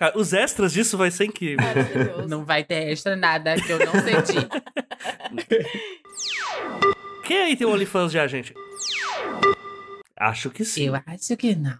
Ah, 0.00 0.12
Os 0.14 0.32
extras 0.32 0.72
disso 0.72 0.96
vai 0.98 1.10
ser 1.10 1.26
incrível. 1.26 1.64
Não 2.28 2.44
vai 2.44 2.64
ter 2.64 2.90
extra 2.92 3.14
nada 3.16 3.54
que 3.54 3.70
eu 3.70 3.78
não 3.78 3.92
senti. 3.92 4.48
Quem 7.24 7.38
aí 7.42 7.56
tem 7.56 7.66
OnlyFans 7.66 8.12
já, 8.12 8.26
gente? 8.26 8.52
Acho 10.18 10.50
que 10.50 10.64
sim. 10.64 10.88
eu 10.88 10.94
acho 10.94 11.36
que 11.36 11.54
não. 11.54 11.78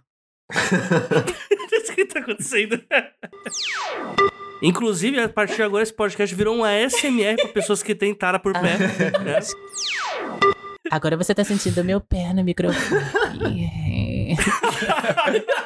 O 1.87 1.95
que 1.95 2.05
tá 2.07 2.19
acontecendo? 2.19 2.83
Inclusive, 4.61 5.17
a 5.21 5.29
partir 5.29 5.55
de 5.55 5.63
agora, 5.63 5.81
esse 5.81 5.93
podcast 5.93 6.35
virou 6.35 6.53
um 6.57 6.63
ASMR 6.65 7.37
pra 7.37 7.47
pessoas 7.53 7.81
que 7.81 7.95
têm 7.95 8.13
tara 8.13 8.37
por 8.37 8.51
pé. 8.51 8.77
né? 9.23 9.39
Agora 10.91 11.15
você 11.15 11.33
tá 11.33 11.45
sentindo 11.45 11.85
meu 11.85 12.01
pé 12.01 12.33
no 12.33 12.43
microfone. 12.43 13.69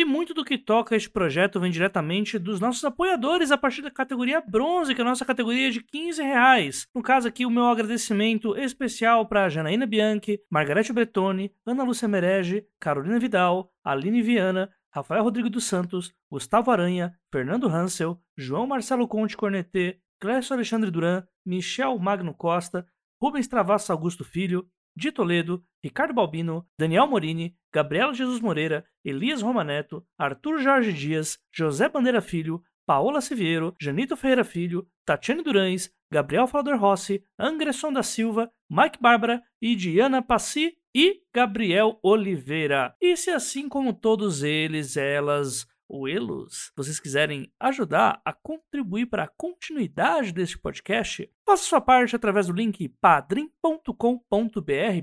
E 0.00 0.04
muito 0.04 0.32
do 0.32 0.46
que 0.46 0.56
toca 0.56 0.96
este 0.96 1.10
projeto 1.10 1.60
vem 1.60 1.70
diretamente 1.70 2.38
dos 2.38 2.58
nossos 2.58 2.82
apoiadores 2.82 3.50
a 3.50 3.58
partir 3.58 3.82
da 3.82 3.90
categoria 3.90 4.40
bronze, 4.40 4.94
que 4.94 5.00
é 5.02 5.04
a 5.04 5.06
nossa 5.06 5.26
categoria 5.26 5.70
de 5.70 5.82
15 5.82 6.22
reais. 6.22 6.86
No 6.94 7.02
caso 7.02 7.28
aqui, 7.28 7.44
o 7.44 7.50
meu 7.50 7.66
agradecimento 7.66 8.56
especial 8.56 9.26
para 9.26 9.50
Janaína 9.50 9.84
Bianchi, 9.84 10.40
Margarete 10.48 10.90
Bretoni, 10.90 11.52
Ana 11.66 11.84
Lúcia 11.84 12.08
Merege, 12.08 12.66
Carolina 12.80 13.18
Vidal, 13.18 13.70
Aline 13.84 14.22
Viana, 14.22 14.70
Rafael 14.90 15.22
Rodrigo 15.22 15.50
dos 15.50 15.64
Santos, 15.64 16.14
Gustavo 16.30 16.70
Aranha, 16.70 17.14
Fernando 17.30 17.68
Hansel, 17.68 18.18
João 18.34 18.66
Marcelo 18.66 19.06
Conte 19.06 19.36
Cornetê, 19.36 20.00
Clécio 20.18 20.54
Alexandre 20.54 20.90
Duran, 20.90 21.24
Michel 21.44 21.98
Magno 21.98 22.32
Costa, 22.32 22.86
Rubens 23.20 23.46
Travasso 23.46 23.92
Augusto 23.92 24.24
Filho, 24.24 24.66
de 24.96 25.12
Toledo, 25.12 25.62
Ricardo 25.82 26.14
Balbino, 26.14 26.66
Daniel 26.78 27.06
Morini, 27.06 27.56
Gabriela 27.72 28.12
Jesus 28.12 28.40
Moreira, 28.40 28.84
Elias 29.04 29.42
Romaneto, 29.42 30.04
Arthur 30.18 30.62
Jorge 30.62 30.92
Dias, 30.92 31.38
José 31.56 31.88
Bandeira 31.88 32.20
Filho, 32.20 32.62
Paola 32.86 33.20
Siviero, 33.20 33.74
Janito 33.80 34.16
Ferreira 34.16 34.44
Filho, 34.44 34.86
Tatiane 35.06 35.42
Durães, 35.42 35.90
Gabriel 36.12 36.48
Falador 36.48 36.76
Rossi, 36.76 37.24
Angresson 37.38 37.92
da 37.92 38.02
Silva, 38.02 38.50
Mike 38.68 38.98
Bárbara 39.00 39.40
e 39.62 39.76
Diana 39.76 40.20
Passi 40.20 40.74
e 40.94 41.22
Gabriel 41.32 42.00
Oliveira. 42.02 42.94
E 43.00 43.16
se 43.16 43.30
assim 43.30 43.68
como 43.68 43.92
todos 43.92 44.42
eles, 44.42 44.96
elas, 44.96 45.66
ou 45.90 46.08
elos, 46.08 46.72
vocês 46.76 47.00
quiserem 47.00 47.52
ajudar 47.58 48.22
a 48.24 48.32
contribuir 48.32 49.06
para 49.06 49.24
a 49.24 49.30
continuidade 49.36 50.32
deste 50.32 50.56
podcast, 50.56 51.28
faça 51.44 51.64
sua 51.64 51.80
parte 51.80 52.14
através 52.14 52.46
do 52.46 52.52
link 52.52 52.88
padrim.com.br 53.00 53.92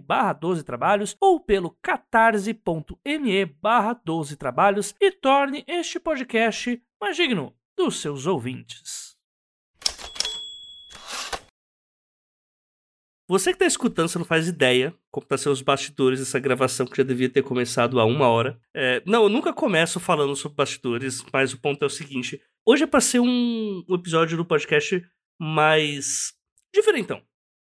barra 0.05 0.33
12 0.33 0.63
trabalhos 0.63 1.17
ou 1.19 1.41
pelo 1.41 1.77
catarse.me 1.81 3.45
barra 3.61 3.99
12 4.05 4.37
trabalhos 4.37 4.95
e 5.01 5.11
torne 5.11 5.65
este 5.67 5.99
podcast 5.99 6.81
mais 7.01 7.17
digno 7.17 7.53
dos 7.75 7.99
seus 7.99 8.25
ouvintes. 8.25 9.06
Você 13.29 13.51
que 13.51 13.55
está 13.55 13.65
escutando, 13.65 14.07
você 14.07 14.17
não 14.17 14.25
faz 14.25 14.47
ideia 14.47 14.95
como 15.11 15.25
tá 15.25 15.37
sendo 15.37 15.51
os 15.51 15.61
bastidores 15.61 16.19
dessa 16.19 16.39
gravação 16.39 16.85
que 16.85 16.95
já 16.95 17.03
devia 17.03 17.27
ter 17.27 17.43
começado 17.43 17.99
há 17.99 18.05
uma 18.05 18.29
hora. 18.29 18.57
É, 18.73 19.03
não, 19.05 19.23
eu 19.23 19.29
nunca 19.29 19.51
começo 19.51 19.99
falando 19.99 20.33
sobre 20.33 20.55
bastidores, 20.55 21.25
mas 21.33 21.51
o 21.51 21.59
ponto 21.59 21.83
é 21.83 21.85
o 21.85 21.89
seguinte: 21.89 22.41
hoje 22.65 22.83
é 22.83 22.87
para 22.87 23.01
ser 23.01 23.19
um, 23.19 23.83
um 23.87 23.95
episódio 23.95 24.37
do 24.37 24.45
podcast 24.45 25.05
mais 25.37 26.33
diferentão. 26.73 27.21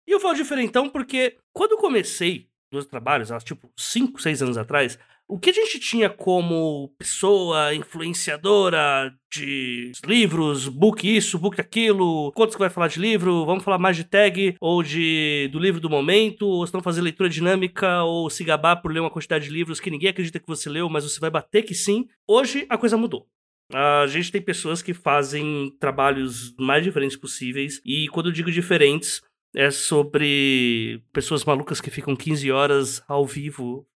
E 0.09 0.11
eu 0.11 0.19
falo 0.19 0.35
diferentão 0.35 0.91
porque 0.91 1.39
quando 1.53 1.73
eu 1.73 1.79
comecei 1.79 2.49
nos 2.73 2.87
trabalhos, 2.87 3.31
há 3.31 3.39
tipo 3.39 3.71
5, 3.79 4.21
6 4.21 4.43
anos 4.43 4.59
atrás, 4.59 4.99
o 5.27 5.39
que 5.39 5.51
a 5.51 5.53
gente 5.53 5.79
tinha 5.79 6.11
como 6.11 6.93
pessoa 6.99 7.75
influenciadora 7.75 9.15
de 9.33 9.93
livros, 10.05 10.69
book 10.69 11.05
isso, 11.05 11.39
book 11.39 11.61
aquilo, 11.61 12.31
quantos 12.33 12.55
que 12.55 12.61
vai 12.61 12.71
falar 12.71 12.89
de 12.89 13.01
livro, 13.01 13.45
vamos 13.47 13.65
falar 13.65 13.79
mais 13.79 13.97
de 13.97 14.05
tag, 14.05 14.55
ou 14.61 14.83
de 14.83 15.49
do 15.51 15.59
livro 15.59 15.81
do 15.81 15.91
momento, 15.91 16.47
ou 16.47 16.67
se 16.67 16.75
não 16.75 16.83
fazer 16.83 17.01
leitura 17.01 17.29
dinâmica, 17.29 18.03
ou 18.03 18.29
se 18.29 18.45
gabar 18.45 18.77
por 18.77 18.93
ler 18.93 19.01
uma 19.01 19.11
quantidade 19.11 19.47
de 19.47 19.51
livros 19.51 19.81
que 19.81 19.91
ninguém 19.91 20.11
acredita 20.11 20.39
que 20.39 20.47
você 20.47 20.69
leu, 20.69 20.89
mas 20.89 21.05
você 21.05 21.19
vai 21.19 21.31
bater 21.31 21.63
que 21.63 21.75
sim. 21.75 22.07
Hoje 22.29 22.67
a 22.69 22.77
coisa 22.77 22.97
mudou. 22.97 23.27
A 23.73 24.07
gente 24.07 24.31
tem 24.31 24.43
pessoas 24.43 24.83
que 24.83 24.93
fazem 24.93 25.75
trabalhos 25.81 26.55
mais 26.59 26.85
diferentes 26.85 27.17
possíveis, 27.17 27.81
e 27.85 28.09
quando 28.09 28.27
eu 28.27 28.33
digo 28.33 28.53
diferentes, 28.53 29.23
é 29.57 29.71
sobre 29.71 31.03
pessoas 31.13 31.45
malucas 31.45 31.81
que 31.81 31.91
ficam 31.91 32.15
15 32.15 32.51
horas 32.51 33.03
ao 33.09 33.25
vivo 33.25 33.87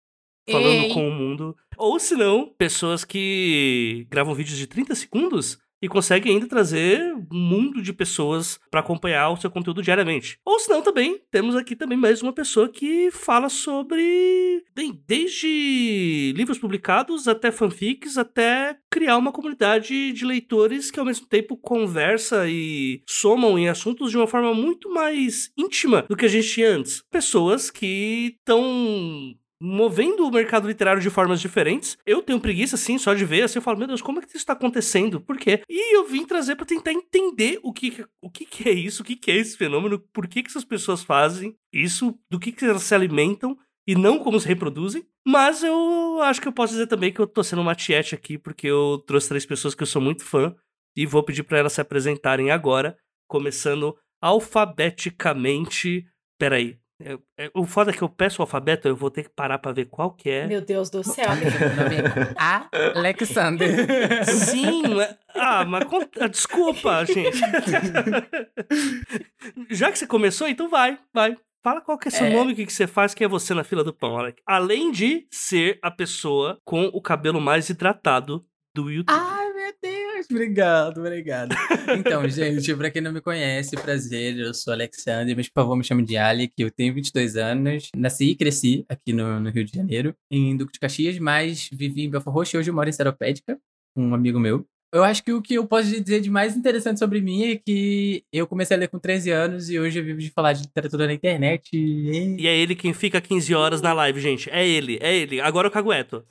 falando 0.50 0.84
Ei. 0.84 0.92
com 0.92 1.08
o 1.08 1.12
mundo. 1.12 1.56
Ou 1.76 1.98
se 1.98 2.14
não, 2.14 2.52
pessoas 2.58 3.04
que 3.04 4.06
gravam 4.10 4.34
vídeos 4.34 4.58
de 4.58 4.66
30 4.66 4.94
segundos 4.94 5.58
e 5.80 5.88
conseguem 5.88 6.34
ainda 6.34 6.46
trazer 6.46 7.14
um 7.32 7.38
mundo 7.38 7.80
de 7.80 7.92
pessoas 7.92 8.58
para 8.70 8.80
acompanhar 8.80 9.30
o 9.30 9.36
seu 9.36 9.50
conteúdo 9.50 9.82
diariamente. 9.82 10.38
Ou 10.44 10.58
se 10.58 10.68
não, 10.68 10.82
também 10.82 11.20
temos 11.30 11.54
aqui 11.54 11.76
também 11.76 11.96
mais 11.96 12.22
uma 12.22 12.32
pessoa 12.32 12.68
que 12.68 13.10
fala 13.10 13.48
sobre 13.48 14.64
bem, 14.74 15.00
desde 15.06 16.32
livros 16.36 16.58
publicados 16.58 17.28
até 17.28 17.50
fanfics, 17.50 18.18
até 18.18 18.76
criar 18.90 19.16
uma 19.16 19.32
comunidade 19.32 20.12
de 20.12 20.24
leitores 20.24 20.90
que 20.90 20.98
ao 20.98 21.06
mesmo 21.06 21.26
tempo 21.26 21.56
conversa 21.56 22.48
e 22.48 23.02
somam 23.06 23.58
em 23.58 23.68
assuntos 23.68 24.10
de 24.10 24.16
uma 24.16 24.26
forma 24.26 24.52
muito 24.52 24.92
mais 24.92 25.52
íntima 25.56 26.04
do 26.08 26.16
que 26.16 26.24
a 26.24 26.28
gente 26.28 26.48
tinha 26.48 26.70
antes. 26.70 27.02
Pessoas 27.10 27.70
que 27.70 28.36
estão 28.38 29.34
movendo 29.60 30.26
o 30.26 30.30
mercado 30.30 30.68
literário 30.68 31.02
de 31.02 31.10
formas 31.10 31.40
diferentes. 31.40 31.98
Eu 32.06 32.22
tenho 32.22 32.40
preguiça, 32.40 32.76
assim, 32.76 32.98
só 32.98 33.14
de 33.14 33.24
ver, 33.24 33.42
assim, 33.42 33.58
eu 33.58 33.62
falo, 33.62 33.78
meu 33.78 33.86
Deus, 33.86 34.02
como 34.02 34.20
é 34.20 34.22
que 34.22 34.36
isso 34.36 34.46
tá 34.46 34.52
acontecendo? 34.52 35.20
Por 35.20 35.36
quê? 35.36 35.62
E 35.68 35.96
eu 35.96 36.06
vim 36.06 36.24
trazer 36.24 36.56
pra 36.56 36.66
tentar 36.66 36.92
entender 36.92 37.58
o 37.62 37.72
que, 37.72 38.04
o 38.22 38.30
que, 38.30 38.44
que 38.44 38.68
é 38.68 38.72
isso, 38.72 39.02
o 39.02 39.04
que, 39.04 39.16
que 39.16 39.30
é 39.30 39.36
esse 39.36 39.56
fenômeno, 39.56 39.98
por 40.12 40.28
que, 40.28 40.42
que 40.42 40.50
essas 40.50 40.64
pessoas 40.64 41.02
fazem 41.02 41.56
isso, 41.72 42.18
do 42.30 42.38
que, 42.38 42.52
que 42.52 42.64
elas 42.64 42.82
se 42.82 42.94
alimentam 42.94 43.56
e 43.86 43.94
não 43.94 44.18
como 44.18 44.38
se 44.38 44.46
reproduzem. 44.46 45.04
Mas 45.26 45.62
eu 45.62 46.20
acho 46.22 46.40
que 46.40 46.48
eu 46.48 46.52
posso 46.52 46.74
dizer 46.74 46.86
também 46.86 47.12
que 47.12 47.20
eu 47.20 47.26
tô 47.26 47.42
sendo 47.42 47.62
uma 47.62 47.74
tiete 47.74 48.14
aqui, 48.14 48.38
porque 48.38 48.66
eu 48.66 49.02
trouxe 49.06 49.28
três 49.28 49.44
pessoas 49.46 49.74
que 49.74 49.82
eu 49.82 49.86
sou 49.86 50.00
muito 50.00 50.24
fã 50.24 50.54
e 50.96 51.06
vou 51.06 51.22
pedir 51.22 51.42
pra 51.42 51.58
elas 51.58 51.72
se 51.72 51.80
apresentarem 51.80 52.50
agora, 52.50 52.98
começando 53.26 53.96
alfabeticamente. 54.20 56.06
Peraí. 56.38 56.78
É- 57.00 57.18
é- 57.38 57.50
o 57.54 57.64
foda 57.64 57.90
é 57.90 57.94
que 57.94 58.02
eu 58.02 58.08
peço 58.08 58.40
o 58.40 58.42
alfabeto, 58.42 58.88
eu 58.88 58.96
vou 58.96 59.10
ter 59.10 59.24
que 59.24 59.30
parar 59.30 59.58
pra 59.58 59.72
ver 59.72 59.86
qual 59.86 60.10
que 60.10 60.28
é. 60.30 60.46
Meu 60.46 60.60
Deus 60.60 60.90
do 60.90 61.02
céu. 61.04 61.26
Alexander. 62.94 64.24
Sim, 64.26 64.82
mas- 64.94 65.16
ah, 65.34 65.64
mas 65.64 65.84
ah, 66.20 66.28
desculpa, 66.28 67.04
gente. 67.04 67.38
Já 69.70 69.90
que 69.92 69.98
você 69.98 70.06
começou, 70.06 70.48
então 70.48 70.68
vai, 70.68 70.98
vai. 71.12 71.36
Fala 71.62 71.80
qual 71.80 71.98
que 71.98 72.08
é 72.08 72.10
seu 72.10 72.26
É. 72.26 72.32
nome, 72.32 72.52
o 72.52 72.56
que, 72.56 72.66
que 72.66 72.72
você 72.72 72.86
faz, 72.86 73.14
quem 73.14 73.24
é 73.24 73.28
você 73.28 73.52
na 73.52 73.64
fila 73.64 73.82
do 73.82 73.92
pão, 73.92 74.16
Alec. 74.16 74.40
Além 74.46 74.90
de 74.92 75.26
ser 75.30 75.78
a 75.82 75.90
pessoa 75.90 76.58
com 76.64 76.84
o 76.86 77.00
cabelo 77.02 77.40
mais 77.40 77.68
hidratado 77.68 78.44
do 78.74 78.90
YouTube. 78.90 79.16
Ai, 79.18 79.52
meu 79.52 79.72
Deus. 79.82 80.07
Obrigado, 80.30 80.98
obrigado. 80.98 81.54
Então, 81.98 82.28
gente, 82.28 82.74
pra 82.74 82.90
quem 82.90 83.00
não 83.00 83.12
me 83.12 83.20
conhece, 83.20 83.76
prazer, 83.76 84.38
eu 84.38 84.52
sou 84.52 84.72
Alexander, 84.72 85.36
mas 85.36 85.48
por 85.48 85.62
favor 85.62 85.76
me 85.76 85.84
chame 85.84 86.04
de 86.04 86.16
Alec, 86.16 86.52
eu 86.58 86.70
tenho 86.70 86.94
22 86.94 87.36
anos, 87.36 87.90
nasci 87.96 88.30
e 88.30 88.36
cresci 88.36 88.84
aqui 88.88 89.12
no, 89.12 89.40
no 89.40 89.50
Rio 89.50 89.64
de 89.64 89.74
Janeiro, 89.74 90.14
em 90.30 90.56
Duque 90.56 90.72
de 90.72 90.80
Caxias, 90.80 91.18
mas 91.18 91.68
vivi 91.72 92.04
em 92.04 92.10
Belfort 92.10 92.34
Roxo 92.34 92.56
e 92.56 92.58
hoje 92.58 92.70
moro 92.70 92.88
em 92.88 92.92
Seropédica, 92.92 93.58
um 93.96 94.14
amigo 94.14 94.38
meu. 94.38 94.66
Eu 94.92 95.04
acho 95.04 95.22
que 95.22 95.32
o 95.32 95.42
que 95.42 95.54
eu 95.54 95.66
posso 95.66 95.88
dizer 95.88 96.20
de 96.20 96.30
mais 96.30 96.56
interessante 96.56 96.98
sobre 96.98 97.20
mim 97.20 97.44
é 97.44 97.56
que 97.56 98.24
eu 98.32 98.46
comecei 98.46 98.76
a 98.76 98.80
ler 98.80 98.88
com 98.88 98.98
13 98.98 99.30
anos 99.30 99.68
e 99.68 99.78
hoje 99.78 99.98
eu 99.98 100.04
vivo 100.04 100.18
de 100.18 100.30
falar 100.30 100.54
de 100.54 100.62
literatura 100.62 101.06
na 101.06 101.12
internet. 101.12 101.68
E... 101.74 102.36
E 102.38 102.46
é 102.46 102.56
ele 102.56 102.74
quem 102.74 102.94
fica 102.94 103.20
15 103.20 103.54
horas 103.54 103.82
na 103.82 103.92
live, 103.92 104.18
gente. 104.20 104.48
É 104.50 104.66
ele, 104.66 104.98
é 105.02 105.14
ele. 105.14 105.40
Agora 105.40 105.68
eu 105.68 105.70
cagueto. 105.70 106.24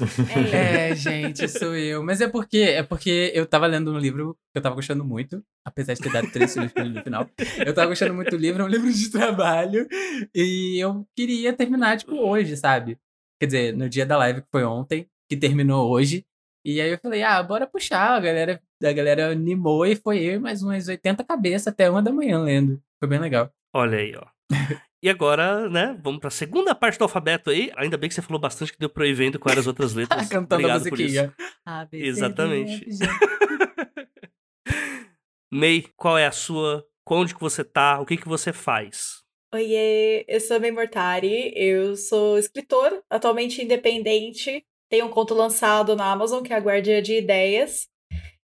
É, 0.54 0.77
É, 0.88 0.95
gente, 0.95 1.48
sou 1.50 1.75
eu. 1.75 2.01
Mas 2.01 2.21
é 2.21 2.27
porque 2.27 2.59
é 2.59 2.81
porque 2.81 3.31
eu 3.33 3.45
tava 3.45 3.68
lendo 3.68 3.92
um 3.92 3.98
livro 3.98 4.38
que 4.54 4.57
eu 4.57 4.62
tava 4.62 4.75
gostando 4.75 5.03
muito, 5.03 5.44
apesar 5.65 5.94
de 5.94 6.01
ter 6.01 6.12
dado 6.12 6.31
três 6.31 6.51
sugestões 6.51 6.94
no 6.94 7.03
final. 7.03 7.30
Eu 7.65 7.74
tava 7.74 7.89
gostando 7.89 8.13
muito 8.13 8.31
do 8.31 8.38
livro, 8.38 8.63
é 8.63 8.65
um 8.65 8.69
livro 8.69 8.92
de 8.92 9.12
trabalho, 9.12 9.88
e 10.33 10.81
eu 10.81 11.06
queria 11.15 11.51
terminar, 11.53 11.98
tipo, 11.98 12.15
hoje, 12.15 12.56
sabe? 12.56 12.98
Quer 13.39 13.45
dizer, 13.48 13.75
no 13.75 13.89
dia 13.89 14.06
da 14.06 14.18
live 14.18 14.42
que 14.42 14.48
foi 14.51 14.63
ontem, 14.63 15.07
que 15.30 15.36
terminou 15.36 15.89
hoje. 15.89 16.25
E 16.68 16.81
aí 16.81 16.92
eu 16.92 17.00
falei, 17.00 17.24
ah, 17.24 17.42
bora 17.42 17.66
puxar. 17.66 18.18
A 18.18 18.19
galera, 18.19 18.62
a 18.84 18.92
galera 18.92 19.31
animou 19.31 19.86
e 19.86 19.96
foi 19.96 20.19
eu 20.19 20.34
e 20.34 20.40
mais 20.40 20.62
umas 20.62 20.90
80 20.90 21.24
cabeças 21.24 21.68
até 21.69 21.90
uma 21.90 22.02
da 22.02 22.12
manhã 22.12 22.44
lendo. 22.44 22.84
Foi 23.00 23.08
bem 23.08 23.19
legal. 23.19 23.50
Olha 23.74 23.98
aí, 23.98 24.14
ó. 24.14 24.25
E 25.02 25.10
agora, 25.10 25.69
né, 25.69 25.98
vamos 26.04 26.19
pra 26.19 26.30
segunda 26.30 26.75
parte 26.75 26.98
do 27.00 27.04
alfabeto 27.04 27.52
aí. 27.52 27.72
Ainda 27.78 27.98
bem 27.98 28.10
que 28.10 28.16
você 28.16 28.22
falou 28.22 28.38
bastante 28.42 28.74
que 28.74 28.80
deu 28.80 28.90
pra 28.90 29.08
ir 29.08 29.14
vendo 29.14 29.40
quais 29.40 29.58
as 29.58 29.66
outras 29.66 29.94
letras. 29.96 30.28
Cantando 30.28 30.68
a 30.68 30.75
Obrigado 30.75 30.90
por 30.90 31.00
isso. 31.00 31.22
musiquinha. 31.22 31.34
A, 31.66 31.86
B, 31.86 31.98
C, 32.00 32.04
D, 32.04 32.10
Exatamente. 32.10 32.86
May, 35.50 35.86
qual 35.96 36.18
é 36.18 36.25
a 36.28 36.31
sua? 36.34 36.86
Onde 37.10 37.34
que 37.34 37.40
você 37.40 37.63
tá? 37.63 38.02
O 38.02 38.06
que 38.06 38.18
que 38.18 38.28
você 38.28 38.52
faz? 38.52 39.24
Oiê, 39.54 40.25
eu 40.28 40.42
sou 40.42 40.60
May 40.60 40.72
Mortari, 40.72 41.54
eu 41.56 41.96
sou 41.96 42.38
escritor, 42.38 43.02
atualmente 43.10 43.63
independente, 43.63 44.66
tenho 44.89 45.06
um 45.06 45.10
conto 45.10 45.34
lançado 45.34 45.95
na 45.95 46.12
Amazon, 46.12 46.44
que 46.44 46.54
é 46.54 46.56
a 46.56 46.60
Guardia 46.60 47.01
de 47.01 47.16
Ideias. 47.16 47.88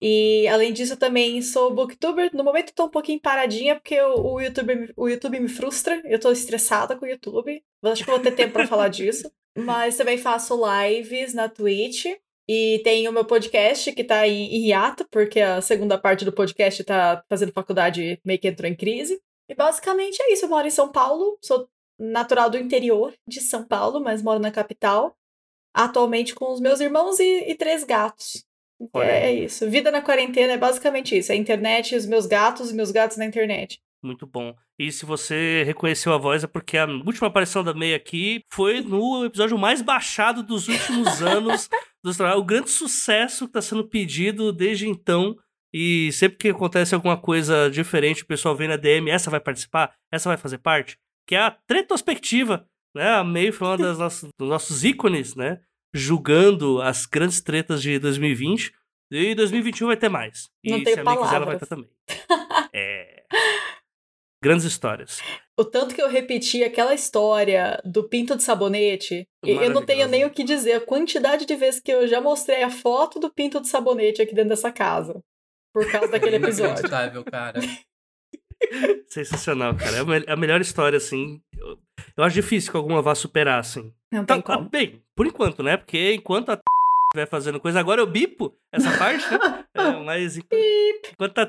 E 0.02 0.48
além 0.48 0.72
disso, 0.72 0.94
eu 0.94 0.98
também 0.98 1.42
sou 1.42 1.74
booktuber. 1.74 2.30
No 2.34 2.44
momento 2.44 2.74
tô 2.74 2.86
um 2.86 2.90
pouquinho 2.90 3.20
paradinha, 3.20 3.76
porque 3.76 4.00
o, 4.02 4.34
o, 4.34 4.42
YouTube, 4.42 4.94
o 4.96 5.10
YouTube 5.10 5.40
me 5.40 5.50
frustra. 5.50 6.02
Eu 6.06 6.20
tô 6.20 6.32
estressada 6.32 6.96
com 6.96 7.06
o 7.06 7.10
YouTube. 7.10 7.62
Acho 7.84 8.04
que 8.04 8.10
vou 8.10 8.20
ter 8.20 8.32
tempo 8.32 8.54
pra 8.54 8.68
falar 8.68 8.88
disso. 8.88 9.30
Mas 9.58 9.98
também 9.98 10.18
faço 10.18 10.58
lives 10.58 11.34
na 11.34 11.50
Twitch. 11.50 12.06
E 12.48 12.82
tem 12.84 13.08
o 13.08 13.12
meu 13.12 13.26
podcast 13.26 13.92
que 13.92 14.04
tá 14.04 14.28
em, 14.28 14.56
em 14.56 14.70
hiato, 14.70 15.06
porque 15.12 15.40
a 15.40 15.62
segunda 15.62 16.00
parte 16.00 16.26
do 16.26 16.32
podcast 16.32 16.84
tá 16.84 17.24
fazendo 17.30 17.52
faculdade 17.52 18.20
meio 18.26 18.40
que 18.40 18.48
entrou 18.48 18.70
em 18.70 18.76
crise. 18.76 19.22
E 19.48 19.54
basicamente 19.54 20.20
é 20.22 20.34
isso. 20.34 20.46
Eu 20.46 20.50
moro 20.50 20.66
em 20.66 20.72
São 20.72 20.92
Paulo, 20.92 21.38
sou 21.44 21.68
natural 22.00 22.50
do 22.50 22.58
interior 22.58 23.14
de 23.28 23.42
São 23.42 23.64
Paulo, 23.64 24.00
mas 24.00 24.24
moro 24.24 24.40
na 24.40 24.50
capital. 24.50 25.16
Atualmente 25.74 26.34
com 26.36 26.52
os 26.52 26.60
meus 26.60 26.80
irmãos 26.80 27.20
e, 27.20 27.46
e 27.52 27.56
três 27.56 27.84
gatos. 27.84 28.44
Olha 28.94 29.06
É 29.12 29.34
isso. 29.34 29.70
Vida 29.70 29.92
na 29.92 30.02
quarentena 30.02 30.54
é 30.54 30.58
basicamente 30.58 31.18
isso. 31.18 31.32
É 31.32 31.36
a 31.36 31.38
internet, 31.38 31.96
os 31.96 32.06
meus 32.06 32.26
gatos 32.26 32.72
e 32.72 32.74
meus 32.76 32.92
gatos 32.92 33.18
na 33.18 33.26
internet. 33.26 33.80
Muito 34.02 34.26
bom. 34.26 34.56
E 34.80 34.90
se 34.92 35.06
você 35.06 35.64
reconheceu 35.66 36.14
a 36.14 36.18
voz 36.18 36.44
é 36.44 36.48
porque 36.48 36.78
a 36.78 36.86
última 36.86 37.28
aparição 37.28 37.62
da 37.64 37.74
May 37.74 37.94
aqui 37.94 38.42
foi 38.50 38.80
no 38.80 39.26
episódio 39.26 39.58
mais 39.58 39.82
baixado 39.82 40.42
dos 40.42 40.70
últimos 40.70 41.20
anos. 41.22 41.70
tra- 42.16 42.38
o 42.38 42.44
grande 42.44 42.70
sucesso 42.70 43.46
que 43.46 43.50
está 43.50 43.62
sendo 43.62 43.86
pedido 43.88 44.54
desde 44.54 44.88
então. 44.88 45.36
E 45.74 46.12
sempre 46.14 46.38
que 46.38 46.50
acontece 46.50 46.96
alguma 46.96 47.18
coisa 47.18 47.70
diferente, 47.70 48.24
o 48.24 48.26
pessoal 48.26 48.56
vem 48.56 48.70
na 48.70 48.78
DM, 48.78 49.10
essa 49.12 49.30
vai 49.30 49.40
participar? 49.42 49.94
Essa 50.12 50.30
vai 50.30 50.38
fazer 50.38 50.58
parte? 50.60 50.98
Que 51.28 51.36
é 51.36 51.40
a 51.40 51.56
retrospectiva, 51.70 52.66
né? 52.96 53.10
A 53.10 53.24
May 53.24 53.52
foi 53.52 53.68
uma 53.68 53.78
das 53.78 53.98
nossas, 53.98 54.30
dos 54.38 54.50
nossos 54.50 54.84
ícones, 54.84 55.36
né? 55.36 55.62
Julgando 55.94 56.82
as 56.82 57.06
grandes 57.06 57.42
tretas 57.42 57.82
de 57.82 57.98
2020. 58.00 58.74
E 59.12 59.34
2021 59.34 59.88
vai 59.88 59.98
ter 59.98 60.10
mais. 60.10 60.50
E 60.64 60.70
Não 60.70 60.84
tenho 60.84 60.96
se 60.96 61.00
a 61.00 61.04
May 61.04 61.18
quiser, 61.18 61.36
ela 61.36 61.46
vai 61.46 61.58
ter 61.58 61.66
também. 61.66 61.90
É. 62.74 63.24
Grandes 64.42 64.66
histórias. 64.66 65.20
O 65.60 65.66
tanto 65.66 65.94
que 65.94 66.02
eu 66.02 66.08
repeti 66.08 66.64
aquela 66.64 66.94
história 66.94 67.82
do 67.84 68.08
pinto 68.08 68.38
de 68.38 68.44
sabonete, 68.44 69.28
eu 69.44 69.70
não 69.70 69.86
tenho 69.86 70.08
nem 70.08 70.26
o 70.26 70.30
que 70.30 70.44
dizer. 70.44 70.74
A 70.74 70.82
quantidade 70.82 71.46
de 71.46 71.56
vezes 71.56 71.82
que 71.82 71.92
eu 71.92 72.08
já 72.08 72.22
mostrei 72.22 72.64
a 72.64 72.70
foto 72.70 73.20
do 73.20 73.34
pinto 73.34 73.60
de 73.60 73.68
sabonete 73.68 74.22
aqui 74.22 74.34
dentro 74.34 74.52
dessa 74.52 74.72
casa. 74.72 75.22
Por 75.74 75.92
causa 75.92 76.08
daquele 76.14 76.38
episódio. 76.38 76.86
Inacreditável, 76.86 77.24
cara. 77.26 77.60
Sensacional, 79.10 79.76
cara. 79.76 79.98
É 79.98 80.32
a 80.32 80.36
melhor 80.38 80.62
história, 80.62 80.96
assim. 80.98 81.42
Eu, 82.20 82.26
acho 82.26 82.36
difícil 82.36 82.70
que 82.70 82.76
alguma 82.76 83.02
vá 83.02 83.16
superar, 83.16 83.60
assim. 83.60 83.94
Não 84.12 84.26
Tá, 84.26 84.34
tem 84.34 84.44
ah, 84.46 84.58
como. 84.58 84.70
bem, 84.70 85.02
por 85.16 85.26
enquanto, 85.26 85.64
né? 85.64 85.78
Porque 85.78 86.14
enquanto 86.14 86.50
a 86.50 86.60
estiver 87.10 87.26
fazendo 87.30 87.62
coisa, 87.62 87.80
agora 87.80 88.02
eu 88.02 88.08
bipo 88.08 88.54
essa 88.74 88.92
parte, 88.98 89.26
né? 89.32 89.66
É, 89.74 89.92
mas 90.04 90.38
enquanto, 90.38 91.14
enquanto 91.14 91.40
a 91.40 91.48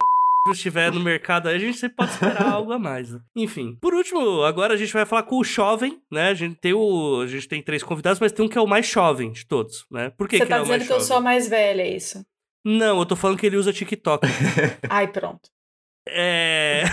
estiver 0.52 0.92
no 0.92 1.00
mercado 1.00 1.48
aí, 1.48 1.56
a 1.56 1.58
gente 1.58 1.76
sempre 1.76 1.96
pode 1.96 2.12
esperar 2.12 2.46
algo 2.54 2.72
a 2.72 2.78
mais. 2.78 3.10
né? 3.10 3.20
Enfim. 3.34 3.76
Por 3.80 3.94
último, 3.94 4.44
agora 4.44 4.74
a 4.74 4.76
gente 4.76 4.92
vai 4.92 5.04
falar 5.04 5.24
com 5.24 5.38
o 5.38 5.44
jovem, 5.44 6.00
né? 6.10 6.28
A 6.28 6.34
gente 6.34 6.54
tem 6.54 6.72
o. 6.72 7.20
A 7.20 7.26
gente 7.26 7.48
tem 7.48 7.60
três 7.60 7.82
convidados, 7.82 8.20
mas 8.20 8.30
tem 8.30 8.46
um 8.46 8.48
que 8.48 8.56
é 8.56 8.60
o 8.60 8.66
mais 8.66 8.86
jovem 8.86 9.32
de 9.32 9.44
todos, 9.46 9.84
né? 9.90 10.10
Por 10.10 10.28
que, 10.28 10.38
Você 10.38 10.44
que 10.44 10.50
tá 10.50 10.58
é 10.58 10.62
o 10.62 10.68
mais 10.68 10.82
dizendo 10.82 10.86
que 10.86 11.02
eu 11.02 11.04
sou 11.04 11.16
a 11.16 11.20
mais 11.20 11.48
velha, 11.48 11.82
é 11.82 11.96
isso? 11.96 12.24
Não, 12.64 13.00
eu 13.00 13.06
tô 13.06 13.16
falando 13.16 13.38
que 13.38 13.46
ele 13.46 13.56
usa 13.56 13.72
TikTok. 13.72 14.24
Ai, 14.88 15.08
pronto. 15.08 15.50
É. 16.06 16.84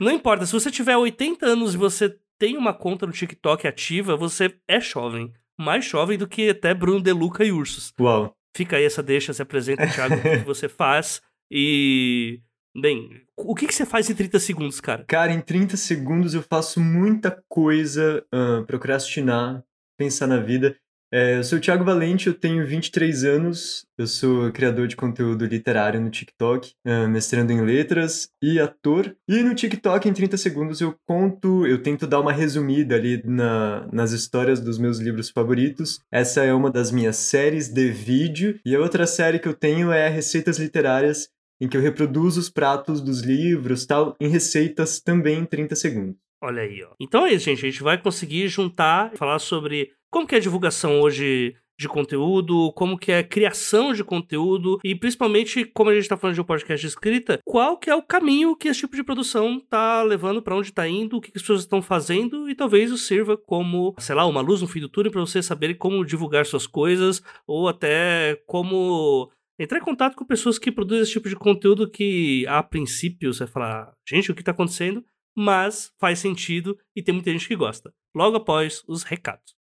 Não 0.00 0.10
importa, 0.10 0.46
se 0.46 0.52
você 0.52 0.70
tiver 0.70 0.96
80 0.96 1.44
anos 1.46 1.74
e 1.74 1.76
você 1.76 2.16
tem 2.38 2.56
uma 2.56 2.72
conta 2.72 3.06
no 3.06 3.12
TikTok 3.12 3.66
ativa, 3.66 4.16
você 4.16 4.54
é 4.66 4.80
jovem. 4.80 5.32
Mais 5.58 5.84
jovem 5.84 6.16
do 6.16 6.26
que 6.26 6.48
até 6.48 6.72
Bruno 6.72 7.02
De 7.02 7.12
Luca 7.12 7.44
e 7.44 7.52
Ursos. 7.52 7.92
Uau. 8.00 8.34
Fica 8.56 8.76
aí 8.76 8.84
essa 8.84 9.02
deixa, 9.02 9.32
se 9.32 9.42
apresenta, 9.42 9.86
Thiago, 9.86 10.16
o 10.16 10.22
que 10.22 10.38
você 10.44 10.68
faz. 10.68 11.20
E. 11.50 12.40
Bem, 12.80 13.22
o 13.36 13.54
que, 13.54 13.66
que 13.66 13.74
você 13.74 13.84
faz 13.84 14.08
em 14.08 14.14
30 14.14 14.38
segundos, 14.38 14.80
cara? 14.80 15.04
Cara, 15.06 15.32
em 15.32 15.40
30 15.40 15.76
segundos 15.76 16.34
eu 16.34 16.42
faço 16.42 16.80
muita 16.80 17.42
coisa, 17.48 18.24
ah, 18.32 18.62
procrastinar, 18.66 19.64
pensar 19.98 20.28
na 20.28 20.38
vida. 20.38 20.76
É, 21.12 21.38
eu 21.38 21.44
sou 21.44 21.58
o 21.58 21.60
Thiago 21.60 21.84
Valente, 21.84 22.28
eu 22.28 22.34
tenho 22.34 22.64
23 22.64 23.24
anos, 23.24 23.84
eu 23.98 24.06
sou 24.06 24.52
criador 24.52 24.86
de 24.86 24.94
conteúdo 24.94 25.44
literário 25.44 26.00
no 26.00 26.08
TikTok, 26.08 26.72
ah, 26.86 27.08
mestrando 27.08 27.52
em 27.52 27.60
letras 27.60 28.28
e 28.40 28.60
ator. 28.60 29.16
E 29.28 29.42
no 29.42 29.52
TikTok, 29.52 30.08
em 30.08 30.12
30 30.12 30.36
segundos, 30.36 30.80
eu 30.80 30.94
conto, 31.04 31.66
eu 31.66 31.82
tento 31.82 32.06
dar 32.06 32.20
uma 32.20 32.32
resumida 32.32 32.94
ali 32.94 33.20
na, 33.24 33.88
nas 33.92 34.12
histórias 34.12 34.60
dos 34.60 34.78
meus 34.78 34.98
livros 35.00 35.30
favoritos. 35.30 35.98
Essa 36.12 36.44
é 36.44 36.54
uma 36.54 36.70
das 36.70 36.92
minhas 36.92 37.16
séries 37.16 37.68
de 37.68 37.90
vídeo. 37.90 38.60
E 38.64 38.76
a 38.76 38.80
outra 38.80 39.04
série 39.04 39.40
que 39.40 39.48
eu 39.48 39.54
tenho 39.54 39.90
é 39.90 40.08
Receitas 40.08 40.60
Literárias, 40.60 41.28
em 41.60 41.68
que 41.68 41.76
eu 41.76 41.82
reproduzo 41.82 42.38
os 42.38 42.48
pratos 42.48 43.00
dos 43.00 43.20
livros 43.20 43.84
tal 43.84 44.14
em 44.20 44.28
receitas 44.28 45.00
também 45.00 45.40
em 45.40 45.44
30 45.44 45.74
segundos. 45.74 46.29
Olha 46.42 46.62
aí, 46.62 46.82
ó. 46.82 46.94
Então 46.98 47.26
é 47.26 47.32
isso, 47.32 47.44
gente. 47.44 47.66
A 47.66 47.70
gente 47.70 47.82
vai 47.82 47.98
conseguir 47.98 48.48
juntar, 48.48 49.12
falar 49.16 49.38
sobre 49.38 49.90
como 50.10 50.26
que 50.26 50.34
é 50.34 50.38
a 50.38 50.40
divulgação 50.40 51.00
hoje 51.00 51.54
de 51.80 51.88
conteúdo, 51.88 52.70
como 52.74 52.98
que 52.98 53.10
é 53.10 53.18
a 53.18 53.24
criação 53.24 53.94
de 53.94 54.04
conteúdo 54.04 54.78
e 54.84 54.94
principalmente, 54.94 55.64
como 55.64 55.88
a 55.88 55.94
gente 55.94 56.08
tá 56.08 56.16
falando 56.16 56.34
de 56.34 56.40
um 56.42 56.44
podcast 56.44 56.78
de 56.78 56.88
escrita, 56.88 57.40
qual 57.42 57.78
que 57.78 57.88
é 57.88 57.94
o 57.94 58.02
caminho 58.02 58.54
que 58.54 58.68
esse 58.68 58.80
tipo 58.80 58.94
de 58.94 59.02
produção 59.02 59.58
tá 59.58 60.02
levando, 60.02 60.42
pra 60.42 60.54
onde 60.54 60.72
tá 60.72 60.86
indo, 60.86 61.16
o 61.16 61.20
que, 61.22 61.32
que 61.32 61.38
as 61.38 61.42
pessoas 61.42 61.60
estão 61.60 61.80
fazendo 61.80 62.50
e 62.50 62.54
talvez 62.54 62.90
isso 62.90 63.02
sirva 63.02 63.34
como, 63.34 63.94
sei 63.98 64.14
lá, 64.14 64.26
uma 64.26 64.42
luz 64.42 64.60
no 64.60 64.68
fim 64.68 64.80
do 64.80 64.90
túnel 64.90 65.10
pra 65.10 65.22
você 65.22 65.42
saber 65.42 65.72
como 65.76 66.04
divulgar 66.04 66.44
suas 66.44 66.66
coisas 66.66 67.22
ou 67.46 67.66
até 67.66 68.38
como 68.46 69.32
entrar 69.58 69.78
em 69.78 69.82
contato 69.82 70.16
com 70.16 70.24
pessoas 70.26 70.58
que 70.58 70.70
produzem 70.70 71.02
esse 71.02 71.12
tipo 71.12 71.30
de 71.30 71.36
conteúdo 71.36 71.88
que, 71.88 72.46
a 72.46 72.62
princípio, 72.62 73.32
você 73.32 73.44
vai 73.44 73.52
falar, 73.52 73.92
gente, 74.06 74.30
o 74.30 74.34
que 74.34 74.44
tá 74.44 74.50
acontecendo? 74.50 75.02
Mas 75.36 75.92
faz 75.98 76.18
sentido 76.18 76.78
e 76.94 77.02
tem 77.02 77.14
muita 77.14 77.30
gente 77.30 77.46
que 77.46 77.56
gosta. 77.56 77.92
Logo 78.14 78.36
após 78.36 78.82
os 78.86 79.02
recados. 79.02 79.54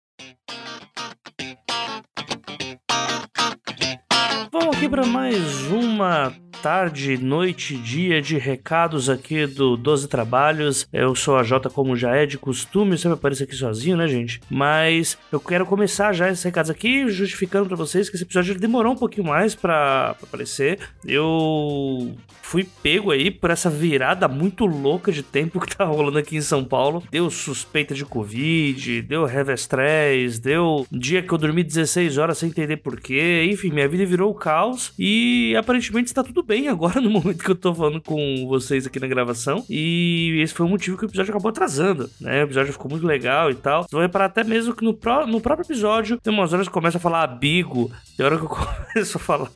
Vamos 4.50 4.76
aqui 4.76 4.88
para 4.88 5.06
mais 5.06 5.66
uma 5.70 6.32
tarde, 6.58 7.16
noite, 7.16 7.76
dia 7.76 8.20
de 8.20 8.36
recados 8.36 9.08
aqui 9.08 9.46
do 9.46 9.76
12 9.76 10.08
Trabalhos. 10.08 10.88
Eu 10.92 11.14
sou 11.14 11.36
a 11.36 11.42
Jota, 11.42 11.70
como 11.70 11.96
já 11.96 12.14
é 12.16 12.26
de 12.26 12.36
costume, 12.36 12.92
eu 12.92 12.98
sempre 12.98 13.14
apareço 13.14 13.44
aqui 13.44 13.54
sozinho, 13.54 13.96
né, 13.96 14.08
gente? 14.08 14.40
Mas 14.50 15.16
eu 15.30 15.38
quero 15.38 15.64
começar 15.64 16.12
já 16.12 16.28
esses 16.28 16.42
recados 16.42 16.70
aqui, 16.70 17.08
justificando 17.08 17.66
para 17.66 17.76
vocês 17.76 18.08
que 18.08 18.16
esse 18.16 18.24
episódio 18.24 18.58
demorou 18.58 18.92
um 18.92 18.96
pouquinho 18.96 19.26
mais 19.26 19.54
para 19.54 20.16
aparecer. 20.22 20.80
Eu 21.04 22.14
fui 22.42 22.66
pego 22.82 23.10
aí 23.10 23.30
por 23.30 23.50
essa 23.50 23.68
virada 23.68 24.26
muito 24.26 24.64
louca 24.64 25.12
de 25.12 25.22
tempo 25.22 25.60
que 25.60 25.76
tá 25.76 25.84
rolando 25.84 26.18
aqui 26.18 26.36
em 26.36 26.40
São 26.40 26.64
Paulo. 26.64 27.02
Deu 27.10 27.30
suspeita 27.30 27.94
de 27.94 28.04
Covid, 28.04 29.02
deu 29.02 29.24
revestrez, 29.26 30.38
deu 30.38 30.86
dia 30.90 31.22
que 31.22 31.32
eu 31.32 31.38
dormi 31.38 31.62
16 31.62 32.18
horas 32.18 32.38
sem 32.38 32.48
entender 32.48 32.78
porquê. 32.78 33.46
Enfim, 33.52 33.70
minha 33.70 33.86
vida 33.86 34.04
virou 34.04 34.34
caos 34.34 34.92
e 34.98 35.54
aparentemente 35.56 36.08
está 36.08 36.24
tudo 36.24 36.42
bem 36.48 36.66
agora 36.68 36.98
no 37.02 37.10
momento 37.10 37.44
que 37.44 37.50
eu 37.50 37.54
tô 37.54 37.74
falando 37.74 38.00
com 38.00 38.46
vocês 38.48 38.86
aqui 38.86 38.98
na 38.98 39.06
gravação. 39.06 39.64
E 39.68 40.40
esse 40.42 40.54
foi 40.54 40.64
o 40.64 40.68
motivo 40.68 40.96
que 40.96 41.04
o 41.04 41.08
episódio 41.08 41.30
acabou 41.30 41.50
atrasando, 41.50 42.08
né? 42.20 42.40
O 42.40 42.44
episódio 42.46 42.72
ficou 42.72 42.90
muito 42.90 43.06
legal 43.06 43.50
e 43.50 43.54
tal. 43.54 43.82
Vocês 43.82 43.92
vão 43.92 44.00
reparar 44.00 44.24
até 44.24 44.42
mesmo 44.42 44.74
que 44.74 44.82
no, 44.84 44.94
pró- 44.94 45.26
no 45.26 45.40
próprio 45.40 45.66
episódio 45.66 46.16
tem 46.18 46.32
umas 46.32 46.52
horas 46.52 46.66
que 46.66 46.72
começa 46.72 46.96
a 46.96 47.00
falar 47.00 47.22
abigo, 47.22 47.92
tem 48.16 48.24
hora 48.24 48.38
que 48.38 48.44
eu 48.44 48.48
começo 48.94 49.18
a 49.18 49.20
falar. 49.20 49.50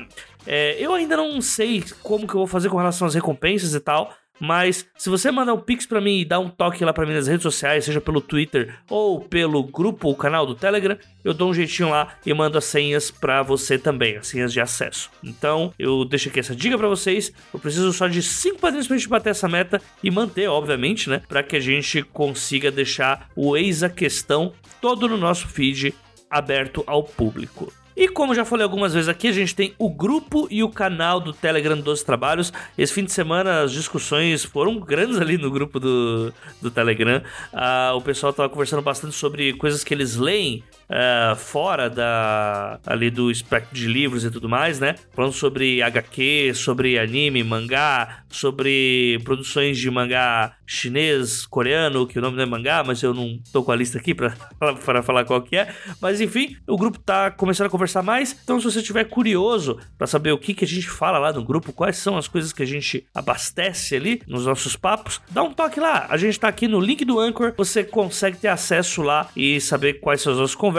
é, 0.46 0.76
eu 0.80 0.94
ainda 0.94 1.18
não 1.18 1.42
sei 1.42 1.84
como 2.02 2.28
que 2.28 2.34
eu 2.34 2.40
vou 2.40 2.48
fazer 2.48 2.70
com 2.70 2.78
relação 2.78 3.08
às 3.08 3.16
recompensas 3.16 3.74
e 3.74 3.80
tal. 3.80 4.14
Mas 4.40 4.86
se 4.98 5.10
você 5.10 5.32
mandar 5.32 5.54
um 5.54 5.60
pix 5.60 5.86
para 5.86 6.02
mim 6.02 6.20
e 6.20 6.26
dar 6.26 6.40
um 6.40 6.50
toque 6.50 6.84
lá 6.84 6.92
para 6.92 7.06
mim 7.06 7.14
nas 7.14 7.28
redes 7.28 7.44
sociais, 7.44 7.86
seja 7.86 8.02
pelo 8.02 8.20
Twitter 8.20 8.78
ou 8.90 9.22
pelo 9.22 9.64
grupo 9.64 10.08
ou 10.08 10.16
canal 10.16 10.46
do 10.46 10.56
Telegram, 10.56 10.98
eu 11.24 11.34
dou 11.34 11.52
um 11.52 11.54
jeitinho 11.54 11.90
lá 11.90 12.16
e 12.26 12.34
mando 12.34 12.58
as 12.58 12.66
senhas 12.66 13.12
para 13.12 13.42
você 13.44 13.78
também, 13.78 14.18
as 14.18 14.28
senhas 14.28 14.52
de 14.52 14.60
acesso. 14.60 15.10
Então, 15.24 15.72
eu 15.78 16.04
deixo 16.04 16.30
aqui 16.30 16.40
essa 16.40 16.56
dica 16.56 16.78
para 16.78 16.88
vocês. 16.88 17.32
Eu 17.54 17.60
preciso 17.60 17.94
só 17.94 18.08
de 18.08 18.22
5 18.22 18.60
padrinhos 18.60 18.88
pra 18.88 18.98
gente 18.98 19.08
bater 19.08 19.30
essa 19.30 19.48
meta 19.48 19.82
e 20.04 20.10
manter, 20.10 20.48
obviamente, 20.50 21.10
né, 21.10 21.22
para 21.28 21.44
que 21.44 21.56
a 21.56 21.62
gente 21.62 22.02
consiga 22.02 22.72
deixar 22.72 23.30
o 23.36 23.56
eis 23.56 23.84
a 23.84 23.90
questão 23.90 24.52
todo 24.82 25.08
no 25.08 25.18
nosso 25.18 25.48
feed 25.48 25.94
aberto 26.30 26.84
ao 26.88 27.04
público. 27.04 27.72
E 27.96 28.08
como 28.08 28.34
já 28.34 28.44
falei 28.44 28.64
algumas 28.64 28.94
vezes 28.94 29.08
aqui, 29.08 29.28
a 29.28 29.32
gente 29.32 29.56
tem 29.56 29.74
o 29.78 29.90
grupo 29.90 30.48
e 30.50 30.64
o 30.64 30.70
canal 30.70 31.20
do 31.20 31.32
Telegram 31.32 31.80
dos 31.80 32.04
Trabalhos. 32.04 32.52
Esse 32.78 32.94
fim 32.94 33.04
de 33.04 33.12
semana 33.12 33.62
as 33.62 33.72
discussões 33.72 34.44
foram 34.44 34.80
grandes 34.80 35.20
ali 35.20 35.38
no 35.38 35.52
grupo 35.52 35.80
do, 35.80 36.34
do 36.62 36.72
Telegram. 36.72 37.22
Uh, 37.54 37.96
o 37.96 38.02
pessoal 38.02 38.34
tava 38.34 38.50
conversando 38.50 38.82
bastante 38.82 39.16
sobre 39.16 39.54
coisas 39.54 39.84
que 39.84 39.94
eles 39.94 40.16
leem 40.16 40.64
uh, 40.90 41.36
fora 41.36 41.90
da 41.90 42.80
ali 42.86 43.10
do 43.10 43.32
espectro 43.32 43.75
de 43.75 43.88
livros 43.88 44.24
e 44.24 44.32
tudo 44.32 44.50
mais, 44.50 44.80
né? 44.80 44.96
Falando 45.13 45.34
sobre 45.34 45.82
HQ, 45.82 46.54
sobre 46.56 46.98
anime, 47.00 47.44
mangá, 47.44 48.24
sobre 48.30 49.20
produções 49.24 49.78
de 49.78 49.90
mangá 49.90 50.56
chinês, 50.66 51.46
coreano, 51.46 52.08
que 52.08 52.18
o 52.18 52.22
nome 52.22 52.38
não 52.38 52.44
é 52.44 52.46
mangá, 52.46 52.84
mas 52.84 53.02
eu 53.04 53.13
não 53.13 53.40
tô 53.52 53.63
com 53.63 53.72
a 53.72 53.75
lista 53.75 53.98
aqui 53.98 54.13
para 54.13 54.34
falar 55.04 55.25
qual 55.25 55.42
que 55.42 55.56
é. 55.56 55.74
Mas 56.02 56.20
enfim, 56.20 56.58
o 56.68 56.78
grupo 56.78 57.00
tá 57.00 57.32
começando 57.32 57.68
a 57.68 57.70
conversar 57.70 58.02
mais. 58.02 58.38
Então, 58.44 58.60
se 58.60 58.66
você 58.66 58.80
estiver 58.80 59.04
curioso 59.06 59.80
para 59.98 60.08
saber 60.08 60.32
o 60.32 60.38
que, 60.38 60.54
que 60.54 60.66
a 60.66 60.68
gente 60.68 60.90
fala 60.90 61.18
lá 61.18 61.32
no 61.32 61.44
grupo, 61.44 61.74
quais 61.74 61.98
são 61.98 62.18
as 62.18 62.28
coisas 62.28 62.52
que 62.52 62.63
a 62.63 62.66
gente 62.68 63.06
abastece 63.13 63.96
ali 63.96 64.22
nos 64.28 64.46
nossos 64.46 64.75
papos, 64.75 65.22
dá 65.30 65.44
um 65.44 65.54
toque 65.54 65.80
lá. 65.80 66.08
A 66.10 66.18
gente 66.18 66.40
tá 66.40 66.48
aqui 66.48 66.68
no 66.68 66.80
link 66.80 67.06
do 67.06 67.20
Anchor, 67.20 67.54
você 67.56 67.84
consegue 67.84 68.38
ter 68.38 68.48
acesso 68.48 69.02
lá 69.02 69.30
e 69.36 69.60
saber 69.62 69.96
quais 69.96 70.22
são 70.22 70.34
as 70.34 70.40
nossas 70.40 70.56
conversas. 70.56 70.73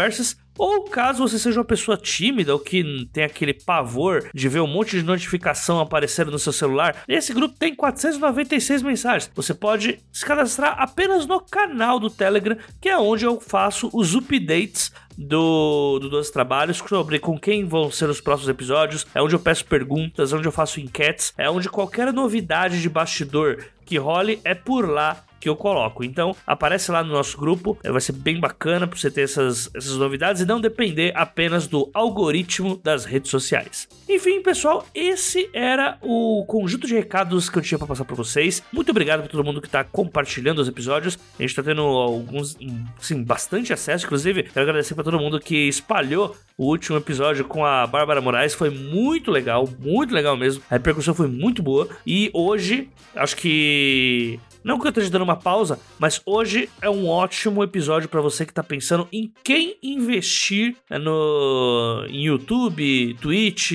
Ou 0.57 0.85
caso 0.85 1.27
você 1.27 1.39
seja 1.39 1.59
uma 1.59 1.65
pessoa 1.65 1.97
tímida 1.97 2.53
ou 2.53 2.61
que 2.61 3.09
tem 3.13 3.25
aquele 3.25 3.53
pavor 3.53 4.31
de 4.33 4.49
ver 4.49 4.61
um 4.61 4.67
monte 4.67 4.97
de 4.97 5.03
notificação 5.03 5.81
aparecendo 5.81 6.31
no 6.31 6.39
seu 6.39 6.53
celular, 6.53 7.03
esse 7.09 7.35
grupo 7.35 7.57
tem 7.59 7.75
496 7.75 8.83
mensagens. 8.83 9.31
Você 9.35 9.53
pode 9.53 9.99
se 10.13 10.25
cadastrar 10.25 10.77
apenas 10.79 11.27
no 11.27 11.41
canal 11.41 11.99
do 11.99 12.09
Telegram, 12.09 12.57
que 12.81 12.89
é 12.89 12.97
onde 12.97 13.25
eu 13.25 13.41
faço 13.41 13.91
os 13.93 14.15
updates 14.15 14.93
do, 15.19 15.99
do 15.99 16.23
Trabalhos 16.31 16.79
sobre 16.79 17.19
com 17.19 17.39
quem 17.39 17.65
vão 17.65 17.91
ser 17.91 18.09
os 18.09 18.21
próximos 18.21 18.49
episódios. 18.49 19.07
É 19.15 19.21
onde 19.21 19.35
eu 19.35 19.41
peço 19.41 19.65
perguntas, 19.65 20.33
é 20.33 20.37
onde 20.37 20.47
eu 20.47 20.53
faço 20.53 20.81
enquetes, 20.81 21.33
é 21.37 21.51
onde 21.51 21.69
qualquer 21.69 22.13
novidade 22.13 22.81
de 22.81 22.89
bastidor 22.89 23.65
que 23.85 23.99
role 23.99 24.41
é 24.45 24.55
por 24.55 24.89
lá 24.89 25.25
que 25.45 25.49
eu 25.49 25.55
coloco. 25.55 26.03
Então, 26.03 26.35
aparece 26.47 26.91
lá 26.91 27.05
no 27.05 27.13
nosso 27.13 27.37
grupo, 27.37 27.79
vai 27.85 28.01
ser 28.01 28.13
bem 28.13 28.41
bacana 28.41 28.87
para 28.87 28.99
você 28.99 29.11
ter 29.11 29.21
essas, 29.21 29.71
essas 29.75 29.95
novidades 29.99 30.41
e 30.41 30.47
não 30.47 30.59
depender 30.59 31.13
apenas 31.15 31.67
do 31.67 31.91
algoritmo 31.93 32.81
das 32.83 33.05
redes 33.05 33.31
sociais. 33.31 33.87
Enfim, 34.09 34.41
pessoal, 34.41 34.87
esse 34.95 35.51
era 35.53 35.99
o 36.01 36.47
conjunto 36.49 36.87
de 36.87 36.95
recados 36.95 37.51
que 37.51 37.59
eu 37.59 37.63
tinha 37.63 37.79
para 37.79 37.87
passar 37.87 38.07
para 38.07 38.17
vocês. 38.17 38.63
Muito 38.73 38.91
obrigado 38.91 39.21
por 39.21 39.29
todo 39.29 39.45
mundo 39.45 39.61
que 39.61 39.69
está 39.69 39.85
compartilhando 39.85 40.61
os 40.61 40.69
episódios. 40.69 41.19
A 41.39 41.43
gente 41.43 41.51
está 41.51 41.63
tendo 41.63 41.83
alguns, 41.83 42.57
sim, 42.99 43.23
bastante 43.23 43.71
acesso. 43.71 44.07
Inclusive, 44.07 44.45
quero 44.45 44.63
agradecer 44.63 44.95
para 44.95 45.05
todo 45.05 45.19
mundo 45.19 45.39
que 45.39 45.69
espalhou 45.69 46.35
o 46.57 46.69
último 46.71 46.97
episódio 46.97 47.45
com 47.45 47.67
a 47.67 47.87
Bárbara 47.87 48.23
Moraes. 48.23 48.55
Foi 48.55 48.71
muito 48.71 49.31
legal, 49.31 49.69
muito 49.79 50.15
legal 50.15 50.39
mesmo. 50.39 50.63
A 50.71 50.77
repercussão 50.77 51.15
foi 51.15 51.29
muito 51.29 51.63
boa. 51.63 51.87
E 52.07 52.31
hoje, 52.33 52.89
acho 53.15 53.37
que 53.37 54.41
não 54.65 54.79
que 54.79 54.87
eu 54.87 54.89
esteja 54.89 55.11
dando 55.11 55.23
uma 55.23 55.37
pausa, 55.37 55.79
mas 55.99 56.21
hoje 56.25 56.71
é 56.81 56.89
um 56.89 57.07
ótimo 57.07 57.63
episódio 57.63 58.09
para 58.09 58.21
você 58.21 58.47
que 58.47 58.53
tá 58.53 58.63
pensando 58.63 59.07
em 59.13 59.31
quem 59.45 59.77
investir 59.83 60.75
né, 60.89 60.99
no 60.99 62.07
em 62.09 62.25
YouTube, 62.25 63.15
Twitch, 63.21 63.73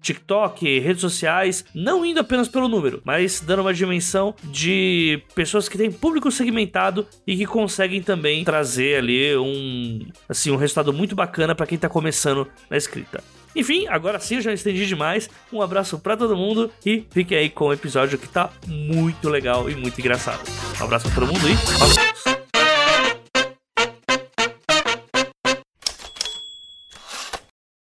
TikTok, 0.00 0.78
redes 0.78 1.00
sociais, 1.00 1.64
não 1.74 2.04
indo 2.04 2.20
apenas 2.20 2.48
pelo 2.48 2.68
número, 2.68 3.00
mas 3.04 3.40
dando 3.40 3.62
uma 3.62 3.72
dimensão 3.72 4.34
de 4.44 5.22
pessoas 5.34 5.68
que 5.68 5.78
têm 5.78 5.90
público 5.90 6.30
segmentado 6.30 7.06
e 7.26 7.36
que 7.36 7.46
conseguem 7.46 8.02
também 8.02 8.44
trazer 8.44 8.98
ali 8.98 9.36
um 9.36 10.06
assim 10.28 10.50
um 10.50 10.56
resultado 10.56 10.92
muito 10.92 11.16
bacana 11.16 11.54
para 11.54 11.66
quem 11.66 11.78
tá 11.78 11.88
começando 11.88 12.46
na 12.68 12.76
escrita. 12.76 13.22
Enfim, 13.58 13.88
agora 13.88 14.20
sim 14.20 14.36
eu 14.36 14.40
já 14.40 14.52
estendi 14.52 14.86
demais. 14.86 15.28
Um 15.52 15.60
abraço 15.60 15.98
para 15.98 16.16
todo 16.16 16.36
mundo 16.36 16.70
e 16.86 17.04
fique 17.10 17.34
aí 17.34 17.50
com 17.50 17.64
o 17.64 17.72
episódio 17.72 18.16
que 18.16 18.28
tá 18.28 18.52
muito 18.68 19.28
legal 19.28 19.68
e 19.68 19.74
muito 19.74 19.98
engraçado. 19.98 20.48
Um 20.80 20.84
abraço 20.84 21.10
pra 21.10 21.14
todo 21.16 21.26
mundo 21.26 21.40
e! 21.44 21.54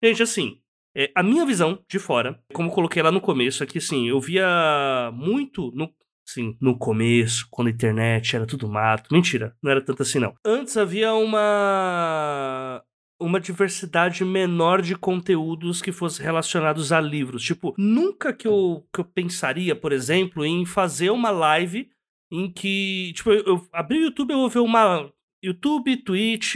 Gente, 0.02 0.24
assim, 0.24 0.58
é, 0.96 1.12
a 1.14 1.22
minha 1.22 1.46
visão 1.46 1.78
de 1.92 2.00
fora, 2.00 2.40
como 2.54 2.70
eu 2.70 2.74
coloquei 2.74 3.04
lá 3.04 3.12
no 3.12 3.20
começo, 3.20 3.62
é 3.62 3.68
que 3.68 3.80
assim, 3.80 4.08
eu 4.08 4.22
via 4.22 5.12
muito 5.14 5.70
no, 5.76 5.92
assim, 6.26 6.56
no 6.62 6.78
começo, 6.78 7.46
quando 7.52 7.68
a 7.68 7.72
internet 7.72 8.38
era 8.38 8.46
tudo 8.46 8.70
mato. 8.70 9.14
Mentira, 9.14 9.54
não 9.62 9.70
era 9.70 9.84
tanto 9.84 10.02
assim 10.02 10.20
não. 10.20 10.34
Antes 10.46 10.78
havia 10.78 11.14
uma 11.14 12.82
uma 13.20 13.40
diversidade 13.40 14.24
menor 14.24 14.82
de 14.82 14.96
conteúdos 14.96 15.82
que 15.82 15.92
fossem 15.92 16.26
relacionados 16.26 16.92
a 16.92 17.02
livros. 17.02 17.44
Tipo, 17.44 17.74
nunca 17.78 18.34
que 18.34 18.48
eu, 18.48 18.86
que 18.94 19.00
eu 19.00 19.06
pensaria, 19.06 19.76
por 19.76 19.92
exemplo, 19.92 20.46
em 20.46 20.66
fazer 20.66 21.10
uma 21.10 21.30
live 21.30 21.90
em 22.32 22.52
que. 22.52 23.14
Tipo, 23.16 23.32
eu, 23.32 23.44
eu 23.46 23.68
abri 23.74 24.00
o 24.00 24.04
YouTube, 24.06 24.32
eu 24.32 24.40
vou 24.40 24.50
ver 24.50 24.60
uma. 24.60 25.12
YouTube, 25.44 25.98
Twitch 25.98 26.56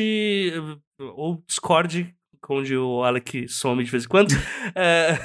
ou 0.99 1.43
Discord, 1.47 2.13
onde 2.49 2.75
o 2.75 3.03
Alec 3.03 3.47
some 3.47 3.83
de 3.83 3.91
vez 3.91 4.05
em 4.05 4.07
quando. 4.07 4.31
é, 4.75 5.17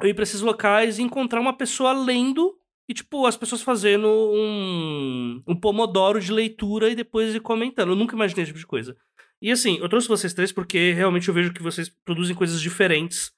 eu 0.00 0.08
ir 0.08 0.14
pra 0.14 0.22
esses 0.22 0.40
locais 0.40 0.98
e 0.98 1.02
encontrar 1.02 1.40
uma 1.40 1.56
pessoa 1.56 1.92
lendo 1.92 2.54
e, 2.88 2.94
tipo, 2.94 3.26
as 3.26 3.36
pessoas 3.36 3.62
fazendo 3.62 4.06
um, 4.06 5.42
um 5.46 5.56
pomodoro 5.56 6.20
de 6.20 6.32
leitura 6.32 6.88
e 6.88 6.94
depois 6.94 7.34
ir 7.34 7.40
comentando. 7.40 7.90
Eu 7.90 7.96
nunca 7.96 8.14
imaginei 8.14 8.44
esse 8.44 8.50
tipo 8.50 8.60
de 8.60 8.66
coisa. 8.66 8.96
E 9.40 9.50
assim, 9.50 9.78
eu 9.78 9.88
trouxe 9.88 10.08
vocês 10.08 10.32
três 10.32 10.52
porque 10.52 10.92
realmente 10.92 11.28
eu 11.28 11.34
vejo 11.34 11.52
que 11.52 11.62
vocês 11.62 11.88
produzem 12.04 12.34
coisas 12.34 12.60
diferentes 12.60 13.30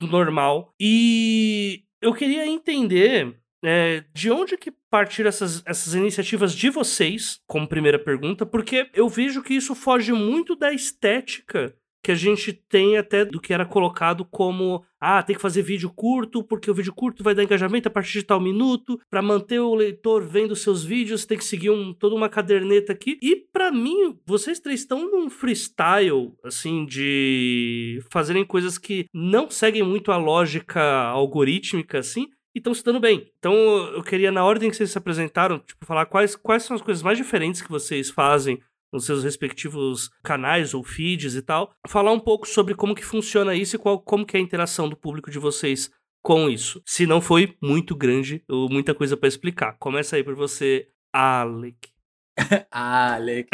do 0.00 0.06
normal. 0.06 0.74
E 0.80 1.84
eu 2.00 2.12
queria 2.12 2.46
entender 2.46 3.34
é, 3.64 4.04
de 4.14 4.30
onde 4.30 4.56
que 4.56 4.70
partiram 4.90 5.28
essas, 5.28 5.62
essas 5.66 5.94
iniciativas 5.94 6.54
de 6.54 6.70
vocês, 6.70 7.40
como 7.46 7.68
primeira 7.68 7.98
pergunta, 7.98 8.44
porque 8.44 8.88
eu 8.94 9.08
vejo 9.08 9.42
que 9.42 9.54
isso 9.54 9.74
foge 9.74 10.12
muito 10.12 10.54
da 10.54 10.72
estética 10.72 11.74
que 12.06 12.12
a 12.12 12.14
gente 12.14 12.52
tem 12.52 12.96
até 12.96 13.24
do 13.24 13.40
que 13.40 13.52
era 13.52 13.66
colocado 13.66 14.24
como 14.24 14.84
ah, 15.00 15.20
tem 15.24 15.34
que 15.34 15.42
fazer 15.42 15.60
vídeo 15.62 15.90
curto, 15.90 16.40
porque 16.40 16.70
o 16.70 16.74
vídeo 16.74 16.94
curto 16.94 17.24
vai 17.24 17.34
dar 17.34 17.42
engajamento 17.42 17.88
a 17.88 17.90
partir 17.90 18.20
de 18.20 18.22
tal 18.22 18.40
minuto, 18.40 18.96
para 19.10 19.20
manter 19.20 19.58
o 19.58 19.74
leitor 19.74 20.22
vendo 20.22 20.54
seus 20.54 20.84
vídeos, 20.84 21.26
tem 21.26 21.36
que 21.36 21.44
seguir 21.44 21.70
um, 21.70 21.92
toda 21.92 22.14
uma 22.14 22.28
caderneta 22.28 22.92
aqui. 22.92 23.18
E 23.20 23.34
para 23.34 23.72
mim, 23.72 24.16
vocês 24.24 24.60
três 24.60 24.78
estão 24.78 25.10
num 25.10 25.28
freestyle 25.28 26.32
assim 26.44 26.86
de 26.86 28.00
fazerem 28.08 28.44
coisas 28.44 28.78
que 28.78 29.06
não 29.12 29.50
seguem 29.50 29.82
muito 29.82 30.12
a 30.12 30.16
lógica 30.16 30.80
algorítmica 31.08 31.98
assim, 31.98 32.28
e 32.54 32.58
estão 32.58 32.72
se 32.72 32.84
dando 32.84 33.00
bem. 33.00 33.28
Então 33.36 33.52
eu 33.94 34.02
queria, 34.04 34.30
na 34.30 34.44
ordem 34.44 34.70
que 34.70 34.76
vocês 34.76 34.92
se 34.92 34.96
apresentaram, 34.96 35.58
tipo, 35.58 35.84
falar 35.84 36.06
quais, 36.06 36.36
quais 36.36 36.62
são 36.62 36.76
as 36.76 36.82
coisas 36.82 37.02
mais 37.02 37.18
diferentes 37.18 37.60
que 37.60 37.68
vocês 37.68 38.10
fazem 38.10 38.60
nos 38.92 39.04
seus 39.04 39.24
respectivos 39.24 40.10
canais 40.22 40.74
ou 40.74 40.82
feeds 40.82 41.34
e 41.34 41.42
tal, 41.42 41.72
falar 41.86 42.12
um 42.12 42.20
pouco 42.20 42.46
sobre 42.46 42.74
como 42.74 42.94
que 42.94 43.04
funciona 43.04 43.54
isso 43.54 43.76
e 43.76 43.78
qual, 43.78 44.00
como 44.00 44.24
que 44.24 44.36
é 44.36 44.40
a 44.40 44.42
interação 44.42 44.88
do 44.88 44.96
público 44.96 45.30
de 45.30 45.38
vocês 45.38 45.90
com 46.22 46.50
isso. 46.50 46.82
Se 46.84 47.06
não 47.06 47.20
foi 47.20 47.56
muito 47.62 47.94
grande 47.94 48.42
ou 48.48 48.68
muita 48.68 48.94
coisa 48.94 49.16
para 49.16 49.28
explicar. 49.28 49.76
Começa 49.78 50.16
aí 50.16 50.24
por 50.24 50.34
você, 50.34 50.88
Alec. 51.12 51.88
Alec. 52.70 53.48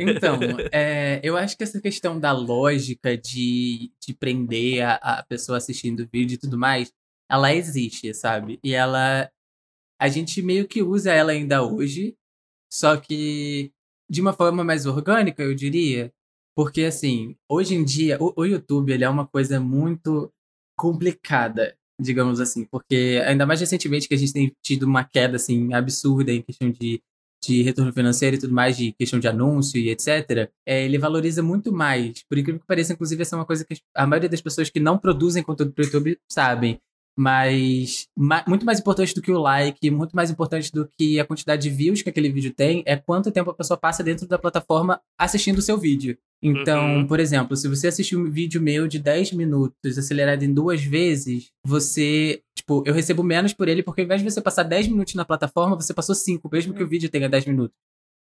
Então, 0.00 0.38
é, 0.72 1.20
eu 1.22 1.36
acho 1.36 1.56
que 1.56 1.62
essa 1.62 1.80
questão 1.80 2.18
da 2.18 2.32
lógica 2.32 3.16
de, 3.16 3.92
de 4.00 4.14
prender 4.14 4.82
a, 4.82 4.94
a 4.94 5.22
pessoa 5.24 5.58
assistindo 5.58 6.00
o 6.00 6.08
vídeo 6.10 6.36
e 6.36 6.38
tudo 6.38 6.58
mais, 6.58 6.92
ela 7.30 7.54
existe, 7.54 8.12
sabe? 8.14 8.58
E 8.64 8.74
ela. 8.74 9.30
A 10.00 10.08
gente 10.08 10.40
meio 10.40 10.66
que 10.66 10.82
usa 10.82 11.12
ela 11.12 11.32
ainda 11.32 11.62
hoje, 11.62 12.16
só 12.72 12.96
que 12.96 13.70
de 14.10 14.20
uma 14.20 14.32
forma 14.32 14.64
mais 14.64 14.86
orgânica, 14.86 15.42
eu 15.42 15.54
diria. 15.54 16.12
Porque, 16.56 16.82
assim, 16.82 17.36
hoje 17.48 17.74
em 17.74 17.84
dia, 17.84 18.18
o, 18.20 18.32
o 18.36 18.44
YouTube 18.44 18.92
ele 18.92 19.04
é 19.04 19.08
uma 19.08 19.26
coisa 19.26 19.60
muito 19.60 20.32
complicada. 20.76 21.76
digamos 22.00 22.40
assim, 22.40 22.64
porque 22.64 23.22
ainda 23.26 23.46
mais 23.46 23.60
recentemente 23.60 24.08
que 24.08 24.14
a 24.14 24.16
gente 24.18 24.32
tem 24.32 24.52
tido 24.64 24.84
uma 24.84 25.04
queda 25.04 25.36
assim 25.36 25.72
absurda 25.74 26.32
em 26.32 26.42
questão 26.42 26.70
de, 26.70 27.02
de 27.44 27.62
retorno 27.62 27.92
financeiro 27.92 28.36
e 28.36 28.38
tudo 28.38 28.54
mais, 28.54 28.76
de 28.76 28.92
questão 28.92 29.20
de 29.20 29.28
anúncio 29.28 29.78
e 29.78 29.90
etc. 29.90 30.50
É, 30.66 30.84
ele 30.84 30.98
valoriza 30.98 31.42
muito 31.42 31.72
mais. 31.72 32.22
Por 32.28 32.38
incrível 32.38 32.60
que 32.60 32.66
pareça, 32.66 32.94
inclusive, 32.94 33.22
essa 33.22 33.36
é 33.36 33.38
uma 33.38 33.46
coisa 33.46 33.64
que 33.64 33.76
a 33.94 34.06
maioria 34.06 34.28
das 34.30 34.40
pessoas 34.40 34.70
que 34.70 34.80
não 34.80 34.98
produzem 34.98 35.42
conteúdo 35.42 35.72
para 35.72 35.82
o 35.82 35.84
YouTube 35.84 36.18
sabem. 36.30 36.80
Mas 37.18 38.06
ma 38.16 38.42
muito 38.46 38.64
mais 38.64 38.80
importante 38.80 39.14
do 39.14 39.20
que 39.20 39.30
o 39.30 39.38
like, 39.38 39.90
muito 39.90 40.14
mais 40.16 40.30
importante 40.30 40.72
do 40.72 40.88
que 40.98 41.20
a 41.20 41.24
quantidade 41.24 41.62
de 41.62 41.70
views 41.70 42.02
que 42.02 42.08
aquele 42.08 42.30
vídeo 42.30 42.52
tem, 42.54 42.82
é 42.86 42.96
quanto 42.96 43.30
tempo 43.30 43.50
a 43.50 43.54
pessoa 43.54 43.76
passa 43.76 44.02
dentro 44.02 44.26
da 44.26 44.38
plataforma 44.38 45.00
assistindo 45.18 45.58
o 45.58 45.62
seu 45.62 45.76
vídeo. 45.76 46.16
Então, 46.42 46.96
Uhum. 46.96 47.06
por 47.06 47.20
exemplo, 47.20 47.54
se 47.56 47.68
você 47.68 47.88
assistir 47.88 48.16
um 48.16 48.30
vídeo 48.30 48.62
meu 48.62 48.88
de 48.88 48.98
10 48.98 49.32
minutos 49.32 49.98
acelerado 49.98 50.42
em 50.42 50.52
duas 50.54 50.82
vezes, 50.82 51.50
você. 51.64 52.40
Tipo, 52.56 52.82
eu 52.86 52.94
recebo 52.94 53.22
menos 53.22 53.52
por 53.52 53.68
ele, 53.68 53.82
porque 53.82 54.00
ao 54.00 54.04
invés 54.04 54.22
de 54.22 54.30
você 54.30 54.40
passar 54.40 54.62
10 54.62 54.88
minutos 54.88 55.14
na 55.14 55.24
plataforma, 55.24 55.76
você 55.76 55.92
passou 55.92 56.14
5, 56.14 56.48
mesmo 56.50 56.72
que 56.72 56.82
o 56.82 56.88
vídeo 56.88 57.10
tenha 57.10 57.28
10 57.28 57.44
minutos. 57.46 57.76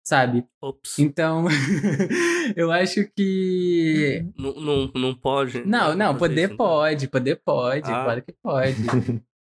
Sabe? 0.05 0.45
Ops. 0.61 0.99
Então, 0.99 1.45
eu 2.55 2.71
acho 2.71 3.07
que. 3.15 4.23
Não, 4.37 4.53
não, 4.53 4.91
não 4.93 5.15
pode. 5.15 5.65
Não, 5.65 5.95
não, 5.95 6.13
fazer 6.13 6.19
poder 6.19 6.49
não 6.49 6.57
pode, 6.57 7.07
poder 7.07 7.41
pode, 7.43 7.91
Ah. 7.91 8.03
claro 8.03 8.21
que 8.21 8.31
pode. 8.33 8.75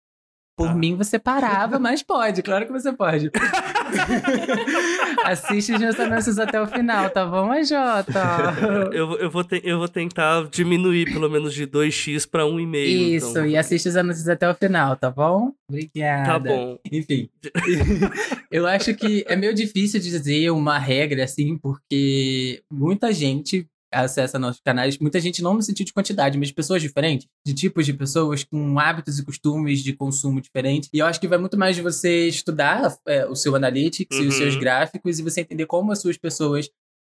Por 0.57 0.67
Tá. 0.67 0.73
mim 0.73 0.95
você 0.95 1.19
parava, 1.19 1.77
mas 1.79 2.01
pode, 2.01 2.41
claro 2.41 2.65
que 2.65 2.71
você 2.71 2.93
pode. 2.93 3.29
Assiste 5.23 5.73
os 5.73 5.79
meus 5.79 5.99
anúncios 5.99 6.39
até 6.39 6.61
o 6.61 6.67
final, 6.67 7.09
tá 7.09 7.25
bom, 7.25 7.51
Jota? 7.63 8.13
Eu, 8.93 9.17
eu, 9.17 9.29
vou 9.29 9.43
te- 9.43 9.61
eu 9.63 9.77
vou 9.77 9.87
tentar 9.87 10.47
diminuir 10.49 11.11
pelo 11.11 11.29
menos 11.29 11.53
de 11.53 11.65
2x 11.67 12.25
pra 12.29 12.43
1,5. 12.43 12.75
Isso, 12.85 13.29
então. 13.31 13.45
e 13.45 13.57
assiste 13.57 13.89
os 13.89 13.95
anúncios 13.95 14.27
até 14.29 14.49
o 14.49 14.53
final, 14.55 14.95
tá 14.95 15.09
bom? 15.09 15.51
Obrigada. 15.69 16.25
Tá 16.25 16.39
bom. 16.39 16.77
Enfim, 16.91 17.29
eu 18.51 18.65
acho 18.67 18.93
que 18.95 19.25
é 19.27 19.35
meio 19.35 19.53
difícil 19.53 19.99
dizer 19.99 20.49
uma 20.51 20.77
regra 20.77 21.23
assim, 21.23 21.57
porque 21.57 22.61
muita 22.71 23.11
gente 23.11 23.67
acessa 24.03 24.37
nossos 24.37 24.61
canais, 24.61 24.97
muita 24.99 25.19
gente 25.19 25.41
não 25.41 25.53
no 25.53 25.61
sentido 25.61 25.87
de 25.87 25.93
quantidade, 25.93 26.37
mas 26.37 26.49
de 26.49 26.53
pessoas 26.53 26.81
diferentes, 26.81 27.27
de 27.45 27.53
tipos 27.53 27.85
de 27.85 27.93
pessoas 27.93 28.43
com 28.43 28.77
hábitos 28.79 29.19
e 29.19 29.25
costumes 29.25 29.81
de 29.83 29.93
consumo 29.93 30.41
diferentes. 30.41 30.89
E 30.93 30.99
eu 30.99 31.05
acho 31.05 31.19
que 31.19 31.27
vai 31.27 31.37
muito 31.37 31.57
mais 31.57 31.75
de 31.75 31.81
você 31.81 32.27
estudar 32.27 32.95
é, 33.07 33.25
o 33.25 33.35
seu 33.35 33.55
analytics 33.55 34.17
e 34.17 34.21
os 34.21 34.35
Uhum. 34.35 34.41
seus 34.41 34.55
gráficos 34.57 35.19
e 35.19 35.23
você 35.23 35.41
entender 35.41 35.65
como 35.65 35.91
as 35.91 35.99
suas 35.99 36.17
pessoas 36.17 36.69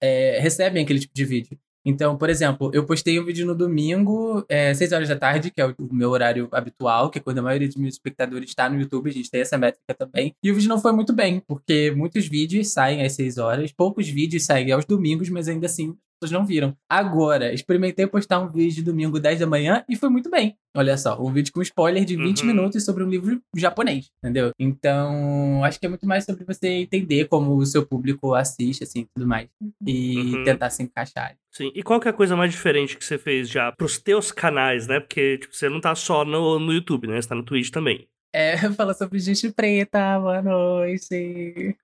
é, 0.02 0.38
recebem 0.40 0.82
aquele 0.84 1.00
tipo 1.00 1.14
de 1.14 1.24
vídeo. 1.24 1.58
Então, 1.84 2.18
por 2.18 2.28
exemplo, 2.28 2.70
eu 2.74 2.84
postei 2.84 3.18
um 3.18 3.24
vídeo 3.24 3.46
no 3.46 3.54
domingo, 3.54 4.44
é, 4.48 4.74
6 4.74 4.92
horas 4.92 5.08
da 5.08 5.16
tarde, 5.16 5.50
que 5.50 5.60
é 5.60 5.66
o 5.66 5.74
meu 5.90 6.10
horário 6.10 6.48
habitual, 6.52 7.08
que 7.08 7.18
é 7.18 7.22
quando 7.22 7.38
a 7.38 7.42
maioria 7.42 7.66
dos 7.66 7.76
meus 7.76 7.94
espectadores 7.94 8.50
está 8.50 8.68
no 8.68 8.78
YouTube, 8.78 9.08
a 9.08 9.12
gente 9.12 9.30
tem 9.30 9.40
essa 9.40 9.56
métrica 9.56 9.94
também. 9.94 10.34
E 10.42 10.50
o 10.50 10.54
vídeo 10.54 10.68
não 10.68 10.78
foi 10.80 10.92
muito 10.92 11.12
bem, 11.14 11.40
porque 11.46 11.90
muitos 11.96 12.26
vídeos 12.26 12.68
saem 12.68 13.02
às 13.04 13.12
6 13.12 13.38
horas, 13.38 13.72
poucos 13.72 14.06
vídeos 14.08 14.44
saem 14.44 14.70
aos 14.70 14.84
domingos, 14.84 15.30
mas 15.30 15.48
ainda 15.48 15.66
assim 15.66 15.90
as 15.90 16.07
pessoas 16.20 16.30
não 16.38 16.44
viram. 16.46 16.76
Agora, 16.88 17.52
experimentei 17.52 18.06
postar 18.06 18.40
um 18.40 18.48
vídeo 18.48 18.84
domingo 18.84 19.18
10 19.20 19.40
da 19.40 19.46
manhã 19.46 19.84
e 19.88 19.96
foi 19.96 20.08
muito 20.08 20.30
bem. 20.30 20.56
Olha 20.76 20.96
só, 20.96 21.20
um 21.20 21.32
vídeo 21.32 21.52
com 21.52 21.62
spoiler 21.62 22.04
de 22.04 22.16
20 22.16 22.40
Uhum. 22.40 22.46
minutos 22.46 22.84
sobre 22.84 23.02
um 23.02 23.08
livro 23.08 23.40
japonês, 23.56 24.10
entendeu? 24.22 24.50
Então, 24.58 25.64
acho 25.64 25.78
que 25.80 25.86
é 25.86 25.88
muito 25.88 26.06
mais 26.06 26.24
sobre 26.24 26.44
você 26.44 26.68
entender 26.68 27.26
como 27.26 27.56
o 27.56 27.66
seu 27.66 27.84
público 27.86 28.34
assiste, 28.34 28.84
assim, 28.84 29.06
tudo 29.14 29.26
mais. 29.26 29.48
E 29.86 30.16
Uhum. 30.36 30.44
tentar 30.44 30.70
se 30.70 30.82
encaixar. 30.82 31.34
Sim. 31.52 31.72
E 31.74 31.82
qual 31.82 31.98
que 32.00 32.06
é 32.08 32.10
a 32.10 32.14
coisa 32.14 32.36
mais 32.36 32.52
diferente 32.52 32.96
que 32.96 33.04
você 33.04 33.18
fez 33.18 33.48
já 33.48 33.72
pros 33.72 33.98
teus 33.98 34.30
canais, 34.30 34.86
né? 34.86 35.00
Porque 35.00 35.38
tipo, 35.38 35.54
você 35.54 35.68
não 35.68 35.80
tá 35.80 35.94
só 35.94 36.24
no, 36.24 36.58
no 36.58 36.72
YouTube, 36.72 37.06
né? 37.08 37.20
Você 37.20 37.28
tá 37.28 37.34
no 37.34 37.42
Twitch 37.44 37.70
também. 37.70 38.06
É, 38.32 38.56
fala 38.76 38.92
sobre 38.94 39.18
gente 39.18 39.50
preta, 39.50 40.18
boa 40.20 40.42
noite. 40.42 41.74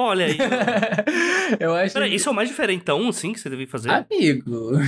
Olha 0.00 0.26
aí. 0.26 0.36
Eu 1.58 1.74
acho. 1.74 1.94
Peraí, 1.94 2.14
isso 2.14 2.28
é 2.28 2.32
o 2.32 2.34
mais 2.34 2.48
diferentão, 2.48 3.10
sim, 3.10 3.32
que 3.32 3.40
você 3.40 3.50
deve 3.50 3.66
fazer? 3.66 3.90
Amigo. 3.90 4.70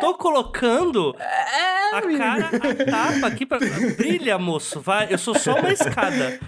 Tô 0.00 0.14
colocando 0.16 1.14
É, 1.18 1.94
a 1.94 1.98
amigo. 1.98 2.18
cara, 2.18 2.46
a 2.48 2.84
tapa 2.84 3.26
aqui 3.26 3.46
pra. 3.46 3.58
Brilha, 3.96 4.38
moço. 4.38 4.80
Vai. 4.80 5.12
Eu 5.12 5.18
sou 5.18 5.34
só 5.38 5.54
uma 5.58 5.72
escada. 5.72 6.40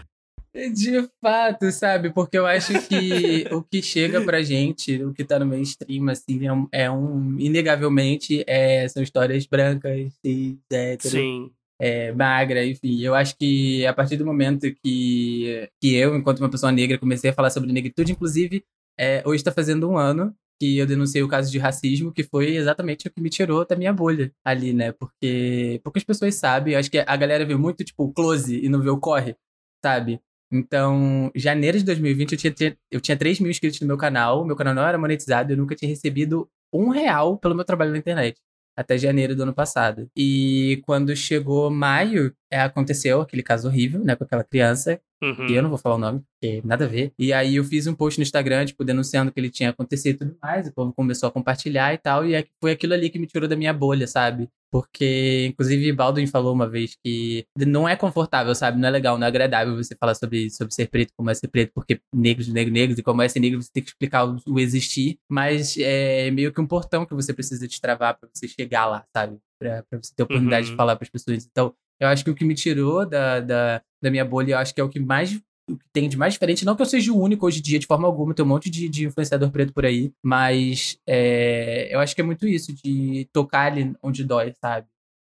De 0.73 1.09
fato, 1.21 1.71
sabe? 1.73 2.13
Porque 2.13 2.39
eu 2.39 2.47
acho 2.47 2.73
que 2.87 3.47
o 3.53 3.63
que 3.63 3.83
chega 3.83 4.21
pra 4.21 4.43
gente, 4.43 5.03
o 5.03 5.13
que 5.13 5.25
tá 5.25 5.39
no 5.39 5.47
mainstream, 5.47 6.09
assim, 6.09 6.47
é 6.47 6.53
um. 6.53 6.69
É 6.73 6.91
um 6.91 7.37
inegavelmente, 7.39 8.45
é, 8.47 8.87
são 8.89 9.03
histórias 9.03 9.47
brancas, 9.47 10.13
cis, 10.25 10.57
hétero, 10.73 11.11
Sim. 11.11 11.51
É, 11.81 12.13
magra, 12.13 12.65
enfim. 12.65 13.01
Eu 13.01 13.15
acho 13.15 13.37
que 13.37 13.87
a 13.87 13.93
partir 13.93 14.17
do 14.17 14.27
momento 14.27 14.73
que, 14.83 15.69
que 15.81 15.95
eu, 15.95 16.17
enquanto 16.17 16.41
uma 16.41 16.51
pessoa 16.51 16.73
negra, 16.73 16.99
comecei 16.99 17.31
a 17.31 17.35
falar 17.35 17.51
sobre 17.51 17.73
negritude, 17.73 18.13
inclusive, 18.13 18.65
é, 18.99 19.23
hoje 19.27 19.37
está 19.37 19.53
fazendo 19.53 19.89
um 19.89 19.99
ano 19.99 20.35
que 20.61 20.79
eu 20.79 20.87
denunciei 20.87 21.23
o 21.23 21.29
caso 21.29 21.51
de 21.51 21.59
racismo, 21.59 22.13
que 22.13 22.23
foi 22.23 22.57
exatamente 22.57 23.09
o 23.09 23.11
que 23.11 23.21
me 23.21 23.29
tirou 23.29 23.67
da 23.67 23.77
minha 23.77 23.93
bolha 23.93 24.33
ali, 24.45 24.73
né? 24.73 24.93
Porque 24.93 25.81
poucas 25.83 26.05
pessoas 26.05 26.37
sabem, 26.37 26.75
eu 26.75 26.81
acho 26.81 26.91
que 26.91 26.99
a 26.99 27.17
galera 27.17 27.45
vê 27.45 27.57
muito, 27.57 27.85
tipo, 27.85 28.05
o 28.05 28.13
close 28.13 28.65
e 28.65 28.69
não 28.69 28.81
vê 28.81 28.91
o 28.91 28.99
corre, 28.99 29.37
sabe? 29.85 30.21
Então, 30.53 31.31
janeiro 31.35 31.79
de 31.79 31.85
2020, 31.85 32.33
eu 32.33 32.55
tinha, 32.55 32.79
eu 32.91 33.01
tinha 33.01 33.17
3 33.17 33.41
mil 33.41 33.51
inscritos 33.51 33.81
no 33.81 33.87
meu 33.89 33.97
canal, 33.99 34.45
meu 34.45 34.55
canal 34.55 34.75
não 34.75 34.87
era 34.87 34.97
monetizado, 34.97 35.53
eu 35.53 35.57
nunca 35.57 35.75
tinha 35.75 35.89
recebido 35.89 36.49
um 36.73 36.89
real 36.91 37.37
pelo 37.39 37.55
meu 37.55 37.65
trabalho 37.65 37.91
na 37.91 37.99
internet 37.99 38.41
até 38.77 38.99
janeiro 38.99 39.37
do 39.37 39.43
ano 39.45 39.55
passado. 39.55 40.09
E 40.17 40.83
quando 40.87 41.15
chegou 41.17 41.71
maio, 41.71 42.35
é, 42.51 42.61
aconteceu 42.61 43.21
aquele 43.21 43.43
caso 43.43 43.69
horrível, 43.69 44.03
né, 44.05 44.17
com 44.17 44.25
aquela 44.25 44.45
criança, 44.45 45.01
Uhum. 45.23 45.47
que 45.47 45.53
eu 45.55 45.63
não 45.63 45.71
vou 45.71 45.79
falar 45.79 45.95
o 45.95 45.99
nome, 45.99 46.23
porque 46.41 46.61
nada 46.65 46.85
a 46.85 46.89
ver. 46.89 47.13
E 47.19 47.33
aí 47.33 47.57
eu 47.57 47.65
fiz 47.65 47.87
um 47.87 47.95
post 47.95 48.19
no 48.19 48.23
Instagram, 48.23 48.67
tipo, 48.67 48.85
denunciando 48.85 49.33
que 49.33 49.41
ele 49.41 49.49
tinha 49.51 49.71
acontecido 49.71 50.17
e 50.17 50.19
tudo 50.19 50.37
mais, 50.43 50.67
o 50.69 50.75
povo 50.75 50.93
começou 50.93 51.29
a 51.29 51.33
compartilhar 51.33 51.95
e 51.95 51.99
tal, 51.99 52.27
e 52.27 52.35
é- 52.35 52.45
foi 52.61 52.73
aquilo 52.73 52.93
ali 52.95 53.09
que 53.09 53.19
me 53.19 53.27
tirou 53.27 53.49
da 53.49 53.57
minha 53.57 53.73
bolha, 53.73 54.07
sabe? 54.07 54.49
Porque, 54.71 55.47
inclusive, 55.49 55.93
Baldwin 55.93 56.27
falou 56.27 56.53
uma 56.53 56.69
vez 56.69 56.97
que 57.03 57.47
não 57.57 57.89
é 57.89 57.95
confortável, 57.95 58.53
sabe? 58.57 58.79
Não 58.79 58.89
é 58.89 58.91
legal, 58.91 59.17
não 59.17 59.25
é 59.25 59.29
agradável 59.29 59.77
você 59.77 59.95
falar 59.95 60.17
sobre, 60.17 60.51
sobre 60.51 60.75
ser 60.75 60.89
preto, 60.89 61.13
como 61.17 61.31
é 61.31 61.35
ser 61.35 61.47
preto, 61.49 61.71
porque 61.73 62.01
negros, 62.13 62.49
negros, 62.49 62.73
negros, 62.75 62.99
e 62.99 63.03
como 63.03 63.23
é 63.23 63.29
ser 63.29 63.39
negro, 63.41 63.63
você 63.63 63.71
tem 63.73 63.83
que 63.85 63.91
explicar 63.91 64.25
o, 64.29 64.37
o 64.49 64.59
existir, 64.59 65.17
mas 65.31 65.77
é 65.79 66.29
meio 66.33 66.53
que 66.53 66.61
um 66.61 66.67
portão 66.67 67.07
que 67.07 67.15
você 67.15 67.33
precisa 67.33 67.67
destravar 67.69 68.19
pra 68.19 68.29
você 68.35 68.49
chegar 68.49 68.87
lá, 68.87 69.05
sabe? 69.17 69.39
Pra, 69.61 69.85
pra 69.89 70.03
você 70.03 70.13
ter 70.15 70.23
a 70.23 70.27
oportunidade 70.27 70.67
Uhum. 70.67 70.73
de 70.73 70.77
falar 70.77 70.97
pras 70.97 71.09
pessoas. 71.09 71.47
Então, 71.49 71.73
eu 72.01 72.09
acho 72.09 72.25
que 72.25 72.31
o 72.31 72.35
que 72.35 72.45
me 72.45 72.55
tirou 72.55 73.07
da, 73.09 73.41
da, 73.41 73.83
da 74.03 74.11
minha 74.11 74.25
bolha, 74.25 74.53
eu 74.53 74.59
acho 74.59 74.75
que 74.75 74.81
é 74.81 74.85
o 74.85 74.89
que 74.89 75.01
mais 75.01 75.41
o 75.67 75.79
que 75.79 75.85
tem 75.95 76.09
de 76.11 76.17
mais 76.19 76.35
diferente. 76.35 76.63
Não 76.65 76.77
que 76.77 76.83
eu 76.83 76.87
seja 76.87 77.11
o 77.11 77.19
único 77.19 77.47
hoje 77.47 77.61
em 77.61 77.63
dia, 77.63 77.79
de 77.79 77.87
forma 77.87 78.07
alguma, 78.07 78.35
tem 78.35 78.45
um 78.45 78.49
monte 78.49 78.69
de, 78.69 78.87
de 78.87 79.07
influenciador 79.07 79.51
preto 79.51 79.73
por 79.73 79.87
aí, 79.87 80.13
mas 80.23 80.99
é, 81.09 81.89
eu 81.91 82.01
acho 82.01 82.15
que 82.15 82.21
é 82.21 82.25
muito 82.25 82.47
isso, 82.47 82.71
de 82.85 83.27
tocar 83.33 83.73
ali 83.73 83.95
onde 84.03 84.23
dói, 84.25 84.53
sabe? 84.61 84.87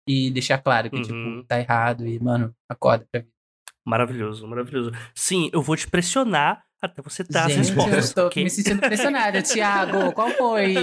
E 0.08 0.32
deixar 0.32 0.58
claro 0.60 0.90
que, 0.90 0.96
Uhum. 0.96 1.02
tipo, 1.02 1.44
tá 1.48 1.60
errado 1.60 2.08
e, 2.08 2.18
mano, 2.24 2.56
acorda 2.70 3.06
pra 3.12 3.20
vida. 3.22 3.32
Maravilhoso, 3.86 4.48
maravilhoso. 4.48 4.92
Sim, 5.14 5.50
eu 5.52 5.62
vou 5.62 5.76
te 5.76 5.86
pressionar 5.88 6.64
até 6.82 7.02
você 7.02 7.24
dar 7.26 7.46
as 7.48 7.56
respostas. 7.56 8.10
eu 8.10 8.16
tô 8.16 8.28
ok? 8.28 8.42
me 8.44 8.50
sentindo 8.50 8.80
pressionada. 8.80 9.42
Thiago, 9.44 10.14
qual 10.14 10.30
foi? 10.32 10.74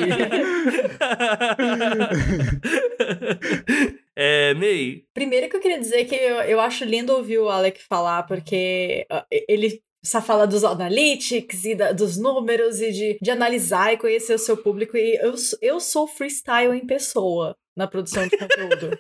é, 4.19 4.55
May, 4.55 5.05
Primeiro 5.15 5.49
que 5.49 5.57
eu 5.57 5.61
queria 5.61 5.79
dizer 5.79 6.05
que 6.07 6.15
eu, 6.15 6.37
eu 6.43 6.61
acho 6.61 6.85
lindo 6.85 7.13
ouvir 7.15 7.39
o 7.39 7.49
Alec 7.49 7.81
falar, 7.89 8.25
porque 8.25 9.07
ele 9.49 9.81
só 10.05 10.21
fala 10.21 10.47
dos 10.47 10.65
analytics 10.65 11.65
e 11.65 11.75
da- 11.75 11.93
dos 11.93 12.17
números 12.17 12.81
e 12.81 12.91
de, 12.93 13.19
de 13.21 13.31
analisar 13.31 13.93
e 13.93 13.97
conhecer 13.99 14.35
o 14.35 14.39
seu 14.39 14.57
público. 14.57 14.97
E 14.97 15.17
eu, 15.17 15.35
eu 15.63 15.81
sou 15.81 16.07
freestyle 16.07 16.73
em 16.77 16.87
pessoa 16.87 17.57
na 17.77 17.87
produção 17.87 18.27
de 18.27 18.37
conteúdo. 18.39 18.99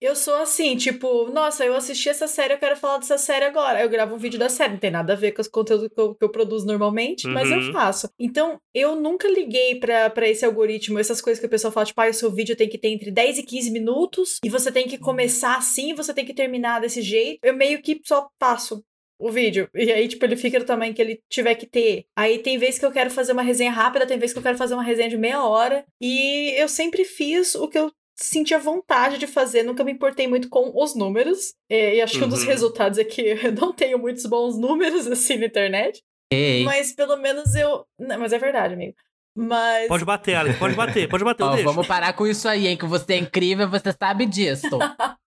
Eu 0.00 0.14
sou 0.14 0.34
assim, 0.34 0.76
tipo, 0.76 1.30
nossa, 1.30 1.64
eu 1.64 1.74
assisti 1.74 2.08
essa 2.08 2.26
série, 2.26 2.52
eu 2.54 2.58
quero 2.58 2.76
falar 2.76 2.98
dessa 2.98 3.16
série 3.16 3.44
agora. 3.44 3.80
Eu 3.80 3.88
gravo 3.88 4.14
um 4.14 4.18
vídeo 4.18 4.38
da 4.38 4.48
série, 4.48 4.72
não 4.72 4.78
tem 4.78 4.90
nada 4.90 5.14
a 5.14 5.16
ver 5.16 5.32
com 5.32 5.40
os 5.40 5.48
conteúdos 5.48 5.88
que 5.88 5.98
eu, 5.98 6.14
que 6.14 6.24
eu 6.24 6.28
produzo 6.28 6.66
normalmente, 6.66 7.26
mas 7.28 7.50
eu 7.50 7.58
Uhum. 7.58 7.72
faço. 7.72 8.10
Então, 8.18 8.58
eu 8.74 8.96
nunca 8.96 9.26
liguei 9.28 9.76
pra, 9.76 10.10
pra 10.10 10.28
esse 10.28 10.44
algoritmo, 10.44 10.98
essas 10.98 11.22
coisas 11.22 11.40
que 11.40 11.46
o 11.46 11.50
pessoal 11.50 11.72
fala, 11.72 11.86
tipo, 11.86 12.00
ah, 12.00 12.08
o 12.10 12.12
seu 12.14 12.30
vídeo 12.30 12.54
tem 12.56 12.68
que 12.68 12.76
ter 12.76 12.88
entre 12.88 13.10
10 13.10 13.38
e 13.38 13.42
15 13.44 13.70
minutos, 13.70 14.38
e 14.44 14.50
você 14.50 14.70
tem 14.70 14.86
que 14.86 14.98
começar 14.98 15.56
assim, 15.56 15.94
você 15.94 16.12
tem 16.12 16.24
que 16.26 16.34
terminar 16.34 16.80
desse 16.80 17.00
jeito. 17.00 17.38
Eu 17.42 17.54
meio 17.54 17.80
que 17.80 18.00
só 18.04 18.28
passo 18.38 18.84
o 19.18 19.30
vídeo. 19.30 19.70
E 19.74 19.90
aí, 19.92 20.06
tipo, 20.08 20.24
ele 20.26 20.36
fica 20.36 20.58
do 20.58 20.66
tamanho 20.66 20.92
que 20.92 21.00
ele 21.00 21.22
tiver 21.30 21.54
que 21.54 21.66
ter. 21.66 22.04
Aí 22.16 22.38
tem 22.40 22.58
vezes 22.58 22.78
que 22.78 22.84
eu 22.84 22.92
quero 22.92 23.10
fazer 23.10 23.32
uma 23.32 23.42
resenha 23.42 23.70
rápida, 23.70 24.06
tem 24.06 24.18
vezes 24.18 24.34
que 24.34 24.38
eu 24.38 24.42
quero 24.42 24.58
fazer 24.58 24.74
uma 24.74 24.82
resenha 24.82 25.08
de 25.08 25.16
meia 25.16 25.42
hora. 25.44 25.84
E 26.00 26.50
eu 26.60 26.68
sempre 26.68 27.04
fiz 27.04 27.54
o 27.54 27.68
que 27.68 27.78
eu 27.78 27.90
sentia 28.16 28.58
vontade 28.58 29.18
de 29.18 29.26
fazer, 29.26 29.62
nunca 29.62 29.82
me 29.84 29.92
importei 29.92 30.26
muito 30.28 30.48
com 30.48 30.70
os 30.74 30.94
números. 30.94 31.54
É, 31.68 31.96
e 31.96 32.00
acho 32.00 32.18
que 32.18 32.24
um 32.24 32.28
dos 32.28 32.42
Uhum. 32.42 32.46
resultados 32.48 32.98
é 32.98 33.04
que 33.04 33.20
eu 33.42 33.52
não 33.52 33.72
tenho 33.72 33.98
muitos 33.98 34.24
bons 34.26 34.58
números 34.58 35.06
assim 35.06 35.36
na 35.36 35.46
internet. 35.46 36.02
Ei, 36.32 36.64
Mas 36.64 36.92
pelo 36.94 37.16
menos 37.16 37.54
eu. 37.54 37.84
Não, 37.98 38.18
mas 38.18 38.32
é 38.32 38.38
verdade, 38.38 38.74
amigo. 38.74 38.94
Mas. 39.36 39.88
Pode 39.88 40.04
bater, 40.04 40.34
Alex, 40.36 40.58
pode 40.58 40.74
bater, 40.74 41.08
pode 41.08 41.24
bater, 41.24 41.62
vamos 41.64 41.86
parar 41.86 42.12
com 42.12 42.26
isso 42.26 42.48
aí, 42.48 42.66
hein? 42.68 42.76
Que 42.76 42.86
você 42.86 43.14
é 43.14 43.16
incrível, 43.18 43.68
você 43.68 43.92
sabe 43.92 44.26
disso. 44.26 44.68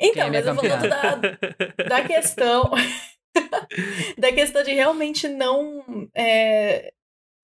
Então, 0.00 0.26
é 0.26 0.30
mas 0.30 0.46
eu 0.46 0.54
falando 0.54 0.88
da, 0.88 1.84
da 1.88 2.04
questão. 2.04 2.70
da 4.18 4.32
questão 4.32 4.62
de 4.62 4.72
realmente 4.72 5.28
não. 5.28 6.08
é, 6.14 6.92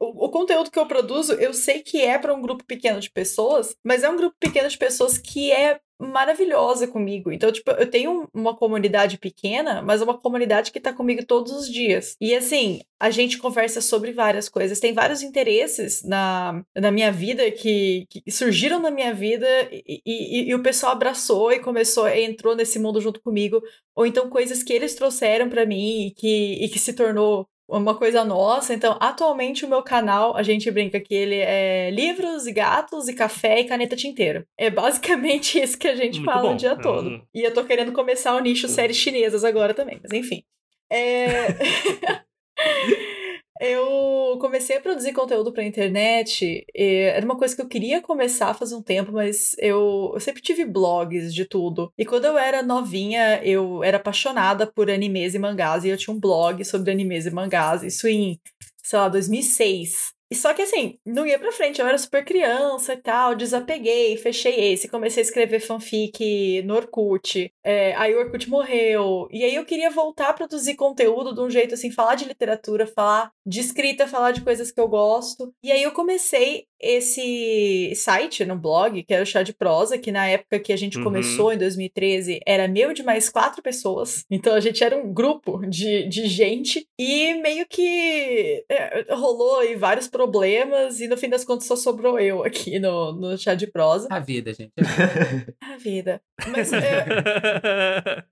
o, 0.00 0.28
conteúdo 0.28 0.70
que 0.70 0.78
eu 0.78 0.87
produzo, 0.87 1.32
eu 1.34 1.52
sei 1.52 1.80
que 1.80 2.00
é 2.00 2.18
para 2.18 2.34
um 2.34 2.40
grupo 2.40 2.64
pequeno 2.64 3.00
de 3.00 3.11
pessoas, 3.11 3.76
mas 3.84 4.04
é 4.04 4.08
um 4.08 4.16
grupo 4.16 4.37
pequeno 4.38 4.68
de 4.68 4.78
pessoas 4.78 5.18
que 5.18 5.50
é 5.50 5.80
maravilhosa 6.00 6.87
comigo. 6.87 7.32
Então, 7.32 7.50
tipo, 7.50 7.72
eu 7.72 7.90
tenho 7.90 8.28
uma 8.32 8.56
comunidade 8.56 9.18
pequena, 9.18 9.82
mas 9.82 10.00
é 10.00 10.04
uma 10.04 10.16
comunidade 10.16 10.70
que 10.70 10.78
tá 10.78 10.92
comigo 10.92 11.26
todos 11.26 11.50
os 11.52 11.68
dias. 11.68 12.14
E 12.20 12.34
assim, 12.37 12.80
a 13.00 13.11
gente 13.11 13.38
conversa 13.38 13.80
sobre 13.80 14.12
várias 14.12 14.48
coisas. 14.48 14.78
Tem 14.78 14.92
vários 14.92 15.22
interesses 15.22 16.04
na, 16.04 16.62
na 16.76 16.92
minha 16.92 17.11
vida 17.11 17.50
que, 17.50 18.06
que 18.08 18.30
surgiram 18.30 18.78
na 18.78 18.92
minha 18.92 19.12
vida 19.12 19.46
e, 19.72 20.00
e, 20.06 20.50
e 20.50 20.54
o 20.54 20.62
pessoal 20.62 20.92
abraçou 20.92 21.50
e 21.50 21.58
começou, 21.58 22.06
entrou 22.08 22.54
nesse 22.54 22.78
mundo 22.78 23.00
junto 23.00 23.20
comigo. 23.20 23.61
Ou 23.96 24.06
então 24.06 24.30
coisas 24.30 24.62
que 24.62 24.72
eles 24.72 24.94
trouxeram 24.94 25.48
para 25.48 25.66
mim 25.66 26.06
e 26.06 26.11
que, 26.12 26.64
e 26.64 26.68
que 26.68 26.78
se 26.78 26.92
tornou 26.92 27.48
uma 27.68 27.94
coisa 27.94 28.24
nossa. 28.24 28.72
Então, 28.72 28.96
atualmente 29.00 29.64
o 29.64 29.68
meu 29.68 29.83
canal, 29.83 30.37
a 30.37 30.42
gente 30.42 30.70
brinca 30.70 30.98
que 30.98 31.14
ele 31.14 31.37
é 31.37 31.90
livros 31.90 32.46
e 32.46 32.52
gatos 32.52 33.09
e 33.09 33.14
café 33.14 33.61
e 33.61 33.64
caneta 33.64 33.94
tinteiro. 33.94 34.44
É 34.57 34.70
basicamente 34.70 35.59
isso 35.62 35.76
que 35.78 35.87
a 35.88 35.94
gente 35.94 36.20
Muito 36.20 36.24
fala 36.33 36.48
bom. 36.48 36.54
o 36.54 36.57
dia 36.57 36.74
todo. 36.76 37.09
um- 37.09 37.22
E 37.35 37.42
eu 37.42 37.52
tô 37.52 37.62
querendo 37.64 37.92
começar 37.92 38.35
o 38.35 38.40
nicho 38.40 38.66
séries 38.68 38.96
chinesas 38.96 39.44
agora 39.44 39.74
também, 39.74 40.00
mas 40.02 40.12
enfim. 40.12 40.42
É... 40.90 41.26
Eu 43.61 44.38
comecei 44.40 44.77
a 44.77 44.81
produzir 44.81 45.12
conteúdo 45.12 45.53
pra 45.53 45.64
internet. 45.64 46.64
Era 46.75 47.25
uma 47.25 47.37
coisa 47.37 47.55
que 47.57 47.62
eu 47.62 47.68
queria 47.68 48.01
começar 48.01 48.55
faz 48.55 48.73
um 48.73 48.83
tempo, 48.83 49.12
mas 49.12 49.55
eu, 49.59 50.12
eu 50.14 50.21
sempre 50.21 50.42
tive 50.42 50.64
blogs 50.64 51.35
de 51.35 51.44
tudo. 51.44 51.92
E 51.99 52.05
quando 52.05 52.27
eu 52.27 52.38
era 52.38 52.62
novinha, 52.62 53.40
eu 53.44 53.83
era 53.83 53.97
apaixonada 53.97 54.66
por 54.66 54.90
animes 54.90 55.35
e 55.35 55.38
mangás. 55.38 55.85
E 55.85 55.88
eu 55.88 55.97
tinha 55.97 56.14
um 56.14 56.21
blog 56.21 56.64
sobre 56.64 56.90
animes 56.90 57.27
e 57.27 57.31
mangás. 57.31 57.83
Isso 57.83 58.07
em, 58.07 58.40
sei 58.83 58.99
lá, 58.99 59.09
2006. 59.09 60.17
E 60.30 60.34
só 60.34 60.52
que 60.52 60.60
assim, 60.60 60.98
não 61.06 61.26
ia 61.26 61.38
pra 61.38 61.50
frente, 61.50 61.80
eu 61.80 61.86
era 61.86 61.96
super 61.96 62.22
criança 62.22 62.92
e 62.92 62.96
tal, 62.98 63.34
desapeguei, 63.34 64.16
fechei 64.18 64.72
esse, 64.72 64.88
comecei 64.88 65.22
a 65.22 65.24
escrever 65.26 65.58
fanfic 65.60 66.62
no 66.62 66.74
Orkut, 66.74 67.50
é, 67.64 67.94
aí 67.94 68.14
o 68.14 68.18
Orkut 68.18 68.48
morreu, 68.50 69.26
e 69.30 69.42
aí 69.42 69.54
eu 69.54 69.64
queria 69.64 69.90
voltar 69.90 70.28
a 70.28 70.34
produzir 70.34 70.74
conteúdo 70.74 71.34
de 71.34 71.40
um 71.40 71.48
jeito 71.48 71.72
assim, 71.74 71.90
falar 71.90 72.14
de 72.14 72.26
literatura, 72.26 72.86
falar 72.86 73.32
de 73.46 73.60
escrita, 73.60 74.06
falar 74.06 74.32
de 74.32 74.42
coisas 74.42 74.70
que 74.70 74.78
eu 74.80 74.86
gosto, 74.86 75.54
e 75.62 75.72
aí 75.72 75.82
eu 75.82 75.92
comecei 75.92 76.66
esse 76.80 77.92
site 77.94 78.44
no 78.44 78.56
blog, 78.56 79.02
que 79.02 79.12
era 79.12 79.22
o 79.22 79.26
Chá 79.26 79.42
de 79.42 79.52
Prosa, 79.52 79.98
que 79.98 80.12
na 80.12 80.26
época 80.28 80.58
que 80.58 80.72
a 80.72 80.76
gente 80.76 80.98
Uhum. 80.98 81.04
começou, 81.04 81.52
em 81.52 81.58
2013, 81.58 82.40
era 82.46 82.66
meu 82.68 82.92
de 82.92 83.02
mais 83.02 83.28
quatro 83.28 83.62
pessoas, 83.62 84.24
então 84.30 84.54
a 84.54 84.60
gente 84.60 84.82
era 84.82 84.96
um 84.96 85.12
grupo 85.12 85.60
de, 85.68 86.08
de 86.08 86.26
gente, 86.26 86.86
e 86.98 87.34
meio 87.34 87.66
que 87.68 88.64
é, 88.68 89.06
rolou 89.14 89.58
aí 89.60 89.74
vários 89.76 90.08
problemas, 90.08 91.00
e 91.00 91.08
no 91.08 91.16
fim 91.16 91.28
das 91.28 91.44
contas 91.44 91.66
só 91.66 91.76
sobrou 91.76 92.18
eu 92.18 92.44
aqui 92.44 92.78
no, 92.78 93.12
no 93.12 93.36
Chá 93.38 93.54
de 93.54 93.66
Prosa. 93.66 94.08
A 94.10 94.18
vida, 94.20 94.52
gente. 94.52 94.72
A 95.60 95.76
vida. 95.76 96.20
Mas 96.50 96.72
é, 96.72 97.04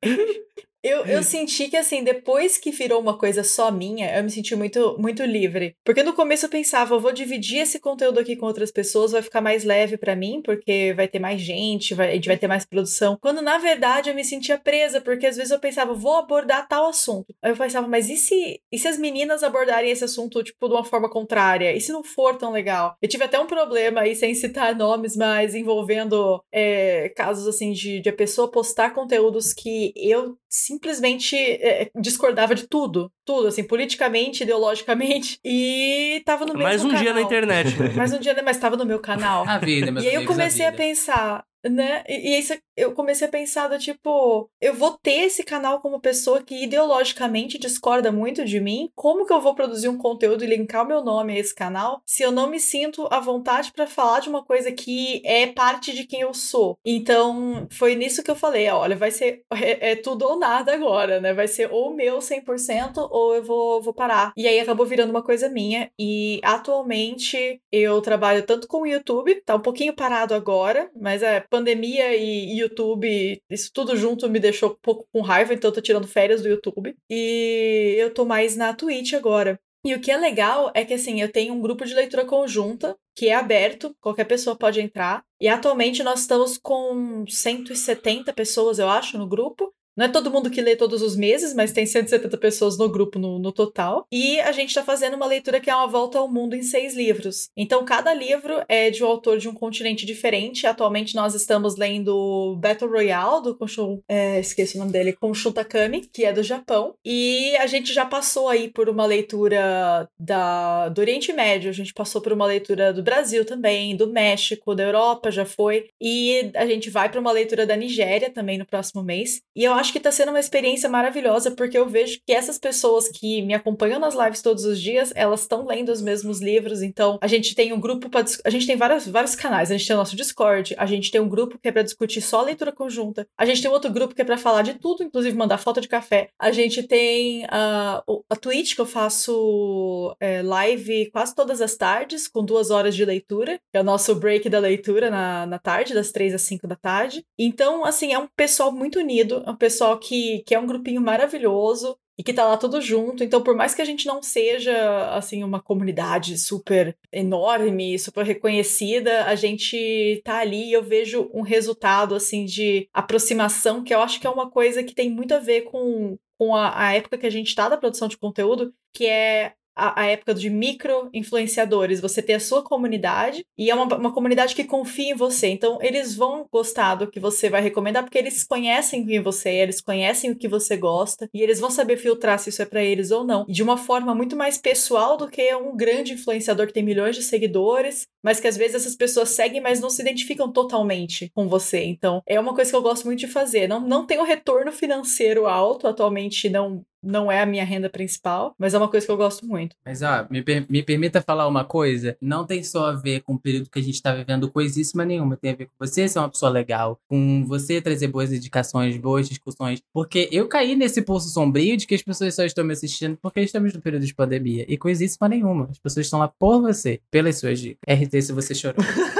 eu, 0.82 1.04
eu 1.04 1.22
senti 1.22 1.68
que, 1.68 1.76
assim, 1.76 2.04
depois 2.04 2.56
que 2.58 2.70
virou 2.70 3.00
uma 3.00 3.18
coisa 3.18 3.42
só 3.42 3.70
minha, 3.70 4.16
eu 4.16 4.22
me 4.22 4.30
senti 4.30 4.54
muito, 4.54 4.96
muito 4.98 5.22
livre. 5.24 5.74
Porque 5.84 6.02
no 6.02 6.12
começo 6.12 6.46
eu 6.46 6.50
pensava, 6.50 6.94
eu 6.94 7.00
vou 7.00 7.12
dividir 7.12 7.58
esse 7.58 7.80
conteúdo 7.80 8.20
aqui 8.20 8.36
com 8.36 8.46
outras 8.46 8.70
pessoas, 8.70 9.12
vai 9.12 9.22
ficar 9.22 9.40
mais 9.40 9.64
leve 9.64 9.96
pra 9.96 10.14
mim, 10.14 10.40
porque 10.44 10.92
vai 10.94 11.08
ter 11.08 11.18
mais 11.18 11.40
gente, 11.40 11.94
vai, 11.94 12.10
a 12.10 12.14
gente 12.14 12.28
vai 12.28 12.36
ter 12.36 12.46
mais 12.46 12.64
produção. 12.64 13.18
Quando, 13.20 13.42
na 13.42 13.58
verdade, 13.58 14.10
eu 14.10 14.14
me 14.14 14.24
sentia 14.24 14.58
presa, 14.58 15.00
porque 15.00 15.26
às 15.26 15.36
vezes 15.36 15.50
eu 15.50 15.58
pensava, 15.58 15.92
vou 15.92 16.16
abordar 16.16 16.68
tal 16.68 16.86
assunto. 16.86 17.34
Aí 17.42 17.50
eu 17.50 17.56
pensava, 17.56 17.88
mas 17.88 18.08
e 18.08 18.16
se, 18.16 18.60
e 18.70 18.78
se 18.78 18.86
as 18.86 18.98
meninas 18.98 19.42
abordarem 19.42 19.90
esse 19.90 20.04
assunto, 20.04 20.42
tipo, 20.42 20.68
de 20.68 20.74
uma 20.74 20.84
forma 20.84 21.10
contrária? 21.10 21.74
E 21.74 21.80
se 21.80 21.92
não 21.92 22.04
for 22.04 22.36
tão 22.36 22.52
legal? 22.52 22.96
Eu 23.02 23.08
tive 23.08 23.24
até 23.24 23.38
um 23.38 23.46
problema 23.46 24.02
aí, 24.02 24.14
sem 24.14 24.34
citar 24.34 24.74
nomes, 24.74 25.16
mas 25.16 25.54
envolvendo 25.54 26.40
é, 26.52 27.08
casos, 27.16 27.46
assim, 27.46 27.72
de, 27.72 28.00
de 28.00 28.08
a 28.08 28.12
pessoa 28.12 28.50
postar 28.50 28.90
conteúdos 28.94 29.52
que 29.52 29.92
eu 29.96 30.36
simplesmente 30.66 31.36
é, 31.36 31.90
discordava 32.00 32.54
de 32.54 32.66
tudo. 32.66 33.10
Tudo, 33.24 33.48
assim, 33.48 33.64
politicamente, 33.64 34.42
ideologicamente. 34.42 35.38
E 35.48 36.22
tava 36.24 36.44
no 36.44 36.52
mesmo 36.54 36.64
Mais 36.64 36.84
um 36.84 36.88
dia 36.88 37.12
na 37.12 37.20
canal. 37.20 37.22
internet, 37.22 37.80
né? 37.80 37.88
Mais 37.94 38.12
um 38.12 38.18
dia, 38.18 38.36
mas 38.44 38.58
tava 38.58 38.76
no 38.76 38.84
meu 38.84 38.98
canal. 38.98 39.44
A 39.48 39.58
vida, 39.58 39.90
meus 39.92 40.04
E 40.04 40.08
aí 40.08 40.14
eu 40.14 40.24
comecei 40.24 40.66
a 40.66 40.70
vida. 40.70 40.82
pensar, 40.82 41.44
né? 41.64 42.04
E, 42.08 42.34
e 42.34 42.38
isso, 42.38 42.54
eu 42.76 42.92
comecei 42.92 43.26
a 43.26 43.30
pensar 43.30 43.68
do 43.68 43.78
tipo, 43.78 44.50
eu 44.60 44.74
vou 44.74 44.98
ter 44.98 45.24
esse 45.26 45.42
canal 45.42 45.80
como 45.80 46.00
pessoa 46.00 46.42
que 46.42 46.62
ideologicamente 46.64 47.58
discorda 47.58 48.12
muito 48.12 48.44
de 48.44 48.60
mim. 48.60 48.90
Como 48.94 49.26
que 49.26 49.32
eu 49.32 49.40
vou 49.40 49.54
produzir 49.54 49.88
um 49.88 49.96
conteúdo 49.96 50.44
e 50.44 50.46
linkar 50.46 50.84
o 50.84 50.88
meu 50.88 51.02
nome 51.02 51.32
a 51.32 51.38
esse 51.38 51.54
canal 51.54 52.02
se 52.04 52.22
eu 52.22 52.30
não 52.30 52.48
me 52.48 52.60
sinto 52.60 53.08
à 53.10 53.20
vontade 53.20 53.72
pra 53.72 53.86
falar 53.86 54.20
de 54.20 54.28
uma 54.28 54.44
coisa 54.44 54.70
que 54.70 55.22
é 55.24 55.46
parte 55.46 55.92
de 55.94 56.04
quem 56.04 56.20
eu 56.20 56.34
sou? 56.34 56.78
Então, 56.84 57.66
foi 57.70 57.94
nisso 57.94 58.22
que 58.22 58.30
eu 58.30 58.36
falei, 58.36 58.68
olha, 58.68 58.96
vai 58.96 59.10
ser 59.10 59.42
é, 59.52 59.92
é 59.92 59.96
tudo 59.96 60.26
ou 60.26 60.38
nada 60.38 60.74
agora, 60.74 61.20
né? 61.20 61.32
Vai 61.32 61.48
ser 61.48 61.70
ou 61.72 61.94
meu 61.94 62.18
100% 62.18 63.08
ou 63.10 63.34
eu 63.34 63.42
vou, 63.42 63.80
vou 63.80 63.94
parar. 63.94 64.32
E 64.36 64.46
aí 64.46 64.60
acabou 64.60 64.86
virando 64.86 65.10
uma 65.10 65.22
coisa 65.22 65.48
minha 65.48 65.90
e 65.98 66.40
atualmente 66.42 67.60
eu 67.72 68.00
trabalho 68.02 68.44
tanto 68.44 68.68
com 68.68 68.82
o 68.82 68.86
YouTube, 68.86 69.42
tá 69.44 69.54
um 69.54 69.60
pouquinho 69.60 69.94
parado 69.94 70.34
agora, 70.34 70.90
mas 70.94 71.22
é 71.22 71.45
pandemia 71.48 72.16
e 72.16 72.58
YouTube, 72.58 73.40
isso 73.50 73.70
tudo 73.72 73.96
junto 73.96 74.28
me 74.28 74.40
deixou 74.40 74.70
um 74.70 74.76
pouco 74.82 75.06
com 75.12 75.20
raiva, 75.20 75.54
então 75.54 75.70
eu 75.70 75.74
tô 75.74 75.80
tirando 75.80 76.06
férias 76.06 76.42
do 76.42 76.48
YouTube. 76.48 76.94
E 77.10 77.94
eu 77.98 78.12
tô 78.12 78.24
mais 78.24 78.56
na 78.56 78.74
Twitch 78.74 79.14
agora. 79.14 79.58
E 79.84 79.94
o 79.94 80.00
que 80.00 80.10
é 80.10 80.16
legal 80.16 80.72
é 80.74 80.84
que, 80.84 80.94
assim, 80.94 81.20
eu 81.20 81.30
tenho 81.30 81.54
um 81.54 81.60
grupo 81.60 81.84
de 81.84 81.94
leitura 81.94 82.24
conjunta 82.24 82.96
que 83.14 83.28
é 83.28 83.34
aberto, 83.34 83.94
qualquer 84.00 84.24
pessoa 84.24 84.56
pode 84.56 84.80
entrar. 84.80 85.22
E 85.40 85.48
atualmente 85.48 86.02
nós 86.02 86.20
estamos 86.20 86.58
com 86.58 87.24
170 87.26 88.32
pessoas, 88.32 88.78
eu 88.78 88.88
acho, 88.88 89.16
no 89.16 89.28
grupo. 89.28 89.72
Não 89.96 90.04
é 90.04 90.08
todo 90.08 90.30
mundo 90.30 90.50
que 90.50 90.60
lê 90.60 90.76
todos 90.76 91.00
os 91.00 91.16
meses, 91.16 91.54
mas 91.54 91.72
tem 91.72 91.86
170 91.86 92.36
pessoas 92.36 92.76
no 92.76 92.88
grupo 92.88 93.18
no, 93.18 93.38
no 93.38 93.50
total. 93.50 94.06
E 94.12 94.38
a 94.40 94.52
gente 94.52 94.68
está 94.68 94.82
fazendo 94.82 95.14
uma 95.14 95.26
leitura 95.26 95.58
que 95.58 95.70
é 95.70 95.74
uma 95.74 95.86
volta 95.86 96.18
ao 96.18 96.28
mundo 96.28 96.54
em 96.54 96.62
seis 96.62 96.94
livros. 96.94 97.48
Então, 97.56 97.84
cada 97.84 98.12
livro 98.12 98.62
é 98.68 98.90
de 98.90 99.02
um 99.02 99.06
autor 99.06 99.38
de 99.38 99.48
um 99.48 99.54
continente 99.54 100.04
diferente. 100.04 100.66
Atualmente, 100.66 101.14
nós 101.14 101.34
estamos 101.34 101.76
lendo 101.76 102.56
Battle 102.60 102.90
Royale, 102.90 103.42
do 103.42 103.56
Konshun, 103.56 104.00
é, 104.08 104.38
esqueci 104.38 104.76
o 104.76 104.80
nome 104.80 104.92
dele, 104.92 105.12
Konshun 105.12 105.52
Takami, 105.52 106.02
que 106.12 106.24
é 106.24 106.32
do 106.32 106.42
Japão. 106.42 106.94
E 107.04 107.56
a 107.56 107.66
gente 107.66 107.92
já 107.92 108.04
passou 108.04 108.48
aí 108.48 108.68
por 108.68 108.88
uma 108.88 109.06
leitura 109.06 110.08
da, 110.18 110.88
do 110.88 111.00
Oriente 111.00 111.32
Médio, 111.32 111.70
a 111.70 111.72
gente 111.72 111.94
passou 111.94 112.20
por 112.20 112.32
uma 112.32 112.46
leitura 112.46 112.92
do 112.92 113.02
Brasil 113.02 113.44
também, 113.44 113.96
do 113.96 114.06
México, 114.06 114.74
da 114.74 114.82
Europa, 114.84 115.30
já 115.30 115.44
foi. 115.44 115.88
E 116.00 116.50
a 116.54 116.66
gente 116.66 116.90
vai 116.90 117.08
para 117.08 117.20
uma 117.20 117.32
leitura 117.32 117.66
da 117.66 117.76
Nigéria 117.76 118.30
também 118.30 118.58
no 118.58 118.66
próximo 118.66 119.02
mês. 119.02 119.40
E 119.54 119.64
eu 119.64 119.72
acho 119.72 119.85
que 119.92 120.00
tá 120.00 120.10
sendo 120.10 120.30
uma 120.30 120.40
experiência 120.40 120.88
maravilhosa, 120.88 121.50
porque 121.50 121.78
eu 121.78 121.88
vejo 121.88 122.20
que 122.26 122.32
essas 122.32 122.58
pessoas 122.58 123.08
que 123.08 123.42
me 123.42 123.54
acompanham 123.54 123.98
nas 123.98 124.14
lives 124.14 124.42
todos 124.42 124.64
os 124.64 124.80
dias, 124.80 125.12
elas 125.14 125.42
estão 125.42 125.66
lendo 125.66 125.90
os 125.90 126.00
mesmos 126.00 126.40
livros. 126.40 126.82
Então, 126.82 127.18
a 127.20 127.26
gente 127.26 127.54
tem 127.54 127.72
um 127.72 127.80
grupo 127.80 128.08
para 128.08 128.24
A 128.44 128.50
gente 128.50 128.66
tem 128.66 128.76
vários, 128.76 129.06
vários 129.06 129.34
canais. 129.34 129.70
A 129.70 129.76
gente 129.76 129.86
tem 129.86 129.94
o 129.94 129.98
nosso 129.98 130.16
Discord, 130.16 130.74
a 130.78 130.86
gente 130.86 131.10
tem 131.10 131.20
um 131.20 131.28
grupo 131.28 131.58
que 131.58 131.68
é 131.68 131.72
para 131.72 131.82
discutir 131.82 132.20
só 132.20 132.42
leitura 132.42 132.72
conjunta. 132.72 133.26
A 133.38 133.44
gente 133.44 133.62
tem 133.62 133.70
outro 133.70 133.90
grupo 133.90 134.14
que 134.14 134.22
é 134.22 134.24
para 134.24 134.38
falar 134.38 134.62
de 134.62 134.74
tudo, 134.74 135.02
inclusive 135.02 135.36
mandar 135.36 135.58
foto 135.58 135.80
de 135.80 135.88
café. 135.88 136.28
A 136.38 136.50
gente 136.50 136.82
tem 136.82 137.44
a, 137.48 138.02
a 138.28 138.36
Twitch, 138.36 138.74
que 138.74 138.80
eu 138.80 138.86
faço 138.86 140.16
é, 140.20 140.42
live 140.42 141.10
quase 141.10 141.34
todas 141.34 141.60
as 141.60 141.76
tardes, 141.76 142.28
com 142.28 142.44
duas 142.44 142.70
horas 142.70 142.94
de 142.94 143.04
leitura, 143.04 143.58
que 143.70 143.78
é 143.78 143.80
o 143.80 143.84
nosso 143.84 144.14
break 144.14 144.48
da 144.48 144.58
leitura 144.58 145.10
na, 145.10 145.46
na 145.46 145.58
tarde, 145.58 145.94
das 145.94 146.10
três 146.10 146.34
às 146.34 146.42
cinco 146.42 146.66
da 146.66 146.76
tarde. 146.76 147.24
Então, 147.38 147.84
assim, 147.84 148.12
é 148.12 148.18
um 148.18 148.28
pessoal 148.36 148.72
muito 148.72 148.98
unido, 148.98 149.42
é 149.46 149.50
um 149.50 149.56
pessoal 149.56 149.75
que, 149.98 150.42
que 150.46 150.54
é 150.54 150.58
um 150.58 150.66
grupinho 150.66 151.00
maravilhoso 151.00 151.96
e 152.18 152.22
que 152.22 152.32
tá 152.32 152.46
lá 152.46 152.56
tudo 152.56 152.80
junto. 152.80 153.22
Então, 153.22 153.42
por 153.42 153.54
mais 153.54 153.74
que 153.74 153.82
a 153.82 153.84
gente 153.84 154.06
não 154.06 154.22
seja, 154.22 155.10
assim, 155.10 155.44
uma 155.44 155.60
comunidade 155.60 156.38
super 156.38 156.96
enorme, 157.12 157.98
super 157.98 158.24
reconhecida, 158.24 159.24
a 159.24 159.34
gente 159.34 160.20
tá 160.24 160.38
ali 160.38 160.70
e 160.70 160.72
eu 160.72 160.82
vejo 160.82 161.30
um 161.34 161.42
resultado, 161.42 162.14
assim, 162.14 162.44
de 162.44 162.88
aproximação, 162.92 163.84
que 163.84 163.94
eu 163.94 164.00
acho 164.00 164.18
que 164.18 164.26
é 164.26 164.30
uma 164.30 164.50
coisa 164.50 164.82
que 164.82 164.94
tem 164.94 165.10
muito 165.10 165.34
a 165.34 165.38
ver 165.38 165.62
com, 165.62 166.16
com 166.38 166.54
a, 166.54 166.86
a 166.86 166.94
época 166.94 167.18
que 167.18 167.26
a 167.26 167.30
gente 167.30 167.54
tá 167.54 167.68
da 167.68 167.76
produção 167.76 168.08
de 168.08 168.16
conteúdo, 168.16 168.72
que 168.94 169.06
é 169.06 169.52
a, 169.76 170.02
a 170.02 170.06
época 170.06 170.34
de 170.34 170.48
micro-influenciadores. 170.48 172.00
Você 172.00 172.22
ter 172.22 172.34
a 172.34 172.40
sua 172.40 172.62
comunidade 172.62 173.44
e 173.56 173.70
é 173.70 173.74
uma, 173.74 173.84
uma 173.96 174.12
comunidade 174.12 174.54
que 174.54 174.64
confia 174.64 175.12
em 175.12 175.14
você. 175.14 175.48
Então, 175.48 175.78
eles 175.82 176.16
vão 176.16 176.46
gostar 176.50 176.94
do 176.94 177.10
que 177.10 177.20
você 177.20 177.50
vai 177.50 177.60
recomendar 177.60 178.02
porque 178.02 178.18
eles 178.18 178.42
conhecem 178.42 179.04
quem 179.04 179.20
você 179.20 179.50
é, 179.50 179.62
eles 179.62 179.80
conhecem 179.80 180.30
o 180.30 180.36
que 180.36 180.48
você 180.48 180.76
gosta 180.76 181.28
e 181.34 181.42
eles 181.42 181.60
vão 181.60 181.70
saber 181.70 181.96
filtrar 181.98 182.38
se 182.38 182.48
isso 182.48 182.62
é 182.62 182.64
para 182.64 182.82
eles 182.82 183.10
ou 183.10 183.24
não. 183.24 183.44
De 183.46 183.62
uma 183.62 183.76
forma 183.76 184.14
muito 184.14 184.36
mais 184.36 184.56
pessoal 184.56 185.16
do 185.16 185.28
que 185.28 185.54
um 185.54 185.76
grande 185.76 186.14
influenciador 186.14 186.66
que 186.66 186.72
tem 186.72 186.82
milhões 186.82 187.14
de 187.14 187.22
seguidores, 187.22 188.06
mas 188.22 188.40
que 188.40 188.48
às 188.48 188.56
vezes 188.56 188.76
essas 188.76 188.96
pessoas 188.96 189.30
seguem, 189.30 189.60
mas 189.60 189.80
não 189.80 189.90
se 189.90 190.00
identificam 190.00 190.50
totalmente 190.50 191.30
com 191.34 191.48
você. 191.48 191.84
Então, 191.84 192.22
é 192.26 192.40
uma 192.40 192.54
coisa 192.54 192.70
que 192.70 192.76
eu 192.76 192.82
gosto 192.82 193.04
muito 193.04 193.20
de 193.20 193.28
fazer. 193.28 193.68
Não, 193.68 193.80
não 193.80 194.06
tenho 194.06 194.24
retorno 194.24 194.72
financeiro 194.72 195.46
alto, 195.46 195.86
atualmente 195.86 196.48
não 196.48 196.84
não 197.06 197.30
é 197.30 197.40
a 197.40 197.46
minha 197.46 197.64
renda 197.64 197.88
principal, 197.88 198.54
mas 198.58 198.74
é 198.74 198.78
uma 198.78 198.88
coisa 198.88 199.06
que 199.06 199.12
eu 199.12 199.16
gosto 199.16 199.46
muito. 199.46 199.76
Mas, 199.84 200.02
ó, 200.02 200.26
me, 200.28 200.42
per 200.42 200.66
me 200.68 200.82
permita 200.82 201.22
falar 201.22 201.46
uma 201.46 201.64
coisa. 201.64 202.16
Não 202.20 202.44
tem 202.44 202.62
só 202.62 202.86
a 202.86 202.92
ver 202.92 203.20
com 203.20 203.34
o 203.34 203.38
período 203.38 203.70
que 203.70 203.78
a 203.78 203.82
gente 203.82 204.02
tá 204.02 204.14
vivendo 204.14 204.50
coisíssima 204.50 205.04
nenhuma. 205.04 205.36
Tem 205.36 205.52
a 205.52 205.56
ver 205.56 205.66
com 205.66 205.72
você 205.78 206.08
ser 206.08 206.18
uma 206.18 206.28
pessoa 206.28 206.50
legal, 206.50 206.98
com 207.08 207.44
você 207.46 207.80
trazer 207.80 208.08
boas 208.08 208.32
indicações, 208.32 208.96
boas 208.96 209.28
discussões. 209.28 209.80
Porque 209.92 210.28
eu 210.32 210.48
caí 210.48 210.74
nesse 210.74 211.02
poço 211.02 211.28
sombrio 211.28 211.76
de 211.76 211.86
que 211.86 211.94
as 211.94 212.02
pessoas 212.02 212.34
só 212.34 212.44
estão 212.44 212.64
me 212.64 212.72
assistindo 212.72 213.16
porque 213.22 213.40
estamos 213.40 213.72
no 213.72 213.80
período 213.80 214.04
de 214.04 214.14
pandemia. 214.14 214.64
E 214.68 214.76
coisíssima 214.76 215.28
nenhuma. 215.28 215.68
As 215.70 215.78
pessoas 215.78 216.06
estão 216.06 216.18
lá 216.18 216.28
por 216.28 216.60
você, 216.60 217.00
pelas 217.10 217.38
suas 217.38 217.60
dicas. 217.60 217.78
RT, 217.88 218.22
se 218.22 218.32
você 218.32 218.54
chorou. 218.54 218.84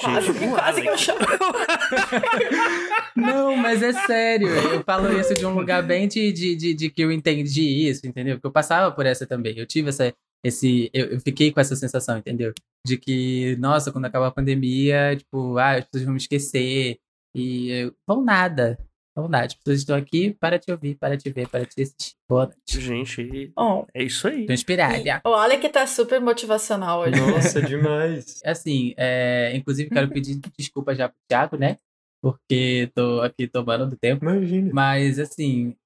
Quase, 0.00 0.32
Gente, 0.32 0.48
quase 0.48 0.82
que 0.82 0.88
eu 0.88 0.98
chamo. 0.98 1.20
Não, 3.14 3.56
mas 3.56 3.82
é 3.82 3.92
sério. 3.92 4.48
Eu 4.48 4.82
falo 4.82 5.12
isso 5.18 5.34
de 5.34 5.46
um 5.46 5.54
lugar 5.54 5.82
bem 5.82 6.08
de, 6.08 6.32
de, 6.32 6.56
de, 6.56 6.74
de 6.74 6.90
que 6.90 7.02
eu 7.02 7.12
entendi 7.12 7.88
isso, 7.88 8.06
entendeu? 8.06 8.36
Porque 8.36 8.46
eu 8.48 8.52
passava 8.52 8.94
por 8.94 9.06
essa 9.06 9.26
também. 9.26 9.56
Eu 9.56 9.66
tive 9.66 9.90
essa. 9.90 10.12
Esse, 10.42 10.90
eu, 10.92 11.06
eu 11.06 11.20
fiquei 11.20 11.52
com 11.52 11.60
essa 11.60 11.76
sensação, 11.76 12.18
entendeu? 12.18 12.52
De 12.84 12.98
que, 12.98 13.56
nossa, 13.56 13.90
quando 13.90 14.04
acabar 14.04 14.26
a 14.26 14.32
pandemia, 14.32 15.16
tipo, 15.16 15.56
ah, 15.56 15.76
as 15.76 15.84
pessoas 15.84 16.04
vão 16.04 16.12
me 16.12 16.20
esquecer. 16.20 16.98
E 17.34 17.70
eu, 17.70 17.94
vão 18.06 18.22
nada. 18.22 18.78
Nada. 19.16 19.46
As 19.46 19.54
pessoas 19.54 19.78
estão 19.78 19.96
aqui 19.96 20.34
para 20.34 20.58
te 20.58 20.70
ouvir, 20.72 20.96
para 20.96 21.16
te 21.16 21.30
ver, 21.30 21.48
para 21.48 21.64
te 21.64 21.80
assistir. 21.80 22.14
Boa 22.28 22.46
noite. 22.46 22.80
Gente, 22.80 23.52
Bom, 23.54 23.86
é 23.94 24.02
isso 24.02 24.26
aí. 24.26 24.44
Tô 24.44 24.52
inspirada. 24.52 25.20
o 25.24 25.34
Alec 25.34 25.68
tá 25.68 25.86
super 25.86 26.20
motivacional 26.20 27.00
hoje. 27.00 27.20
Nossa, 27.20 27.62
demais. 27.62 28.40
Assim, 28.44 28.92
é, 28.96 29.52
inclusive 29.54 29.88
quero 29.88 30.08
pedir 30.08 30.40
desculpa 30.58 30.94
já 30.94 31.08
pro 31.08 31.18
Thiago, 31.28 31.56
né? 31.56 31.78
Porque 32.20 32.90
tô 32.94 33.20
aqui 33.20 33.46
tomando 33.46 33.86
do 33.88 33.96
tempo. 33.96 34.24
Imagina. 34.24 34.70
Mas, 34.72 35.18
assim, 35.18 35.76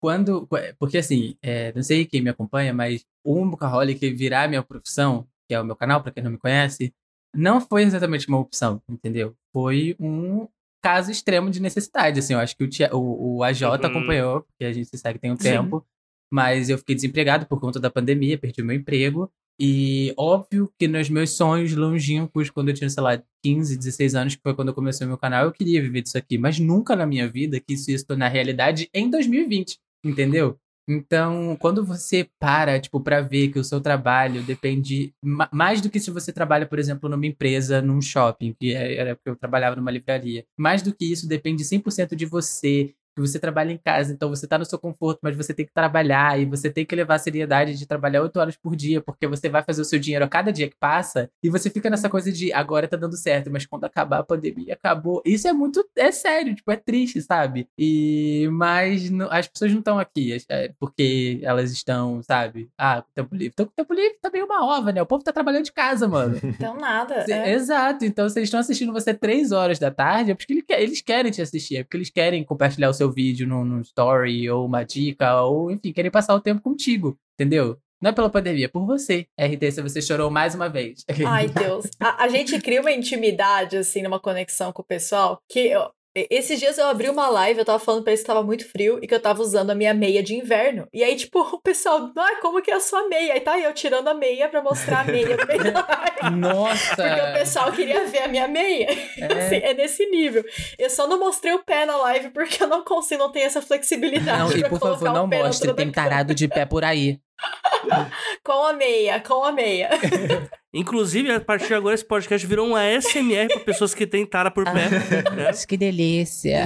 quando. 0.00 0.48
Porque, 0.78 0.96
assim, 0.96 1.36
é, 1.42 1.72
não 1.74 1.82
sei 1.82 2.06
quem 2.06 2.22
me 2.22 2.30
acompanha, 2.30 2.72
mas 2.72 3.06
o 3.22 3.34
Workaholic 3.34 4.10
virar 4.14 4.48
minha 4.48 4.62
profissão, 4.62 5.28
que 5.46 5.54
é 5.54 5.60
o 5.60 5.64
meu 5.64 5.76
canal, 5.76 6.02
pra 6.02 6.10
quem 6.10 6.24
não 6.24 6.30
me 6.30 6.38
conhece, 6.38 6.92
não 7.34 7.60
foi 7.60 7.82
exatamente 7.82 8.28
uma 8.28 8.38
opção, 8.38 8.80
entendeu? 8.88 9.36
Foi 9.52 9.94
um 10.00 10.48
caso 10.84 11.10
extremo 11.10 11.50
de 11.50 11.60
necessidade. 11.62 12.18
Assim, 12.18 12.34
eu 12.34 12.38
acho 12.38 12.54
que 12.54 12.62
o, 12.64 12.68
Tia- 12.68 12.94
o, 12.94 13.36
o 13.38 13.42
AJ 13.42 13.62
Uhum. 13.62 13.72
acompanhou, 13.74 14.42
porque 14.42 14.64
a 14.66 14.72
gente 14.72 14.86
se 14.86 14.98
segue 14.98 15.18
tem 15.18 15.32
um 15.32 15.36
Sim. 15.36 15.42
tempo, 15.48 15.84
mas 16.30 16.68
eu 16.68 16.76
fiquei 16.76 16.94
desempregado 16.94 17.46
por 17.46 17.58
conta 17.58 17.80
da 17.80 17.90
pandemia, 17.90 18.36
perdi 18.38 18.60
o 18.60 18.64
meu 18.64 18.76
emprego. 18.76 19.30
E 19.58 20.12
óbvio 20.16 20.70
que 20.78 20.86
nos 20.88 21.08
meus 21.08 21.30
sonhos 21.30 21.74
longínquos, 21.74 22.50
quando 22.50 22.68
eu 22.70 22.74
tinha, 22.74 22.90
sei 22.90 23.02
lá, 23.02 23.22
15, 23.42 23.78
16 23.78 24.14
anos, 24.14 24.34
que 24.34 24.42
foi 24.42 24.52
quando 24.52 24.68
eu 24.68 24.74
comecei 24.74 25.06
o 25.06 25.08
meu 25.08 25.16
canal, 25.16 25.44
eu 25.44 25.52
queria 25.52 25.80
viver 25.80 26.02
disso 26.02 26.18
aqui. 26.18 26.36
Mas 26.36 26.58
nunca 26.58 26.94
na 26.96 27.06
minha 27.06 27.26
vida 27.28 27.58
que 27.60 27.74
isso 27.74 27.90
ia 27.90 27.96
se 27.98 28.04
tornar 28.04 28.28
realidade 28.28 28.90
em 28.92 29.08
2020, 29.08 29.78
entendeu? 30.04 30.58
Então, 30.86 31.56
quando 31.58 31.82
você 31.84 32.28
para, 32.38 32.78
tipo, 32.78 33.00
pra 33.00 33.22
ver 33.22 33.48
que 33.48 33.58
o 33.58 33.64
seu 33.64 33.80
trabalho 33.80 34.42
depende 34.42 35.14
ma- 35.22 35.48
mais 35.52 35.80
do 35.80 35.88
que 35.88 35.98
se 35.98 36.10
você 36.10 36.30
trabalha, 36.32 36.66
por 36.66 36.78
exemplo, 36.78 37.08
numa 37.08 37.26
empresa, 37.26 37.80
num 37.80 38.02
shopping, 38.02 38.54
que 38.60 38.74
é- 38.74 38.96
era 38.96 39.16
porque 39.16 39.30
eu 39.30 39.36
trabalhava 39.36 39.76
numa 39.76 39.90
livraria. 39.90 40.44
Mais 40.58 40.82
do 40.82 40.94
que 40.94 41.10
isso, 41.10 41.26
depende 41.26 41.64
100% 41.64 42.14
de 42.14 42.26
você, 42.26 42.94
que 43.14 43.20
você 43.20 43.38
trabalha 43.38 43.72
em 43.72 43.78
casa, 43.78 44.12
então 44.12 44.28
você 44.28 44.46
tá 44.46 44.58
no 44.58 44.64
seu 44.64 44.78
conforto, 44.78 45.20
mas 45.22 45.36
você 45.36 45.54
tem 45.54 45.64
que 45.64 45.72
trabalhar 45.72 46.38
e 46.40 46.44
você 46.44 46.68
tem 46.70 46.84
que 46.84 46.94
levar 46.96 47.14
a 47.14 47.18
seriedade 47.18 47.76
de 47.78 47.86
trabalhar 47.86 48.22
8 48.22 48.36
horas 48.38 48.56
por 48.56 48.74
dia, 48.74 49.00
porque 49.00 49.26
você 49.26 49.48
vai 49.48 49.62
fazer 49.62 49.82
o 49.82 49.84
seu 49.84 49.98
dinheiro 49.98 50.24
a 50.24 50.28
cada 50.28 50.52
dia 50.52 50.68
que 50.68 50.76
passa, 50.76 51.30
e 51.42 51.48
você 51.48 51.70
fica 51.70 51.88
nessa 51.88 52.08
coisa 52.08 52.30
de 52.32 52.52
agora 52.52 52.88
tá 52.88 52.96
dando 52.96 53.16
certo, 53.16 53.50
mas 53.50 53.66
quando 53.66 53.84
acabar 53.84 54.18
a 54.18 54.24
pandemia, 54.24 54.74
acabou. 54.74 55.22
Isso 55.24 55.46
é 55.46 55.52
muito, 55.52 55.84
é 55.96 56.10
sério, 56.10 56.54
tipo, 56.54 56.70
é 56.70 56.76
triste, 56.76 57.20
sabe? 57.22 57.68
E, 57.78 58.48
mas 58.52 59.10
não- 59.10 59.28
as 59.30 59.46
pessoas 59.46 59.70
não 59.72 59.78
estão 59.78 59.98
aqui 59.98 60.36
é, 60.48 60.72
porque 60.80 61.38
elas 61.42 61.70
estão, 61.72 62.22
sabe? 62.22 62.68
Ah, 62.78 63.02
com 63.02 63.08
tempo 63.14 63.34
livre. 63.34 63.52
Então, 63.54 63.66
com 63.66 63.72
tempo 63.76 63.94
livre 63.94 64.18
também 64.20 64.40
é 64.40 64.44
uma 64.44 64.64
ova, 64.66 64.90
né? 64.92 65.00
O 65.02 65.06
povo 65.06 65.22
tá 65.22 65.32
trabalhando 65.32 65.64
de 65.64 65.72
casa, 65.72 66.08
mano. 66.08 66.34
Então, 66.64 66.76
nada. 66.76 67.24
É. 67.28 67.52
Exato. 67.52 68.04
Então, 68.04 68.28
se 68.28 68.38
eles 68.38 68.46
estão 68.46 68.60
assistindo 68.60 68.92
você 68.92 69.12
três 69.12 69.52
horas 69.52 69.78
da 69.78 69.90
tarde, 69.90 70.30
é 70.30 70.34
porque 70.34 70.64
eles 70.70 71.00
querem 71.02 71.30
te 71.30 71.42
assistir, 71.42 71.76
é 71.76 71.82
porque 71.82 71.96
eles 71.96 72.10
querem 72.10 72.42
compartilhar 72.44 72.88
o 72.88 72.94
seu 72.94 73.03
vídeo 73.12 73.46
num, 73.46 73.64
num 73.64 73.80
story, 73.80 74.48
ou 74.50 74.66
uma 74.66 74.84
dica, 74.84 75.40
ou 75.42 75.70
enfim, 75.70 75.92
querem 75.92 76.10
passar 76.10 76.34
o 76.34 76.40
tempo 76.40 76.60
contigo, 76.62 77.16
entendeu? 77.34 77.78
Não 78.02 78.10
é 78.10 78.12
pela 78.12 78.28
pandemia, 78.28 78.66
é 78.66 78.68
por 78.68 78.84
você. 78.84 79.26
RT, 79.38 79.72
se 79.72 79.80
você 79.82 80.02
chorou 80.02 80.30
mais 80.30 80.54
uma 80.54 80.68
vez. 80.68 81.04
Ai, 81.26 81.48
Deus. 81.48 81.86
A, 81.98 82.24
a 82.24 82.28
gente 82.28 82.60
cria 82.60 82.80
uma 82.82 82.92
intimidade, 82.92 83.76
assim, 83.78 84.02
numa 84.02 84.20
conexão 84.20 84.72
com 84.72 84.82
o 84.82 84.84
pessoal, 84.84 85.40
que 85.48 85.60
eu- 85.68 85.90
esses 86.14 86.60
dias 86.60 86.78
eu 86.78 86.86
abri 86.86 87.08
uma 87.10 87.28
live, 87.28 87.58
eu 87.58 87.64
tava 87.64 87.78
falando 87.78 88.02
pra 88.04 88.12
eles 88.12 88.20
que 88.20 88.26
tava 88.26 88.42
muito 88.42 88.68
frio 88.68 88.98
e 89.02 89.06
que 89.06 89.14
eu 89.14 89.20
tava 89.20 89.42
usando 89.42 89.70
a 89.70 89.74
minha 89.74 89.92
meia 89.92 90.22
de 90.22 90.34
inverno. 90.34 90.86
E 90.92 91.02
aí, 91.02 91.16
tipo, 91.16 91.40
o 91.54 91.60
pessoal, 91.60 92.10
ah, 92.16 92.36
como 92.40 92.62
que 92.62 92.70
é 92.70 92.74
a 92.74 92.80
sua 92.80 93.08
meia? 93.08 93.34
Aí 93.34 93.40
tá 93.40 93.58
eu 93.58 93.72
tirando 93.72 94.08
a 94.08 94.14
meia 94.14 94.48
pra 94.48 94.62
mostrar 94.62 95.00
a 95.00 95.04
meia 95.04 95.36
no 95.36 95.46
meio 95.46 95.72
da 95.72 95.86
live. 95.86 96.36
Nossa! 96.36 96.96
Porque 96.96 97.20
o 97.20 97.32
pessoal 97.34 97.72
queria 97.72 98.06
ver 98.06 98.22
a 98.22 98.28
minha 98.28 98.46
meia. 98.48 98.88
Assim, 99.36 99.56
É. 99.56 99.70
é 99.70 99.74
nesse 99.74 100.06
nível. 100.06 100.44
Eu 100.78 100.90
só 100.90 101.06
não 101.06 101.18
mostrei 101.18 101.52
o 101.52 101.62
pé 101.64 101.84
na 101.84 101.96
live 101.96 102.30
porque 102.30 102.62
eu 102.62 102.66
não 102.66 102.84
consigo, 102.84 103.22
não 103.22 103.32
tenho 103.32 103.46
essa 103.46 103.60
flexibilidade. 103.60 104.38
Não, 104.38 104.56
e 104.56 104.68
por 104.68 104.78
favor, 104.78 105.12
não 105.12 105.26
mostre, 105.26 105.72
tem 105.74 105.90
tarado 105.90 106.34
de 106.34 106.46
pé 106.48 106.64
por 106.64 106.84
aí. 106.84 107.18
Com 108.42 108.66
a 108.66 108.72
meia, 108.72 109.20
com 109.20 109.44
a 109.44 109.52
meia. 109.52 109.90
Inclusive, 110.72 111.30
a 111.32 111.40
partir 111.40 111.68
de 111.68 111.74
agora, 111.74 111.94
esse 111.94 112.04
podcast 112.04 112.46
virou 112.46 112.66
um 112.68 112.74
ASMR 112.74 113.48
pra 113.48 113.60
pessoas 113.60 113.94
que 113.94 114.06
têm 114.06 114.26
tara 114.26 114.50
por 114.50 114.64
pé. 114.64 114.90
né? 114.90 115.52
que 115.68 115.76
delícia! 115.76 116.64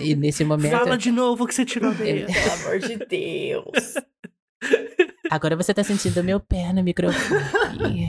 E 0.00 0.14
nesse 0.14 0.44
momento. 0.44 0.72
Fala 0.72 0.98
de 0.98 1.10
novo 1.10 1.46
que 1.46 1.54
você 1.54 1.64
tirou 1.64 1.90
a 1.90 1.94
meia. 1.94 2.26
Pelo 2.26 2.52
amor 2.54 2.78
de 2.78 2.96
Deus. 2.96 3.94
Agora 5.30 5.56
você 5.56 5.72
tá 5.72 5.82
sentindo 5.82 6.22
meu 6.22 6.38
pé 6.38 6.72
no 6.72 6.82
microfone. 6.82 8.08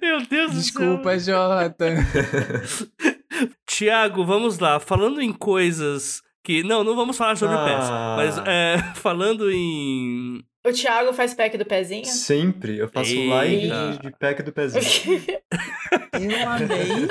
Meu 0.00 0.24
Deus 0.26 0.52
do 0.52 0.58
Desculpa, 0.60 1.18
céu. 1.18 1.34
Jota. 1.36 1.94
Tiago, 3.66 4.24
vamos 4.24 4.58
lá. 4.58 4.78
Falando 4.78 5.20
em 5.20 5.32
coisas 5.32 6.22
que. 6.44 6.62
Não, 6.62 6.84
não 6.84 6.94
vamos 6.94 7.16
falar 7.16 7.36
sobre 7.36 7.56
pés. 7.56 7.84
Ah. 7.90 8.14
Mas 8.16 8.38
é, 8.46 8.78
falando 8.94 9.50
em. 9.50 10.44
O 10.66 10.72
Thiago 10.72 11.12
faz 11.12 11.34
pack 11.34 11.58
do 11.58 11.64
pezinho? 11.66 12.04
Sempre. 12.06 12.78
Eu 12.78 12.88
faço 12.88 13.12
Eita. 13.12 13.34
live 13.34 13.68
de, 13.68 13.98
de 14.02 14.10
pack 14.18 14.42
do 14.42 14.52
pezinho. 14.52 14.82
Eu 16.14 16.48
amei. 16.48 17.08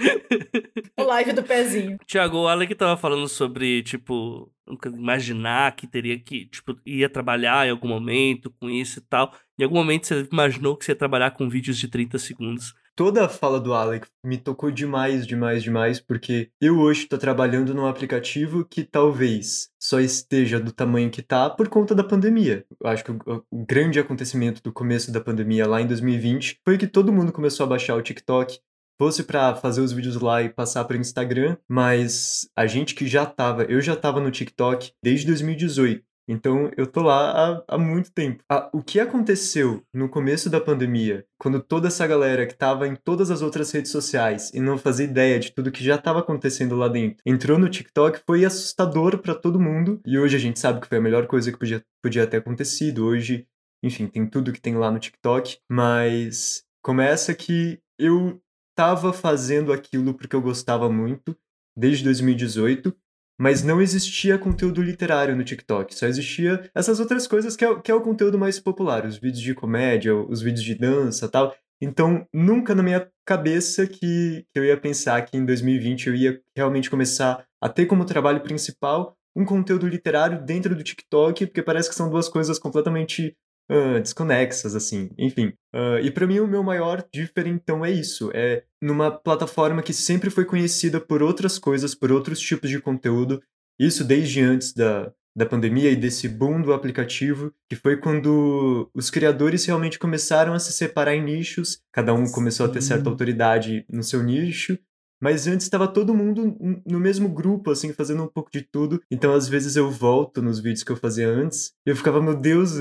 o 0.98 1.02
live 1.04 1.32
do 1.32 1.42
pezinho. 1.42 1.98
Tiago, 2.06 2.38
o 2.38 2.48
Alec 2.48 2.74
tava 2.74 2.96
falando 2.96 3.28
sobre, 3.28 3.82
tipo, 3.82 4.50
nunca 4.66 4.88
imaginar 4.88 5.76
que 5.76 5.86
teria 5.86 6.18
que, 6.18 6.46
tipo, 6.46 6.76
ia 6.84 7.08
trabalhar 7.08 7.66
em 7.66 7.70
algum 7.70 7.88
momento 7.88 8.50
com 8.58 8.68
isso 8.68 8.98
e 8.98 9.02
tal. 9.02 9.32
Em 9.58 9.64
algum 9.64 9.76
momento 9.76 10.06
você 10.06 10.26
imaginou 10.30 10.76
que 10.76 10.84
você 10.84 10.92
ia 10.92 10.96
trabalhar 10.96 11.30
com 11.32 11.48
vídeos 11.48 11.78
de 11.78 11.86
30 11.88 12.18
segundos. 12.18 12.74
Toda 12.96 13.24
a 13.24 13.28
fala 13.28 13.58
do 13.58 13.72
Alec 13.72 14.06
me 14.24 14.36
tocou 14.36 14.70
demais, 14.70 15.26
demais, 15.26 15.62
demais, 15.62 16.00
porque 16.00 16.50
eu 16.60 16.78
hoje 16.78 17.06
tô 17.06 17.16
trabalhando 17.16 17.74
num 17.74 17.86
aplicativo 17.86 18.64
que 18.64 18.84
talvez 18.84 19.70
só 19.80 20.00
esteja 20.00 20.60
do 20.60 20.72
tamanho 20.72 21.10
que 21.10 21.22
tá 21.22 21.48
por 21.48 21.68
conta 21.68 21.94
da 21.94 22.04
pandemia. 22.04 22.66
Eu 22.78 22.90
acho 22.90 23.04
que 23.04 23.10
o, 23.10 23.44
o 23.50 23.64
grande 23.64 23.98
acontecimento 23.98 24.62
do 24.62 24.72
começo 24.72 25.10
da 25.10 25.20
pandemia 25.20 25.66
lá 25.66 25.80
em 25.80 25.86
2020 25.86 26.60
foi 26.64 26.76
que 26.76 26.86
todo 26.86 27.12
mundo 27.12 27.32
começou 27.32 27.64
a 27.64 27.68
baixar 27.68 27.96
o 27.96 28.02
TikTok, 28.02 28.60
fosse 29.00 29.22
pra 29.24 29.54
fazer 29.54 29.80
os 29.80 29.92
vídeos 29.92 30.20
lá 30.20 30.42
e 30.42 30.50
passar 30.50 30.84
pro 30.84 30.96
Instagram, 30.96 31.56
mas 31.66 32.50
a 32.54 32.66
gente 32.66 32.94
que 32.94 33.06
já 33.06 33.24
tava, 33.24 33.62
eu 33.64 33.80
já 33.80 33.96
tava 33.96 34.20
no 34.20 34.30
TikTok 34.30 34.92
desde 35.02 35.26
2018. 35.26 36.09
Então 36.28 36.70
eu 36.76 36.86
tô 36.86 37.02
lá 37.02 37.30
há, 37.68 37.74
há 37.74 37.78
muito 37.78 38.12
tempo. 38.12 38.42
Ah, 38.48 38.70
o 38.72 38.82
que 38.82 39.00
aconteceu 39.00 39.82
no 39.92 40.08
começo 40.08 40.48
da 40.48 40.60
pandemia, 40.60 41.24
quando 41.38 41.60
toda 41.60 41.88
essa 41.88 42.06
galera 42.06 42.46
que 42.46 42.56
tava 42.56 42.86
em 42.86 42.94
todas 42.94 43.30
as 43.30 43.42
outras 43.42 43.70
redes 43.72 43.90
sociais 43.90 44.50
e 44.54 44.60
não 44.60 44.78
fazia 44.78 45.06
ideia 45.06 45.38
de 45.38 45.52
tudo 45.52 45.72
que 45.72 45.82
já 45.82 45.98
tava 45.98 46.20
acontecendo 46.20 46.76
lá 46.76 46.88
dentro, 46.88 47.22
entrou 47.26 47.58
no 47.58 47.68
TikTok, 47.68 48.20
foi 48.26 48.44
assustador 48.44 49.18
pra 49.18 49.34
todo 49.34 49.60
mundo. 49.60 50.00
E 50.06 50.18
hoje 50.18 50.36
a 50.36 50.40
gente 50.40 50.60
sabe 50.60 50.80
que 50.80 50.86
foi 50.86 50.98
a 50.98 51.02
melhor 51.02 51.26
coisa 51.26 51.50
que 51.50 51.58
podia, 51.58 51.82
podia 52.02 52.26
ter 52.26 52.38
acontecido. 52.38 53.04
Hoje, 53.04 53.46
enfim, 53.82 54.06
tem 54.06 54.26
tudo 54.26 54.52
que 54.52 54.60
tem 54.60 54.76
lá 54.76 54.90
no 54.90 54.98
TikTok, 54.98 55.58
mas 55.68 56.64
começa 56.82 57.34
que 57.34 57.80
eu 57.98 58.40
tava 58.74 59.12
fazendo 59.12 59.72
aquilo 59.72 60.14
porque 60.14 60.34
eu 60.34 60.40
gostava 60.40 60.88
muito 60.88 61.36
desde 61.76 62.04
2018, 62.04 62.94
mas 63.40 63.62
não 63.62 63.80
existia 63.80 64.36
conteúdo 64.36 64.82
literário 64.82 65.34
no 65.34 65.42
TikTok, 65.42 65.94
só 65.94 66.06
existia 66.06 66.70
essas 66.74 67.00
outras 67.00 67.26
coisas 67.26 67.56
que 67.56 67.64
é, 67.64 67.80
que 67.80 67.90
é 67.90 67.94
o 67.94 68.02
conteúdo 68.02 68.38
mais 68.38 68.60
popular, 68.60 69.06
os 69.06 69.16
vídeos 69.16 69.40
de 69.40 69.54
comédia, 69.54 70.14
os 70.14 70.42
vídeos 70.42 70.62
de 70.62 70.74
dança 70.74 71.26
tal. 71.26 71.54
Então, 71.80 72.26
nunca 72.34 72.74
na 72.74 72.82
minha 72.82 73.08
cabeça 73.24 73.86
que, 73.86 74.44
que 74.52 74.58
eu 74.58 74.64
ia 74.66 74.76
pensar 74.76 75.22
que 75.22 75.38
em 75.38 75.46
2020 75.46 76.08
eu 76.08 76.14
ia 76.14 76.38
realmente 76.54 76.90
começar 76.90 77.46
a 77.58 77.68
ter 77.70 77.86
como 77.86 78.04
trabalho 78.04 78.42
principal 78.42 79.16
um 79.34 79.46
conteúdo 79.46 79.88
literário 79.88 80.44
dentro 80.44 80.76
do 80.76 80.82
TikTok, 80.82 81.46
porque 81.46 81.62
parece 81.62 81.88
que 81.88 81.94
são 81.94 82.10
duas 82.10 82.28
coisas 82.28 82.58
completamente 82.58 83.34
uh, 83.70 84.00
desconexas, 84.00 84.74
assim. 84.74 85.10
Enfim. 85.16 85.52
Uh, 85.74 86.00
e 86.02 86.10
para 86.10 86.26
mim, 86.26 86.40
o 86.40 86.46
meu 86.46 86.62
maior 86.62 87.04
diferentão 87.12 87.84
é 87.84 87.90
isso. 87.90 88.30
É 88.34 88.64
numa 88.82 89.10
plataforma 89.10 89.82
que 89.82 89.92
sempre 89.92 90.28
foi 90.28 90.44
conhecida 90.44 91.00
por 91.00 91.22
outras 91.22 91.58
coisas, 91.58 91.94
por 91.94 92.10
outros 92.10 92.40
tipos 92.40 92.68
de 92.68 92.80
conteúdo. 92.80 93.40
Isso 93.78 94.04
desde 94.04 94.40
antes 94.40 94.74
da, 94.74 95.12
da 95.36 95.46
pandemia 95.46 95.90
e 95.90 95.96
desse 95.96 96.28
boom 96.28 96.60
do 96.60 96.72
aplicativo, 96.72 97.52
que 97.68 97.76
foi 97.76 97.96
quando 97.96 98.90
os 98.94 99.10
criadores 99.10 99.64
realmente 99.64 99.98
começaram 99.98 100.52
a 100.52 100.58
se 100.58 100.72
separar 100.72 101.14
em 101.14 101.24
nichos, 101.24 101.80
cada 101.92 102.12
um 102.12 102.30
começou 102.30 102.66
Sim. 102.66 102.70
a 102.70 102.74
ter 102.74 102.82
certa 102.82 103.08
autoridade 103.08 103.84
no 103.88 104.02
seu 104.02 104.22
nicho, 104.22 104.78
mas 105.20 105.46
antes 105.46 105.66
estava 105.66 105.86
todo 105.86 106.14
mundo 106.14 106.56
no 106.86 106.98
mesmo 106.98 107.28
grupo, 107.28 107.70
assim, 107.70 107.92
fazendo 107.92 108.22
um 108.22 108.28
pouco 108.28 108.50
de 108.50 108.62
tudo. 108.62 109.00
Então, 109.10 109.32
às 109.32 109.48
vezes, 109.48 109.76
eu 109.76 109.90
volto 109.90 110.40
nos 110.40 110.60
vídeos 110.60 110.82
que 110.82 110.92
eu 110.92 110.96
fazia 110.96 111.28
antes 111.28 111.72
e 111.86 111.90
eu 111.90 111.96
ficava, 111.96 112.22
meu 112.22 112.34
Deus, 112.34 112.74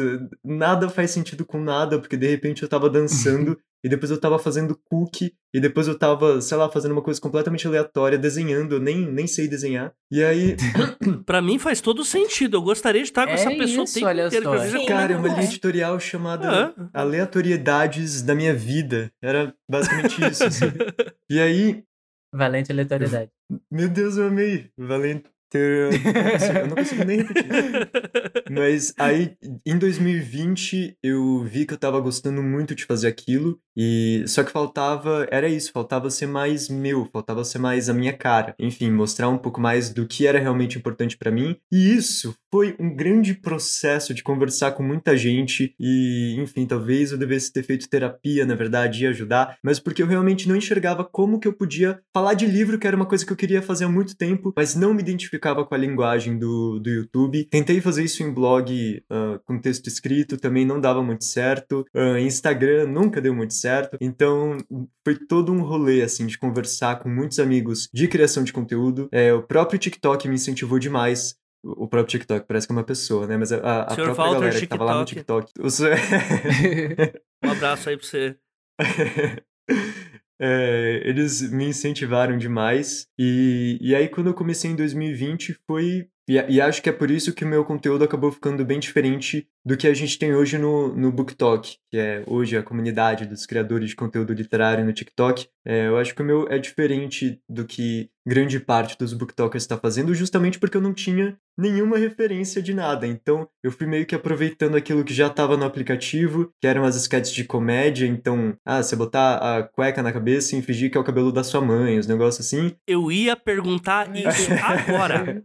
nada 0.44 0.90
faz 0.90 1.12
sentido 1.12 1.46
com 1.46 1.62
nada, 1.62 2.00
porque 2.00 2.18
de 2.18 2.28
repente 2.28 2.64
eu 2.64 2.70
tava 2.70 2.90
dançando 2.90 3.58
e 3.84 3.88
depois 3.88 4.12
eu 4.12 4.20
tava 4.20 4.38
fazendo 4.38 4.78
cookie 4.90 5.34
e 5.54 5.60
depois 5.60 5.88
eu 5.88 5.98
tava, 5.98 6.42
sei 6.42 6.58
lá, 6.58 6.70
fazendo 6.70 6.92
uma 6.92 7.02
coisa 7.02 7.20
completamente 7.20 7.66
aleatória, 7.66 8.18
desenhando, 8.18 8.76
eu 8.76 8.80
nem, 8.80 9.10
nem 9.10 9.26
sei 9.26 9.48
desenhar. 9.48 9.94
E 10.12 10.24
aí. 10.24 10.58
para 11.26 11.42
mim 11.42 11.58
faz 11.58 11.80
todo 11.80 12.04
sentido. 12.04 12.58
Eu 12.58 12.62
gostaria 12.62 13.02
de 13.02 13.10
estar 13.10 13.26
com 13.26 13.32
é 13.32 13.36
essa 13.36 13.50
pessoa 13.50 13.86
isso, 13.86 13.94
tempo 13.94 14.12
inteiro. 14.12 14.70
Sim, 14.70 14.86
Cara, 14.86 15.14
é 15.14 15.18
uma 15.18 15.30
linha 15.30 15.44
editorial 15.44 16.00
chamada 16.00 16.74
é. 16.78 16.84
Aleatoriedades 16.94 18.22
da 18.22 18.36
Minha 18.36 18.54
Vida. 18.54 19.12
Era 19.22 19.54
basicamente 19.70 20.30
isso. 20.30 20.44
Assim. 20.44 20.66
e 21.30 21.40
aí, 21.40 21.84
Valente 22.32 22.72
aleatoriedade. 22.72 23.32
Meu 23.72 23.90
Deus, 23.90 24.18
eu 24.18 24.28
amei. 24.28 24.72
Valente. 24.78 25.30
Eu 25.58 26.68
não 26.68 26.76
consigo 26.76 27.04
nem 27.04 27.18
repetir. 27.18 27.50
Mas 28.52 28.94
aí, 28.98 29.36
em 29.66 29.78
2020, 29.78 30.98
eu 31.02 31.44
vi 31.44 31.66
que 31.66 31.74
eu 31.74 31.78
tava 31.78 32.00
gostando 32.00 32.42
muito 32.44 32.76
de 32.76 32.86
fazer 32.86 33.08
aquilo. 33.08 33.60
E 33.76 34.24
só 34.28 34.44
que 34.44 34.52
faltava, 34.52 35.26
era 35.32 35.48
isso, 35.48 35.72
faltava 35.72 36.10
ser 36.10 36.28
mais 36.28 36.68
meu, 36.68 37.08
faltava 37.12 37.44
ser 37.46 37.60
mais 37.60 37.90
a 37.90 37.94
minha 37.94 38.12
cara. 38.12 38.54
Enfim, 38.60 38.92
mostrar 38.92 39.30
um 39.30 39.38
pouco 39.38 39.62
mais 39.62 39.90
do 39.90 40.06
que 40.06 40.28
era 40.28 40.40
realmente 40.40 40.78
importante 40.78 41.18
para 41.18 41.32
mim. 41.32 41.56
E 41.72 41.96
isso 41.96 42.36
foi 42.52 42.76
um 42.80 42.94
grande 42.94 43.34
processo 43.34 44.14
de 44.14 44.24
conversar 44.24 44.72
com 44.72 44.84
muita 44.84 45.16
gente 45.16 45.74
e, 45.80 46.36
enfim, 46.40 46.66
talvez 46.66 47.12
eu 47.12 47.18
devesse 47.18 47.54
ter 47.54 47.64
feito 47.64 47.88
terapia, 47.88 48.46
na 48.46 48.56
verdade, 48.56 49.04
e 49.04 49.08
ajudar, 49.08 49.58
mas 49.64 49.80
porque 49.80 50.02
eu 50.02 50.08
realmente 50.08 50.50
não 50.50 50.56
enxergava 50.56 51.04
como 51.04 51.40
que 51.40 51.48
eu 51.48 51.54
podia 51.54 52.00
falar 52.14 52.34
de 52.34 52.48
livro, 52.48 52.80
que 52.80 52.88
era 52.88 52.96
uma 52.96 53.06
coisa 53.06 53.26
que 53.26 53.32
eu 53.32 53.38
queria 53.38 53.62
fazer 53.62 53.86
há 53.86 53.90
muito 53.90 54.18
tempo, 54.18 54.52
mas 54.58 54.76
não 54.76 54.94
me 54.94 55.02
identificava 55.02 55.39
com 55.40 55.76
a 55.76 55.78
linguagem 55.78 56.38
do, 56.38 56.80
do 56.80 56.90
YouTube. 56.90 57.46
Tentei 57.46 57.82
fazer 57.82 58.04
isso 58.04 58.22
em 58.24 58.32
blog 58.32 59.04
uh, 59.12 59.40
com 59.46 59.60
texto 59.60 59.88
escrito, 59.88 60.38
também 60.38 60.66
não 60.66 60.80
dava 60.80 61.02
muito 61.02 61.24
certo. 61.24 61.86
Uh, 61.96 62.18
Instagram 62.18 62.88
nunca 62.88 63.22
deu 63.22 63.34
muito 63.34 63.54
certo 63.54 63.70
certo? 63.70 63.98
Então, 64.02 64.58
foi 65.04 65.16
todo 65.16 65.52
um 65.52 65.62
rolê, 65.62 66.02
assim, 66.02 66.26
de 66.26 66.38
conversar 66.38 67.00
com 67.00 67.10
muitos 67.10 67.40
amigos 67.40 67.88
de 67.94 68.08
criação 68.08 68.44
de 68.44 68.52
conteúdo. 68.52 69.08
É, 69.12 69.34
o 69.34 69.44
próprio 69.44 69.80
TikTok 69.80 70.28
me 70.28 70.36
incentivou 70.36 70.80
demais 70.80 71.38
o 71.62 71.90
próprio 71.90 72.12
TikTok 72.12 72.48
parece 72.48 72.66
que 72.66 72.72
é 72.72 72.76
uma 72.76 72.86
pessoa, 72.86 73.28
né? 73.28 73.36
Mas 73.36 73.52
a, 73.52 73.82
a 73.82 73.86
própria 73.94 74.14
Walter 74.14 74.34
galera 74.34 74.52
TikTok. 74.52 74.62
que 74.62 74.68
tava 74.68 74.86
lá 74.86 74.98
no 74.98 75.06
TikTok. 75.06 75.52
Os... 75.60 75.82
um 77.44 77.52
abraço 77.52 77.90
aí 77.90 77.98
pra 77.98 78.08
você. 78.08 78.38
É, 80.42 81.02
eles 81.04 81.42
me 81.52 81.66
incentivaram 81.66 82.38
demais. 82.38 83.08
E, 83.18 83.78
e 83.82 83.94
aí, 83.94 84.08
quando 84.08 84.28
eu 84.28 84.34
comecei 84.34 84.72
em 84.72 84.76
2020, 84.76 85.60
foi. 85.68 86.08
E, 86.28 86.36
e, 86.48 86.62
acho 86.62 86.82
que 86.82 86.90
é 86.90 86.94
por 86.94 87.10
isso 87.10 87.34
que 87.34 87.44
o 87.44 87.48
meu 87.48 87.66
conteúdo 87.66 88.04
acabou 88.04 88.32
ficando 88.32 88.64
bem 88.64 88.80
diferente 88.80 89.48
do 89.70 89.78
que 89.78 89.88
a 89.88 89.94
gente 89.94 90.18
tem 90.18 90.34
hoje 90.34 90.58
no, 90.58 90.96
no 90.96 91.12
BookTok, 91.12 91.78
que 91.92 91.98
é 92.00 92.24
hoje 92.26 92.58
a 92.58 92.64
comunidade 92.64 93.28
dos 93.28 93.46
criadores 93.46 93.90
de 93.90 93.96
conteúdo 93.96 94.34
literário 94.34 94.84
no 94.84 94.92
TikTok. 94.92 95.48
É, 95.64 95.86
eu 95.86 95.98
acho 95.98 96.16
que 96.16 96.24
o 96.24 96.26
meu 96.26 96.48
é 96.50 96.58
diferente 96.58 97.40
do 97.48 97.64
que 97.66 98.10
grande 98.28 98.60
parte 98.60 98.98
dos 98.98 99.14
booktokers 99.14 99.64
está 99.64 99.78
fazendo, 99.78 100.14
justamente 100.14 100.60
porque 100.60 100.78
eu 100.78 100.82
não 100.82 100.94
tinha 100.94 101.38
nenhuma 101.58 101.98
referência 101.98 102.62
de 102.62 102.74
nada. 102.74 103.08
Então, 103.08 103.48
eu 103.64 103.72
fui 103.72 103.88
meio 103.88 104.06
que 104.06 104.16
aproveitando 104.16 104.76
aquilo 104.76 105.04
que 105.04 105.14
já 105.14 105.28
estava 105.28 105.58
no 105.58 105.66
aplicativo, 105.66 106.52
que 106.62 106.68
eram 106.68 106.84
as 106.84 106.96
sketches 106.96 107.34
de 107.34 107.44
comédia. 107.44 108.06
Então, 108.06 108.56
ah, 108.66 108.82
você 108.82 108.96
botar 108.96 109.38
a 109.38 109.64
cueca 109.64 110.02
na 110.04 110.12
cabeça 110.12 110.56
e 110.56 110.62
fingir 110.62 110.92
que 110.92 110.98
é 110.98 111.02
o 111.02 111.04
cabelo 111.04 111.32
da 111.32 111.44
sua 111.44 111.60
mãe, 111.60 111.98
os 111.98 112.08
negócios 112.08 112.46
assim. 112.46 112.76
Eu 112.88 113.12
ia 113.12 113.36
perguntar 113.36 114.10
isso 114.16 114.52
agora. 114.64 115.44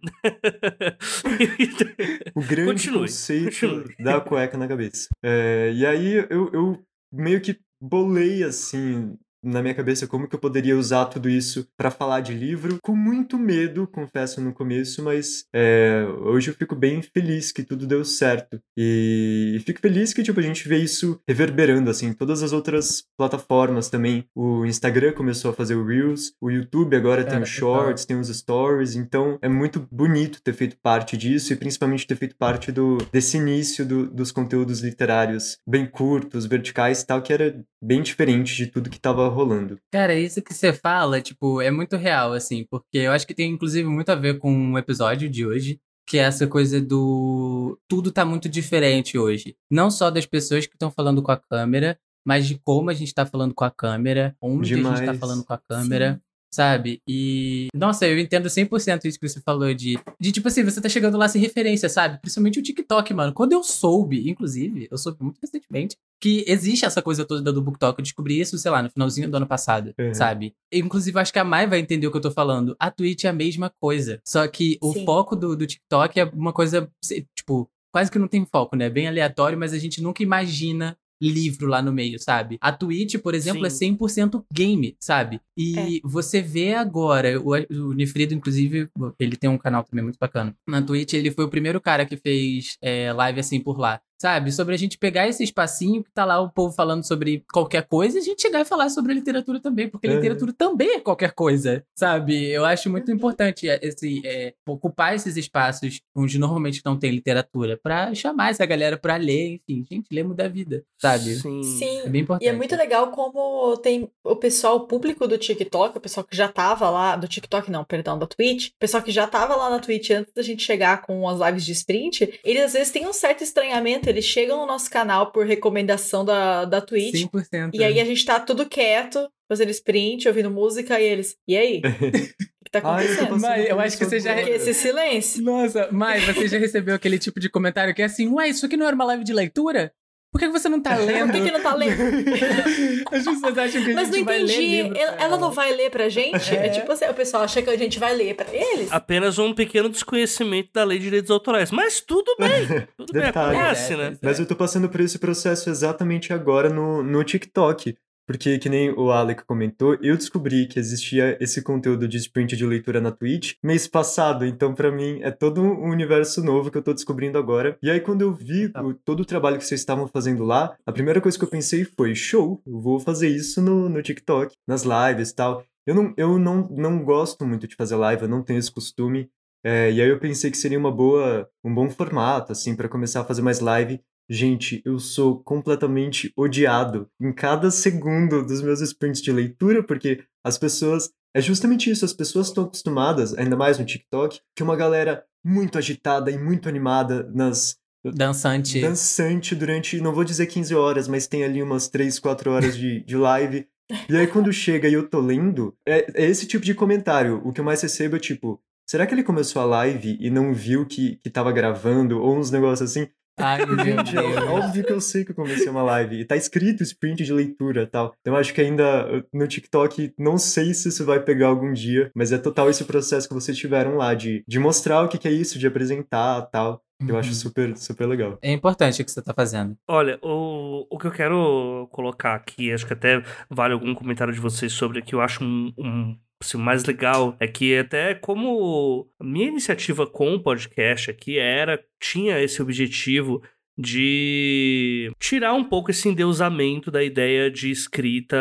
o 2.35 2.41
grande 2.43 2.73
continue, 2.73 3.01
conceito 3.01 3.45
continue. 3.45 3.97
da 3.99 4.14
cueca 4.21 4.57
na 4.57 4.69
cabeça. 4.69 5.09
É, 5.23 5.73
e 5.73 5.87
aí, 5.87 6.27
eu, 6.31 6.51
eu 6.53 6.85
meio 7.13 7.41
que 7.41 7.59
bolei 7.81 8.43
assim 8.43 9.17
na 9.45 9.63
minha 9.63 9.75
cabeça 9.75 10.07
como 10.07 10.29
que 10.29 10.35
eu 10.35 10.39
poderia 10.41 10.77
usar 10.77 11.07
tudo 11.07 11.29
isso 11.29 11.67
para 11.77 11.91
falar 11.91 12.21
de 12.21 12.33
livro, 12.33 12.79
com 12.83 12.97
muito 12.97 13.39
medo, 13.39 13.87
confesso 13.87 14.41
no 14.41 14.53
começo, 14.53 15.03
mas 15.03 15.45
é, 15.55 16.07
hoje 16.23 16.51
eu 16.51 16.55
fico 16.55 16.75
bem 16.75 17.03
feliz 17.03 17.53
que 17.53 17.63
tudo 17.63 17.87
deu 17.87 18.05
certo. 18.05 18.61
E 18.77 19.61
fico 19.65 19.81
feliz 19.81 20.13
que 20.13 20.23
tipo, 20.23 20.41
a 20.41 20.43
gente 20.43 20.69
vê 20.69 20.79
isso 20.79 21.21
reverberando 21.29 21.91
assim, 21.91 22.13
todas 22.13 22.43
as 22.43 22.53
outras 22.53 23.05
plataformas 23.17 23.89
também. 23.89 24.25
O 24.35 24.65
Instagram 24.65 25.13
começou 25.13 25.51
a 25.51 25.55
fazer 25.55 25.75
o 25.75 25.87
Reels, 25.87 26.33
o 26.41 26.51
YouTube 26.51 26.97
agora 26.97 27.23
é, 27.23 27.25
tem 27.25 27.41
os 27.41 27.49
Shorts, 27.49 28.05
tem 28.05 28.19
os 28.19 28.29
Stories, 28.29 28.97
então 28.97 29.39
é 29.43 29.49
muito 29.49 29.87
bonito 29.91 30.43
ter 30.43 30.53
feito 30.53 30.77
parte 30.83 31.17
disso 31.17 31.53
e 31.53 31.57
principalmente 31.57 32.07
ter 32.07 32.17
feito 32.17 32.37
parte 32.37 32.73
do, 32.73 32.99
desse 33.13 33.37
início 33.37 33.85
do, 33.87 34.07
dos 34.09 34.33
conteúdos 34.33 34.81
literários 34.81 35.59
bem 35.67 35.87
curtos, 35.87 36.47
verticais 36.47 37.03
e 37.03 37.07
tal, 37.07 37.23
que 37.23 37.33
era 37.33 37.65
bem 37.85 38.03
diferente 38.03 38.57
de 38.57 38.67
tudo 38.67 38.89
que 38.89 38.97
estava 38.97 39.29
rolando. 39.29 39.79
Cara, 39.93 40.15
isso 40.15 40.43
que 40.43 40.55
você 40.55 40.73
fala, 40.73 41.21
tipo, 41.21 41.61
é 41.61 41.71
muito 41.71 41.97
real, 41.97 42.33
assim, 42.33 42.67
porque 42.71 42.99
eu 42.99 43.13
acho 43.13 43.27
que 43.27 43.35
tem 43.35 43.51
inclusive 43.51 43.89
muito 43.89 44.09
a 44.11 44.15
ver 44.15 44.39
com 44.39 44.73
o 44.73 44.79
episódio 44.79 45.29
de 45.29 45.47
hoje, 45.47 45.79
que 46.07 46.19
é 46.19 46.23
essa 46.23 46.47
coisa 46.47 46.81
do 46.81 47.79
tudo 47.89 48.11
tá 48.11 48.25
muito 48.25 48.49
diferente 48.49 49.19
hoje. 49.19 49.57
Não 49.71 49.91
só 49.91 50.11
das 50.11 50.27
pessoas 50.27 50.67
que 50.67 50.75
estão 50.75 50.91
falando 50.91 51.23
com 51.23 51.33
a 51.33 51.37
câmera, 51.37 51.99
mas 52.27 52.47
de 52.47 52.59
como 52.65 52.91
a 52.91 52.95
gente 52.95 53.13
tá 53.13 53.27
falando 53.27 53.55
com 53.55 53.65
a 53.65 53.71
câmera, 53.71 54.35
onde 54.41 54.75
Demais. 54.75 54.95
a 54.95 55.05
gente 55.05 55.07
tá 55.07 55.19
falando 55.19 55.45
com 55.45 55.53
a 55.53 55.59
câmera. 55.59 56.15
Sim 56.15 56.34
sabe? 56.55 57.03
E, 57.07 57.69
nossa, 57.75 58.07
eu 58.07 58.19
entendo 58.19 58.47
100% 58.47 59.05
isso 59.05 59.19
que 59.19 59.29
você 59.29 59.41
falou 59.41 59.75
de, 59.75 59.99
de, 60.21 60.33
tipo 60.33 60.47
assim, 60.47 60.63
você 60.63 60.81
tá 60.81 60.89
chegando 60.89 61.19
lá 61.19 61.29
sem 61.29 61.41
referência, 61.41 61.89
sabe? 61.89 62.19
Principalmente 62.21 62.61
o 62.61 62.63
TikTok, 62.63 63.13
mano. 63.13 63.33
Quando 63.33 63.53
eu 63.53 63.63
soube, 63.63 64.31
inclusive, 64.31 64.87
eu 64.91 64.97
soube 64.97 65.19
muito 65.23 65.39
recentemente, 65.43 65.97
que 66.21 66.45
existe 66.47 66.87
essa 66.87 67.03
coisa 67.03 67.25
toda 67.25 67.53
do 67.53 67.61
BookTok. 67.61 67.99
Eu 67.99 68.03
descobri 68.03 68.41
isso, 68.41 68.57
sei 68.57 68.71
lá, 68.71 68.83
no 68.83 68.91
finalzinho 68.91 69.29
do 69.29 69.37
ano 69.37 69.47
passado, 69.47 69.93
uhum. 69.99 70.15
sabe? 70.15 70.55
Inclusive, 70.73 71.19
acho 71.19 71.33
que 71.33 71.39
a 71.39 71.45
Mai 71.45 71.67
vai 71.67 71.81
entender 71.81 72.07
o 72.07 72.11
que 72.11 72.17
eu 72.17 72.23
tô 72.23 72.31
falando. 72.31 72.77
A 72.79 72.91
Twitch 72.91 73.25
é 73.25 73.29
a 73.29 73.33
mesma 73.33 73.71
coisa. 73.81 74.21
Só 74.25 74.47
que 74.47 74.79
o 74.81 74.93
Sim. 74.93 75.05
foco 75.05 75.35
do, 75.35 75.57
do 75.57 75.67
TikTok 75.67 76.21
é 76.21 76.25
uma 76.25 76.53
coisa, 76.53 76.89
tipo, 77.37 77.69
quase 77.93 78.11
que 78.11 78.19
não 78.19 78.29
tem 78.29 78.47
foco, 78.47 78.77
né? 78.77 78.89
Bem 78.89 79.09
aleatório, 79.09 79.59
mas 79.59 79.73
a 79.73 79.79
gente 79.79 80.01
nunca 80.01 80.23
imagina 80.23 80.97
livro 81.29 81.67
lá 81.67 81.83
no 81.83 81.93
meio, 81.93 82.19
sabe? 82.19 82.59
A 82.61 82.73
Twitch, 82.73 83.17
por 83.19 83.35
exemplo, 83.35 83.65
é 83.67 83.71
Sim. 83.71 83.93
é 83.93 83.97
100% 83.97 84.45
game, 84.53 84.97
sabe? 85.01 85.41
E 85.57 85.99
é. 85.99 86.01
você 86.05 86.41
vê 86.41 86.75
agora, 86.75 87.41
o, 87.41 87.53
o 87.53 87.93
Nifrido, 87.93 88.35
inclusive, 88.35 88.89
ele 89.19 89.37
tem 89.37 89.51
um 89.51 89.59
canal 89.59 89.85
também 89.85 90.03
muito 90.03 90.19
bacana. 90.19 90.55
Na 90.69 90.83
Twitch, 90.83 91.15
ele 91.15 91.31
foi 91.31 91.45
o 91.45 91.51
primeiro 91.51 91.81
cara 91.81 92.05
que 92.05 92.17
fez 92.17 92.77
é, 92.83 93.13
live 93.13 93.41
assim 93.41 93.61
por 93.61 93.79
lá 93.79 94.01
sabe? 94.25 94.51
Sobre 94.51 94.75
a 94.75 94.79
gente 94.79 94.97
pegar 94.97 95.29
esse 95.29 95.45
espacinho 95.45 96.03
que 96.03 96.11
tá 96.11 96.25
lá 96.25 96.41
o 96.41 96.49
povo 96.49 96.75
falando 96.75 97.07
sobre 97.07 97.45
qualquer 97.53 97.87
coisa 97.87 98.17
e 98.17 98.23
a 98.23 98.25
gente 98.25 98.41
chegar 98.41 98.63
e 98.63 98.65
falar 98.65 98.89
sobre 98.89 99.13
literatura 99.13 99.61
também, 99.61 99.87
porque 99.87 100.07
é. 100.07 100.15
literatura 100.15 100.51
também 100.57 100.95
é 100.95 101.01
qualquer 101.01 101.33
coisa, 101.33 101.85
sabe? 101.95 102.49
Eu 102.49 102.65
acho 102.65 102.89
muito 102.89 103.13
importante 103.13 103.69
é, 103.69 103.79
esse, 103.83 104.23
é, 104.25 104.55
ocupar 104.67 105.15
esses 105.15 105.37
espaços 105.37 106.01
onde 106.17 106.39
normalmente 106.39 106.81
não 106.87 106.99
tem 106.99 107.11
literatura, 107.11 107.79
para 107.83 108.15
chamar 108.15 108.49
essa 108.49 108.65
galera 108.65 108.97
para 108.97 109.17
ler, 109.17 109.61
enfim, 109.69 109.85
gente, 109.91 110.07
lê 110.11 110.23
muda 110.23 110.47
a 110.47 110.49
vida, 110.49 110.83
sabe? 110.99 111.35
Sim. 111.35 111.63
Sim. 111.63 111.99
É 111.99 112.09
bem 112.09 112.23
importante. 112.23 112.47
E 112.47 112.49
é 112.49 112.53
muito 112.55 112.75
legal 112.77 113.11
como 113.11 113.77
tem 113.77 114.09
o 114.25 114.37
pessoal, 114.37 114.77
o 114.77 114.87
público 114.87 115.29
do 115.29 115.37
TikTok, 115.37 115.99
o 115.99 116.01
pessoal 116.01 116.25
que 116.25 116.35
já 116.35 116.49
tava 116.49 116.89
lá, 116.89 117.15
do 117.15 117.29
TikTok 117.29 117.71
não, 117.71 117.85
perdão, 117.85 118.19
da 118.19 118.27
Twitch, 118.27 118.69
o 118.69 118.79
pessoal 118.79 119.03
que 119.03 119.13
já 119.13 119.27
tava 119.27 119.55
lá 119.55 119.69
na 119.69 119.81
Twitch 119.81 120.13
antes 120.13 120.33
da 120.33 120.41
gente 120.41 120.63
chegar 120.63 121.03
com 121.03 121.29
as 121.29 121.47
lives 121.47 121.67
de 121.67 121.73
sprint, 121.73 122.41
eles 122.43 122.65
às 122.65 122.73
vezes 122.73 122.91
têm 122.91 123.07
um 123.07 123.13
certo 123.13 123.45
estranhamento 123.45 124.14
eles 124.15 124.25
chegam 124.25 124.59
no 124.59 124.67
nosso 124.67 124.89
canal 124.91 125.33
por 125.33 125.45
recomendação 125.45 126.25
da, 126.25 126.65
da 126.65 126.81
Twitch. 126.81 127.27
100%. 127.27 127.71
E 127.75 127.83
aí 127.83 127.99
é. 127.99 128.03
a 128.03 128.05
gente 128.05 128.25
tá 128.25 128.39
tudo 128.39 128.67
quieto, 128.67 129.29
fazendo 129.49 129.71
sprint, 129.71 130.29
ouvindo 130.29 130.51
música, 130.51 131.01
e 131.01 131.05
eles, 131.05 131.37
e 131.47 131.57
aí? 131.57 131.83
o 132.61 132.65
que 132.65 132.71
tá 132.71 132.81
Ai, 132.85 133.05
acontecendo? 133.05 133.29
passando 133.29 133.41
Mas 133.41 133.69
eu 133.69 133.81
acho 133.81 133.99
que 133.99 134.05
você 134.05 134.21
já- 134.21 134.41
esse 134.41 134.73
silêncio. 134.73 135.43
Nossa, 135.43 135.89
mas 135.91 136.25
você 136.25 136.49
já 136.49 136.59
recebeu 136.59 136.95
aquele 136.95 137.19
tipo 137.19 137.41
de 137.41 137.51
comentário 137.51 137.95
que 137.95 138.03
é 138.03 138.05
assim, 138.05 138.29
ué, 138.29 138.49
isso 138.49 138.65
aqui 138.67 138.77
não 138.77 138.87
era 138.87 138.95
uma 138.95 139.05
live 139.05 139.25
de 139.25 139.33
leitura? 139.33 139.93
Por 140.35 140.41
que 140.41 140.49
você 140.49 140.69
não 140.69 140.81
tá 140.83 140.97
lendo? 140.97 141.27
Por 141.31 141.33
que, 141.41 141.45
que 141.45 141.51
não 141.53 141.63
tá 141.63 141.75
lendo? 141.77 141.93
As 143.13 143.25
pessoas 143.25 143.57
acham 143.57 143.85
que 143.85 143.93
a 143.93 143.95
Mas 143.95 144.09
não 144.09 144.15
gente 144.17 144.25
vai 144.25 144.39
ler 144.41 144.45
entendi. 144.45 144.83
livro 144.83 144.99
Ela, 144.99 145.13
pra 145.13 145.25
ela 145.25 145.37
não 145.39 145.51
vai 145.53 145.73
ler 145.73 145.91
pra 145.91 146.09
gente? 146.09 146.55
É. 146.57 146.67
É. 146.67 146.69
tipo 146.71 146.91
assim, 146.91 147.05
o 147.05 147.15
pessoal 147.15 147.45
acha 147.45 147.63
que 147.63 147.71
a 147.71 147.77
gente 147.77 148.01
vai 148.01 148.13
ler 148.17 148.35
pra 148.35 148.53
eles. 148.53 148.91
Apenas 148.91 149.39
um 149.39 149.55
pequeno 149.55 149.89
desconhecimento 149.89 150.71
da 150.75 150.83
lei 150.83 150.99
de 150.99 151.05
direitos 151.05 151.31
autorais. 151.31 151.71
Mas 151.71 152.01
tudo 152.01 152.35
bem. 152.37 152.67
Tudo 152.97 153.13
bem, 153.13 153.23
Detalhe. 153.23 153.57
acontece, 153.57 153.93
É, 153.93 153.97
né? 153.97 154.17
Mas 154.21 154.41
eu 154.41 154.47
tô 154.47 154.57
passando 154.57 154.89
por 154.89 155.01
esse 155.01 155.21
processo 155.21 155.71
exatamente 155.71 156.33
agora 156.33 156.69
no, 156.69 157.01
no 157.01 157.23
TikTok. 157.23 157.97
Porque, 158.27 158.59
que 158.59 158.69
nem 158.69 158.91
o 158.91 159.11
Alec 159.11 159.45
comentou, 159.45 159.99
eu 160.01 160.17
descobri 160.17 160.67
que 160.67 160.79
existia 160.79 161.37
esse 161.41 161.63
conteúdo 161.63 162.09
de 162.09 162.17
sprint 162.17 162.57
de 162.57 162.65
leitura 162.65 163.01
na 163.01 163.11
Twitch 163.13 163.55
mês 163.63 163.87
passado. 163.87 164.47
Então, 164.47 164.75
pra 164.75 164.91
mim, 164.91 165.21
é 165.23 165.31
todo 165.31 165.61
um 165.63 165.91
universo 165.91 166.43
novo 166.43 166.71
que 166.71 166.79
eu 166.79 166.83
tô 166.83 166.95
descobrindo 166.95 167.37
agora. 167.39 167.77
E 167.83 167.91
aí, 167.91 168.01
quando 168.01 168.23
eu 168.23 168.33
vi 168.33 168.71
Tá. 168.71 168.83
o- 168.83 168.95
todo 168.95 169.21
o 169.21 169.25
trabalho 169.27 169.59
que 169.59 169.65
vocês 169.67 169.81
estavam 169.81 170.09
fazendo 170.09 170.43
lá, 170.45 170.75
a 170.87 170.93
primeira 170.93 171.21
coisa 171.21 171.39
que 171.39 171.45
eu 171.45 171.49
pensei 171.51 171.85
foi: 171.85 172.15
show, 172.15 172.63
eu 172.67 172.81
vou 172.81 172.99
fazer 172.99 173.29
isso 173.29 173.61
no, 173.61 173.89
no 173.89 174.03
TikTok, 174.03 174.55
nas 174.67 174.85
lives 174.85 175.31
e 175.31 175.35
tal. 175.35 175.65
Eu, 175.87 175.95
não, 175.95 176.15
eu 176.17 176.39
não, 176.39 176.67
não 176.71 177.05
gosto 177.05 177.45
muito 177.45 177.69
de 177.69 177.77
fazer 177.77 177.97
live, 177.97 178.23
eu 178.23 178.29
não 178.29 178.43
tenho 178.43 178.59
esse 178.59 178.73
costume. 178.73 179.29
É, 179.63 179.91
e 179.93 180.01
aí 180.01 180.09
eu 180.09 180.19
pensei 180.19 180.51
que 180.51 180.57
seria 180.59 180.79
uma 180.79 180.91
boa, 180.91 181.49
um 181.63 181.75
bom 181.75 181.89
formato, 181.91 182.53
assim, 182.53 182.75
pra 182.77 182.89
começar 182.89 183.21
a 183.21 183.25
fazer 183.25 183.43
mais 183.43 183.61
live. 183.61 184.01
Gente, 184.29 184.81
eu 184.85 184.99
sou 184.99 185.43
completamente 185.43 186.33
odiado 186.37 187.09
em 187.21 187.33
cada 187.33 187.71
segundo 187.71 188.45
dos 188.45 188.63
meus 188.63 188.81
sprints 188.81 189.21
de 189.21 189.33
leitura, 189.33 189.83
porque 189.83 190.25
as 190.45 190.59
pessoas. 190.59 191.11
É 191.37 191.41
justamente 191.41 191.91
isso, 191.91 192.05
as 192.05 192.13
pessoas 192.13 192.47
estão 192.47 192.63
acostumadas, 192.63 193.37
ainda 193.37 193.57
mais 193.57 193.77
no 193.77 193.85
TikTok, 193.85 194.41
que 194.55 194.63
uma 194.63 194.77
galera 194.77 195.25
muito 195.45 195.77
agitada 195.77 196.31
e 196.31 196.39
muito 196.39 196.69
animada 196.69 197.29
nas. 197.35 197.77
Dançante. 198.05 198.81
dançante 198.83 199.55
durante, 199.55 199.99
não 199.99 200.13
vou 200.13 200.25
dizer 200.25 200.47
15 200.47 200.75
horas, 200.75 201.09
mas 201.09 201.27
tem 201.27 201.43
ali 201.43 201.63
umas 201.63 201.89
3, 201.89 202.19
4 202.19 202.51
horas 202.51 202.77
de, 202.77 203.03
de 203.03 203.17
live. 203.17 203.67
E 204.09 204.17
aí 204.17 204.27
quando 204.27 204.53
chega 204.53 204.89
e 204.89 204.93
eu 204.93 205.09
tô 205.09 205.21
lendo, 205.21 205.75
é, 205.87 206.23
é 206.23 206.27
esse 206.27 206.47
tipo 206.47 206.65
de 206.65 206.75
comentário. 206.75 207.41
O 207.45 207.53
que 207.53 207.61
eu 207.61 207.65
mais 207.65 207.81
recebo 207.81 208.17
é 208.17 208.21
tipo, 208.21 208.61
será 208.87 209.07
que 209.07 209.15
ele 209.15 209.23
começou 209.23 209.61
a 209.63 209.65
live 209.65 210.19
e 210.21 210.31
não 210.31 210.53
viu 210.53 210.87
que, 210.87 211.17
que 211.17 211.31
tava 211.31 211.51
gravando? 211.51 212.21
Ou 212.21 212.37
uns 212.37 212.51
negócios 212.51 212.91
assim. 212.91 213.09
Ai, 213.39 213.67
meu 213.67 213.79
Gente, 213.85 214.17
é 214.17 214.23
Deus. 214.23 214.37
óbvio 214.49 214.85
que 214.85 214.93
eu 214.93 215.01
sei 215.01 215.25
que 215.25 215.33
eu 215.33 215.35
comecei 215.35 215.69
uma 215.69 215.83
live. 215.83 216.21
E 216.21 216.25
tá 216.25 216.37
escrito 216.37 216.83
sprint 216.83 217.25
de 217.25 217.33
leitura 217.33 217.83
e 217.83 217.87
tal. 217.87 218.15
Então 218.21 218.35
eu 218.35 218.39
acho 218.41 218.55
que 218.55 218.61
ainda 218.61 219.19
uh, 219.19 219.25
no 219.33 219.47
TikTok, 219.47 220.15
não 220.19 220.39
sei 220.39 220.73
se 220.73 220.89
isso 220.89 221.05
vai 221.05 221.21
pegar 221.21 221.49
algum 221.49 221.73
dia, 221.73 222.11
mas 222.15 222.31
é 222.33 222.39
total 222.39 222.71
esse 222.71 222.85
processo 222.85 223.27
que 223.29 223.35
vocês 223.35 223.57
tiveram 223.59 223.97
lá 223.97 224.15
de, 224.15 224.45
de 224.47 224.59
mostrar 224.59 225.03
o 225.03 225.09
que, 225.09 225.19
que 225.19 225.27
é 225.29 225.33
isso, 225.33 225.59
de 225.59 225.67
apresentar 225.67 226.43
tal. 226.43 226.83
Eu 227.07 227.19
acho 227.19 227.31
Uhum. 227.31 227.35
super, 227.35 227.77
super 227.77 228.07
legal. 228.07 228.39
É 228.41 228.53
importante 228.53 229.03
o 229.03 229.05
que 229.05 229.11
você 229.11 229.21
tá 229.21 229.35
fazendo. 229.35 229.77
Olha, 229.87 230.19
o, 230.23 230.87
o 230.89 230.97
que 230.99 231.07
eu 231.07 231.11
quero 231.11 231.89
colocar 231.91 232.35
aqui, 232.37 232.73
acho 232.73 232.87
que 232.87 232.93
até 232.93 233.21
vale 233.51 233.75
algum 233.75 233.95
comentário 233.95 234.33
de 234.33 234.41
vocês 234.41 234.73
sobre 234.73 235.03
que 235.03 235.15
eu 235.15 235.21
acho 235.21 235.43
um, 235.45 235.73
um 235.77 236.17
o 236.53 236.59
mais 236.59 236.85
legal 236.85 237.37
é 237.41 237.47
que 237.47 237.77
até 237.77 238.15
como 238.15 239.09
a 239.19 239.25
minha 239.25 239.49
iniciativa 239.49 240.07
com 240.07 240.35
o 240.35 240.41
podcast 240.41 241.11
aqui 241.11 241.39
era, 241.39 241.83
tinha 242.01 242.41
esse 242.41 242.61
objetivo 242.61 243.43
de 243.77 245.11
tirar 245.19 245.53
um 245.55 245.65
pouco 245.65 245.91
esse 245.91 246.09
endeusamento 246.09 246.91
da 246.91 247.03
ideia 247.03 247.51
de 247.51 247.71
escrita, 247.71 248.37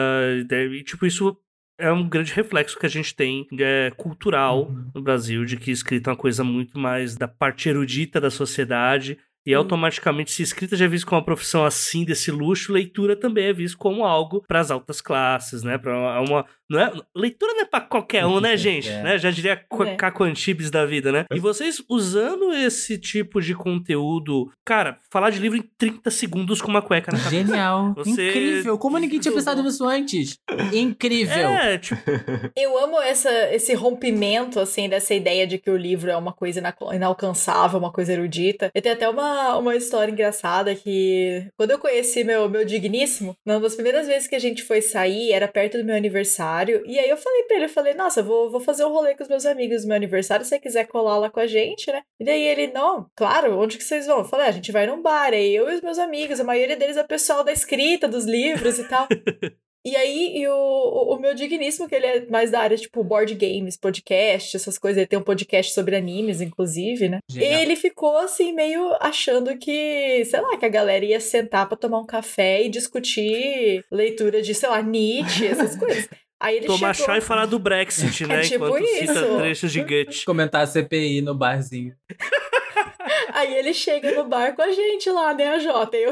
e 0.49 0.83
tipo, 0.83 1.05
isso 1.05 1.35
é 1.77 1.91
um 1.91 2.07
grande 2.07 2.31
reflexo 2.33 2.77
que 2.77 2.85
a 2.85 2.89
gente 2.89 3.15
tem 3.15 3.47
é, 3.59 3.91
cultural 3.97 4.67
Uhum. 4.67 4.91
no 4.95 5.01
Brasil, 5.01 5.43
de 5.43 5.57
que 5.57 5.71
escrita 5.71 6.09
é 6.09 6.11
uma 6.11 6.17
coisa 6.17 6.43
muito 6.43 6.77
mais 6.77 7.15
da 7.15 7.27
parte 7.27 7.67
erudita 7.67 8.21
da 8.21 8.29
sociedade. 8.29 9.17
E 9.45 9.53
Hum. 9.55 9.59
automaticamente, 9.59 10.31
se 10.31 10.41
escrita 10.43 10.75
já 10.75 10.85
é 10.85 10.87
visto 10.87 11.05
como 11.05 11.19
uma 11.19 11.25
profissão 11.25 11.65
assim, 11.65 12.03
desse 12.05 12.31
luxo, 12.31 12.71
leitura 12.71 13.15
também 13.15 13.45
é 13.47 13.53
visto 13.53 13.77
como 13.77 14.05
algo 14.05 14.43
para 14.47 14.59
as 14.59 14.71
altas 14.71 15.01
classes, 15.01 15.63
né? 15.63 15.77
Pra 15.77 15.97
uma, 15.97 16.19
uma- 16.21 16.45
não 16.69 16.79
é, 16.79 16.91
leitura 17.15 17.53
não 17.53 17.61
é 17.61 17.65
para 17.65 17.81
qualquer 17.81 18.25
um, 18.25 18.39
né, 18.39 18.55
gente? 18.57 18.89
É. 18.89 19.03
Né? 19.03 19.17
Já 19.17 19.29
diria 19.31 19.51
É. 19.53 19.95
Caco 19.95 20.23
Antibes 20.23 20.71
da 20.71 20.85
vida, 20.85 21.11
né? 21.11 21.25
E 21.33 21.39
vocês 21.39 21.83
usando 21.89 22.53
esse 22.53 22.97
tipo 22.97 23.41
de 23.41 23.53
conteúdo, 23.53 24.49
cara, 24.65 24.97
falar 25.11 25.29
de 25.29 25.39
livro 25.39 25.57
em 25.57 25.69
30 25.77 26.09
segundos 26.09 26.61
com 26.61 26.69
uma 26.69 26.81
cueca 26.81 27.11
na 27.11 27.17
cabeça. 27.17 27.35
Genial. 27.45 27.93
Você- 27.97 28.29
Incrível. 28.29 28.77
Como 28.77 28.97
ninguém 28.97 29.19
tinha 29.19 29.33
pensado 29.33 29.61
nisso 29.61 29.85
antes? 29.85 30.37
Incrível. 30.73 31.49
É, 31.49 31.77
tipo, 31.77 32.01
Eu 32.55 32.77
amo 32.77 32.99
essa, 33.01 33.29
esse 33.53 33.73
rompimento, 33.73 34.59
assim, 34.59 34.87
dessa 34.89 35.13
ideia 35.13 35.45
de 35.45 35.57
que 35.57 35.69
o 35.69 35.77
livro 35.77 36.09
é 36.09 36.15
uma 36.17 36.33
coisa 36.33 36.59
ina- 36.59 36.75
inalcançável, 36.93 37.77
uma 37.79 37.91
coisa 37.91 38.13
erudita. 38.13 38.71
Eu 38.73 38.81
tenho 38.81 38.95
até 38.95 39.07
uma, 39.09 39.32
uma 39.57 39.75
história 39.75 40.11
engraçada 40.11 40.75
que, 40.75 41.47
quando 41.57 41.71
eu 41.71 41.79
conheci 41.79 42.23
meu, 42.23 42.49
meu 42.49 42.65
digníssimo, 42.65 43.35
uma 43.45 43.59
das 43.59 43.75
primeiras 43.75 44.07
vezes 44.07 44.27
que 44.27 44.35
a 44.35 44.39
gente 44.39 44.63
foi 44.63 44.81
sair, 44.81 45.31
era 45.31 45.47
perto 45.47 45.77
do 45.77 45.85
meu 45.85 45.95
aniversário, 45.95 46.83
e 46.85 46.99
aí 46.99 47.09
eu 47.09 47.17
falei 47.17 47.43
pra 47.43 47.55
ele, 47.55 47.65
eu 47.65 47.69
falei, 47.69 47.93
nossa, 47.93 48.21
vou, 48.21 48.49
vou 48.49 48.59
fazer 48.59 48.85
um 48.85 48.91
rolê 48.91 49.15
com 49.15 49.23
os 49.23 49.29
meus 49.29 49.45
amigos 49.45 49.83
no 49.83 49.89
meu 49.89 49.97
aniversário, 49.97 50.45
se 50.45 50.49
você 50.49 50.59
quiser 50.59 50.87
colar 50.87 51.17
lá 51.17 51.29
com 51.29 51.39
a 51.39 51.47
gente, 51.47 51.91
né? 51.91 52.01
E 52.19 52.25
daí 52.25 52.43
ele, 52.43 52.67
não, 52.67 53.07
claro, 53.15 53.57
onde 53.59 53.77
que 53.77 53.83
vocês 53.83 54.07
vão? 54.07 54.19
Eu 54.19 54.25
falei, 54.25 54.45
ah, 54.47 54.49
a 54.49 54.53
gente 54.53 54.71
vai 54.71 54.85
num 54.87 55.01
bar, 55.01 55.33
aí 55.33 55.55
eu 55.55 55.69
e 55.69 55.75
os 55.75 55.81
meus 55.81 55.97
amigos, 55.97 56.39
a 56.39 56.43
maioria 56.43 56.75
deles 56.75 56.97
é 56.97 57.03
pessoal 57.03 57.43
da 57.43 57.51
escrita, 57.51 58.07
dos 58.07 58.25
livros 58.25 58.79
e 58.79 58.83
tal. 58.85 59.07
E 59.85 59.95
aí, 59.97 60.37
e 60.37 60.47
o, 60.47 60.53
o, 60.53 61.15
o 61.15 61.19
meu 61.19 61.33
digníssimo, 61.33 61.89
que 61.89 61.95
ele 61.95 62.05
é 62.05 62.25
mais 62.27 62.51
da 62.51 62.61
área, 62.61 62.77
tipo, 62.77 63.03
board 63.03 63.35
games, 63.35 63.75
podcast, 63.75 64.55
essas 64.55 64.77
coisas. 64.77 64.97
Ele 64.97 65.07
tem 65.07 65.19
um 65.19 65.23
podcast 65.23 65.73
sobre 65.73 65.95
animes, 65.95 66.39
inclusive, 66.39 67.09
né? 67.09 67.19
Genial. 67.29 67.61
Ele 67.61 67.75
ficou, 67.75 68.17
assim, 68.17 68.53
meio 68.53 68.95
achando 69.01 69.57
que, 69.57 70.23
sei 70.25 70.39
lá, 70.39 70.57
que 70.57 70.65
a 70.65 70.69
galera 70.69 71.03
ia 71.03 71.19
sentar 71.19 71.67
pra 71.67 71.75
tomar 71.75 71.99
um 71.99 72.05
café 72.05 72.63
e 72.63 72.69
discutir 72.69 73.83
leitura 73.91 74.41
de, 74.41 74.55
sei 74.55 74.69
lá, 74.69 74.81
Nietzsche, 74.81 75.47
essas 75.47 75.75
coisas. 75.75 76.07
Aí 76.39 76.57
ele 76.57 76.65
tomar 76.65 76.93
chegou... 76.93 77.13
chá 77.13 77.17
e 77.17 77.21
falar 77.21 77.45
do 77.45 77.57
Brexit, 77.57 78.25
né? 78.27 78.41
tipo 78.41 78.67
Enquanto 78.67 78.85
cita 78.85 79.13
isso. 79.13 79.37
trechos 79.37 79.71
de 79.71 79.81
Goethe. 79.81 80.25
Comentar 80.25 80.61
a 80.61 80.67
CPI 80.67 81.21
no 81.21 81.33
barzinho. 81.33 81.95
Aí 83.33 83.53
ele 83.55 83.73
chega 83.73 84.11
no 84.11 84.25
bar 84.25 84.53
com 84.55 84.61
a 84.61 84.71
gente 84.71 85.09
lá, 85.09 85.33
né, 85.33 85.47
a 85.47 85.59
Jota? 85.59 85.97
Eu, 85.97 86.11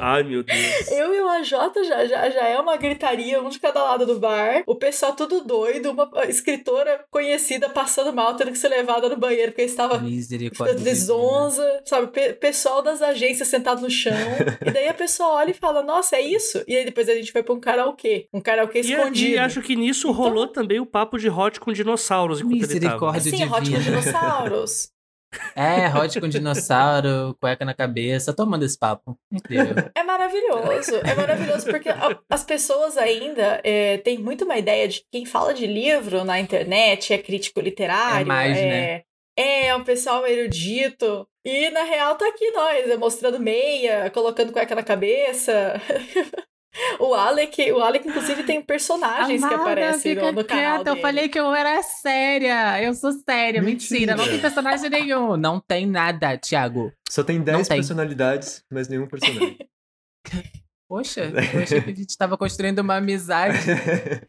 Ai, 0.00 0.22
meu 0.22 0.42
Deus. 0.42 0.90
eu 0.92 1.14
e 1.14 1.20
o 1.20 1.28
AJ 1.28 1.50
já, 1.86 2.06
já, 2.06 2.30
já 2.30 2.48
é 2.48 2.58
uma 2.58 2.76
gritaria, 2.76 3.42
um 3.42 3.48
de 3.48 3.58
cada 3.60 3.82
lado 3.82 4.06
do 4.06 4.18
bar. 4.18 4.62
O 4.66 4.74
pessoal 4.76 5.12
tudo 5.14 5.44
doido, 5.44 5.90
uma 5.90 6.08
escritora 6.28 7.04
conhecida 7.10 7.68
passando 7.68 8.12
mal, 8.12 8.34
tendo 8.36 8.52
que 8.52 8.58
ser 8.58 8.68
levada 8.68 9.08
no 9.08 9.16
banheiro 9.16 9.52
porque 9.52 9.62
estava 9.62 9.98
desonza, 10.84 11.82
sabe? 11.84 12.08
Pe- 12.08 12.32
pessoal 12.34 12.82
das 12.82 13.02
agências 13.02 13.48
sentado 13.48 13.82
no 13.82 13.90
chão. 13.90 14.12
e 14.64 14.70
daí 14.70 14.88
a 14.88 14.94
pessoa 14.94 15.30
olha 15.34 15.50
e 15.50 15.54
fala, 15.54 15.82
nossa, 15.82 16.16
é 16.16 16.20
isso? 16.20 16.62
E 16.66 16.76
aí 16.76 16.84
depois 16.84 17.08
a 17.08 17.14
gente 17.14 17.32
foi 17.32 17.42
pra 17.42 17.54
um 17.54 17.60
karaokê. 17.60 18.26
Um 18.32 18.40
karaokê 18.40 18.78
E, 18.78 18.92
escondido. 18.92 19.30
e 19.34 19.38
acho 19.38 19.60
que 19.62 19.76
nisso 19.76 20.10
rolou 20.12 20.46
também 20.46 20.80
o 20.80 20.86
papo 20.86 21.18
de 21.18 21.28
hot 21.28 21.58
com 21.60 21.72
dinossauros 21.72 22.40
enquanto 22.40 22.70
ele 22.70 22.80
tava. 22.80 23.12
Misericórdia 23.12 23.30
Sim, 23.32 23.44
Hot 23.44 23.70
com 23.70 23.78
dinossauros. 23.78 24.90
É, 25.54 25.88
hot 25.96 26.20
com 26.20 26.28
dinossauro, 26.28 27.36
cueca 27.40 27.64
na 27.64 27.74
cabeça. 27.74 28.32
Tomando 28.34 28.64
esse 28.64 28.78
papo. 28.78 29.18
Incrível. 29.30 29.74
É 29.94 30.02
maravilhoso. 30.02 30.96
É 30.96 31.14
maravilhoso 31.14 31.66
porque 31.66 31.88
a- 31.88 32.18
as 32.30 32.44
pessoas 32.44 32.96
ainda 32.96 33.60
é, 33.64 33.98
têm 33.98 34.18
muito 34.18 34.44
uma 34.44 34.56
ideia 34.58 34.86
de 34.88 35.00
que 35.00 35.06
quem 35.12 35.24
fala 35.26 35.54
de 35.54 35.66
livro 35.66 36.24
na 36.24 36.38
internet 36.40 37.12
é 37.12 37.18
crítico 37.18 37.60
literário. 37.60 38.22
É 38.22 38.24
mais, 38.24 38.56
é, 38.58 38.64
né? 38.66 39.02
É, 39.36 39.74
um 39.74 39.84
pessoal 39.84 40.26
erudito. 40.26 41.26
E 41.44 41.70
na 41.70 41.82
real 41.82 42.14
tá 42.16 42.28
aqui 42.28 42.50
nós, 42.52 42.88
é, 42.90 42.96
mostrando 42.96 43.40
meia, 43.40 44.10
colocando 44.10 44.52
cueca 44.52 44.74
na 44.74 44.82
cabeça. 44.82 45.80
O 46.98 47.14
Alec, 47.14 47.70
o 47.70 47.80
Alec, 47.80 48.08
inclusive, 48.08 48.44
tem 48.44 48.62
personagens 48.62 49.46
que 49.46 49.54
aparecem 49.54 50.14
no, 50.14 50.32
no 50.32 50.44
canal 50.44 50.82
dele. 50.82 50.96
Eu 50.96 51.02
falei 51.02 51.28
que 51.28 51.38
eu 51.38 51.54
era 51.54 51.82
séria. 51.82 52.82
Eu 52.82 52.94
sou 52.94 53.12
séria. 53.12 53.60
Mentira. 53.60 54.00
Mentira. 54.00 54.16
Não 54.16 54.24
tem 54.24 54.40
personagem 54.40 54.88
nenhum. 54.88 55.36
Não 55.36 55.60
tem 55.60 55.86
nada, 55.86 56.38
Thiago. 56.38 56.90
Só 57.10 57.22
tem 57.22 57.42
10 57.42 57.68
tem. 57.68 57.76
personalidades, 57.76 58.64
mas 58.70 58.88
nenhum 58.88 59.06
personagem. 59.06 59.58
Poxa, 60.88 61.30
eu 61.54 61.62
achei 61.62 61.80
que 61.80 61.90
a 61.90 61.94
gente 61.94 62.16
tava 62.16 62.38
construindo 62.38 62.80
uma 62.80 62.96
amizade. 62.96 63.56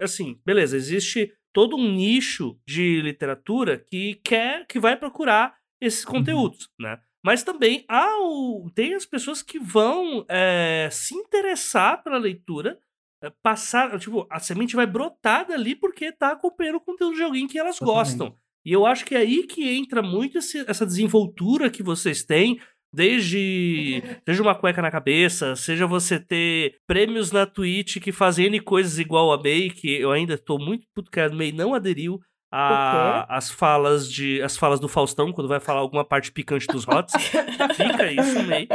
assim, 0.00 0.38
beleza, 0.44 0.76
existe 0.76 1.32
todo 1.52 1.76
um 1.76 1.92
nicho 1.92 2.58
de 2.66 3.00
literatura 3.00 3.78
que 3.78 4.16
quer, 4.16 4.66
que 4.66 4.78
vai 4.78 4.96
procurar 4.96 5.54
esses 5.80 6.04
conteúdos, 6.04 6.68
né? 6.78 6.98
Mas 7.24 7.42
também 7.42 7.84
há 7.88 8.18
o, 8.20 8.70
tem 8.74 8.94
as 8.94 9.06
pessoas 9.06 9.42
que 9.42 9.58
vão 9.58 10.24
é, 10.28 10.88
se 10.90 11.14
interessar 11.14 12.02
pela 12.02 12.18
leitura, 12.18 12.78
é, 13.22 13.30
passar, 13.42 13.98
tipo, 13.98 14.26
a 14.30 14.40
semente 14.40 14.74
vai 14.74 14.86
brotar 14.86 15.46
dali 15.46 15.76
porque 15.76 16.10
tá 16.12 16.32
acompanhando 16.32 16.76
o 16.76 16.80
conteúdo 16.80 17.14
de 17.14 17.22
alguém 17.22 17.46
que 17.46 17.58
elas 17.58 17.78
Totalmente. 17.78 18.18
gostam. 18.18 18.36
E 18.64 18.72
eu 18.72 18.86
acho 18.86 19.04
que 19.04 19.14
é 19.14 19.18
aí 19.18 19.44
que 19.46 19.68
entra 19.68 20.02
muito 20.02 20.38
esse- 20.38 20.64
essa 20.68 20.86
desenvoltura 20.86 21.70
que 21.70 21.82
vocês 21.82 22.24
têm 22.24 22.58
Desde 22.94 24.02
seja 24.28 24.42
uma 24.42 24.54
cueca 24.54 24.82
na 24.82 24.90
cabeça, 24.90 25.56
seja 25.56 25.86
você 25.86 26.20
ter 26.20 26.76
prêmios 26.86 27.32
na 27.32 27.46
Twitch 27.46 27.98
que 27.98 28.12
fazem 28.12 28.46
N 28.46 28.60
coisas 28.60 28.98
igual 28.98 29.32
a 29.32 29.38
May, 29.42 29.70
que 29.70 29.90
eu 29.94 30.10
ainda 30.10 30.36
tô 30.36 30.58
muito 30.58 30.86
puto 30.94 31.10
que 31.10 31.18
a 31.18 31.30
May 31.30 31.52
não 31.52 31.72
aderiu 31.74 32.20
a, 32.52 33.24
as 33.34 33.50
falas 33.50 34.10
de 34.10 34.42
as 34.42 34.56
falas 34.56 34.78
do 34.78 34.86
Faustão 34.86 35.32
quando 35.32 35.48
vai 35.48 35.58
falar 35.58 35.80
alguma 35.80 36.04
parte 36.04 36.30
picante 36.30 36.66
dos 36.66 36.84
hots. 36.84 37.14
Fica 37.74 38.12
isso, 38.12 38.42
May. 38.44 38.68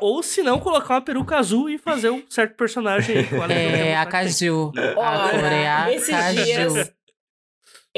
Ou 0.00 0.22
se 0.22 0.42
não, 0.42 0.60
colocar 0.60 0.94
uma 0.94 1.00
peruca 1.00 1.36
azul 1.36 1.68
e 1.68 1.76
fazer 1.76 2.10
um 2.10 2.22
certo 2.28 2.54
personagem 2.54 3.18
aí. 3.18 3.52
É, 3.52 3.96
a 3.96 4.06
Caju. 4.06 4.72
A 4.96 5.28
Coreia 5.30 5.94
esses 5.94 6.08
Caju. 6.08 6.44
dias, 6.44 6.92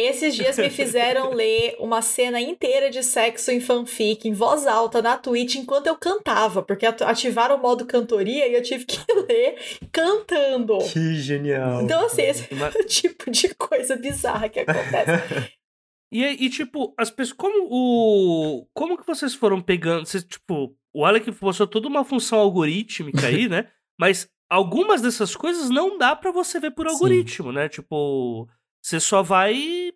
esses 0.01 0.35
dias 0.35 0.57
me 0.57 0.71
fizeram 0.71 1.33
ler 1.35 1.77
uma 1.79 2.01
cena 2.03 2.41
inteira 2.41 2.91
de 2.91 3.03
sexo 3.03 3.51
em 3.51 3.61
fanfic, 3.61 4.29
em 4.29 4.33
voz 4.33 4.67
alta, 4.67 5.03
na 5.03 5.17
Twitch, 5.17 5.57
enquanto 5.57 5.87
eu 5.87 5.97
cantava, 5.97 6.63
porque 6.63 6.87
ativaram 6.87 7.57
o 7.57 7.63
modo 7.63 7.87
cantoria 7.87 8.47
e 8.47 8.55
eu 8.55 8.63
tive 8.63 8.85
que 8.85 8.99
ler 9.29 9.57
cantando. 9.91 10.79
Que 10.79 11.15
genial. 11.17 11.83
Então, 11.83 12.07
assim, 12.07 12.23
esse 12.23 12.49
é 12.53 12.81
o 12.81 12.85
tipo 12.87 13.31
de 13.31 13.55
coisa 13.55 13.97
bizarra 13.97 14.49
que 14.49 14.61
acontece. 14.61 15.53
E, 16.11 16.25
aí, 16.25 16.37
e, 16.41 16.49
tipo, 16.49 16.95
as 16.97 17.11
pessoas. 17.11 17.37
Como 17.37 17.69
o. 17.71 18.67
Como 18.73 18.97
que 18.97 19.07
vocês 19.07 19.35
foram 19.35 19.61
pegando. 19.61 20.07
Vocês, 20.07 20.25
tipo, 20.25 20.75
o 20.95 21.05
Alec 21.05 21.31
mostrou 21.43 21.69
toda 21.69 21.87
uma 21.87 22.05
função 22.05 22.39
algorítmica 22.39 23.27
aí, 23.27 23.49
né? 23.49 23.69
Mas 24.01 24.29
algumas 24.49 25.03
dessas 25.03 25.37
coisas 25.37 25.69
não 25.69 25.99
dá 25.99 26.17
pra 26.17 26.31
você 26.31 26.59
ver 26.59 26.71
por 26.71 26.87
Sim. 26.87 26.93
algoritmo, 26.95 27.53
né? 27.53 27.69
Tipo, 27.69 28.49
você 28.83 29.01
só 29.01 29.23
vai. 29.23 29.93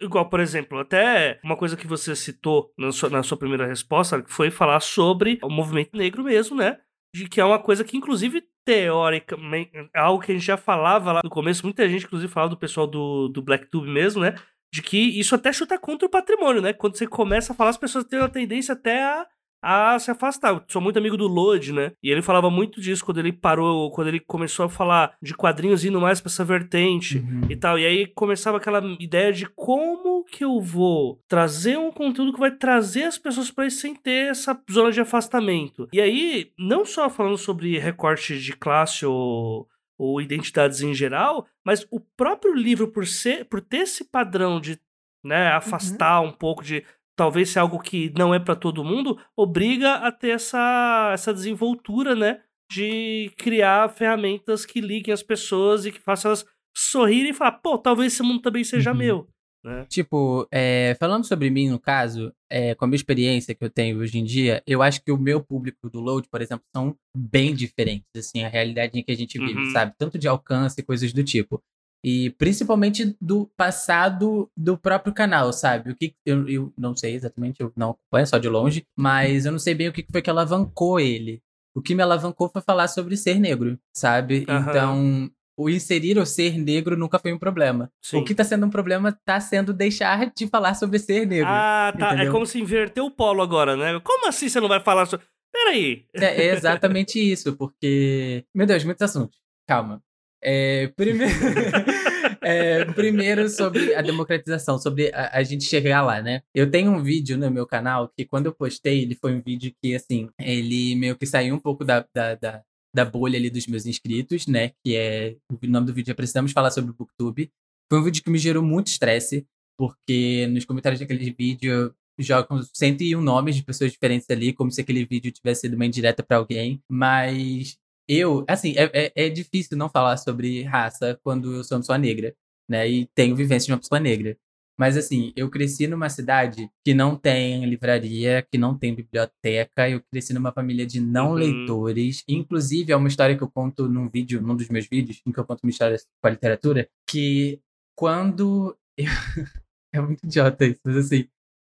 Igual, 0.00 0.28
por 0.28 0.38
exemplo, 0.38 0.78
até 0.78 1.40
uma 1.42 1.56
coisa 1.56 1.76
que 1.76 1.86
você 1.86 2.14
citou 2.14 2.72
na 2.78 2.92
sua, 2.92 3.08
na 3.08 3.22
sua 3.22 3.38
primeira 3.38 3.66
resposta, 3.66 4.22
que 4.22 4.32
foi 4.32 4.50
falar 4.50 4.80
sobre 4.80 5.38
o 5.42 5.48
movimento 5.48 5.96
negro 5.96 6.22
mesmo, 6.22 6.56
né? 6.56 6.78
De 7.14 7.28
que 7.28 7.40
é 7.40 7.44
uma 7.44 7.58
coisa 7.58 7.82
que, 7.82 7.96
inclusive, 7.96 8.44
teoricamente, 8.64 9.72
é 9.94 9.98
algo 9.98 10.22
que 10.22 10.30
a 10.30 10.34
gente 10.34 10.44
já 10.44 10.56
falava 10.56 11.12
lá 11.12 11.20
no 11.24 11.30
começo, 11.30 11.64
muita 11.64 11.88
gente, 11.88 12.04
inclusive, 12.04 12.32
falava 12.32 12.50
do 12.50 12.58
pessoal 12.58 12.86
do, 12.86 13.28
do 13.28 13.42
BlackTube 13.42 13.88
mesmo, 13.88 14.20
né? 14.20 14.34
de 14.72 14.80
que 14.82 14.96
isso 14.96 15.34
até 15.34 15.52
chuta 15.52 15.78
contra 15.78 16.06
o 16.06 16.10
patrimônio, 16.10 16.62
né? 16.62 16.72
Quando 16.72 16.96
você 16.96 17.06
começa 17.06 17.52
a 17.52 17.56
falar, 17.56 17.70
as 17.70 17.76
pessoas 17.76 18.04
têm 18.04 18.18
uma 18.18 18.28
tendência 18.28 18.72
até 18.72 19.02
a, 19.02 19.26
a 19.62 19.96
se 19.98 20.10
afastar. 20.10 20.50
Eu 20.54 20.62
sou 20.66 20.82
muito 20.82 20.98
amigo 20.98 21.16
do 21.16 21.28
Lodge, 21.28 21.72
né? 21.72 21.92
E 22.02 22.10
ele 22.10 22.20
falava 22.20 22.50
muito 22.50 22.80
disso 22.80 23.04
quando 23.04 23.18
ele 23.18 23.32
parou, 23.32 23.90
quando 23.92 24.08
ele 24.08 24.18
começou 24.18 24.66
a 24.66 24.68
falar 24.68 25.14
de 25.22 25.34
quadrinhos 25.34 25.84
indo 25.84 26.00
mais 26.00 26.20
pra 26.20 26.28
essa 26.30 26.44
vertente 26.44 27.18
Uhum. 27.18 27.42
e 27.48 27.54
tal. 27.56 27.78
E 27.78 27.86
aí 27.86 28.06
começava 28.08 28.56
aquela 28.56 28.82
ideia 28.98 29.32
de 29.32 29.46
como 29.46 30.24
que 30.24 30.44
eu 30.44 30.60
vou 30.60 31.20
trazer 31.28 31.78
um 31.78 31.92
conteúdo 31.92 32.32
que 32.32 32.40
vai 32.40 32.50
trazer 32.50 33.04
as 33.04 33.18
pessoas 33.18 33.50
pra 33.50 33.66
isso 33.66 33.80
sem 33.80 33.94
ter 33.94 34.30
essa 34.30 34.60
zona 34.70 34.90
de 34.90 35.00
afastamento. 35.00 35.88
E 35.92 36.00
aí, 36.00 36.50
não 36.58 36.84
só 36.84 37.08
falando 37.08 37.38
sobre 37.38 37.78
recorte 37.78 38.38
de 38.40 38.52
classe 38.54 39.06
ou 39.06 39.68
ou 39.98 40.20
identidades 40.20 40.80
em 40.82 40.92
geral, 40.92 41.46
mas 41.64 41.86
o 41.88 42.00
próprio 42.00 42.52
livro 42.54 42.88
por 42.88 43.06
ser, 43.06 43.44
por 43.44 43.60
ter 43.60 43.82
esse 43.82 44.02
padrão 44.10 44.60
de, 44.60 44.76
né, 45.22 45.48
afastar 45.52 46.20
um 46.22 46.32
pouco 46.32 46.64
de 46.64 46.82
talvez 47.16 47.50
ser 47.50 47.58
algo 47.60 47.78
que 47.78 48.12
não 48.16 48.34
é 48.34 48.38
pra 48.38 48.56
todo 48.56 48.84
mundo, 48.84 49.18
obriga 49.36 49.94
a 49.94 50.10
ter 50.12 50.30
essa 50.30 51.10
essa 51.12 51.32
desenvoltura, 51.32 52.14
né, 52.14 52.40
de 52.70 53.30
criar 53.36 53.88
ferramentas 53.90 54.64
que 54.64 54.80
liguem 54.80 55.12
as 55.12 55.22
pessoas 55.22 55.84
e 55.84 55.92
que 55.92 56.00
façam 56.00 56.30
elas 56.30 56.44
sorrirem 56.76 57.30
e 57.30 57.34
falar, 57.34 57.52
pô, 57.52 57.76
talvez 57.78 58.12
esse 58.14 58.22
mundo 58.22 58.40
também 58.40 58.64
seja 58.64 58.92
Uhum. 58.92 58.96
meu, 58.96 59.28
né? 59.62 59.84
Tipo, 59.88 60.48
é, 60.50 60.96
falando 60.98 61.24
sobre 61.24 61.50
mim, 61.50 61.68
no 61.68 61.78
caso, 61.78 62.32
é, 62.50 62.74
com 62.74 62.84
a 62.86 62.88
minha 62.88 62.96
experiência 62.96 63.54
que 63.54 63.62
eu 63.62 63.68
tenho 63.70 63.98
hoje 63.98 64.18
em 64.18 64.24
dia, 64.24 64.62
eu 64.66 64.82
acho 64.82 65.02
que 65.04 65.12
o 65.12 65.18
meu 65.18 65.40
público 65.42 65.90
do 65.90 66.00
Load, 66.00 66.26
por 66.30 66.40
exemplo, 66.40 66.64
são 66.74 66.96
bem 67.14 67.54
diferentes, 67.54 68.08
assim, 68.16 68.42
a 68.42 68.48
realidade 68.48 68.98
em 68.98 69.02
que 69.04 69.12
a 69.12 69.16
gente 69.16 69.38
vive, 69.38 69.60
Uhum. 69.60 69.70
sabe? 69.70 69.92
Tanto 69.98 70.18
de 70.18 70.26
alcance 70.26 70.80
e 70.80 70.84
coisas 70.84 71.12
do 71.12 71.22
tipo. 71.22 71.62
E 72.04 72.30
principalmente 72.30 73.16
do 73.20 73.46
passado 73.56 74.50
do 74.56 74.76
próprio 74.76 75.14
canal, 75.14 75.52
sabe? 75.52 75.92
O 75.92 75.96
que 75.96 76.14
eu, 76.26 76.48
eu 76.48 76.72
não 76.76 76.96
sei 76.96 77.14
exatamente, 77.14 77.60
eu 77.60 77.72
não 77.76 77.90
acompanho 77.90 78.26
só 78.26 78.38
de 78.38 78.48
longe, 78.48 78.84
mas 78.96 79.46
eu 79.46 79.52
não 79.52 79.58
sei 79.58 79.74
bem 79.74 79.88
o 79.88 79.92
que 79.92 80.04
foi 80.10 80.20
que 80.20 80.30
alavancou 80.30 80.98
ele. 80.98 81.40
O 81.74 81.80
que 81.80 81.94
me 81.94 82.02
alavancou 82.02 82.48
foi 82.48 82.60
falar 82.60 82.88
sobre 82.88 83.16
ser 83.16 83.38
negro, 83.38 83.78
sabe? 83.94 84.44
Aham. 84.48 84.70
Então, 84.70 85.30
o 85.56 85.70
inserir 85.70 86.18
o 86.18 86.26
ser 86.26 86.58
negro 86.58 86.96
nunca 86.96 87.18
foi 87.18 87.32
um 87.32 87.38
problema. 87.38 87.90
Sim. 88.02 88.18
O 88.18 88.24
que 88.24 88.34
tá 88.34 88.44
sendo 88.44 88.66
um 88.66 88.70
problema 88.70 89.16
tá 89.24 89.40
sendo 89.40 89.72
deixar 89.72 90.32
de 90.34 90.46
falar 90.48 90.74
sobre 90.74 90.98
ser 90.98 91.26
negro. 91.26 91.48
Ah, 91.48 91.94
tá. 91.98 92.10
É 92.10 92.14
entendeu? 92.14 92.32
como 92.32 92.46
se 92.46 92.60
inverteu 92.60 93.06
o 93.06 93.10
polo 93.10 93.42
agora, 93.42 93.76
né? 93.76 94.00
Como 94.00 94.28
assim 94.28 94.48
você 94.48 94.60
não 94.60 94.68
vai 94.68 94.80
falar 94.80 95.06
sobre. 95.06 95.24
Peraí. 95.52 96.06
É, 96.14 96.24
é 96.24 96.54
exatamente 96.54 97.18
isso, 97.18 97.56
porque. 97.56 98.44
Meu 98.54 98.66
Deus, 98.66 98.84
muitos 98.84 99.02
assuntos. 99.02 99.38
Calma. 99.66 100.02
É, 100.42 100.88
primeiro, 100.88 101.32
é, 102.42 102.84
primeiro 102.86 103.48
sobre 103.48 103.94
a 103.94 104.02
democratização, 104.02 104.76
sobre 104.78 105.12
a, 105.14 105.38
a 105.38 105.42
gente 105.44 105.64
chegar 105.64 106.02
lá, 106.02 106.20
né? 106.20 106.42
Eu 106.52 106.68
tenho 106.68 106.90
um 106.90 107.02
vídeo 107.02 107.38
no 107.38 107.50
meu 107.50 107.66
canal 107.66 108.08
que 108.08 108.24
quando 108.24 108.46
eu 108.46 108.52
postei, 108.52 109.02
ele 109.02 109.14
foi 109.14 109.34
um 109.34 109.40
vídeo 109.40 109.72
que, 109.80 109.94
assim, 109.94 110.28
ele 110.40 110.96
meio 110.96 111.16
que 111.16 111.26
saiu 111.26 111.54
um 111.54 111.60
pouco 111.60 111.84
da, 111.84 112.04
da, 112.12 112.34
da, 112.34 112.62
da 112.94 113.04
bolha 113.04 113.38
ali 113.38 113.50
dos 113.50 113.66
meus 113.68 113.86
inscritos, 113.86 114.46
né? 114.48 114.72
Que 114.84 114.96
é. 114.96 115.36
O 115.50 115.66
nome 115.68 115.86
do 115.86 115.94
vídeo 115.94 116.10
é 116.10 116.14
Precisamos 116.14 116.52
Falar 116.52 116.72
sobre 116.72 116.90
o 116.90 116.94
Booktube. 116.94 117.50
Foi 117.88 118.00
um 118.00 118.04
vídeo 118.04 118.22
que 118.22 118.30
me 118.30 118.38
gerou 118.38 118.62
muito 118.62 118.88
estresse, 118.88 119.46
porque 119.78 120.48
nos 120.48 120.64
comentários 120.64 121.00
daquele 121.00 121.30
vídeo 121.30 121.94
jogam 122.18 122.60
101 122.74 123.20
nomes 123.20 123.56
de 123.56 123.62
pessoas 123.62 123.92
diferentes 123.92 124.28
ali, 124.30 124.52
como 124.52 124.70
se 124.70 124.80
aquele 124.80 125.04
vídeo 125.04 125.32
tivesse 125.32 125.62
sido 125.62 125.74
uma 125.74 125.86
indireta 125.86 126.22
pra 126.22 126.36
alguém. 126.36 126.80
Mas 126.90 127.78
eu, 128.08 128.44
assim, 128.48 128.74
é, 128.76 128.90
é, 128.92 129.12
é 129.26 129.28
difícil 129.28 129.76
não 129.76 129.88
falar 129.88 130.16
sobre 130.16 130.62
raça 130.62 131.18
quando 131.22 131.54
eu 131.54 131.64
sou 131.64 131.76
uma 131.76 131.82
pessoa 131.82 131.98
negra, 131.98 132.34
né? 132.68 132.88
E 132.88 133.06
tenho 133.14 133.34
vivência 133.36 133.66
de 133.66 133.72
uma 133.72 133.78
pessoa 133.78 134.00
negra. 134.00 134.36
Mas 134.78 134.96
assim, 134.96 135.32
eu 135.36 135.50
cresci 135.50 135.86
numa 135.86 136.08
cidade 136.08 136.68
que 136.84 136.94
não 136.94 137.14
tem 137.14 137.64
livraria, 137.66 138.42
que 138.50 138.56
não 138.58 138.76
tem 138.76 138.94
biblioteca. 138.94 139.88
Eu 139.88 140.02
cresci 140.10 140.32
numa 140.32 140.50
família 140.50 140.86
de 140.86 140.98
não 141.00 141.28
Uhum. 141.30 141.34
leitores. 141.34 142.24
Inclusive, 142.26 142.90
é 142.92 142.96
uma 142.96 143.06
história 143.08 143.36
que 143.36 143.42
eu 143.44 143.50
conto 143.50 143.86
num 143.88 144.08
vídeo, 144.08 144.40
num 144.40 144.56
dos 144.56 144.68
meus 144.68 144.86
vídeos, 144.88 145.20
em 145.26 145.30
que 145.30 145.38
eu 145.38 145.44
conto 145.44 145.60
uma 145.62 145.70
história 145.70 145.96
com 146.20 146.26
a 146.26 146.30
literatura, 146.30 146.88
que 147.08 147.60
quando. 147.94 148.76
eu- 148.96 149.04
é 149.94 150.00
muito 150.00 150.24
idiota 150.24 150.64
isso, 150.64 150.80
mas 150.84 150.96
assim. 150.96 151.28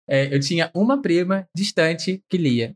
é, 0.10 0.34
eu 0.36 0.40
tinha 0.40 0.72
uma 0.74 1.02
prima 1.02 1.48
distante 1.56 2.24
que 2.30 2.38
lia. 2.38 2.76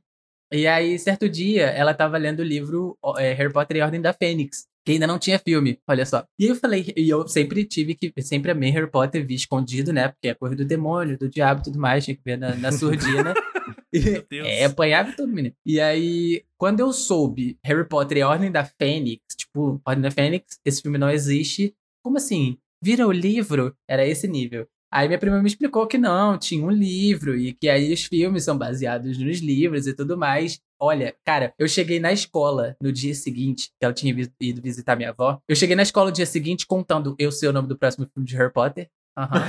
E 0.54 0.68
aí, 0.68 1.00
certo 1.00 1.30
dia, 1.30 1.68
ela 1.68 1.94
tava 1.94 2.18
lendo 2.18 2.42
o 2.42 2.44
livro 2.44 2.98
é, 3.18 3.34
Harry 3.34 3.54
Potter 3.54 3.78
e 3.78 3.82
a 3.82 3.86
Ordem 3.86 4.02
da 4.02 4.12
Fênix, 4.12 4.68
que 4.86 4.92
ainda 4.92 5.08
não 5.08 5.18
tinha 5.18 5.40
filme, 5.40 5.80
olha 5.88 6.06
só. 6.06 6.26
E 6.38 6.48
eu 6.48 6.56
falei, 6.56 6.94
e 6.98 7.10
eu 7.10 7.26
sempre 7.28 7.64
tive 7.64 7.96
que, 7.96 8.12
sempre 8.22 8.52
amei 8.52 8.70
Harry 8.72 8.90
Potter, 8.90 9.26
vi 9.26 9.36
escondido, 9.36 9.94
né? 9.94 10.10
Porque 10.10 10.28
é 10.28 10.32
a 10.32 10.36
coisa 10.36 10.56
do 10.56 10.66
demônio, 10.66 11.18
do 11.18 11.30
diabo 11.30 11.62
e 11.62 11.64
tudo 11.64 11.80
mais, 11.80 12.04
tinha 12.04 12.16
que 12.16 12.24
ver 12.24 12.38
na, 12.38 12.54
na 12.56 12.72
surdina. 12.72 13.34
Meu 13.94 14.26
Deus. 14.30 14.48
É, 14.48 14.66
apanhava 14.66 15.14
tudo, 15.14 15.34
menino. 15.34 15.56
E 15.66 15.80
aí, 15.80 16.44
quando 16.58 16.80
eu 16.80 16.92
soube 16.92 17.58
Harry 17.64 17.88
Potter 17.88 18.18
e 18.18 18.22
a 18.22 18.30
Ordem 18.30 18.52
da 18.52 18.66
Fênix, 18.66 19.22
tipo, 19.38 19.82
Ordem 19.86 20.02
da 20.02 20.12
Fênix, 20.12 20.60
esse 20.66 20.82
filme 20.82 20.98
não 20.98 21.10
existe. 21.10 21.74
Como 22.04 22.18
assim? 22.18 22.58
Vira 22.84 23.08
o 23.08 23.12
livro? 23.12 23.76
Era 23.88 24.06
esse 24.06 24.28
nível. 24.28 24.68
Aí 24.94 25.08
minha 25.08 25.18
prima 25.18 25.42
me 25.42 25.48
explicou 25.48 25.88
que 25.88 25.98
não, 25.98 26.38
tinha 26.38 26.66
um 26.66 26.70
livro 26.70 27.34
e 27.38 27.54
que 27.54 27.70
aí 27.70 27.94
os 27.94 28.04
filmes 28.04 28.44
são 28.44 28.58
baseados 28.58 29.18
nos 29.18 29.40
livros 29.40 29.88
e 29.88 29.94
tudo 29.94 30.18
mais. 30.18 30.60
Olha, 30.78 31.16
cara, 31.24 31.54
eu 31.58 31.66
cheguei 31.66 31.98
na 31.98 32.12
escola 32.12 32.76
no 32.82 32.92
dia 32.92 33.16
seguinte, 33.16 33.70
que 33.80 33.86
ela 33.86 33.94
tinha 33.94 34.14
ido 34.42 34.62
visitar 34.62 34.98
minha 34.98 35.12
avó. 35.12 35.40
Eu 35.48 35.56
cheguei 35.56 35.78
na 35.78 35.84
escola 35.84 36.08
no 36.08 36.16
dia 36.16 36.26
seguinte 36.26 36.68
contando, 36.68 37.16
eu 37.18 37.32
sei 37.32 37.48
o 37.48 37.54
nome 37.54 37.70
do 37.70 37.78
próximo 37.78 38.06
filme 38.14 38.28
de 38.28 38.36
Harry 38.36 38.52
Potter. 38.52 38.90
Aham, 39.18 39.44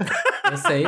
eu 0.50 0.56
sei. 0.56 0.84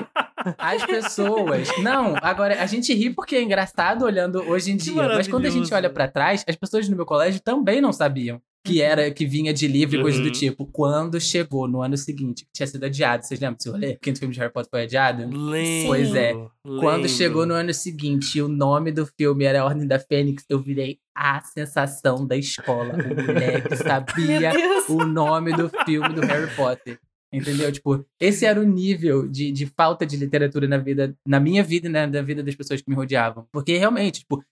As 0.57 0.87
pessoas. 0.87 1.69
Não, 1.83 2.15
agora 2.23 2.63
a 2.63 2.67
gente 2.67 2.95
ri 2.95 3.11
porque 3.11 3.37
é 3.37 3.43
engraçado 3.43 4.05
olhando 4.05 4.41
hoje 4.49 4.71
em 4.71 4.77
dia. 4.77 5.09
Mas 5.09 5.29
quando 5.29 5.47
a 5.47 5.51
gente 5.51 5.73
olha 5.75 5.91
pra 5.91 6.09
trás, 6.09 6.45
as 6.49 6.57
pessoas 6.57 6.89
no 6.89 6.97
meu 6.97 7.05
colégio 7.05 7.43
também 7.43 7.81
não 7.81 7.93
sabiam 7.93 8.41
que 8.65 8.83
era 8.83 9.11
que 9.11 9.25
vinha 9.25 9.53
de 9.55 9.67
livro 9.67 9.99
e 9.99 10.03
coisa 10.03 10.21
do 10.21 10.27
Uhum. 10.27 10.33
tipo. 10.33 10.67
Quando 10.67 11.19
chegou 11.21 11.67
no 11.67 11.81
ano 11.83 11.97
seguinte, 11.97 12.45
que 12.45 12.51
tinha 12.53 12.67
sido 12.67 12.85
adiado, 12.85 13.25
vocês 13.25 13.41
lembram 13.41 13.57
desse 13.57 13.71
rolê? 13.71 13.93
O 13.93 13.99
quinto 13.99 14.19
filme 14.19 14.35
de 14.35 14.41
Harry 14.41 14.53
Potter 14.53 14.69
foi 14.71 14.83
adiado? 14.83 15.23
Lembro, 15.23 15.87
Pois 15.89 16.15
é. 16.15 16.33
Quando 16.63 16.97
lembro. 17.03 17.09
chegou 17.09 17.47
no 17.47 17.55
ano 17.55 17.73
seguinte 17.73 18.37
e 18.39 18.43
o 18.43 18.49
nome 18.49 18.93
do 18.93 19.07
filme 19.07 19.45
era 19.45 19.65
Ordem 19.65 19.87
da 19.87 19.99
Fênix, 19.99 20.45
eu 20.49 20.59
virei 20.61 20.99
a 21.15 21.41
sensação 21.41 22.27
da 22.27 22.37
escola. 22.37 22.95
O 22.95 23.27
moleque 23.27 23.75
sabia 23.77 24.53
o 24.89 25.05
nome 25.05 25.53
do 25.57 25.71
filme 25.87 26.11
do 26.15 26.21
Harry 26.23 26.55
Potter. 26.55 26.99
Entendeu? 27.33 27.71
Tipo, 27.71 28.05
esse 28.19 28.47
era 28.47 28.59
o 28.59 28.65
nível 28.65 29.29
de, 29.29 29.53
de 29.53 29.67
falta 29.67 30.07
de 30.07 30.17
literatura 30.17 30.67
na 30.67 30.79
vida, 30.79 31.15
na 31.27 31.39
minha 31.39 31.63
vida 31.63 31.87
e 31.87 31.91
na, 31.91 32.07
na 32.07 32.23
vida 32.23 32.43
das 32.43 32.55
pessoas 32.55 32.81
que 32.81 32.89
me 32.89 32.97
rodeavam. 32.97 33.47
Porque 33.53 33.77
realmente, 33.77 34.21
tipo, 34.21 34.43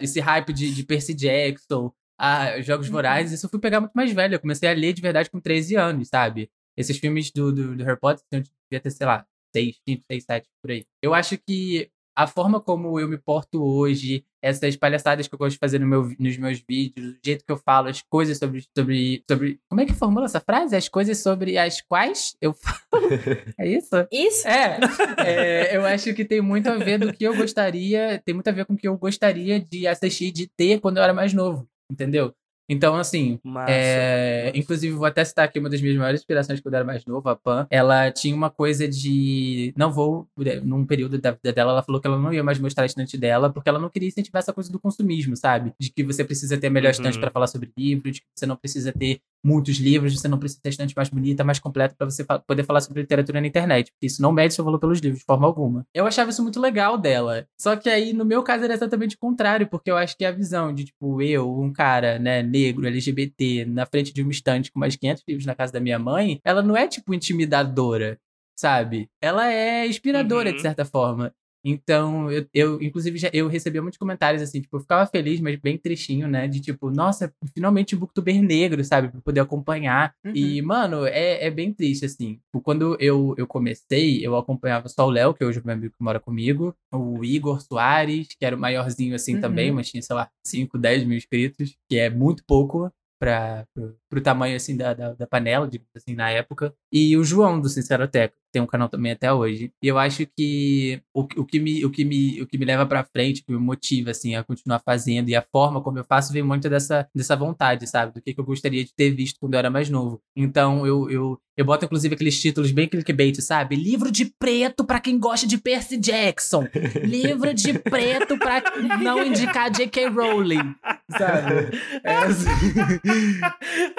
esse 0.00 0.18
hype 0.20 0.52
de, 0.52 0.74
de 0.74 0.82
Percy 0.84 1.14
Jackson, 1.14 1.92
a 2.18 2.60
Jogos 2.60 2.88
Vorazes, 2.88 3.32
isso 3.32 3.46
eu 3.46 3.50
fui 3.50 3.60
pegar 3.60 3.80
muito 3.80 3.92
mais 3.92 4.12
velho. 4.12 4.34
Eu 4.34 4.40
comecei 4.40 4.68
a 4.68 4.72
ler 4.72 4.92
de 4.92 5.02
verdade 5.02 5.30
com 5.30 5.40
13 5.40 5.76
anos, 5.76 6.08
sabe? 6.08 6.50
Esses 6.76 6.98
filmes 6.98 7.30
do, 7.30 7.52
do, 7.52 7.76
do 7.76 7.84
Harry 7.84 7.98
Potter, 7.98 8.24
eu 8.30 8.40
devia 8.40 8.80
ter, 8.80 8.90
sei 8.90 9.06
lá, 9.06 9.26
6, 9.54 9.80
5, 9.88 10.04
6, 10.10 10.24
7, 10.24 10.48
por 10.62 10.70
aí. 10.70 10.84
Eu 11.02 11.14
acho 11.14 11.38
que 11.38 11.90
a 12.16 12.26
forma 12.26 12.58
como 12.58 12.98
eu 12.98 13.06
me 13.06 13.18
porto 13.18 13.62
hoje, 13.62 14.24
essas 14.40 14.74
palhaçadas 14.74 15.28
que 15.28 15.34
eu 15.34 15.38
gosto 15.38 15.52
de 15.52 15.58
fazer 15.58 15.78
no 15.78 15.86
meu, 15.86 16.10
nos 16.18 16.36
meus 16.38 16.64
vídeos, 16.66 17.12
o 17.12 17.18
jeito 17.22 17.44
que 17.44 17.52
eu 17.52 17.58
falo, 17.58 17.88
as 17.88 18.00
coisas 18.00 18.38
sobre, 18.38 18.64
sobre, 18.76 19.22
sobre. 19.28 19.60
Como 19.68 19.82
é 19.82 19.84
que 19.84 19.92
formula 19.92 20.24
essa 20.24 20.40
frase? 20.40 20.74
As 20.74 20.88
coisas 20.88 21.18
sobre 21.18 21.58
as 21.58 21.82
quais 21.82 22.34
eu 22.40 22.54
falo. 22.54 22.76
É 23.58 23.68
isso? 23.68 23.94
Isso? 24.10 24.48
É, 24.48 24.78
é, 25.18 25.76
eu 25.76 25.84
acho 25.84 26.12
que 26.14 26.24
tem 26.24 26.40
muito 26.40 26.68
a 26.68 26.76
ver 26.76 26.98
do 26.98 27.12
que 27.12 27.24
eu 27.24 27.36
gostaria, 27.36 28.20
tem 28.24 28.34
muito 28.34 28.48
a 28.48 28.52
ver 28.52 28.64
com 28.64 28.72
o 28.72 28.76
que 28.76 28.88
eu 28.88 28.96
gostaria 28.96 29.60
de 29.60 29.86
assistir, 29.86 30.32
de 30.32 30.46
ter 30.46 30.80
quando 30.80 30.96
eu 30.96 31.02
era 31.02 31.12
mais 31.12 31.32
novo, 31.34 31.68
entendeu? 31.90 32.32
Então, 32.68 32.96
assim, 32.96 33.38
Massa. 33.44 33.70
é, 33.70 34.50
inclusive, 34.52 34.92
vou 34.96 35.06
até 35.06 35.24
citar 35.24 35.44
aqui 35.44 35.56
uma 35.60 35.70
das 35.70 35.80
minhas 35.80 35.96
maiores 35.96 36.20
inspirações 36.20 36.60
quando 36.60 36.74
eu 36.74 36.78
era 36.78 36.84
mais 36.84 37.04
novo, 37.06 37.28
a 37.28 37.36
Pan. 37.36 37.64
Ela 37.70 38.10
tinha 38.10 38.34
uma 38.34 38.50
coisa 38.50 38.88
de. 38.88 39.72
Não 39.76 39.92
vou. 39.92 40.26
Num 40.64 40.84
período 40.84 41.16
da 41.16 41.30
vida 41.30 41.52
dela, 41.52 41.70
ela 41.70 41.82
falou 41.84 42.00
que 42.00 42.08
ela 42.08 42.18
não 42.18 42.32
ia 42.32 42.42
mais 42.42 42.58
mostrar 42.58 42.82
a 42.82 42.86
estante 42.86 43.16
dela, 43.16 43.52
porque 43.52 43.68
ela 43.68 43.78
não 43.78 43.88
queria 43.88 44.08
incentivar 44.08 44.40
essa 44.40 44.52
coisa 44.52 44.72
do 44.72 44.80
consumismo, 44.80 45.36
sabe? 45.36 45.72
De 45.78 45.92
que 45.92 46.02
você 46.02 46.24
precisa 46.24 46.58
ter 46.58 46.66
a 46.66 46.70
melhor 46.70 46.90
estante 46.90 47.14
Uhum. 47.14 47.20
para 47.20 47.30
falar 47.30 47.46
sobre 47.46 47.70
livros, 47.78 48.14
de 48.16 48.20
que 48.22 48.26
você 48.36 48.46
não 48.46 48.56
precisa 48.56 48.92
ter 48.92 49.20
muitos 49.44 49.76
livros, 49.78 50.18
você 50.18 50.26
não 50.28 50.38
precisa 50.38 50.60
ter 50.62 50.68
a 50.68 50.70
estante 50.70 50.94
mais 50.96 51.08
bonita, 51.08 51.44
mais 51.44 51.58
completa 51.58 51.94
para 51.96 52.08
você 52.10 52.24
fa- 52.24 52.38
poder 52.40 52.64
falar 52.64 52.80
sobre 52.80 53.02
literatura 53.02 53.40
na 53.40 53.46
internet. 53.46 53.92
Porque 53.92 54.06
isso 54.06 54.20
não 54.20 54.32
mede 54.32 54.54
seu 54.54 54.64
valor 54.64 54.78
pelos 54.78 54.98
livros, 55.00 55.20
de 55.20 55.24
forma 55.24 55.46
alguma. 55.46 55.86
Eu 55.94 56.06
achava 56.06 56.30
isso 56.30 56.42
muito 56.42 56.60
legal 56.60 56.98
dela. 56.98 57.46
Só 57.60 57.76
que 57.76 57.88
aí, 57.88 58.12
no 58.12 58.24
meu 58.24 58.42
caso, 58.42 58.64
era 58.64 58.74
exatamente 58.74 59.14
o 59.16 59.18
contrário, 59.18 59.66
porque 59.68 59.90
eu 59.90 59.96
acho 59.96 60.16
que 60.16 60.24
a 60.24 60.32
visão 60.32 60.74
de, 60.74 60.84
tipo, 60.86 61.22
eu, 61.22 61.60
um 61.60 61.72
cara, 61.72 62.18
né, 62.18 62.42
negro, 62.42 62.86
LGBT, 62.86 63.64
na 63.66 63.86
frente 63.86 64.12
de 64.12 64.22
uma 64.22 64.30
estante 64.32 64.72
com 64.72 64.80
mais 64.80 64.96
500 64.96 65.22
livros 65.28 65.46
na 65.46 65.54
casa 65.54 65.72
da 65.72 65.80
minha 65.80 65.98
mãe, 65.98 66.40
ela 66.44 66.62
não 66.62 66.76
é, 66.76 66.88
tipo, 66.88 67.14
intimidadora, 67.14 68.18
sabe? 68.58 69.08
Ela 69.22 69.52
é 69.52 69.86
inspiradora, 69.86 70.50
Uhum. 70.50 70.56
de 70.56 70.62
certa 70.62 70.84
forma. 70.84 71.32
Então, 71.68 72.30
eu, 72.30 72.46
eu, 72.54 72.80
inclusive, 72.80 73.18
já, 73.18 73.28
eu 73.32 73.48
recebia 73.48 73.82
muitos 73.82 73.98
comentários 73.98 74.40
assim, 74.40 74.60
tipo, 74.60 74.76
eu 74.76 74.80
ficava 74.80 75.04
feliz, 75.04 75.40
mas 75.40 75.56
bem 75.58 75.76
tristinho, 75.76 76.28
né? 76.28 76.46
De 76.46 76.60
tipo, 76.60 76.90
nossa, 76.92 77.32
finalmente 77.52 77.96
um 77.96 77.98
booktuber 77.98 78.40
negro, 78.40 78.84
sabe? 78.84 79.08
Pra 79.08 79.20
poder 79.20 79.40
acompanhar. 79.40 80.14
E, 80.36 80.62
mano, 80.62 81.04
é, 81.04 81.44
é 81.44 81.50
bem 81.50 81.72
triste, 81.74 82.04
assim. 82.04 82.34
Tipo, 82.34 82.60
Quando 82.62 82.96
eu, 83.00 83.34
eu 83.36 83.46
comecei, 83.48 84.24
eu 84.24 84.36
acompanhava 84.36 84.88
só 84.88 85.06
o 85.06 85.10
Léo, 85.10 85.34
que 85.34 85.44
hoje 85.44 85.58
é 85.58 85.62
meu 85.64 85.74
amigo 85.74 85.94
que 85.96 86.04
mora 86.04 86.20
comigo, 86.20 86.72
o 86.94 87.24
Igor 87.24 87.60
Soares, 87.60 88.28
que 88.38 88.44
era 88.46 88.54
o 88.54 88.58
maiorzinho 88.58 89.14
assim 89.16 89.34
Uhum. 89.34 89.40
também, 89.40 89.72
mas 89.72 89.90
tinha, 89.90 90.00
sei 90.02 90.14
lá, 90.14 90.30
5, 90.46 90.78
10 90.78 91.02
mil 91.04 91.16
inscritos, 91.16 91.76
que 91.90 91.98
é 91.98 92.08
muito 92.08 92.44
pouco 92.46 92.90
para 93.18 93.66
pro, 93.74 93.96
pro 94.10 94.20
tamanho 94.20 94.54
assim 94.56 94.76
da, 94.76 94.92
da, 94.92 95.14
da 95.14 95.26
panela, 95.26 95.66
digamos 95.66 95.90
assim, 95.96 96.14
na 96.14 96.30
época. 96.30 96.74
E 96.92 97.16
o 97.16 97.24
João 97.24 97.60
do 97.60 97.68
Sinceroteca, 97.68 98.34
que 98.34 98.45
tem 98.56 98.62
um 98.62 98.66
canal 98.66 98.88
também 98.88 99.12
até 99.12 99.30
hoje. 99.30 99.70
E 99.82 99.86
eu 99.86 99.98
acho 99.98 100.26
que 100.34 101.02
o, 101.14 101.20
o, 101.36 101.44
que, 101.44 101.60
me, 101.60 101.84
o, 101.84 101.90
que, 101.90 102.06
me, 102.06 102.40
o 102.40 102.46
que 102.46 102.56
me 102.56 102.64
leva 102.64 102.86
pra 102.86 103.04
frente, 103.04 103.44
que 103.44 103.52
me 103.52 103.58
motiva 103.58 104.12
assim 104.12 104.34
a 104.34 104.42
continuar 104.42 104.80
fazendo 104.82 105.28
e 105.28 105.36
a 105.36 105.42
forma 105.42 105.82
como 105.82 105.98
eu 105.98 106.04
faço 106.04 106.32
vem 106.32 106.42
muito 106.42 106.70
dessa, 106.70 107.06
dessa 107.14 107.36
vontade, 107.36 107.86
sabe? 107.86 108.14
Do 108.14 108.22
que, 108.22 108.32
que 108.32 108.40
eu 108.40 108.44
gostaria 108.44 108.82
de 108.82 108.94
ter 108.94 109.10
visto 109.10 109.38
quando 109.38 109.52
eu 109.52 109.58
era 109.58 109.68
mais 109.68 109.90
novo. 109.90 110.22
Então 110.34 110.86
eu, 110.86 111.10
eu, 111.10 111.38
eu 111.54 111.64
boto 111.66 111.84
inclusive 111.84 112.14
aqueles 112.14 112.40
títulos 112.40 112.72
bem 112.72 112.88
clickbait, 112.88 113.42
sabe? 113.42 113.76
Livro 113.76 114.10
de 114.10 114.24
preto 114.38 114.86
pra 114.86 115.00
quem 115.00 115.18
gosta 115.18 115.46
de 115.46 115.58
Percy 115.58 115.98
Jackson. 115.98 116.66
Livro 117.04 117.52
de 117.52 117.78
preto 117.78 118.38
pra 118.38 118.62
não 119.02 119.22
indicar 119.22 119.70
J.K. 119.70 120.08
Rowling, 120.08 120.74
sabe? 121.10 121.78
É 122.02 122.16
assim, 122.16 122.48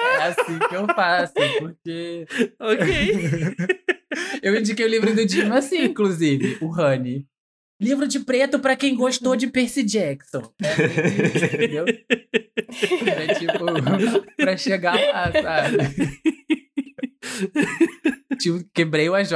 é 0.00 0.22
assim 0.22 0.58
que 0.68 0.74
eu 0.74 0.86
faço, 0.94 1.34
porque 1.60 2.26
Ok. 2.58 3.88
Eu 4.42 4.56
indiquei 4.56 4.84
o 4.84 4.88
livro 4.88 5.14
do 5.14 5.26
Dino 5.26 5.54
assim, 5.54 5.84
inclusive, 5.84 6.58
o 6.60 6.66
Honey. 6.68 7.26
Livro 7.80 8.08
de 8.08 8.20
preto 8.20 8.58
pra 8.58 8.74
quem 8.74 8.96
gostou 8.96 9.36
de 9.36 9.46
Percy 9.46 9.84
Jackson. 9.84 10.52
É 10.62 11.54
entendeu? 11.54 11.84
É 11.86 13.34
tipo, 13.34 13.64
pra 14.36 14.56
chegar 14.56 14.98
lá, 14.98 15.30
sabe? 15.30 15.78
Tipo, 18.38 18.64
quebrei 18.74 19.08
o 19.08 19.14
AJ. 19.14 19.30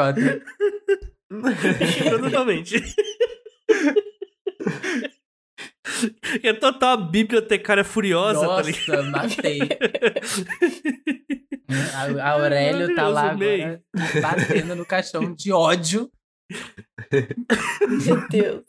Totalmente. 2.20 2.82
É 6.42 6.52
total 6.52 6.92
a 6.92 6.96
bibliotecária 6.96 7.82
furiosa, 7.82 8.46
tá 8.46 8.62
ligado? 8.62 9.02
Nossa, 9.10 9.26
matei. 9.26 9.58
A, 11.94 12.22
a 12.22 12.30
Aurélio 12.32 12.94
tá 12.94 13.08
lá 13.08 13.30
agora 13.30 13.82
batendo 14.20 14.76
no 14.76 14.84
caixão 14.84 15.34
de 15.34 15.50
ódio. 15.52 16.10
Meu 18.04 18.28
Deus. 18.28 18.62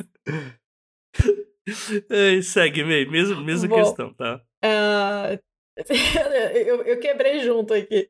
Ai, 2.10 2.42
segue, 2.42 2.84
May. 2.84 3.06
Mesma, 3.06 3.42
mesma 3.42 3.68
Bom. 3.68 3.76
questão, 3.76 4.14
tá? 4.14 4.42
Ah, 4.64 5.38
eu, 6.54 6.84
eu 6.84 7.00
quebrei 7.00 7.42
junto 7.42 7.74
aqui. 7.74 8.10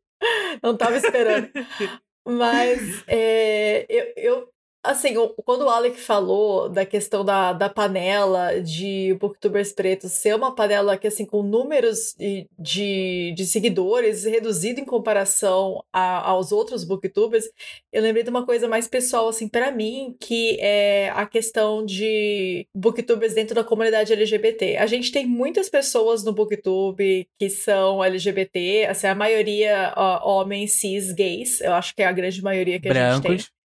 Não 0.61 0.77
tava 0.77 0.97
esperando. 0.97 1.49
Mas 2.25 3.03
é, 3.07 3.85
eu, 3.89 4.13
eu 4.15 4.52
assim, 4.83 5.13
quando 5.45 5.61
o 5.63 5.69
Alec 5.69 5.97
falou 5.99 6.67
da 6.67 6.85
questão 6.85 7.23
da, 7.23 7.53
da 7.53 7.69
panela 7.69 8.61
de 8.61 9.15
booktubers 9.19 9.71
pretos 9.71 10.11
ser 10.11 10.35
uma 10.35 10.53
panela 10.53 10.97
que 10.97 11.07
assim 11.07 11.25
com 11.25 11.41
números 11.41 12.13
de, 12.17 12.47
de, 12.59 13.33
de 13.35 13.45
seguidores 13.45 14.25
reduzido 14.25 14.79
em 14.81 14.85
comparação 14.85 15.83
a- 15.93 16.29
aos 16.29 16.51
outros 16.51 16.83
booktubers, 16.83 17.45
eu 17.91 18.01
lembrei 18.01 18.23
de 18.23 18.29
uma 18.29 18.45
coisa 18.45 18.67
mais 18.67 18.87
pessoal 18.87 19.27
assim 19.29 19.47
para 19.47 19.71
mim, 19.71 20.15
que 20.19 20.57
é 20.59 21.09
a 21.15 21.25
questão 21.25 21.85
de 21.85 22.67
booktubers 22.75 23.33
dentro 23.33 23.55
da 23.55 23.63
comunidade 23.63 24.11
LGBT. 24.11 24.77
A 24.77 24.85
gente 24.85 25.11
tem 25.11 25.25
muitas 25.25 25.69
pessoas 25.69 26.23
no 26.23 26.33
booktube 26.33 27.27
que 27.39 27.49
são 27.49 28.03
LGBT, 28.03 28.87
assim, 28.89 29.07
a 29.07 29.15
maioria 29.15 29.93
ó, 29.95 30.39
homens 30.41 30.73
cis 30.73 31.11
gays, 31.13 31.61
eu 31.61 31.73
acho 31.73 31.95
que 31.95 32.01
é 32.01 32.05
a 32.05 32.11
grande 32.11 32.41
maioria 32.43 32.79
que 32.79 32.89
a 32.89 32.93
gente 33.13 33.21
tem 33.21 33.31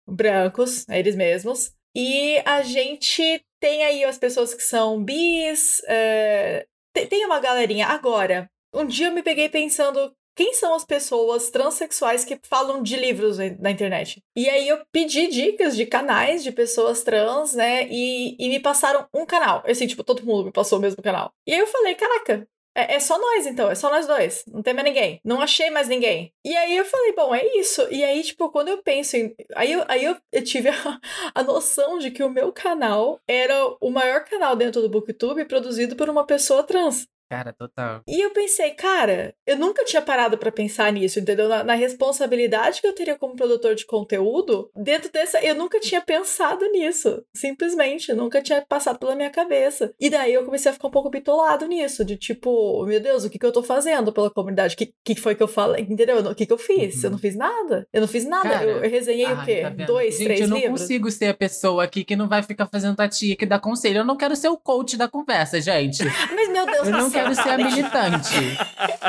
Brancos. 0.08 0.86
eles 0.88 1.14
mesmos. 1.16 1.72
E 1.94 2.38
a 2.44 2.62
gente 2.62 3.42
tem 3.60 3.82
aí 3.84 4.04
as 4.04 4.18
pessoas 4.18 4.54
que 4.54 4.62
são 4.62 5.02
bis, 5.02 5.82
é, 5.86 6.66
te- 6.94 7.06
tem 7.06 7.24
uma 7.26 7.40
galerinha. 7.40 7.86
Agora, 7.86 8.48
um 8.72 8.86
dia 8.86 9.08
eu 9.08 9.12
me 9.12 9.22
peguei 9.22 9.48
pensando. 9.48 10.12
Quem 10.36 10.54
são 10.54 10.72
as 10.72 10.84
pessoas 10.84 11.50
transexuais 11.50 12.24
que 12.24 12.38
falam 12.44 12.80
de 12.80 12.96
livros 12.96 13.38
na 13.38 13.50
na 13.58 13.70
internet? 13.72 14.22
E 14.36 14.48
aí 14.48 14.68
eu 14.68 14.80
pedi 14.92 15.26
dicas 15.26 15.74
de 15.76 15.84
canais 15.84 16.44
de 16.44 16.52
pessoas 16.52 17.02
trans, 17.02 17.54
né? 17.54 17.88
E, 17.90 18.36
e 18.38 18.48
me 18.48 18.60
passaram 18.60 19.08
um 19.12 19.26
canal. 19.26 19.64
Assim, 19.66 19.88
tipo, 19.88 20.04
todo 20.04 20.24
mundo 20.24 20.44
me 20.46 20.52
passou 20.52 20.78
o 20.78 20.80
mesmo 20.82 21.02
canal. 21.02 21.32
E 21.44 21.52
aí 21.52 21.58
eu 21.58 21.66
falei, 21.66 21.96
caraca, 21.96 22.46
é, 22.78 22.94
é 22.94 23.00
só 23.00 23.18
nós, 23.18 23.46
então, 23.46 23.68
é 23.68 23.74
só 23.74 23.90
nós 23.90 24.06
dois. 24.06 24.44
Não 24.46 24.62
tem 24.62 24.72
mais 24.72 24.86
ninguém. 24.86 25.20
Não 25.24 25.40
achei 25.40 25.68
mais 25.68 25.88
ninguém. 25.88 26.32
E 26.44 26.56
aí 26.56 26.76
eu 26.76 26.84
falei, 26.84 27.12
bom, 27.12 27.34
é 27.34 27.44
isso. 27.58 27.86
E 27.90 28.04
aí, 28.04 28.22
tipo, 28.22 28.48
quando 28.50 28.68
eu 28.68 28.82
penso 28.82 29.16
em. 29.16 29.34
Aí 29.56 29.72
eu, 29.72 29.84
aí 29.88 30.04
eu, 30.04 30.16
eu 30.32 30.44
tive 30.44 30.68
a, 30.70 31.00
a 31.34 31.42
noção 31.42 31.98
de 31.98 32.10
que 32.12 32.22
o 32.22 32.30
meu 32.30 32.52
canal 32.52 33.20
era 33.26 33.54
o 33.80 33.90
maior 33.90 34.24
canal 34.24 34.54
dentro 34.54 34.80
do 34.80 34.88
Booktube 34.88 35.44
produzido 35.44 35.96
por 35.96 36.08
uma 36.08 36.24
pessoa 36.24 36.62
trans. 36.62 37.08
Cara, 37.30 37.52
total. 37.52 38.00
E 38.06 38.20
eu 38.24 38.30
pensei, 38.30 38.70
cara, 38.70 39.34
eu 39.46 39.56
nunca 39.58 39.84
tinha 39.84 40.00
parado 40.00 40.38
pra 40.38 40.50
pensar 40.50 40.90
nisso, 40.92 41.20
entendeu? 41.20 41.48
Na, 41.48 41.62
na 41.62 41.74
responsabilidade 41.74 42.80
que 42.80 42.86
eu 42.86 42.94
teria 42.94 43.16
como 43.18 43.36
produtor 43.36 43.74
de 43.74 43.84
conteúdo, 43.86 44.70
dentro 44.74 45.10
dessa, 45.12 45.38
eu 45.44 45.54
nunca 45.54 45.78
tinha 45.78 46.00
pensado 46.00 46.64
nisso. 46.70 47.22
Simplesmente, 47.36 48.12
nunca 48.12 48.40
tinha 48.42 48.64
passado 48.66 48.98
pela 48.98 49.14
minha 49.14 49.30
cabeça. 49.30 49.92
E 50.00 50.08
daí 50.08 50.32
eu 50.32 50.44
comecei 50.44 50.70
a 50.70 50.74
ficar 50.74 50.88
um 50.88 50.90
pouco 50.90 51.10
bitolado 51.10 51.66
nisso, 51.66 52.04
de 52.04 52.16
tipo, 52.16 52.84
meu 52.86 53.00
Deus, 53.00 53.24
o 53.24 53.30
que, 53.30 53.38
que 53.38 53.44
eu 53.46 53.52
tô 53.52 53.62
fazendo 53.62 54.12
pela 54.12 54.30
comunidade? 54.30 54.74
O 54.74 54.78
que, 54.78 54.92
que 55.04 55.14
foi 55.14 55.34
que 55.34 55.42
eu 55.42 55.48
falei? 55.48 55.86
Entendeu? 55.88 56.18
O 56.18 56.34
que, 56.34 56.46
que 56.46 56.52
eu 56.52 56.58
fiz? 56.58 57.02
Eu 57.04 57.10
não 57.10 57.18
fiz 57.18 57.36
nada. 57.36 57.86
Eu 57.92 58.00
não 58.00 58.08
fiz 58.08 58.24
nada. 58.24 58.48
Cara, 58.48 58.64
eu, 58.64 58.82
eu 58.84 58.90
resenhei 58.90 59.26
o 59.26 59.36
Ai, 59.36 59.44
quê? 59.44 59.60
tá? 59.62 59.84
Dois, 59.84 60.16
Gente, 60.16 60.24
três 60.24 60.40
eu 60.40 60.48
não 60.48 60.56
livros? 60.56 60.80
consigo 60.82 61.10
ser 61.10 61.26
a 61.26 61.34
pessoa 61.34 61.84
aqui 61.84 62.04
que 62.04 62.16
não 62.16 62.28
vai 62.28 62.42
ficar 62.42 62.66
fazendo 62.66 62.98
a 63.00 63.08
tia 63.08 63.36
que 63.36 63.46
dá 63.46 63.58
conselho. 63.58 63.98
Eu 63.98 64.04
não 64.04 64.16
quero 64.16 64.34
ser 64.34 64.48
o 64.48 64.56
coach 64.56 64.96
da 64.96 65.08
conversa, 65.08 65.60
gente. 65.60 66.02
Mas, 66.34 66.48
meu 66.48 66.64
Deus 66.66 66.78
Eu 66.78 66.84
do 66.84 66.90
não 66.98 67.10
quero 67.22 67.34
ser 67.34 67.48
a 67.50 67.56
militante. 67.58 68.34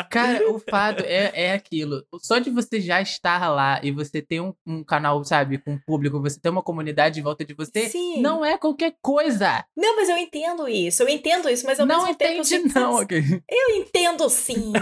Cara, 0.09 0.51
o 0.51 0.59
fato 0.59 1.03
é, 1.05 1.31
é 1.33 1.53
aquilo. 1.53 2.03
Só 2.21 2.39
de 2.39 2.49
você 2.49 2.79
já 2.81 3.01
estar 3.01 3.47
lá 3.49 3.79
e 3.83 3.91
você 3.91 4.21
ter 4.21 4.41
um, 4.41 4.53
um 4.65 4.83
canal, 4.83 5.23
sabe, 5.23 5.57
com 5.57 5.77
público, 5.85 6.21
você 6.21 6.39
ter 6.39 6.49
uma 6.49 6.63
comunidade 6.63 7.19
em 7.19 7.23
volta 7.23 7.45
de 7.45 7.53
você, 7.53 7.87
Sim. 7.89 8.21
não 8.21 8.43
é 8.45 8.57
qualquer 8.57 8.93
coisa. 9.01 9.63
Não, 9.75 9.95
mas 9.95 10.09
eu 10.09 10.17
entendo 10.17 10.67
isso, 10.67 11.03
eu 11.03 11.09
entendo 11.09 11.49
isso, 11.49 11.65
mas 11.65 11.79
ao 11.79 11.85
não 11.85 11.99
mesmo 12.03 12.15
tempo... 12.15 12.31
eu 12.31 12.41
entende, 12.41 12.47
sinto- 12.47 12.79
não. 12.79 12.93
ok? 12.95 13.41
Eu 13.49 13.75
entendo 13.75 14.29
sim. 14.29 14.71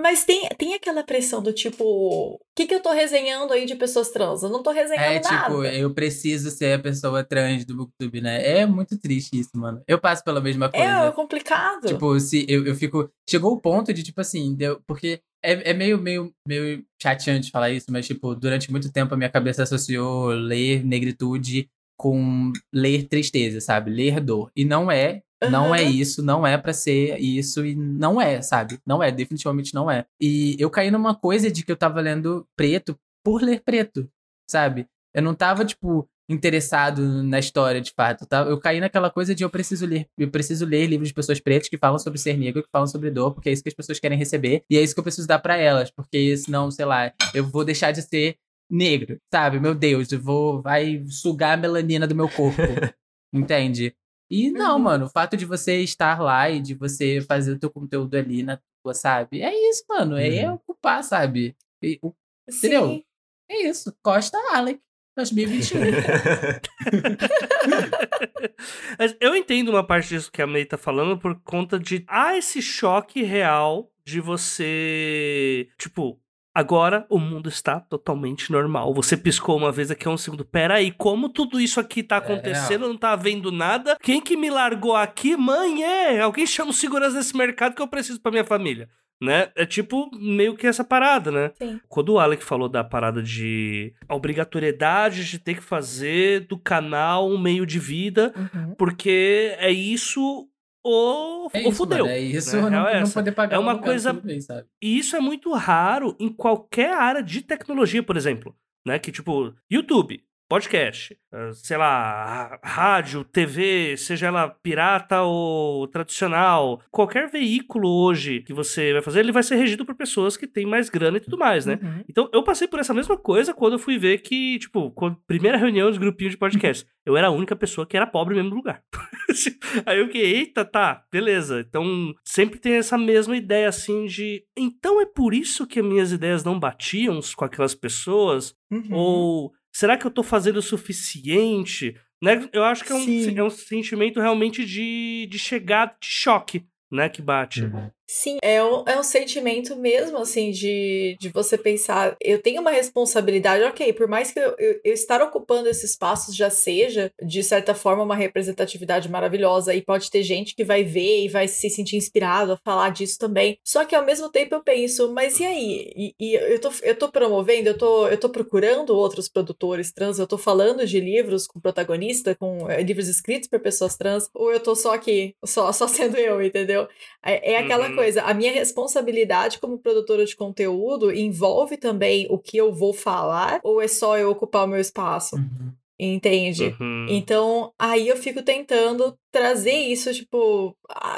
Mas 0.00 0.24
tem, 0.24 0.48
tem 0.56 0.74
aquela 0.74 1.02
pressão 1.04 1.42
do 1.42 1.52
tipo, 1.52 1.84
o 1.84 2.38
que, 2.56 2.66
que 2.66 2.74
eu 2.74 2.80
tô 2.80 2.90
resenhando 2.90 3.52
aí 3.52 3.66
de 3.66 3.74
pessoas 3.74 4.08
trans? 4.10 4.42
Eu 4.42 4.48
não 4.48 4.62
tô 4.62 4.70
resenhando 4.70 5.04
É 5.04 5.20
nada. 5.20 5.44
tipo, 5.44 5.64
eu 5.64 5.92
preciso 5.94 6.50
ser 6.50 6.78
a 6.78 6.78
pessoa 6.78 7.22
trans 7.22 7.64
do 7.64 7.76
Booktube, 7.76 8.20
né? 8.20 8.42
É 8.60 8.66
muito 8.66 8.98
triste 8.98 9.38
isso, 9.38 9.50
mano. 9.54 9.82
Eu 9.86 9.98
passo 9.98 10.24
pela 10.24 10.40
mesma 10.40 10.70
coisa. 10.70 10.86
É, 11.06 11.12
complicado. 11.12 11.51
Tipo, 11.88 12.18
se 12.20 12.46
eu, 12.48 12.66
eu 12.66 12.74
fico. 12.74 13.10
Chegou 13.28 13.52
o 13.52 13.60
ponto 13.60 13.92
de, 13.92 14.02
tipo 14.02 14.20
assim, 14.20 14.54
deu, 14.54 14.80
porque 14.86 15.20
é, 15.44 15.70
é 15.70 15.74
meio, 15.74 15.98
meio, 15.98 16.32
meio 16.46 16.84
chateante 17.00 17.50
falar 17.50 17.70
isso, 17.70 17.90
mas, 17.90 18.06
tipo, 18.06 18.34
durante 18.34 18.70
muito 18.70 18.92
tempo 18.92 19.14
a 19.14 19.16
minha 19.16 19.30
cabeça 19.30 19.62
associou 19.62 20.28
ler 20.28 20.84
negritude 20.84 21.68
com 21.98 22.52
ler 22.72 23.08
tristeza, 23.08 23.60
sabe? 23.60 23.90
Ler 23.90 24.20
dor. 24.20 24.50
E 24.56 24.64
não 24.64 24.90
é, 24.90 25.22
não 25.50 25.74
é 25.74 25.82
Aham. 25.82 25.90
isso, 25.90 26.22
não 26.22 26.46
é 26.46 26.56
pra 26.56 26.72
ser 26.72 27.18
isso 27.20 27.64
e 27.64 27.74
não 27.74 28.20
é, 28.20 28.40
sabe? 28.42 28.78
Não 28.86 29.02
é, 29.02 29.10
definitivamente 29.10 29.74
não 29.74 29.90
é. 29.90 30.04
E 30.20 30.56
eu 30.58 30.70
caí 30.70 30.90
numa 30.90 31.14
coisa 31.14 31.50
de 31.50 31.64
que 31.64 31.72
eu 31.72 31.76
tava 31.76 32.00
lendo 32.00 32.46
preto 32.56 32.98
por 33.24 33.42
ler 33.42 33.60
preto, 33.64 34.08
sabe? 34.48 34.86
Eu 35.14 35.22
não 35.22 35.34
tava, 35.34 35.64
tipo, 35.64 36.08
interessado 36.28 37.22
na 37.22 37.38
história 37.38 37.80
de 37.80 37.92
fato. 37.92 38.26
Tá? 38.26 38.42
Eu 38.42 38.58
caí 38.58 38.80
naquela 38.80 39.10
coisa 39.10 39.34
de 39.34 39.42
eu 39.44 39.50
preciso 39.50 39.86
ler, 39.86 40.08
eu 40.16 40.30
preciso 40.30 40.64
ler 40.64 40.86
livros 40.86 41.08
de 41.08 41.14
pessoas 41.14 41.40
pretas 41.40 41.68
que 41.68 41.76
falam 41.78 41.98
sobre 41.98 42.18
ser 42.18 42.36
negro, 42.36 42.62
que 42.62 42.68
falam 42.70 42.86
sobre 42.86 43.10
dor, 43.10 43.32
porque 43.34 43.48
é 43.48 43.52
isso 43.52 43.62
que 43.62 43.68
as 43.68 43.74
pessoas 43.74 43.98
querem 44.00 44.16
receber 44.18 44.64
e 44.70 44.76
é 44.76 44.82
isso 44.82 44.94
que 44.94 45.00
eu 45.00 45.04
preciso 45.04 45.26
dar 45.28 45.38
pra 45.38 45.56
elas, 45.56 45.90
porque 45.90 46.36
senão, 46.36 46.70
sei 46.70 46.84
lá, 46.84 47.12
eu 47.34 47.44
vou 47.46 47.64
deixar 47.64 47.92
de 47.92 48.02
ser 48.02 48.36
negro, 48.70 49.18
sabe? 49.32 49.60
Meu 49.60 49.74
Deus, 49.74 50.10
eu 50.12 50.20
vou 50.20 50.62
vai 50.62 51.04
sugar 51.08 51.54
a 51.54 51.60
melanina 51.60 52.06
do 52.06 52.14
meu 52.14 52.28
corpo. 52.28 52.56
entende? 53.32 53.94
E 54.30 54.50
não, 54.50 54.76
Uhum. 54.76 54.82
mano, 54.82 55.04
o 55.06 55.10
fato 55.10 55.36
de 55.36 55.44
você 55.44 55.80
estar 55.82 56.20
lá 56.20 56.48
e 56.48 56.60
de 56.60 56.74
você 56.74 57.20
fazer 57.20 57.52
o 57.52 57.58
teu 57.58 57.70
conteúdo 57.70 58.14
ali 58.16 58.42
na 58.42 58.58
tua, 58.82 58.94
sabe? 58.94 59.42
É 59.42 59.52
isso, 59.70 59.84
mano. 59.88 60.16
É 60.16 60.48
Uhum. 60.48 60.54
ocupar, 60.54 61.04
sabe? 61.04 61.54
E 61.82 61.98
o-. 62.02 62.14
Entendeu? 62.48 63.02
É 63.50 63.62
isso. 63.68 63.94
Costa 64.02 64.38
Alec, 64.54 64.80
2021. 65.16 65.80
Mas 68.98 69.14
eu 69.20 69.34
entendo 69.34 69.68
uma 69.68 69.84
parte 69.84 70.08
disso 70.08 70.32
que 70.32 70.40
a 70.40 70.46
May 70.46 70.64
tá 70.64 70.78
falando 70.78 71.18
por 71.18 71.38
conta 71.42 71.78
de. 71.78 72.04
Há 72.08 72.36
esse 72.36 72.62
choque 72.62 73.22
real 73.22 73.90
de 74.04 74.20
você. 74.20 75.68
Tipo. 75.78 76.18
Agora 76.54 77.06
o 77.08 77.18
mundo 77.18 77.48
está 77.48 77.80
totalmente 77.80 78.52
normal. 78.52 78.92
Você 78.92 79.16
piscou 79.16 79.56
uma 79.56 79.72
vez 79.72 79.90
aqui 79.90 80.06
há 80.06 80.10
um 80.10 80.18
segundo. 80.18 80.44
Pera 80.44 80.74
aí, 80.74 80.92
como 80.92 81.30
tudo 81.30 81.58
isso 81.58 81.80
aqui 81.80 82.02
tá 82.02 82.18
acontecendo? 82.18 82.82
Eu 82.82 82.90
não 82.90 82.98
tá 82.98 83.16
vendo 83.16 83.50
nada. 83.50 83.96
Quem 84.02 84.20
que 84.20 84.36
me 84.36 84.50
largou 84.50 84.94
aqui? 84.94 85.34
Mãe, 85.34 85.82
é! 85.82 86.20
Alguém 86.20 86.46
chama 86.46 86.70
o 86.70 86.74
segurança 86.74 87.16
desse 87.16 87.34
mercado 87.34 87.74
que 87.74 87.80
eu 87.80 87.88
preciso 87.88 88.20
pra 88.20 88.30
minha 88.30 88.44
família. 88.44 88.90
Né? 89.22 89.52
É 89.54 89.64
tipo 89.64 90.10
meio 90.18 90.56
que 90.56 90.66
essa 90.66 90.82
parada, 90.82 91.30
né? 91.30 91.52
Sim. 91.54 91.80
Quando 91.88 92.08
o 92.14 92.18
Alec 92.18 92.42
falou 92.42 92.68
da 92.68 92.82
parada 92.82 93.22
de 93.22 93.94
a 94.08 94.16
obrigatoriedade 94.16 95.24
de 95.24 95.38
ter 95.38 95.54
que 95.54 95.62
fazer 95.62 96.40
do 96.48 96.58
canal 96.58 97.28
um 97.30 97.38
meio 97.38 97.64
de 97.64 97.78
vida, 97.78 98.32
Uhum. 98.36 98.74
porque 98.74 99.54
é 99.58 99.70
isso 99.70 100.48
ou, 100.84 101.48
É 101.54 101.60
ou 101.62 101.68
isso, 101.68 101.72
fudeu. 101.76 101.98
mano, 102.04 102.08
é 102.10 102.18
isso, 102.18 102.56
né? 102.56 102.62
não, 102.70 102.88
é 102.88 102.94
não 102.94 103.02
essa. 103.02 103.14
poder 103.14 103.30
pagar 103.30 103.54
É 103.54 103.58
o 103.60 103.62
uma 103.62 103.78
coisa- 103.78 104.12
sabe? 104.40 104.66
E 104.82 104.98
isso 104.98 105.14
é 105.14 105.20
muito 105.20 105.52
raro 105.52 106.16
em 106.18 106.28
qualquer 106.28 106.92
área 106.92 107.22
de 107.22 107.42
tecnologia, 107.42 108.02
por 108.02 108.16
exemplo. 108.16 108.52
Né? 108.84 108.98
Que 108.98 109.12
tipo, 109.12 109.54
YouTube, 109.70 110.20
podcast, 110.52 111.16
eh, 111.32 111.50
sei 111.54 111.78
lá, 111.78 112.60
rádio, 112.62 113.24
TV, 113.24 113.96
seja 113.96 114.26
ela 114.26 114.50
pirata 114.50 115.22
ou 115.22 115.88
tradicional, 115.88 116.82
qualquer 116.90 117.30
veículo 117.30 117.88
hoje 117.88 118.42
que 118.42 118.52
você 118.52 118.92
vai 118.92 119.00
fazer, 119.00 119.20
ele 119.20 119.32
vai 119.32 119.42
ser 119.42 119.56
regido 119.56 119.86
por 119.86 119.94
pessoas 119.94 120.36
que 120.36 120.46
têm 120.46 120.66
mais 120.66 120.90
grana 120.90 121.16
e 121.16 121.20
tudo 121.20 121.38
mais, 121.38 121.64
né? 121.64 121.78
Uhum. 121.82 122.04
Então, 122.06 122.28
eu 122.34 122.42
passei 122.42 122.68
por 122.68 122.78
essa 122.78 122.92
mesma 122.92 123.16
coisa 123.16 123.54
quando 123.54 123.72
eu 123.72 123.78
fui 123.78 123.96
ver 123.96 124.18
que, 124.18 124.58
tipo, 124.58 124.90
quando, 124.90 125.16
primeira 125.26 125.56
reunião 125.56 125.90
de 125.90 125.98
grupinho 125.98 126.28
de 126.28 126.36
podcast, 126.36 126.86
eu 127.06 127.16
era 127.16 127.28
a 127.28 127.32
única 127.32 127.56
pessoa 127.56 127.86
que 127.86 127.96
era 127.96 128.06
pobre 128.06 128.34
mesmo 128.34 128.50
no 128.50 128.56
lugar. 128.56 128.82
Aí 129.86 130.00
eu 130.00 130.06
fiquei, 130.08 130.34
eita, 130.34 130.66
tá, 130.66 131.02
beleza. 131.10 131.64
Então, 131.66 132.14
sempre 132.22 132.58
tem 132.58 132.74
essa 132.74 132.98
mesma 132.98 133.34
ideia, 133.34 133.70
assim, 133.70 134.04
de. 134.04 134.44
Então 134.54 135.00
é 135.00 135.06
por 135.06 135.32
isso 135.32 135.66
que 135.66 135.80
as 135.80 135.86
minhas 135.86 136.12
ideias 136.12 136.44
não 136.44 136.60
batiam 136.60 137.18
com 137.34 137.44
aquelas 137.46 137.74
pessoas? 137.74 138.54
Uhum. 138.70 138.88
Ou 138.90 139.52
será 139.72 139.96
que 139.96 140.06
eu 140.06 140.10
tô 140.10 140.22
fazendo 140.22 140.58
o 140.58 140.62
suficiente? 140.62 141.96
Né? 142.22 142.48
Eu 142.52 142.62
acho 142.62 142.84
que 142.84 142.92
é 142.92 142.94
um, 142.94 143.38
é 143.38 143.42
um 143.42 143.50
sentimento 143.50 144.20
realmente 144.20 144.64
de, 144.64 145.26
de 145.28 145.38
chegar 145.38 145.96
de 146.00 146.06
choque, 146.06 146.64
né? 146.90 147.08
Que 147.08 147.20
bate. 147.20 147.64
Uhum. 147.64 147.90
Sim, 148.06 148.38
é 148.42 148.62
um, 148.62 148.84
é 148.86 148.98
um 148.98 149.02
sentimento 149.02 149.74
mesmo, 149.76 150.18
assim, 150.18 150.50
de, 150.50 151.16
de 151.18 151.30
você 151.30 151.56
pensar, 151.56 152.16
eu 152.20 152.42
tenho 152.42 152.60
uma 152.60 152.70
responsabilidade, 152.70 153.64
ok, 153.64 153.92
por 153.94 154.06
mais 154.06 154.30
que 154.32 154.38
eu, 154.38 154.54
eu, 154.58 154.80
eu 154.84 154.92
estar 154.92 155.22
ocupando 155.22 155.68
esses 155.68 155.92
espaços 155.92 156.34
já 156.36 156.50
seja, 156.50 157.10
de 157.22 157.42
certa 157.42 157.74
forma, 157.74 158.02
uma 158.02 158.16
representatividade 158.16 159.08
maravilhosa, 159.08 159.74
e 159.74 159.80
pode 159.80 160.10
ter 160.10 160.22
gente 160.22 160.54
que 160.54 160.64
vai 160.64 160.84
ver 160.84 161.24
e 161.24 161.28
vai 161.28 161.48
se 161.48 161.70
sentir 161.70 161.96
inspirado 161.96 162.52
a 162.52 162.58
falar 162.58 162.90
disso 162.90 163.18
também. 163.18 163.58
Só 163.64 163.84
que 163.84 163.94
ao 163.94 164.04
mesmo 164.04 164.28
tempo 164.30 164.54
eu 164.54 164.62
penso, 164.62 165.12
mas 165.12 165.40
e 165.40 165.44
aí? 165.44 165.92
E, 165.96 166.14
e 166.20 166.34
eu, 166.34 166.60
tô, 166.60 166.70
eu 166.82 166.94
tô 166.96 167.10
promovendo, 167.10 167.68
eu 167.68 167.78
tô, 167.78 168.08
eu 168.08 168.18
tô 168.18 168.28
procurando 168.28 168.94
outros 168.94 169.28
produtores 169.28 169.92
trans, 169.92 170.18
eu 170.18 170.26
tô 170.26 170.36
falando 170.36 170.86
de 170.86 171.00
livros 171.00 171.46
com 171.46 171.60
protagonista, 171.60 172.34
com 172.34 172.68
eh, 172.70 172.82
livros 172.82 173.08
escritos 173.08 173.48
por 173.48 173.60
pessoas 173.60 173.96
trans, 173.96 174.28
ou 174.34 174.52
eu 174.52 174.60
tô 174.60 174.74
só 174.74 174.94
aqui, 174.94 175.34
só, 175.44 175.72
só 175.72 175.86
sendo 175.88 176.16
eu, 176.18 176.42
entendeu? 176.42 176.88
É, 177.24 177.52
é 177.52 177.58
aquela. 177.58 177.91
Coisa, 177.94 178.22
a 178.22 178.34
minha 178.34 178.52
responsabilidade 178.52 179.58
como 179.58 179.78
produtora 179.78 180.24
de 180.24 180.34
conteúdo 180.36 181.12
envolve 181.12 181.76
também 181.76 182.26
o 182.30 182.38
que 182.38 182.56
eu 182.56 182.72
vou 182.72 182.92
falar 182.92 183.60
ou 183.62 183.80
é 183.80 183.88
só 183.88 184.16
eu 184.18 184.30
ocupar 184.30 184.64
o 184.64 184.68
meu 184.68 184.80
espaço? 184.80 185.36
Uhum. 185.36 185.72
Entende? 186.04 186.74
Uhum. 186.80 187.06
Então, 187.08 187.72
aí 187.78 188.08
eu 188.08 188.16
fico 188.16 188.42
tentando 188.42 189.16
trazer 189.30 189.70
isso, 189.76 190.12
tipo, 190.12 190.76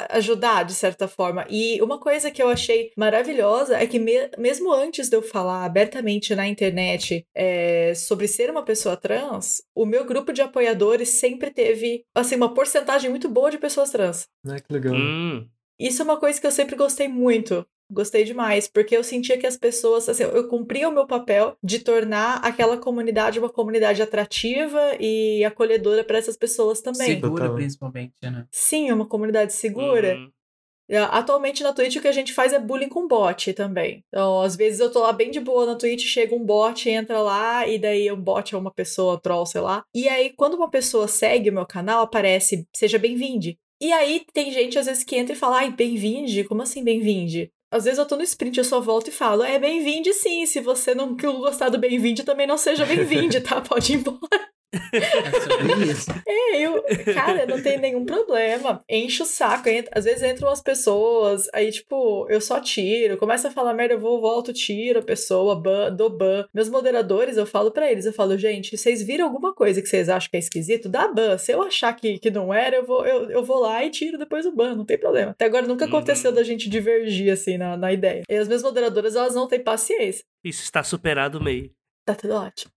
ajudar 0.09 0.63
de 0.63 0.73
certa 0.75 1.07
forma. 1.07 1.43
E 1.49 1.81
uma 1.81 1.99
coisa 1.99 2.29
que 2.29 2.41
eu 2.41 2.49
achei 2.49 2.91
maravilhosa 2.95 3.77
é 3.77 3.87
que, 3.87 3.97
me- 3.97 4.29
mesmo 4.37 4.71
antes 4.71 5.09
de 5.09 5.15
eu 5.15 5.23
falar 5.23 5.65
abertamente 5.65 6.35
na 6.35 6.47
internet 6.47 7.25
é, 7.33 7.93
sobre 7.95 8.27
ser 8.27 8.51
uma 8.51 8.63
pessoa 8.63 8.95
trans, 8.95 9.63
o 9.73 9.85
meu 9.87 10.05
grupo 10.05 10.31
de 10.31 10.41
apoiadores 10.41 11.09
sempre 11.09 11.49
teve, 11.49 12.03
assim, 12.13 12.35
uma 12.35 12.53
porcentagem 12.53 13.09
muito 13.09 13.27
boa 13.27 13.49
de 13.49 13.57
pessoas 13.57 13.89
trans. 13.89 14.27
Ah, 14.47 14.59
que 14.59 14.71
legal. 14.71 14.93
Hum. 14.93 15.47
Isso 15.79 16.01
é 16.01 16.05
uma 16.05 16.17
coisa 16.17 16.39
que 16.39 16.47
eu 16.47 16.51
sempre 16.51 16.75
gostei 16.75 17.07
muito. 17.07 17.65
Gostei 17.91 18.23
demais, 18.23 18.67
porque 18.67 18.97
eu 18.97 19.03
sentia 19.03 19.37
que 19.37 19.45
as 19.45 19.57
pessoas, 19.57 20.09
assim, 20.09 20.23
eu 20.23 20.47
cumpria 20.47 20.89
o 20.89 20.91
meu 20.91 21.05
papel 21.05 21.55
de 21.63 21.79
tornar 21.79 22.37
aquela 22.37 22.77
comunidade 22.77 23.37
uma 23.37 23.49
comunidade 23.49 24.01
atrativa 24.01 24.95
e 24.99 25.45
acolhedora 25.45 26.03
para 26.03 26.17
essas 26.17 26.35
pessoas 26.35 26.81
também. 26.81 27.21
Segura, 27.21 27.53
principalmente, 27.53 28.13
né? 28.23 28.47
Sim, 28.51 28.89
é 28.89 28.93
uma 28.93 29.07
comunidade 29.07 29.53
segura. 29.53 30.15
Uhum. 30.15 30.31
É, 30.89 30.97
Atualmente 30.97 31.63
na 31.63 31.73
Twitch 31.73 31.95
o 31.95 32.01
que 32.01 32.07
a 32.07 32.11
gente 32.11 32.33
faz 32.33 32.53
é 32.53 32.59
bullying 32.59 32.89
com 32.89 33.07
bot 33.07 33.53
também. 33.53 34.03
Então, 34.07 34.41
às 34.41 34.55
vezes 34.55 34.79
eu 34.79 34.91
tô 34.91 35.01
lá 35.01 35.11
bem 35.11 35.31
de 35.31 35.39
boa 35.39 35.65
na 35.65 35.75
Twitch, 35.75 36.05
chega 36.05 36.35
um 36.35 36.43
bot, 36.43 36.89
entra 36.89 37.19
lá, 37.19 37.67
e 37.67 37.79
daí 37.79 38.11
o 38.11 38.17
bot 38.17 38.53
é 38.53 38.57
uma 38.57 38.71
pessoa, 38.71 39.19
troll, 39.19 39.45
sei 39.45 39.61
lá. 39.61 39.83
E 39.93 40.07
aí, 40.07 40.31
quando 40.35 40.55
uma 40.55 40.69
pessoa 40.69 41.07
segue 41.07 41.49
o 41.49 41.53
meu 41.53 41.65
canal, 41.65 42.03
aparece, 42.03 42.67
seja 42.75 42.99
bem-vinde. 42.99 43.59
E 43.79 43.91
aí 43.91 44.25
tem 44.33 44.51
gente 44.51 44.79
às 44.79 44.85
vezes 44.85 45.03
que 45.03 45.15
entra 45.15 45.33
e 45.33 45.37
fala, 45.37 45.57
ai, 45.57 45.71
bem-vinde? 45.71 46.43
Como 46.45 46.61
assim 46.61 46.83
bem-vinde? 46.83 47.51
Às 47.71 47.85
vezes 47.85 47.99
eu 47.99 48.05
tô 48.05 48.15
no 48.15 48.23
sprint, 48.23 48.57
eu 48.57 48.63
só 48.63 48.79
volto 48.79 49.09
e 49.09 49.11
falo, 49.11 49.43
é 49.43 49.59
bem-vinde 49.59 50.13
sim, 50.13 50.45
se 50.45 50.61
você 50.61 50.95
não 50.95 51.15
gostar 51.15 51.69
do 51.69 51.77
bem-vinde, 51.77 52.23
também 52.23 52.47
não 52.47 52.57
seja 52.57 52.85
bem-vinde, 52.85 53.41
tá? 53.41 53.59
Pode 53.59 53.91
ir 53.91 53.95
embora. 53.97 54.54
É 54.91 55.39
sobre 55.41 55.91
isso. 55.91 56.11
É, 56.27 56.59
eu, 56.59 56.83
cara, 57.13 57.45
não 57.45 57.61
tem 57.61 57.77
nenhum 57.77 58.05
problema. 58.05 58.83
Enche 58.89 59.23
o 59.23 59.25
saco. 59.25 59.67
entra- 59.69 59.91
às 59.97 60.05
vezes 60.05 60.23
entram 60.23 60.47
umas 60.49 60.61
pessoas, 60.61 61.47
aí, 61.53 61.71
tipo, 61.71 62.25
eu 62.29 62.39
só 62.41 62.59
tiro. 62.59 63.17
Começa 63.17 63.47
a 63.47 63.51
falar 63.51 63.73
merda, 63.73 63.93
eu 63.95 63.99
vou, 63.99 64.19
volto, 64.21 64.53
tiro 64.53 64.99
a 64.99 65.03
pessoa, 65.03 65.55
ban, 65.55 65.91
dou 65.93 66.09
ban. 66.09 66.45
Meus 66.53 66.69
moderadores, 66.69 67.37
eu 67.37 67.45
falo 67.45 67.71
pra 67.71 67.91
eles, 67.91 68.05
eu 68.05 68.13
falo, 68.13 68.37
gente, 68.37 68.75
vocês 68.77 69.01
viram 69.01 69.25
alguma 69.25 69.53
coisa 69.53 69.81
que 69.81 69.87
vocês 69.87 70.07
acham 70.09 70.29
que 70.29 70.37
é 70.37 70.39
esquisito? 70.39 70.87
Dá 70.89 71.07
ban. 71.07 71.37
Se 71.37 71.51
eu 71.51 71.61
achar 71.63 71.93
que, 71.95 72.19
que 72.19 72.29
não 72.31 72.53
era, 72.53 72.75
eu 72.77 72.85
vou, 72.85 73.05
eu, 73.05 73.29
eu 73.29 73.43
vou 73.43 73.59
lá 73.59 73.83
e 73.83 73.89
tiro 73.89 74.17
depois 74.17 74.45
o 74.45 74.51
ban, 74.51 74.75
não 74.75 74.85
tem 74.85 74.97
problema. 74.97 75.31
Até 75.31 75.45
agora 75.45 75.65
nunca 75.67 75.85
aconteceu 75.85 76.31
Uhum. 76.31 76.35
da 76.37 76.43
gente 76.43 76.69
divergir, 76.69 77.31
assim, 77.31 77.57
na, 77.57 77.75
na 77.77 77.91
ideia. 77.93 78.23
E 78.29 78.35
as 78.35 78.47
minhas 78.47 78.63
moderadoras, 78.63 79.15
elas 79.15 79.35
não 79.35 79.47
têm 79.47 79.59
paciência. 79.63 80.23
Isso 80.43 80.63
está 80.63 80.83
superado, 80.83 81.41
May. 81.41 81.71
Tá 82.05 82.13
tudo 82.15 82.33
ótimo. 82.35 82.71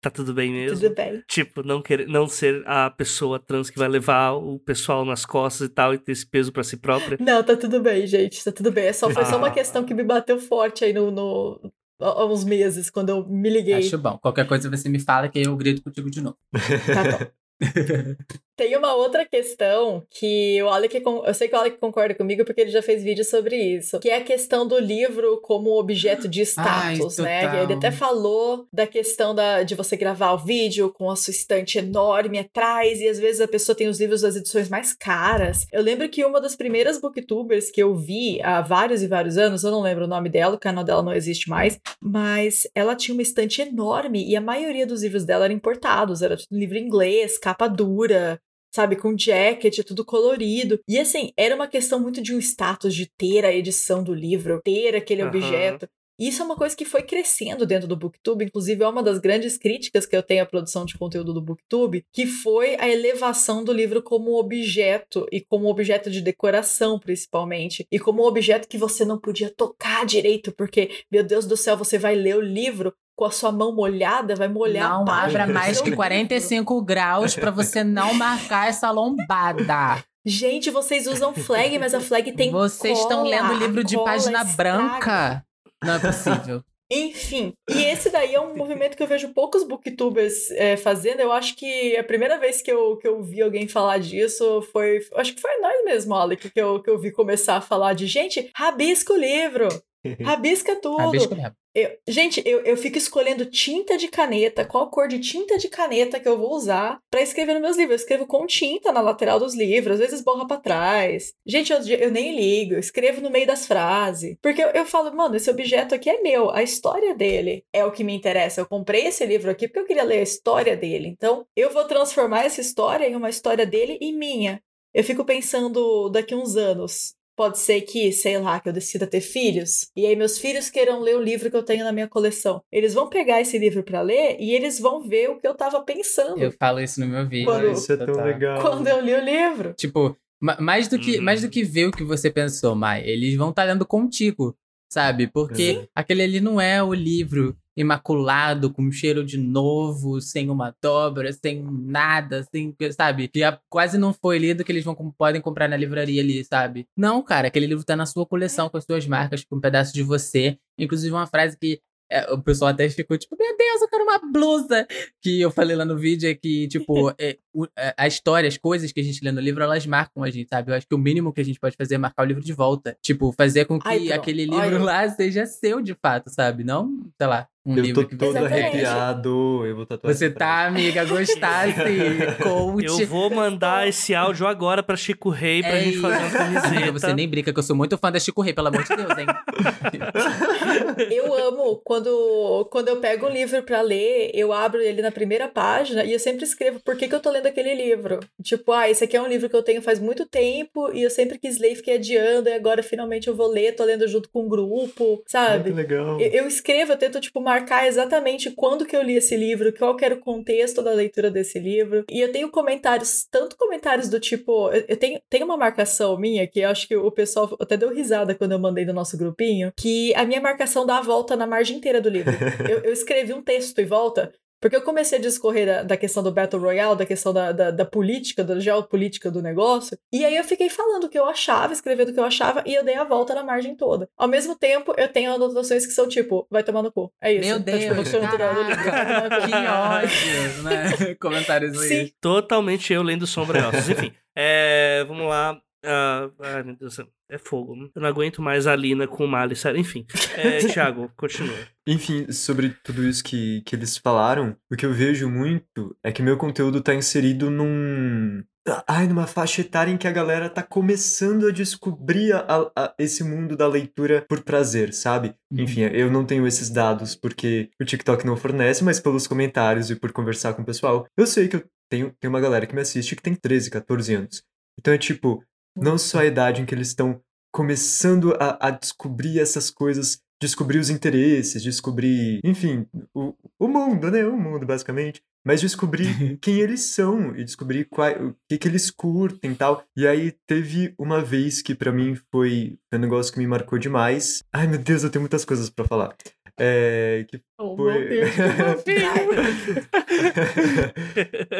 Tá 0.00 0.10
tudo 0.10 0.34
bem 0.34 0.50
mesmo? 0.52 0.78
Tudo 0.80 0.94
bem. 0.94 1.22
Tipo, 1.28 1.62
não 1.62 1.80
querer, 1.82 2.06
não 2.08 2.26
ser 2.26 2.62
a 2.66 2.90
pessoa 2.90 3.38
trans 3.38 3.70
que 3.70 3.78
vai 3.78 3.88
levar 3.88 4.32
o 4.32 4.58
pessoal 4.58 5.04
nas 5.04 5.24
costas 5.24 5.68
e 5.68 5.70
tal 5.70 5.94
e 5.94 5.98
ter 5.98 6.12
esse 6.12 6.26
peso 6.26 6.52
pra 6.52 6.64
si 6.64 6.76
própria. 6.76 7.16
Não, 7.20 7.42
tá 7.42 7.56
tudo 7.56 7.80
bem, 7.80 8.06
gente. 8.06 8.42
Tá 8.44 8.50
tudo 8.52 8.72
bem. 8.72 8.86
É 8.86 8.92
só, 8.92 9.08
foi 9.10 9.24
só 9.24 9.36
uma 9.38 9.48
Ah. 9.48 9.52
questão 9.52 9.84
que 9.84 9.94
me 9.94 10.02
bateu 10.02 10.38
forte 10.38 10.84
aí 10.84 10.92
no, 10.92 11.10
no, 11.10 11.72
há 12.00 12.24
uns 12.26 12.44
meses, 12.44 12.90
quando 12.90 13.10
eu 13.10 13.26
me 13.28 13.48
liguei. 13.50 13.74
Acho 13.74 13.98
bom. 13.98 14.18
Qualquer 14.18 14.46
coisa 14.46 14.68
você 14.70 14.88
me 14.88 14.98
fala 14.98 15.28
que 15.28 15.40
eu 15.40 15.56
grito 15.56 15.82
contigo 15.82 16.10
de 16.10 16.20
novo. 16.20 16.36
Tá 16.52 17.18
bom. 17.18 17.26
Tem 18.62 18.76
uma 18.76 18.94
outra 18.94 19.26
questão 19.26 20.06
que 20.08 20.62
o 20.62 20.68
Alec, 20.68 21.02
eu 21.04 21.34
sei 21.34 21.48
que 21.48 21.54
o 21.56 21.58
Alec 21.58 21.78
concorda 21.78 22.14
comigo 22.14 22.44
porque 22.44 22.60
ele 22.60 22.70
já 22.70 22.80
fez 22.80 23.02
vídeo 23.02 23.24
sobre 23.24 23.56
isso, 23.56 23.98
que 23.98 24.08
é 24.08 24.18
a 24.18 24.22
questão 24.22 24.64
do 24.64 24.78
livro 24.78 25.40
como 25.42 25.76
objeto 25.76 26.28
de 26.28 26.42
status, 26.46 27.18
Ai, 27.18 27.24
né? 27.24 27.62
Ele 27.64 27.72
até 27.72 27.90
falou 27.90 28.68
da 28.72 28.86
questão 28.86 29.34
da, 29.34 29.64
de 29.64 29.74
você 29.74 29.96
gravar 29.96 30.30
o 30.34 30.38
vídeo 30.38 30.92
com 30.92 31.10
a 31.10 31.16
sua 31.16 31.32
estante 31.32 31.78
enorme 31.78 32.38
atrás 32.38 33.00
e 33.00 33.08
às 33.08 33.18
vezes 33.18 33.40
a 33.40 33.48
pessoa 33.48 33.74
tem 33.74 33.88
os 33.88 33.98
livros 33.98 34.20
das 34.20 34.36
edições 34.36 34.68
mais 34.68 34.92
caras. 34.92 35.66
Eu 35.72 35.82
lembro 35.82 36.08
que 36.08 36.24
uma 36.24 36.40
das 36.40 36.54
primeiras 36.54 37.00
booktubers 37.00 37.68
que 37.68 37.82
eu 37.82 37.96
vi 37.96 38.40
há 38.42 38.60
vários 38.60 39.02
e 39.02 39.08
vários 39.08 39.36
anos, 39.36 39.64
eu 39.64 39.72
não 39.72 39.82
lembro 39.82 40.04
o 40.04 40.08
nome 40.08 40.28
dela, 40.28 40.54
o 40.54 40.60
canal 40.60 40.84
dela 40.84 41.02
não 41.02 41.12
existe 41.12 41.50
mais, 41.50 41.80
mas 42.00 42.64
ela 42.76 42.94
tinha 42.94 43.12
uma 43.12 43.22
estante 43.22 43.60
enorme 43.60 44.24
e 44.24 44.36
a 44.36 44.40
maioria 44.40 44.86
dos 44.86 45.02
livros 45.02 45.24
dela 45.24 45.46
eram 45.46 45.54
importados, 45.56 46.22
era 46.22 46.36
livro 46.48 46.78
em 46.78 46.86
inglês, 46.86 47.38
capa 47.38 47.66
dura, 47.66 48.40
sabe, 48.74 48.96
com 48.96 49.16
jacket, 49.16 49.78
tudo 49.84 50.04
colorido. 50.04 50.80
E 50.88 50.98
assim, 50.98 51.32
era 51.36 51.54
uma 51.54 51.68
questão 51.68 52.00
muito 52.00 52.22
de 52.22 52.34
um 52.34 52.38
status 52.38 52.94
de 52.94 53.06
ter 53.18 53.44
a 53.44 53.54
edição 53.54 54.02
do 54.02 54.14
livro, 54.14 54.60
ter 54.64 54.96
aquele 54.96 55.22
Aham. 55.22 55.28
objeto. 55.28 55.88
E 56.18 56.28
Isso 56.28 56.42
é 56.42 56.44
uma 56.44 56.56
coisa 56.56 56.76
que 56.76 56.84
foi 56.84 57.02
crescendo 57.02 57.66
dentro 57.66 57.88
do 57.88 57.96
Booktube, 57.96 58.44
inclusive 58.44 58.84
é 58.84 58.86
uma 58.86 59.02
das 59.02 59.18
grandes 59.18 59.56
críticas 59.56 60.06
que 60.06 60.14
eu 60.14 60.22
tenho 60.22 60.42
à 60.42 60.46
produção 60.46 60.84
de 60.84 60.96
conteúdo 60.96 61.32
do 61.32 61.40
Booktube, 61.40 62.04
que 62.12 62.26
foi 62.26 62.76
a 62.78 62.88
elevação 62.88 63.64
do 63.64 63.72
livro 63.72 64.02
como 64.02 64.38
objeto 64.38 65.26
e 65.32 65.40
como 65.40 65.68
objeto 65.68 66.10
de 66.10 66.20
decoração, 66.20 66.98
principalmente, 66.98 67.86
e 67.90 67.98
como 67.98 68.26
objeto 68.26 68.68
que 68.68 68.78
você 68.78 69.04
não 69.04 69.18
podia 69.18 69.50
tocar 69.50 70.04
direito, 70.06 70.52
porque, 70.52 70.90
meu 71.10 71.24
Deus 71.24 71.46
do 71.46 71.56
céu, 71.56 71.76
você 71.76 71.98
vai 71.98 72.14
ler 72.14 72.36
o 72.36 72.40
livro 72.40 72.94
com 73.16 73.24
a 73.24 73.30
sua 73.30 73.52
mão 73.52 73.74
molhada, 73.74 74.34
vai 74.34 74.48
molhar 74.48 74.90
Não 74.90 75.02
a 75.02 75.04
página 75.04 75.44
abra 75.44 75.54
mais 75.54 75.78
que 75.78 75.90
livro. 75.90 75.96
45 75.96 76.82
graus 76.82 77.34
pra 77.34 77.50
você 77.50 77.84
não 77.84 78.14
marcar 78.14 78.68
essa 78.68 78.90
lombada. 78.90 80.02
Gente, 80.24 80.70
vocês 80.70 81.06
usam 81.06 81.34
flag, 81.34 81.78
mas 81.78 81.94
a 81.94 82.00
flag 82.00 82.32
tem 82.32 82.50
Vocês 82.50 82.98
estão 82.98 83.24
lendo 83.24 83.54
livro 83.54 83.82
de 83.82 83.96
página 83.96 84.42
estraga. 84.42 84.56
branca. 84.56 85.44
Não 85.82 85.94
é 85.94 85.98
possível. 85.98 86.62
Enfim, 86.94 87.54
e 87.70 87.84
esse 87.84 88.10
daí 88.10 88.34
é 88.34 88.40
um 88.40 88.54
movimento 88.54 88.96
que 88.96 89.02
eu 89.02 89.06
vejo 89.06 89.32
poucos 89.32 89.64
booktubers 89.64 90.50
é, 90.50 90.76
fazendo. 90.76 91.20
Eu 91.20 91.32
acho 91.32 91.56
que 91.56 91.96
a 91.96 92.04
primeira 92.04 92.38
vez 92.38 92.60
que 92.60 92.70
eu, 92.70 92.98
que 92.98 93.08
eu 93.08 93.22
vi 93.22 93.40
alguém 93.40 93.66
falar 93.66 93.98
disso 93.98 94.60
foi. 94.70 95.00
Acho 95.16 95.34
que 95.34 95.40
foi 95.40 95.58
nós 95.60 95.84
mesmo, 95.86 96.14
Alec, 96.14 96.50
que 96.50 96.60
eu, 96.60 96.82
que 96.82 96.90
eu 96.90 96.98
vi 96.98 97.10
começar 97.10 97.56
a 97.56 97.60
falar 97.62 97.94
de 97.94 98.06
gente, 98.06 98.50
rabisca 98.54 99.10
o 99.12 99.16
livro, 99.16 99.68
rabisca 100.22 100.76
tudo. 100.76 100.98
Rabisco 100.98 101.34
mesmo. 101.34 101.54
Eu- 101.74 101.90
gente, 102.06 102.42
eu, 102.44 102.60
eu 102.64 102.76
fico 102.76 102.98
escolhendo 102.98 103.46
tinta 103.46 103.96
de 103.96 104.08
caneta, 104.08 104.64
qual 104.64 104.90
cor 104.90 105.08
de 105.08 105.18
tinta 105.18 105.56
de 105.56 105.68
caneta 105.68 106.20
que 106.20 106.28
eu 106.28 106.36
vou 106.36 106.52
usar 106.54 106.98
pra 107.10 107.22
escrever 107.22 107.54
nos 107.54 107.62
meus 107.62 107.76
livros. 107.76 107.92
Eu 108.00 108.02
escrevo 108.04 108.26
com 108.26 108.46
tinta 108.46 108.92
na 108.92 109.00
lateral 109.00 109.38
dos 109.38 109.54
livros, 109.54 109.94
às 109.94 110.00
vezes 110.10 110.22
borra 110.22 110.46
pra 110.46 110.58
trás. 110.58 111.32
Gente, 111.46 111.72
eu, 111.72 111.78
eu 111.98 112.10
nem 112.10 112.36
ligo, 112.36 112.74
eu 112.74 112.78
escrevo 112.78 113.22
no 113.22 113.30
meio 113.30 113.46
das 113.46 113.66
frases. 113.66 114.36
Porque 114.42 114.62
eu, 114.62 114.68
eu 114.68 114.84
falo, 114.84 115.14
mano, 115.16 115.34
esse 115.36 115.50
objeto 115.50 115.94
aqui 115.94 116.10
é 116.10 116.20
meu, 116.20 116.50
a 116.50 116.62
história 116.62 117.14
dele 117.14 117.64
é 117.72 117.84
o 117.84 117.90
que 117.92 118.04
me 118.04 118.14
interessa. 118.14 118.60
Eu 118.60 118.66
comprei 118.66 119.06
esse 119.06 119.24
livro 119.24 119.50
aqui 119.50 119.66
porque 119.66 119.80
eu 119.80 119.86
queria 119.86 120.04
ler 120.04 120.18
a 120.18 120.22
história 120.22 120.76
dele. 120.76 121.08
Então, 121.08 121.46
eu 121.56 121.70
vou 121.70 121.84
transformar 121.84 122.44
essa 122.44 122.60
história 122.60 123.08
em 123.08 123.16
uma 123.16 123.30
história 123.30 123.64
dele 123.64 123.96
e 124.00 124.12
minha. 124.12 124.62
Eu 124.92 125.02
fico 125.02 125.24
pensando 125.24 126.10
daqui 126.10 126.34
uns 126.34 126.54
anos. 126.54 127.14
Pode 127.36 127.58
ser 127.58 127.80
que, 127.82 128.12
sei 128.12 128.38
lá, 128.38 128.60
que 128.60 128.68
eu 128.68 128.72
decida 128.72 129.06
ter 129.06 129.20
filhos, 129.22 129.90
e 129.96 130.04
aí 130.06 130.14
meus 130.14 130.38
filhos 130.38 130.68
queiram 130.68 131.00
ler 131.00 131.16
o 131.16 131.22
livro 131.22 131.50
que 131.50 131.56
eu 131.56 131.62
tenho 131.62 131.82
na 131.84 131.90
minha 131.92 132.06
coleção. 132.06 132.62
Eles 132.70 132.92
vão 132.92 133.08
pegar 133.08 133.40
esse 133.40 133.58
livro 133.58 133.82
pra 133.82 134.02
ler 134.02 134.36
e 134.38 134.54
eles 134.54 134.78
vão 134.78 135.02
ver 135.02 135.30
o 135.30 135.40
que 135.40 135.46
eu 135.48 135.54
tava 135.54 135.80
pensando 135.82 136.38
Eu 136.38 136.52
falo 136.52 136.78
isso 136.80 137.00
no 137.00 137.06
meu 137.06 137.26
vídeo. 137.26 137.46
Quando- 137.46 137.70
isso 137.72 137.90
é 137.92 137.96
tão 137.96 138.06
Total. 138.06 138.24
legal. 138.26 138.60
quando 138.60 138.86
eu 138.86 139.00
li 139.00 139.14
o 139.14 139.20
livro. 139.24 139.72
Tipo, 139.74 140.14
ma- 140.40 140.58
mais 140.60 140.88
do 140.88 140.98
que, 140.98 141.18
Hum. 141.18 141.22
mais 141.22 141.40
do 141.40 141.48
que 141.48 141.64
ver 141.64 141.86
o 141.86 141.92
que 141.92 142.04
você 142.04 142.30
pensou, 142.30 142.74
Mai, 142.74 143.02
eles 143.08 143.34
vão 143.36 143.48
estar 143.50 143.64
lendo 143.64 143.86
contigo, 143.86 144.54
sabe? 144.90 145.26
Porque 145.26 145.88
aquele 145.94 146.22
ali 146.22 146.40
não 146.40 146.60
é 146.60 146.82
o 146.82 146.92
livro 146.92 147.56
imaculado, 147.76 148.72
com 148.72 148.90
cheiro 148.90 149.24
de 149.24 149.38
novo, 149.38 150.20
sem 150.20 150.50
uma 150.50 150.74
dobra, 150.82 151.32
sem 151.32 151.62
nada, 151.62 152.46
sem, 152.50 152.74
sabe? 152.96 153.28
Que 153.28 153.40
quase 153.68 153.98
não 153.98 154.12
foi 154.12 154.38
lido 154.38 154.64
que 154.64 154.72
eles 154.72 154.84
vão, 154.84 154.94
podem 155.16 155.40
comprar 155.40 155.68
na 155.68 155.76
livraria 155.76 156.22
ali, 156.22 156.44
sabe? 156.44 156.86
Não, 156.96 157.22
cara, 157.22 157.48
aquele 157.48 157.66
livro 157.66 157.84
tá 157.84 157.96
na 157.96 158.06
sua 158.06 158.26
coleção, 158.26 158.68
com 158.68 158.76
as 158.76 158.84
suas 158.84 159.06
marcas, 159.06 159.44
com 159.44 159.56
um 159.56 159.60
pedaço 159.60 159.92
de 159.94 160.02
você. 160.02 160.58
Inclusive 160.78 161.12
uma 161.14 161.26
frase 161.26 161.56
que 161.58 161.80
é, 162.10 162.30
o 162.30 162.42
pessoal 162.42 162.70
até 162.70 162.86
ficou 162.90 163.16
tipo, 163.16 163.34
meu 163.38 163.56
Deus, 163.56 163.80
eu 163.80 163.88
quero 163.88 164.02
uma 164.04 164.18
blusa. 164.18 164.86
Que 165.22 165.40
eu 165.40 165.50
falei 165.50 165.74
lá 165.74 165.84
no 165.84 165.96
vídeo 165.96 166.28
é 166.28 166.34
que, 166.34 166.68
tipo, 166.68 167.10
é, 167.18 167.38
o- 167.54 167.66
é, 167.74 167.94
a 167.96 168.06
história, 168.06 168.46
as 168.46 168.58
coisas 168.58 168.92
que 168.92 169.00
a 169.00 169.02
gente 169.02 169.24
lê 169.24 169.32
no 169.32 169.40
livro, 169.40 169.62
elas 169.62 169.86
marcam 169.86 170.22
a 170.22 170.28
gente, 170.30 170.48
sabe? 170.50 170.70
Eu 170.70 170.74
acho 170.76 170.86
que 170.86 170.94
o 170.94 170.98
mínimo 170.98 171.32
que 171.32 171.40
a 171.40 171.44
gente 171.44 171.58
pode 171.58 171.74
fazer 171.74 171.94
é 171.94 171.98
marcar 171.98 172.22
o 172.22 172.26
livro 172.26 172.42
de 172.44 172.52
volta. 172.52 172.94
Tipo, 173.00 173.32
fazer 173.32 173.64
com 173.64 173.78
que 173.78 173.88
Ai, 173.88 174.12
aquele 174.12 174.44
livro 174.44 174.58
Olha. 174.76 174.82
lá 174.82 175.08
seja 175.08 175.46
seu 175.46 175.80
de 175.80 175.94
fato, 175.94 176.28
sabe? 176.28 176.62
Não, 176.64 177.00
sei 177.18 177.26
lá, 177.26 177.48
um 177.64 177.76
Eu 177.76 177.82
livro 177.82 178.04
tô 178.08 178.16
todo 178.16 178.36
arrepiado. 178.38 179.64
Eu 179.64 179.76
vou 179.76 179.86
tatuar 179.86 180.12
Você 180.12 180.30
tá, 180.30 180.66
amiga, 180.66 181.04
gostasse, 181.04 181.74
coach. 182.42 182.84
Eu 182.84 183.06
vou 183.06 183.30
mandar 183.30 183.86
esse 183.88 184.14
áudio 184.14 184.46
agora 184.46 184.82
pra 184.82 184.96
Chico 184.96 185.28
Rei 185.30 185.62
pra 185.62 185.76
É 185.76 185.84
gente 185.84 185.98
fazer 185.98 186.16
uma 186.18 186.26
isso. 186.26 186.36
camiseta. 186.36 186.66
Amiga, 186.68 186.92
você 186.92 187.14
nem 187.14 187.28
brinca 187.28 187.52
que 187.52 187.58
eu 187.58 187.62
sou 187.62 187.76
muito 187.76 187.96
fã 187.96 188.10
da 188.10 188.18
Chico 188.18 188.40
Rei, 188.42 188.52
pelo 188.52 188.68
amor 188.68 188.82
de 188.82 188.96
Deus, 188.96 189.18
hein? 189.18 189.26
Eu 191.10 191.32
amo 191.34 191.80
quando, 191.84 192.68
quando 192.70 192.88
eu 192.88 192.96
pego 193.00 193.26
um 193.26 193.30
livro 193.30 193.62
pra 193.62 193.80
ler, 193.80 194.30
eu 194.34 194.52
abro 194.52 194.80
ele 194.80 195.00
na 195.02 195.10
primeira 195.10 195.48
página 195.48 196.04
e 196.04 196.12
eu 196.12 196.18
sempre 196.18 196.44
escrevo 196.44 196.80
por 196.80 196.96
que, 196.96 197.08
que 197.08 197.14
eu 197.14 197.20
tô 197.20 197.30
lendo 197.30 197.46
aquele 197.46 197.74
livro. 197.74 198.20
Tipo, 198.42 198.72
ah, 198.72 198.90
esse 198.90 199.04
aqui 199.04 199.16
é 199.16 199.22
um 199.22 199.26
livro 199.26 199.48
que 199.48 199.56
eu 199.56 199.62
tenho 199.62 199.80
faz 199.82 199.98
muito 199.98 200.26
tempo 200.26 200.90
e 200.92 201.02
eu 201.02 201.10
sempre 201.10 201.38
quis 201.38 201.58
ler 201.58 201.72
e 201.72 201.76
fiquei 201.76 201.94
adiando, 201.94 202.48
e 202.48 202.52
agora 202.52 202.82
finalmente 202.82 203.28
eu 203.28 203.34
vou 203.34 203.48
ler, 203.48 203.74
tô 203.74 203.84
lendo 203.84 204.06
junto 204.08 204.28
com 204.30 204.44
um 204.44 204.48
grupo, 204.48 205.14
Ai, 205.14 205.22
sabe? 205.26 205.70
que 205.70 205.76
legal. 205.76 206.20
Eu, 206.20 206.30
eu 206.30 206.46
escrevo, 206.46 206.92
eu 206.92 206.96
tento, 206.96 207.20
tipo, 207.20 207.40
marcar 207.52 207.86
exatamente 207.86 208.50
quando 208.50 208.86
que 208.86 208.96
eu 208.96 209.02
li 209.02 209.16
esse 209.16 209.36
livro, 209.36 209.72
qual 209.72 209.94
que 209.94 210.04
era 210.04 210.14
o 210.14 210.20
contexto 210.20 210.82
da 210.82 210.92
leitura 210.92 211.30
desse 211.30 211.58
livro. 211.58 212.04
E 212.10 212.20
eu 212.20 212.32
tenho 212.32 212.50
comentários, 212.50 213.26
tanto 213.30 213.56
comentários 213.56 214.08
do 214.08 214.18
tipo. 214.18 214.70
Eu, 214.70 214.84
eu 214.88 214.96
tenho, 214.96 215.20
tenho 215.28 215.44
uma 215.44 215.56
marcação 215.56 216.18
minha 216.18 216.46
que 216.46 216.60
eu 216.60 216.68
acho 216.68 216.88
que 216.88 216.96
o 216.96 217.10
pessoal 217.10 217.54
até 217.60 217.76
deu 217.76 217.92
risada 217.92 218.34
quando 218.34 218.52
eu 218.52 218.58
mandei 218.58 218.84
no 218.84 218.92
nosso 218.92 219.18
grupinho, 219.18 219.72
que 219.76 220.14
a 220.14 220.24
minha 220.24 220.40
marcação 220.40 220.86
dá 220.86 220.98
a 220.98 221.02
volta 221.02 221.36
na 221.36 221.46
margem 221.46 221.76
inteira 221.76 222.00
do 222.00 222.08
livro. 222.08 222.32
eu, 222.68 222.78
eu 222.80 222.92
escrevi 222.92 223.34
um 223.34 223.42
texto 223.42 223.78
e 223.80 223.84
volta. 223.84 224.32
Porque 224.62 224.76
eu 224.76 224.82
comecei 224.82 225.18
a 225.18 225.20
discorrer 225.20 225.66
da, 225.66 225.82
da 225.82 225.96
questão 225.96 226.22
do 226.22 226.30
Battle 226.30 226.62
Royale, 226.62 226.96
da 226.96 227.04
questão 227.04 227.32
da, 227.32 227.50
da, 227.50 227.72
da 227.72 227.84
política, 227.84 228.44
da 228.44 228.60
geopolítica 228.60 229.28
do 229.28 229.42
negócio. 229.42 229.98
E 230.12 230.24
aí 230.24 230.36
eu 230.36 230.44
fiquei 230.44 230.70
falando 230.70 231.04
o 231.04 231.08
que 231.08 231.18
eu 231.18 231.26
achava, 231.26 231.72
escrevendo 231.72 232.10
o 232.10 232.14
que 232.14 232.20
eu 232.20 232.24
achava, 232.24 232.62
e 232.64 232.72
eu 232.72 232.84
dei 232.84 232.94
a 232.94 233.02
volta 233.02 233.34
na 233.34 233.42
margem 233.42 233.74
toda. 233.74 234.08
Ao 234.16 234.28
mesmo 234.28 234.56
tempo, 234.56 234.94
eu 234.96 235.08
tenho 235.08 235.34
anotações 235.34 235.84
que 235.84 235.92
são 235.92 236.06
tipo, 236.06 236.46
vai 236.48 236.62
tomar 236.62 236.80
no 236.80 236.92
cu. 236.92 237.12
É 237.20 237.32
isso. 237.32 237.48
Meu 237.48 237.58
Então, 237.58 237.76
tipo, 237.76 237.94
Deus, 237.94 237.96
no 237.96 238.04
cu. 238.04 238.10
que 238.30 239.52
ódio, 239.66 240.62
né? 240.62 241.14
Comentários 241.20 241.82
aí. 241.82 241.88
Sim. 241.88 242.12
Totalmente 242.20 242.92
eu 242.92 243.02
lendo 243.02 243.26
Sombra 243.26 243.58
e. 243.58 243.90
Enfim, 243.90 244.12
é, 244.36 245.04
vamos 245.08 245.26
lá. 245.28 245.60
Ah, 245.84 246.30
ai, 246.40 246.62
meu 246.62 246.76
Deus, 246.76 246.98
é 247.28 247.38
fogo. 247.38 247.74
Eu 247.94 248.02
não 248.02 248.08
aguento 248.08 248.40
mais 248.40 248.66
a 248.66 248.76
Lina 248.76 249.06
com 249.08 249.24
o 249.24 249.28
Mali, 249.28 249.56
sério. 249.56 249.80
Enfim, 249.80 250.06
é, 250.36 250.58
Thiago, 250.68 251.10
continua. 251.16 251.56
Enfim, 251.86 252.30
sobre 252.30 252.70
tudo 252.84 253.04
isso 253.06 253.22
que, 253.24 253.62
que 253.62 253.74
eles 253.74 253.96
falaram, 253.96 254.56
o 254.70 254.76
que 254.76 254.86
eu 254.86 254.92
vejo 254.92 255.28
muito 255.28 255.96
é 256.04 256.12
que 256.12 256.22
meu 256.22 256.36
conteúdo 256.36 256.80
tá 256.80 256.94
inserido 256.94 257.50
num. 257.50 258.42
Ai, 258.86 259.08
numa 259.08 259.26
faixa 259.26 259.60
etária 259.60 259.90
em 259.90 259.96
que 259.98 260.06
a 260.06 260.12
galera 260.12 260.48
tá 260.48 260.62
começando 260.62 261.48
a 261.48 261.50
descobrir 261.50 262.32
a- 262.32 262.70
a- 262.76 262.94
esse 262.96 263.24
mundo 263.24 263.56
da 263.56 263.66
leitura 263.66 264.24
por 264.28 264.40
prazer, 264.44 264.94
sabe? 264.94 265.34
Enfim, 265.50 265.80
eu 265.80 266.08
não 266.12 266.24
tenho 266.24 266.46
esses 266.46 266.70
dados 266.70 267.16
porque 267.16 267.70
o 267.80 267.84
TikTok 267.84 268.24
não 268.24 268.36
fornece, 268.36 268.84
mas 268.84 269.00
pelos 269.00 269.26
comentários 269.26 269.90
e 269.90 269.96
por 269.96 270.12
conversar 270.12 270.54
com 270.54 270.62
o 270.62 270.64
pessoal, 270.64 271.08
eu 271.16 271.26
sei 271.26 271.48
que 271.48 271.56
eu 271.56 271.64
tenho, 271.90 272.14
tem 272.20 272.28
uma 272.28 272.40
galera 272.40 272.64
que 272.64 272.74
me 272.74 272.80
assiste 272.82 273.16
que 273.16 273.22
tem 273.22 273.34
13, 273.34 273.68
14 273.68 274.14
anos. 274.14 274.44
Então 274.78 274.94
é 274.94 274.98
tipo, 274.98 275.42
não 275.76 275.96
só 275.98 276.20
a 276.20 276.26
idade 276.26 276.60
em 276.60 276.66
que 276.66 276.74
eles 276.74 276.88
estão 276.88 277.20
começando 277.52 278.34
a, 278.40 278.68
a 278.68 278.70
descobrir 278.70 279.38
essas 279.38 279.70
coisas, 279.70 280.18
descobrir 280.40 280.78
os 280.78 280.90
interesses, 280.90 281.62
descobrir, 281.62 282.40
enfim, 282.42 282.86
o, 283.14 283.34
o 283.58 283.68
mundo, 283.68 284.10
né? 284.10 284.24
O 284.26 284.36
mundo, 284.36 284.66
basicamente. 284.66 285.22
Mas 285.44 285.60
descobrir 285.60 286.38
quem 286.40 286.60
eles 286.60 286.82
são 286.82 287.36
e 287.36 287.44
descobrir 287.44 287.84
qual, 287.86 288.10
o 288.28 288.36
que, 288.48 288.58
que 288.58 288.68
eles 288.68 288.90
curtem 288.90 289.52
e 289.52 289.54
tal. 289.54 289.84
E 289.96 290.06
aí 290.06 290.32
teve 290.46 290.94
uma 290.98 291.20
vez 291.20 291.60
que 291.60 291.74
pra 291.74 291.92
mim 291.92 292.16
foi 292.30 292.78
um 292.92 292.98
negócio 292.98 293.32
que 293.32 293.38
me 293.38 293.46
marcou 293.46 293.78
demais. 293.78 294.42
Ai, 294.52 294.66
meu 294.66 294.78
Deus, 294.78 295.02
eu 295.02 295.10
tenho 295.10 295.22
muitas 295.22 295.44
coisas 295.44 295.68
pra 295.68 295.84
falar. 295.84 296.16
É, 296.58 297.26
que 297.28 297.40
Oh, 297.58 297.76
foi... 297.76 298.08
Deus, 298.08 298.30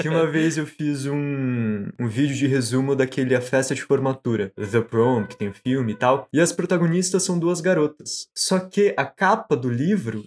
que 0.03 0.09
uma 0.09 0.27
vez 0.27 0.59
eu 0.59 0.67
fiz 0.67 1.07
um, 1.07 1.87
um 1.99 2.09
vídeo 2.09 2.35
de 2.35 2.47
resumo 2.49 2.97
daquele 2.97 3.37
A 3.37 3.41
Festa 3.41 3.73
de 3.75 3.83
Formatura, 3.83 4.53
The 4.57 4.81
Prom, 4.81 5.25
que 5.27 5.37
tem 5.37 5.49
o 5.49 5.55
filme 5.55 5.93
e 5.93 5.95
tal, 5.95 6.27
e 6.33 6.41
as 6.41 6.53
protagonistas 6.53 7.23
são 7.23 7.39
duas 7.39 7.61
garotas. 7.61 8.27
Só 8.37 8.59
que 8.59 8.93
a 8.97 9.05
capa 9.05 9.55
do 9.57 9.71
livro 9.71 10.25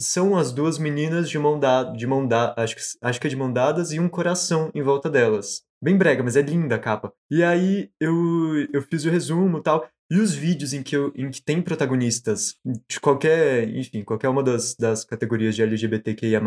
são 0.00 0.34
as 0.36 0.52
duas 0.52 0.78
meninas 0.78 1.28
de 1.28 1.38
mão 1.38 1.58
dada, 1.60 1.92
de 1.94 2.06
mão 2.06 2.26
da, 2.26 2.54
acho, 2.56 2.76
que, 2.76 2.82
acho 3.02 3.20
que 3.20 3.26
é 3.26 3.30
de 3.30 3.36
mão 3.36 3.52
dadas, 3.52 3.92
e 3.92 4.00
um 4.00 4.08
coração 4.08 4.70
em 4.74 4.80
volta 4.82 5.10
delas. 5.10 5.62
bem 5.82 5.98
brega, 5.98 6.22
mas 6.22 6.34
é 6.36 6.40
linda 6.42 6.76
a 6.76 6.78
capa. 6.78 7.12
E 7.30 7.42
aí 7.42 7.90
eu, 8.00 8.14
eu 8.72 8.80
fiz 8.82 9.04
o 9.04 9.10
resumo 9.10 9.58
e 9.58 9.62
tal. 9.62 9.86
E 10.10 10.18
os 10.18 10.34
vídeos 10.34 10.72
em 10.72 10.82
que, 10.82 10.96
eu, 10.96 11.12
em 11.14 11.30
que 11.30 11.40
tem 11.40 11.62
protagonistas 11.62 12.56
de 12.88 12.98
qualquer, 12.98 13.68
enfim, 13.68 14.02
qualquer 14.02 14.28
uma 14.28 14.42
das, 14.42 14.74
das 14.74 15.04
categorias 15.04 15.54
de 15.54 15.62
LGBTQIA+, 15.62 16.40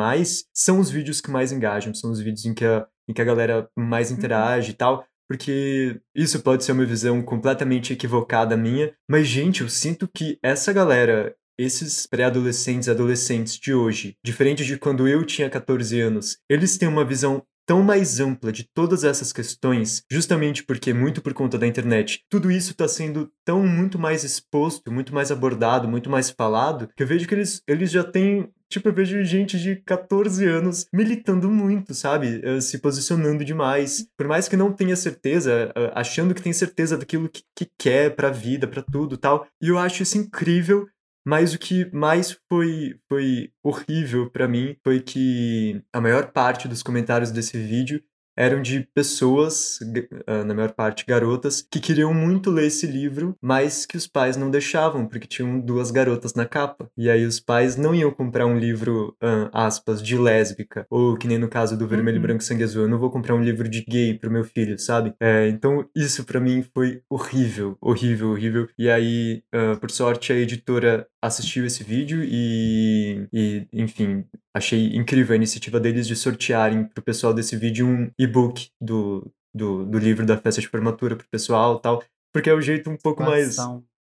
são 0.53 0.79
os 0.79 0.89
vídeos 0.89 1.21
que 1.21 1.31
mais 1.31 1.51
engajam, 1.51 1.93
são 1.93 2.11
os 2.11 2.19
vídeos 2.19 2.45
em 2.45 2.53
que 2.53 2.65
a, 2.65 2.85
em 3.07 3.13
que 3.13 3.21
a 3.21 3.25
galera 3.25 3.69
mais 3.77 4.11
interage 4.11 4.71
e 4.71 4.73
tal, 4.73 5.05
porque 5.29 6.01
isso 6.13 6.41
pode 6.41 6.65
ser 6.65 6.73
uma 6.73 6.85
visão 6.85 7.21
completamente 7.21 7.93
equivocada 7.93 8.57
minha, 8.57 8.93
mas, 9.09 9.27
gente, 9.27 9.61
eu 9.61 9.69
sinto 9.69 10.09
que 10.13 10.37
essa 10.43 10.73
galera 10.73 11.33
esses 11.57 12.07
pré-adolescentes 12.07 12.87
e 12.87 12.91
adolescentes 12.91 13.57
de 13.57 13.73
hoje, 13.73 14.17
diferente 14.23 14.65
de 14.65 14.77
quando 14.77 15.07
eu 15.07 15.23
tinha 15.23 15.49
14 15.49 15.99
anos, 16.01 16.37
eles 16.49 16.77
têm 16.77 16.89
uma 16.89 17.05
visão 17.05 17.43
tão 17.65 17.81
mais 17.83 18.19
ampla 18.19 18.51
de 18.51 18.67
todas 18.73 19.03
essas 19.03 19.31
questões, 19.31 20.03
justamente 20.11 20.63
porque, 20.63 20.93
muito 20.93 21.21
por 21.21 21.33
conta 21.33 21.57
da 21.57 21.67
internet, 21.67 22.23
tudo 22.29 22.51
isso 22.51 22.71
está 22.71 22.87
sendo 22.87 23.31
tão 23.45 23.65
muito 23.65 23.97
mais 23.97 24.23
exposto, 24.23 24.91
muito 24.91 25.13
mais 25.13 25.31
abordado, 25.31 25.87
muito 25.87 26.09
mais 26.09 26.29
falado, 26.29 26.89
que 26.95 27.03
eu 27.03 27.07
vejo 27.07 27.27
que 27.27 27.35
eles, 27.35 27.61
eles 27.67 27.91
já 27.91 28.03
têm. 28.03 28.49
Tipo, 28.69 28.89
eu 28.89 28.93
vejo 28.93 29.23
gente 29.23 29.59
de 29.59 29.75
14 29.75 30.47
anos 30.47 30.87
militando 30.91 31.47
muito, 31.47 31.93
sabe? 31.93 32.41
Uh, 32.43 32.59
se 32.59 32.79
posicionando 32.79 33.45
demais. 33.45 34.07
Por 34.17 34.27
mais 34.27 34.47
que 34.47 34.57
não 34.57 34.73
tenha 34.73 34.95
certeza, 34.95 35.71
uh, 35.77 35.91
achando 35.93 36.33
que 36.33 36.41
tem 36.41 36.51
certeza 36.51 36.97
daquilo 36.97 37.29
que, 37.29 37.43
que 37.55 37.67
quer 37.77 38.15
pra 38.15 38.31
vida, 38.31 38.67
pra 38.67 38.81
tudo 38.81 39.15
tal. 39.15 39.45
E 39.61 39.67
eu 39.67 39.77
acho 39.77 40.01
isso 40.01 40.17
incrível 40.17 40.87
mas 41.25 41.53
o 41.53 41.59
que 41.59 41.89
mais 41.93 42.37
foi, 42.49 42.95
foi 43.09 43.51
horrível 43.63 44.29
para 44.29 44.47
mim 44.47 44.75
foi 44.83 44.99
que 44.99 45.81
a 45.91 46.01
maior 46.01 46.31
parte 46.31 46.67
dos 46.67 46.83
comentários 46.83 47.31
desse 47.31 47.57
vídeo 47.57 48.03
eram 48.35 48.61
de 48.61 48.87
pessoas, 48.93 49.79
ah, 50.27 50.43
na 50.43 50.53
maior 50.53 50.71
parte 50.71 51.05
garotas, 51.05 51.65
que 51.69 51.79
queriam 51.79 52.13
muito 52.13 52.49
ler 52.49 52.67
esse 52.67 52.87
livro, 52.87 53.35
mas 53.41 53.85
que 53.85 53.97
os 53.97 54.07
pais 54.07 54.35
não 54.35 54.49
deixavam, 54.49 55.07
porque 55.07 55.27
tinham 55.27 55.59
duas 55.59 55.91
garotas 55.91 56.33
na 56.33 56.45
capa. 56.45 56.89
E 56.97 57.09
aí 57.09 57.25
os 57.25 57.39
pais 57.39 57.75
não 57.77 57.93
iam 57.93 58.11
comprar 58.11 58.45
um 58.45 58.57
livro, 58.57 59.15
uh, 59.23 59.49
aspas, 59.53 60.01
de 60.01 60.17
lésbica, 60.17 60.85
ou 60.89 61.15
que 61.17 61.27
nem 61.27 61.37
no 61.37 61.47
caso 61.47 61.77
do 61.77 61.87
Vermelho, 61.87 62.17
uhum. 62.17 62.23
Branco 62.23 62.43
Sangue 62.43 62.63
Azul, 62.63 62.83
eu 62.83 62.89
não 62.89 62.99
vou 62.99 63.11
comprar 63.11 63.35
um 63.35 63.43
livro 63.43 63.69
de 63.69 63.83
gay 63.83 64.17
pro 64.17 64.31
meu 64.31 64.43
filho, 64.43 64.77
sabe? 64.79 65.13
É, 65.19 65.47
então 65.47 65.87
isso 65.95 66.23
para 66.23 66.39
mim 66.39 66.63
foi 66.73 67.01
horrível, 67.09 67.77
horrível, 67.81 68.31
horrível. 68.31 68.67
E 68.77 68.89
aí, 68.89 69.43
uh, 69.53 69.79
por 69.79 69.91
sorte, 69.91 70.33
a 70.33 70.35
editora 70.35 71.07
assistiu 71.23 71.65
esse 71.65 71.85
vídeo 71.85 72.21
e, 72.21 73.27
e, 73.31 73.65
enfim, 73.71 74.25
achei 74.53 74.93
incrível 74.93 75.33
a 75.33 75.37
iniciativa 75.37 75.79
deles 75.79 76.05
de 76.05 76.17
sortearem 76.17 76.83
pro 76.83 77.01
pessoal 77.01 77.33
desse 77.33 77.55
vídeo 77.55 77.87
um 77.87 78.11
e-book 78.19 78.67
do, 78.81 79.31
do, 79.55 79.85
do 79.85 79.97
livro 79.97 80.25
da 80.25 80.37
festa 80.37 80.59
de 80.59 80.67
formatura 80.67 81.15
pro 81.15 81.25
pessoal 81.29 81.79
tal, 81.79 82.03
porque 82.33 82.49
é 82.49 82.53
o 82.53 82.59
jeito 82.59 82.89
um 82.89 82.97
pouco 82.97 83.23
mais 83.23 83.55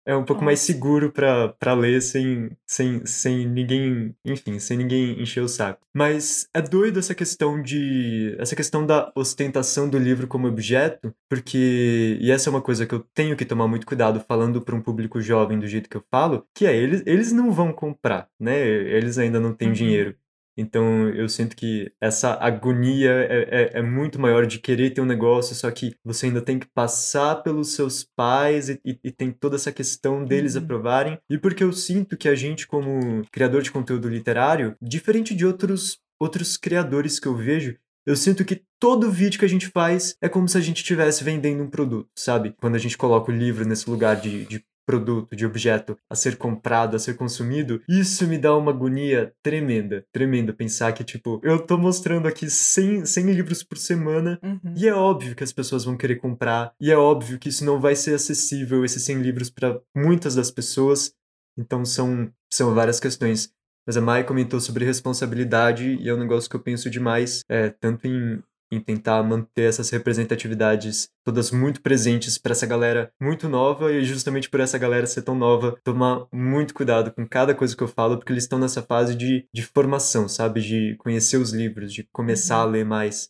é 0.05 0.15
um 0.15 0.23
pouco 0.23 0.43
mais 0.43 0.59
seguro 0.59 1.11
para 1.11 1.73
ler 1.73 2.01
sem, 2.01 2.51
sem, 2.65 3.05
sem 3.05 3.47
ninguém, 3.47 4.15
enfim, 4.25 4.59
sem 4.59 4.77
ninguém 4.77 5.21
encher 5.21 5.41
o 5.41 5.47
saco. 5.47 5.81
Mas 5.93 6.47
é 6.53 6.61
doido 6.61 6.99
essa 6.99 7.15
questão 7.15 7.61
de 7.61 8.35
essa 8.39 8.55
questão 8.55 8.85
da 8.85 9.11
ostentação 9.15 9.89
do 9.89 9.97
livro 9.97 10.27
como 10.27 10.47
objeto, 10.47 11.13
porque 11.29 12.17
e 12.19 12.31
essa 12.31 12.49
é 12.49 12.51
uma 12.51 12.61
coisa 12.61 12.85
que 12.85 12.93
eu 12.93 13.05
tenho 13.13 13.35
que 13.35 13.45
tomar 13.45 13.67
muito 13.67 13.85
cuidado 13.85 14.19
falando 14.27 14.61
para 14.61 14.75
um 14.75 14.81
público 14.81 15.21
jovem 15.21 15.59
do 15.59 15.67
jeito 15.67 15.89
que 15.89 15.97
eu 15.97 16.03
falo, 16.11 16.45
que 16.53 16.65
é 16.65 16.75
eles 16.75 17.03
eles 17.05 17.31
não 17.31 17.51
vão 17.51 17.71
comprar, 17.71 18.27
né? 18.39 18.59
Eles 18.67 19.17
ainda 19.17 19.39
não 19.39 19.53
têm 19.53 19.69
uhum. 19.69 19.73
dinheiro. 19.73 20.15
Então 20.57 21.09
eu 21.09 21.27
sinto 21.27 21.55
que 21.55 21.91
essa 21.99 22.37
agonia 22.39 23.11
é, 23.11 23.47
é, 23.49 23.79
é, 23.79 23.81
muito 23.81 24.19
maior 24.19 24.45
de 24.45 24.59
querer 24.59 24.91
ter 24.91 25.01
um 25.01 25.05
negócio, 25.05 25.55
só 25.55 25.69
que 25.71 25.95
você 26.03 26.27
ainda 26.27 26.41
tem 26.41 26.59
que 26.59 26.67
passar 26.67 27.37
pelos 27.37 27.73
seus 27.73 28.03
pais 28.03 28.69
e, 28.69 28.79
e, 28.85 28.99
e 29.03 29.11
tem 29.11 29.31
toda 29.31 29.55
essa 29.55 29.71
questão 29.71 30.23
deles 30.23 30.55
uhum. 30.55 30.63
aprovarem. 30.63 31.17
E 31.29 31.37
porque 31.37 31.63
eu 31.63 31.73
sinto 31.73 32.15
que 32.15 32.29
a 32.29 32.35
gente, 32.35 32.67
como 32.67 33.23
criador 33.31 33.61
de 33.61 33.71
conteúdo 33.71 34.07
literário, 34.07 34.75
diferente 34.81 35.33
de 35.33 35.45
outros, 35.45 35.99
outros 36.19 36.57
criadores 36.57 37.19
que 37.19 37.27
eu 37.27 37.35
vejo, 37.35 37.75
eu 38.05 38.15
sinto 38.15 38.43
que 38.43 38.61
todo 38.79 39.09
vídeo 39.09 39.39
que 39.39 39.45
a 39.45 39.49
gente 39.49 39.67
faz 39.67 40.15
é 40.21 40.27
como 40.27 40.47
se 40.47 40.57
a 40.57 40.61
gente 40.61 40.77
estivesse 40.77 41.23
vendendo 41.23 41.63
um 41.63 41.69
produto, 41.69 42.09
sabe? 42.15 42.53
Quando 42.59 42.75
a 42.75 42.79
gente 42.79 42.97
coloca 42.97 43.31
o 43.31 43.35
livro 43.35 43.65
nesse 43.65 43.89
lugar 43.89 44.17
de, 44.17 44.45
de 44.45 44.65
produto, 44.85 45.35
de 45.35 45.45
objeto 45.45 45.97
a 46.09 46.15
ser 46.15 46.37
comprado, 46.37 46.95
a 46.95 46.99
ser 46.99 47.15
consumido, 47.15 47.81
isso 47.87 48.27
me 48.27 48.37
dá 48.37 48.55
uma 48.55 48.71
agonia 48.71 49.33
tremenda, 49.41 50.05
tremenda 50.11 50.53
pensar 50.53 50.91
que, 50.93 51.03
tipo, 51.03 51.39
eu 51.43 51.59
tô 51.59 51.77
mostrando 51.77 52.27
aqui 52.27 52.49
100, 52.49 53.05
100 53.05 53.31
livros 53.31 53.63
por 53.63 53.77
semana 53.77 54.39
uhum. 54.43 54.73
e 54.75 54.87
é 54.87 54.93
óbvio 54.93 55.35
que 55.35 55.43
as 55.43 55.53
pessoas 55.53 55.85
vão 55.85 55.97
querer 55.97 56.17
comprar 56.17 56.73
e 56.79 56.91
é 56.91 56.97
óbvio 56.97 57.39
que 57.39 57.49
isso 57.49 57.65
não 57.65 57.79
vai 57.79 57.95
ser 57.95 58.15
acessível, 58.15 58.83
esses 58.83 59.03
100 59.03 59.21
livros, 59.21 59.49
para 59.49 59.79
muitas 59.95 60.35
das 60.35 60.51
pessoas, 60.51 61.13
então 61.57 61.85
são, 61.85 62.31
são 62.51 62.73
várias 62.73 62.99
questões. 62.99 63.51
Mas 63.85 63.97
a 63.97 64.01
Mai 64.01 64.23
comentou 64.23 64.61
sobre 64.61 64.85
responsabilidade 64.85 65.97
e 65.99 66.07
é 66.07 66.13
um 66.13 66.19
negócio 66.19 66.49
que 66.49 66.55
eu 66.55 66.61
penso 66.61 66.89
demais, 66.89 67.41
é, 67.49 67.69
tanto 67.69 68.07
em 68.07 68.41
em 68.73 68.79
tentar 68.79 69.21
manter 69.23 69.63
essas 69.63 69.89
representatividades 69.89 71.09
todas 71.25 71.51
muito 71.51 71.81
presentes 71.81 72.37
para 72.37 72.51
essa 72.51 72.65
galera 72.65 73.11
muito 73.21 73.47
nova 73.47 73.91
e 73.91 74.03
justamente 74.03 74.49
por 74.49 74.59
essa 74.59 74.77
galera 74.77 75.05
ser 75.05 75.21
tão 75.21 75.35
nova, 75.35 75.77
tomar 75.83 76.25
muito 76.31 76.73
cuidado 76.73 77.11
com 77.11 77.27
cada 77.27 77.53
coisa 77.53 77.75
que 77.75 77.83
eu 77.83 77.87
falo, 77.87 78.17
porque 78.17 78.31
eles 78.31 78.43
estão 78.43 78.59
nessa 78.59 78.81
fase 78.81 79.15
de, 79.15 79.47
de 79.53 79.63
formação, 79.63 80.27
sabe? 80.27 80.61
De 80.61 80.95
conhecer 80.97 81.37
os 81.37 81.51
livros, 81.51 81.93
de 81.93 82.03
começar 82.11 82.57
a 82.57 82.65
uhum. 82.65 82.71
ler 82.71 82.85
mais. 82.85 83.29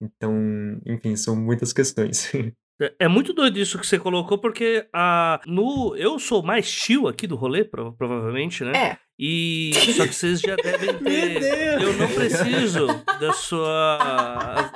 Então, 0.00 0.34
enfim, 0.86 1.16
são 1.16 1.34
muitas 1.34 1.72
questões. 1.72 2.30
É, 2.80 2.92
é 3.00 3.08
muito 3.08 3.32
doido 3.32 3.56
isso 3.56 3.78
que 3.78 3.86
você 3.86 4.00
colocou, 4.00 4.36
porque 4.36 4.88
a, 4.92 5.40
no, 5.46 5.94
eu 5.96 6.18
sou 6.18 6.42
mais 6.42 6.66
chill 6.66 7.06
aqui 7.06 7.24
do 7.24 7.36
rolê, 7.36 7.64
provavelmente, 7.64 8.64
né? 8.64 8.72
É. 8.76 8.98
E 9.18 9.72
só 9.96 10.06
que 10.06 10.12
vocês 10.14 10.40
já 10.40 10.56
devem 10.56 10.98
ter. 11.04 11.80
Eu 11.80 11.92
não 11.92 12.08
preciso 12.08 12.86
da 13.20 13.32
sua. 13.32 14.70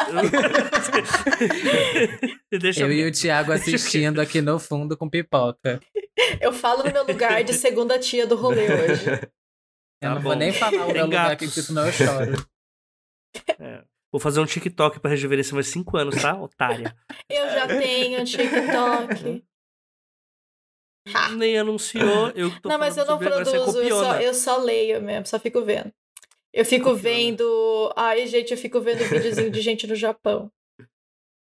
Deixa 2.61 2.83
eu 2.83 2.93
e 2.93 3.07
o 3.09 3.13
Thiago 3.13 3.53
assistindo 3.53 4.21
aqui 4.21 4.41
no 4.41 4.59
fundo 4.59 4.97
com 4.97 5.09
pipoca. 5.09 5.81
Eu 6.41 6.53
falo 6.53 6.85
no 6.85 6.93
meu 6.93 7.05
lugar 7.05 7.43
de 7.43 7.53
segunda 7.53 7.99
tia 7.99 8.27
do 8.27 8.37
rolê 8.37 8.67
hoje. 8.67 9.11
Eu 9.11 9.19
tá 10.01 10.09
não 10.11 10.17
bom. 10.17 10.23
vou 10.23 10.37
nem 10.37 10.53
falar 10.53 10.87
o 10.87 10.93
meu 10.93 11.05
lugar 11.05 11.33
aqui, 11.33 11.47
porque 11.47 11.63
senão 11.63 11.87
eu 11.87 11.93
choro. 11.93 12.33
É. 13.61 13.83
Vou 14.11 14.19
fazer 14.19 14.41
um 14.41 14.47
TikTok 14.47 15.01
pra 15.01 15.11
rejuvenescer 15.11 15.53
mais 15.55 15.67
5 15.69 15.97
anos, 15.99 16.21
tá, 16.21 16.35
otária? 16.41 16.97
Eu 17.29 17.51
já 17.51 17.67
tenho 17.69 18.21
um 18.21 18.25
TikTok. 18.25 19.45
Nem 21.37 21.59
anunciou, 21.59 22.31
eu 22.35 22.51
tô 22.61 22.69
Não, 22.69 22.79
mas 22.79 22.97
eu 22.97 23.07
não 23.07 23.19
produzo, 23.19 23.83
eu 23.83 23.91
só, 23.91 24.21
eu 24.21 24.35
só 24.35 24.57
leio 24.59 25.03
mesmo, 25.03 25.27
só 25.27 25.39
fico 25.39 25.63
vendo. 25.63 25.93
Eu 26.53 26.65
fico 26.65 26.91
copiona. 26.91 27.03
vendo. 27.03 27.93
Ai, 27.97 28.27
gente, 28.27 28.53
eu 28.53 28.59
fico 28.59 28.81
vendo 28.81 28.99
videozinho 28.99 29.51
de 29.51 29.61
gente 29.61 29.87
no 29.87 29.95
Japão. 29.95 30.51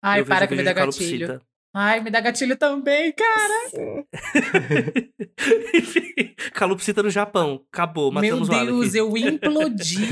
Ai, 0.03 0.25
para 0.25 0.47
que 0.47 0.55
me 0.55 0.63
dá 0.63 0.73
gatilho. 0.73 1.41
Ai, 1.73 2.01
me 2.01 2.11
dá 2.11 2.21
gatilho 2.21 2.57
também, 2.57 3.13
cara. 3.13 3.71
Enfim, 5.75 6.35
calopsita 6.53 7.03
no 7.03 7.11
Japão. 7.11 7.65
Acabou, 7.73 8.11
matamos 8.11 8.49
Meu 8.49 8.67
Deus, 8.67 8.95
eu 8.95 9.17
implodi. 9.17 10.09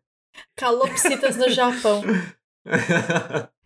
calopsitas 0.56 1.36
no 1.36 1.50
Japão. 1.50 2.02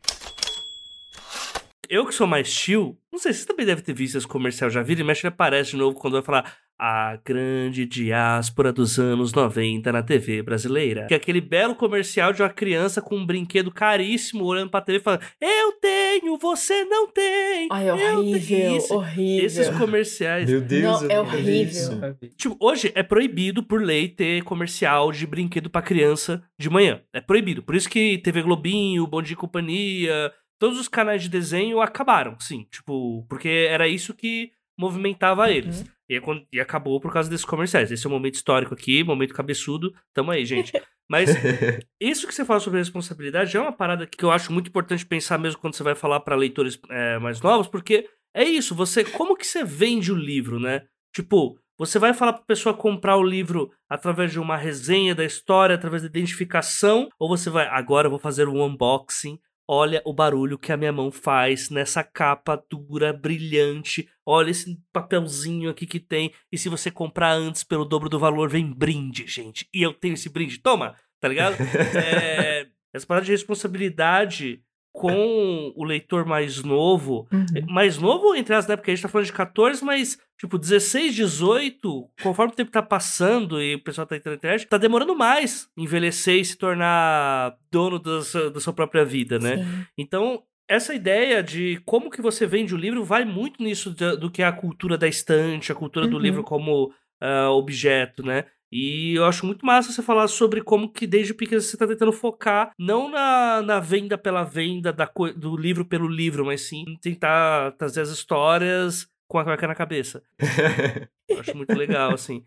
Eu 1.95 2.05
que 2.05 2.12
sou 2.12 2.26
mais 2.26 2.49
chill, 2.49 2.99
não 3.12 3.20
sei, 3.20 3.32
você 3.32 3.47
também 3.47 3.64
deve 3.64 3.80
ter 3.80 3.95
visto 3.95 4.18
esse 4.18 4.26
comercial, 4.26 4.68
já 4.68 4.82
vira 4.82 5.01
e 5.01 5.05
mexe, 5.05 5.24
ele 5.24 5.32
aparece 5.32 5.70
de 5.70 5.76
novo 5.76 5.95
quando 5.97 6.14
vai 6.14 6.22
falar 6.22 6.53
a 6.76 7.16
grande 7.24 7.86
diáspora 7.86 8.72
dos 8.72 8.99
anos 8.99 9.32
90 9.32 9.92
na 9.92 10.03
TV 10.03 10.42
brasileira. 10.42 11.07
Que 11.07 11.14
é 11.14 11.16
aquele 11.16 11.40
belo 11.40 11.76
comercial 11.76 12.32
de 12.32 12.42
uma 12.42 12.49
criança 12.49 13.01
com 13.01 13.16
um 13.16 13.24
brinquedo 13.24 13.70
caríssimo 13.70 14.45
olhando 14.45 14.70
pra 14.70 14.80
TV 14.80 14.99
falando: 14.99 15.22
Eu 15.40 15.70
tenho, 15.80 16.36
você 16.36 16.84
não 16.84 17.07
tem. 17.12 17.68
Ai, 17.70 17.88
horrível, 17.88 18.76
Isso, 18.76 18.92
horrível. 18.92 19.47
Esses 19.47 19.68
comerciais. 19.70 20.51
Meu 20.51 20.61
Deus, 20.61 21.03
não, 21.03 21.11
é 21.12 21.20
horrível. 21.20 22.16
Tipo, 22.36 22.57
hoje 22.59 22.90
é 22.97 23.05
proibido 23.05 23.62
por 23.62 23.80
lei 23.80 24.09
ter 24.09 24.42
comercial 24.42 25.12
de 25.12 25.28
brinquedo 25.28 25.70
para 25.70 25.80
criança 25.80 26.42
de 26.59 26.68
manhã. 26.68 27.01
É 27.12 27.20
proibido. 27.20 27.62
Por 27.62 27.76
isso 27.76 27.88
que 27.88 28.18
TV 28.18 28.42
Globinho, 28.42 29.07
Bom 29.07 29.22
Dia 29.22 29.34
e 29.34 29.36
Companhia, 29.36 30.32
todos 30.65 30.81
os 30.81 30.89
canais 30.89 31.23
de 31.23 31.29
desenho 31.29 31.79
acabaram, 31.79 32.41
sim. 32.41 32.67
Tipo, 32.71 33.23
porque 33.29 33.69
era 33.69 33.87
isso 33.87 34.15
que 34.15 34.51
movimentava 34.79 35.51
eles. 35.51 35.83
Uhum. 35.83 35.87
E, 36.09 36.57
e, 36.57 36.61
acabou 36.61 36.99
por 36.99 37.12
causa 37.12 37.29
desses 37.29 37.45
comerciais. 37.45 37.93
Esse 37.93 38.07
é 38.07 38.09
o 38.09 38.11
um 38.11 38.15
momento 38.15 38.37
histórico 38.37 38.73
aqui, 38.73 39.05
momento 39.05 39.35
cabeçudo. 39.35 39.95
Tamo 40.15 40.31
aí, 40.31 40.47
gente. 40.47 40.73
Mas 41.07 41.29
isso 42.01 42.27
que 42.27 42.35
você 42.35 42.47
fala 42.47 42.61
sobre 42.61 42.79
responsabilidade 42.79 43.55
é 43.55 43.61
uma 43.61 43.73
parada 43.73 44.07
que 44.07 44.25
eu 44.25 44.31
acho 44.31 44.51
muito 44.51 44.69
importante 44.69 45.05
pensar 45.05 45.37
mesmo 45.39 45.61
quando 45.61 45.75
você 45.75 45.83
vai 45.83 45.95
falar 45.95 46.21
para 46.21 46.35
leitores 46.35 46.81
é, 46.89 47.19
mais 47.19 47.43
novos, 47.43 47.69
porque 47.69 48.09
é 48.35 48.43
isso, 48.43 48.75
você. 48.75 49.05
Como 49.05 49.37
que 49.37 49.47
você 49.47 49.62
vende 49.65 50.11
o 50.11 50.17
livro, 50.17 50.59
né? 50.59 50.87
Tipo, 51.15 51.59
você 51.79 51.99
vai 51.99 52.15
falar 52.15 52.33
pra 52.33 52.45
pessoa 52.47 52.75
comprar 52.75 53.19
o 53.19 53.23
livro 53.23 53.71
através 53.87 54.33
de 54.33 54.41
uma 54.41 54.57
resenha 54.57 55.15
da 55.15 55.26
história, 55.26 55.75
através 55.75 56.01
da 56.01 56.09
identificação, 56.09 57.11
ou 57.18 57.29
você 57.29 57.51
vai, 57.51 57.67
agora 57.67 58.07
eu 58.07 58.11
vou 58.11 58.18
fazer 58.18 58.49
um 58.49 58.64
unboxing, 58.64 59.38
Olha 59.66 60.03
o 60.04 60.12
barulho 60.12 60.58
que 60.58 60.72
a 60.72 60.76
minha 60.76 60.92
mão 60.92 61.11
faz 61.11 61.70
nessa 61.70 62.04
capa 62.04 62.62
dura, 62.70 63.12
brilhante. 63.12 64.08
Olha 64.24 64.50
esse 64.50 64.78
papelzinho 64.92 65.70
aqui 65.70 65.86
que 65.86 65.99
tem. 65.99 66.32
E 66.53 66.58
se 66.58 66.68
você 66.68 66.91
comprar 66.91 67.32
antes 67.32 67.64
pelo 67.64 67.84
dobro 67.84 68.11
do 68.11 68.18
valor, 68.18 68.50
vem 68.50 68.70
brinde, 68.70 69.26
gente. 69.26 69.66
E 69.72 69.82
eu 69.82 69.95
tenho 69.95 70.14
esse 70.14 70.28
brinde. 70.28 70.58
Toma, 70.58 70.95
tá 71.20 71.28
ligado? 71.28 71.57
É, 71.96 72.66
essa 72.92 73.07
parada 73.07 73.26
de 73.26 73.32
responsabilidade 73.32 74.62
com 74.95 75.72
o 75.75 75.83
leitor 75.84 76.25
mais 76.25 76.62
novo. 76.62 77.26
Uhum. 77.33 77.45
Mais 77.68 77.99
novo, 77.99 78.33
entre 78.37 78.54
as, 78.54 78.64
né? 78.68 78.76
Porque 78.76 78.92
a 78.92 78.95
gente 78.95 79.03
tá 79.03 79.08
falando 79.08 79.26
de 79.26 79.33
14, 79.33 79.84
mas, 79.84 80.16
tipo, 80.38 80.57
16, 80.57 81.16
18, 81.16 82.08
conforme 82.22 82.53
o 82.53 82.57
tempo 82.57 82.71
tá 82.71 82.80
passando 82.80 83.61
e 83.61 83.75
o 83.75 83.83
pessoal 83.83 84.07
tá 84.07 84.16
entrando 84.16 84.34
na 84.34 84.38
internet, 84.38 84.66
tá 84.68 84.79
demorando 84.79 85.16
mais 85.16 85.68
envelhecer 85.76 86.37
e 86.37 86.45
se 86.45 86.57
tornar 86.57 87.57
dono 87.72 87.99
da 87.99 88.22
sua, 88.22 88.50
da 88.53 88.61
sua 88.61 88.72
própria 88.72 89.04
vida, 89.04 89.37
né? 89.41 89.57
Sim. 89.57 89.87
Então, 89.99 90.42
essa 90.68 90.95
ideia 90.95 91.42
de 91.42 91.83
como 91.84 92.08
que 92.08 92.22
você 92.22 92.46
vende 92.46 92.72
o 92.72 92.79
livro 92.79 93.03
vai 93.03 93.25
muito 93.25 93.61
nisso 93.64 93.91
do 93.91 94.30
que 94.30 94.42
é 94.42 94.46
a 94.46 94.53
cultura 94.53 94.96
da 94.96 95.08
estante, 95.08 95.72
a 95.72 95.75
cultura 95.75 96.07
do 96.07 96.16
Uhum. 96.16 96.22
livro 96.22 96.45
como 96.45 96.92
ah, 97.21 97.50
objeto, 97.50 98.25
né? 98.25 98.45
E 98.76 99.14
eu 99.14 99.25
acho 99.25 99.46
muito 99.46 99.64
massa 99.64 99.92
você 99.92 100.03
falar 100.03 100.26
sobre 100.26 100.61
como 100.61 100.88
que 100.92 101.07
desde 101.07 101.33
pequeno 101.33 101.61
você 101.61 101.76
tá 101.76 101.87
tentando 101.87 102.13
focar 102.13 102.72
não 102.76 103.09
na, 103.09 103.63
na 103.63 103.79
venda 103.79 104.18
pela 104.18 104.42
venda, 104.42 104.92
da, 104.92 105.09
do 105.37 105.57
livro 105.57 105.84
pelo 105.84 106.09
livro, 106.09 106.45
mas 106.45 106.63
sim 106.63 106.84
tentar 107.01 107.71
trazer 107.79 108.01
as 108.01 108.09
histórias 108.09 109.07
com 109.29 109.38
a 109.38 109.45
cueca 109.45 109.68
na 109.68 109.76
cabeça. 109.76 110.25
Eu 111.30 111.38
acho 111.41 111.57
muito 111.57 111.72
legal, 111.76 112.13
assim. 112.13 112.45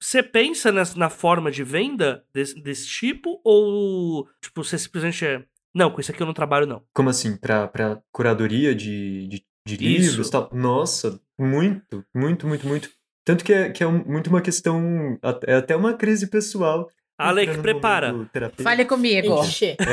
Você 0.00 0.22
pensa 0.22 0.70
nessa- 0.70 0.96
na 0.98 1.10
forma 1.10 1.50
de 1.50 1.64
venda 1.64 2.24
desse, 2.32 2.54
desse 2.62 2.86
tipo? 2.86 3.40
Ou, 3.44 4.28
tipo, 4.40 4.62
você 4.62 4.78
simplesmente 4.78 5.26
é. 5.26 5.44
Não, 5.74 5.90
com 5.90 6.00
isso 6.00 6.10
aqui 6.10 6.22
eu 6.22 6.26
não 6.26 6.32
trabalho, 6.32 6.66
não. 6.66 6.82
Como 6.94 7.10
assim? 7.10 7.36
Pra, 7.36 7.68
pra 7.68 8.00
curadoria 8.10 8.74
de, 8.74 9.26
de, 9.28 9.44
de 9.66 9.76
livros 9.76 10.28
e 10.28 10.30
tal? 10.30 10.50
Nossa, 10.52 11.20
muito, 11.38 12.04
muito, 12.14 12.46
muito, 12.46 12.66
muito. 12.66 12.90
Tanto 13.28 13.44
que 13.44 13.52
é, 13.52 13.68
que 13.68 13.84
é 13.84 13.86
um- 13.86 14.02
muito 14.06 14.30
uma 14.30 14.40
questão, 14.40 15.18
é 15.46 15.56
até 15.56 15.76
uma 15.76 15.92
crise 15.92 16.28
pessoal. 16.28 16.90
Alec, 17.18 17.58
prepara. 17.58 18.14
Fale 18.62 18.86
comigo. 18.86 19.42
Ixi. 19.42 19.76
É, 19.78 19.86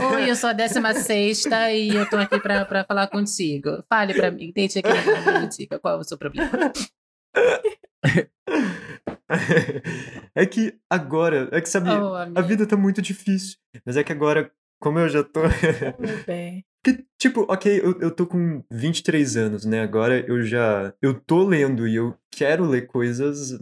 Oi, 0.16 0.30
eu 0.30 0.34
sou 0.34 0.48
a 0.48 0.54
16 0.54 1.44
e 1.74 1.94
eu 1.94 2.08
tô 2.08 2.16
aqui 2.16 2.40
pra, 2.40 2.64
pra 2.64 2.82
falar 2.84 3.08
contigo. 3.08 3.84
Fale 3.90 4.14
pra 4.14 4.30
mim, 4.30 4.50
tente 4.54 4.78
aqui 4.78 4.88
minha 4.88 5.46
dica, 5.46 5.78
qual 5.78 5.98
é 5.98 6.00
o 6.00 6.04
seu 6.04 6.16
problema? 6.16 6.72
é 10.34 10.46
que 10.46 10.74
agora, 10.88 11.50
é 11.52 11.60
que 11.60 11.68
sabe, 11.68 11.90
Oh, 11.90 12.14
a 12.14 12.40
vida 12.40 12.66
tá 12.66 12.74
muito 12.74 13.02
difícil. 13.02 13.58
Mas 13.84 13.98
é 13.98 14.04
que 14.04 14.12
agora, 14.12 14.50
como 14.80 14.98
eu 14.98 15.10
já 15.10 15.22
tô. 15.22 15.42
Meu 15.98 16.24
bem. 16.26 16.64
Que, 16.84 17.04
tipo, 17.16 17.42
ok, 17.48 17.80
eu, 17.80 18.00
eu 18.00 18.10
tô 18.10 18.26
com 18.26 18.64
23 18.70 19.36
anos, 19.36 19.64
né? 19.64 19.80
Agora 19.80 20.18
eu 20.28 20.42
já. 20.42 20.92
Eu 21.00 21.14
tô 21.14 21.44
lendo 21.44 21.86
e 21.86 21.94
eu 21.94 22.16
quero 22.30 22.64
ler 22.64 22.86
coisas 22.88 23.58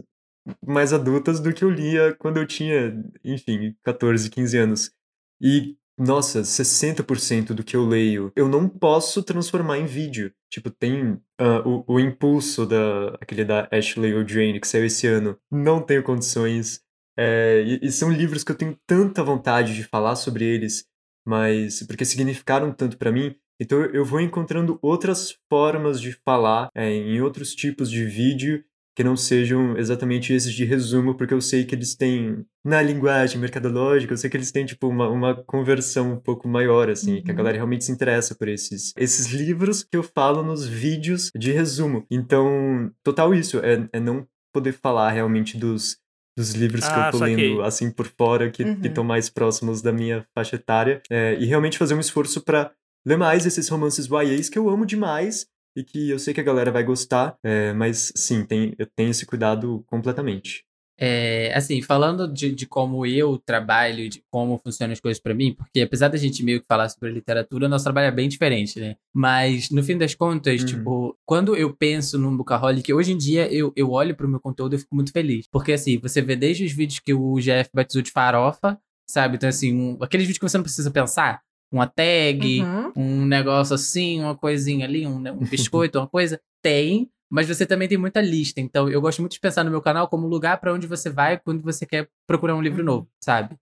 mais 0.65 0.91
adultas 0.91 1.39
do 1.39 1.53
que 1.53 1.63
eu 1.63 1.69
lia 1.69 2.15
quando 2.15 2.37
eu 2.37 2.47
tinha, 2.47 2.93
enfim, 3.23 3.75
14, 3.83 4.29
15 4.29 4.57
anos. 4.57 4.91
E, 5.39 5.77
nossa, 5.97 6.41
60% 6.41 7.53
do 7.53 7.63
que 7.63 7.75
eu 7.75 7.85
leio 7.85 8.31
eu 8.35 8.47
não 8.47 8.67
posso 8.67 9.21
transformar 9.21 9.77
em 9.77 9.85
vídeo. 9.85 10.33
Tipo, 10.49 10.71
tem 10.71 11.21
ah, 11.39 11.61
o, 11.65 11.83
o 11.87 11.99
impulso 11.99 12.65
da. 12.65 13.17
aquele 13.21 13.45
da 13.45 13.67
Ashley 13.71 14.15
O'Drain 14.15 14.59
que 14.59 14.67
saiu 14.67 14.85
esse 14.85 15.05
ano. 15.07 15.37
Não 15.51 15.81
tenho 15.81 16.03
condições. 16.03 16.81
É, 17.17 17.61
e, 17.63 17.79
e 17.83 17.91
são 17.91 18.11
livros 18.11 18.43
que 18.43 18.51
eu 18.51 18.57
tenho 18.57 18.75
tanta 18.87 19.23
vontade 19.23 19.75
de 19.75 19.83
falar 19.83 20.15
sobre 20.15 20.45
eles 20.45 20.85
mas 21.25 21.83
porque 21.87 22.05
significaram 22.05 22.71
tanto 22.71 22.97
pra 22.97 23.11
mim. 23.11 23.35
Então 23.59 23.79
eu- 23.85 24.03
vou 24.05 24.19
encontrando 24.19 24.79
outras 24.81 25.35
formas 25.49 26.01
de 26.01 26.13
falar 26.25 26.69
é, 26.75 26.91
em 26.91 27.21
outros 27.21 27.53
tipos 27.53 27.89
de 27.91 28.03
vídeo 28.05 28.63
que 28.93 29.03
não 29.05 29.15
sejam 29.15 29.77
exatamente 29.77 30.33
esses 30.33 30.51
de 30.53 30.65
resumo, 30.65 31.15
porque 31.15 31.33
eu 31.33 31.39
sei 31.39 31.63
que 31.63 31.73
eles 31.73 31.95
têm, 31.95 32.45
na 32.65 32.81
linguagem 32.81 33.39
mercadológica, 33.39 34.11
eu 34.11 34.17
sei 34.17 34.29
que 34.29 34.35
eles 34.35 34.51
têm, 34.51 34.65
tipo, 34.65 34.85
uma, 34.87 35.07
uma 35.07 35.33
conversão 35.45 36.11
um 36.11 36.19
pouco 36.19 36.45
maior, 36.45 36.89
assim, 36.89 37.21
que 37.21 37.31
a 37.31 37.33
Uhum. 37.33 37.37
galera 37.37 37.55
realmente 37.55 37.85
se 37.85 37.91
interessa 37.91 38.35
por 38.35 38.49
esses, 38.49 38.91
esses 38.97 39.27
livros 39.27 39.81
que 39.81 39.95
eu 39.95 40.03
falo 40.03 40.43
nos 40.43 40.67
vídeos 40.67 41.31
de 41.33 41.53
resumo. 41.53 42.05
Então, 42.11 42.91
total 43.01 43.33
isso, 43.33 43.59
é, 43.59 43.87
é 43.93 43.99
não 43.99 44.27
poder 44.53 44.73
falar 44.73 45.09
realmente 45.11 45.57
dos, 45.57 45.97
dos 46.37 46.53
livros 46.53 46.87
que 46.87 46.97
Ah, 46.99 47.07
eu 47.07 47.11
tô 47.11 47.17
saquei. 47.19 47.35
lendo, 47.35 47.61
assim, 47.61 47.91
por 47.91 48.07
fora, 48.07 48.49
que 48.49 48.63
Uhum. 48.63 48.79
estão 48.83 49.03
mais 49.03 49.29
próximos 49.29 49.81
da 49.81 49.91
minha 49.91 50.25
faixa 50.33 50.55
etária, 50.55 51.01
é, 51.09 51.35
e 51.39 51.45
realmente 51.45 51.77
fazer 51.77 51.93
um 51.93 51.99
esforço 51.99 52.41
pra 52.41 52.71
ler 53.05 53.17
mais 53.17 53.45
esses 53.45 53.67
romances 53.69 54.07
YAs 54.07 54.49
que 54.49 54.57
eu 54.57 54.69
amo 54.69 54.85
demais, 54.85 55.47
e 55.75 55.83
que 55.83 56.09
eu 56.09 56.19
sei 56.19 56.33
que 56.33 56.41
a 56.41 56.43
galera 56.43 56.71
vai 56.71 56.83
gostar, 56.83 57.37
é, 57.43 57.71
mas 57.73 58.11
sim, 58.15 58.43
tem, 58.45 58.73
eu 58.77 58.85
tenho 58.85 59.09
esse 59.11 59.25
cuidado 59.25 59.83
completamente. 59.87 60.65
É, 61.03 61.51
assim, 61.55 61.81
falando 61.81 62.31
de, 62.31 62.53
de 62.53 62.67
como 62.67 63.07
eu 63.07 63.35
trabalho, 63.43 64.07
de 64.07 64.23
como 64.29 64.59
funcionam 64.63 64.93
as 64.93 64.99
coisas 64.99 65.19
pra 65.19 65.33
mim, 65.33 65.51
porque 65.51 65.81
apesar 65.81 66.09
da 66.09 66.17
gente 66.17 66.43
meio 66.43 66.61
que 66.61 66.67
falar 66.67 66.87
sobre 66.89 67.09
literatura, 67.11 67.67
nosso 67.67 67.85
trabalho 67.85 68.05
é 68.07 68.11
bem 68.11 68.29
diferente, 68.29 68.79
né? 68.79 68.95
Mas, 69.11 69.71
no 69.71 69.81
fim 69.81 69.97
das 69.97 70.13
contas, 70.13 70.61
Uhum. 70.61 70.67
tipo, 70.67 71.17
quando 71.25 71.55
eu 71.55 71.75
penso 71.75 72.19
num 72.19 72.37
Bookaholic, 72.37 72.93
hoje 72.93 73.13
em 73.13 73.17
dia 73.17 73.51
eu, 73.51 73.73
eu 73.75 73.89
olho 73.89 74.15
pro 74.15 74.27
meu 74.29 74.39
conteúdo 74.39 74.75
e 74.75 74.77
fico 74.77 74.93
muito 74.93 75.11
feliz. 75.11 75.47
Porque, 75.51 75.71
assim, 75.73 75.97
você 75.97 76.21
vê 76.21 76.35
desde 76.35 76.65
os 76.65 76.71
vídeos 76.71 76.99
que 76.99 77.15
o 77.15 77.35
GF 77.41 77.71
batizou 77.73 78.03
de 78.03 78.11
farofa, 78.11 78.77
sabe? 79.09 79.37
Então, 79.37 79.49
assim, 79.49 79.73
um- 79.75 79.97
aqueles 80.03 80.27
vídeos 80.27 80.37
que 80.37 80.47
você 80.47 80.57
não 80.57 80.63
precisa 80.63 80.91
pensar, 80.91 81.41
uma 81.71 81.87
tag, 81.87 82.61
Uhum. 82.61 82.91
um 82.95 83.25
negócio 83.25 83.73
assim, 83.73 84.19
uma 84.21 84.35
coisinha 84.35 84.85
ali, 84.85 85.07
um, 85.07 85.15
um 85.17 85.39
biscoito, 85.89 85.97
uma 85.97 86.07
coisa. 86.07 86.39
Tem, 86.61 87.09
mas 87.31 87.47
você 87.47 87.65
também 87.65 87.87
tem 87.87 87.97
muita 87.97 88.21
lista. 88.21 88.59
Então, 88.59 88.89
eu 88.89 88.99
gosto 89.01 89.19
muito 89.21 89.31
de 89.33 89.39
pensar 89.39 89.63
no 89.63 89.71
meu 89.71 89.81
canal 89.81 90.07
como 90.07 90.27
lugar 90.27 90.59
pra 90.59 90.73
onde 90.73 90.85
você 90.85 91.09
vai 91.09 91.39
quando 91.39 91.61
você 91.63 91.85
quer 91.85 92.07
procurar 92.27 92.55
um 92.55 92.61
livro 92.61 92.79
Uhum. 92.79 92.85
novo, 92.85 93.07
sabe? 93.23 93.55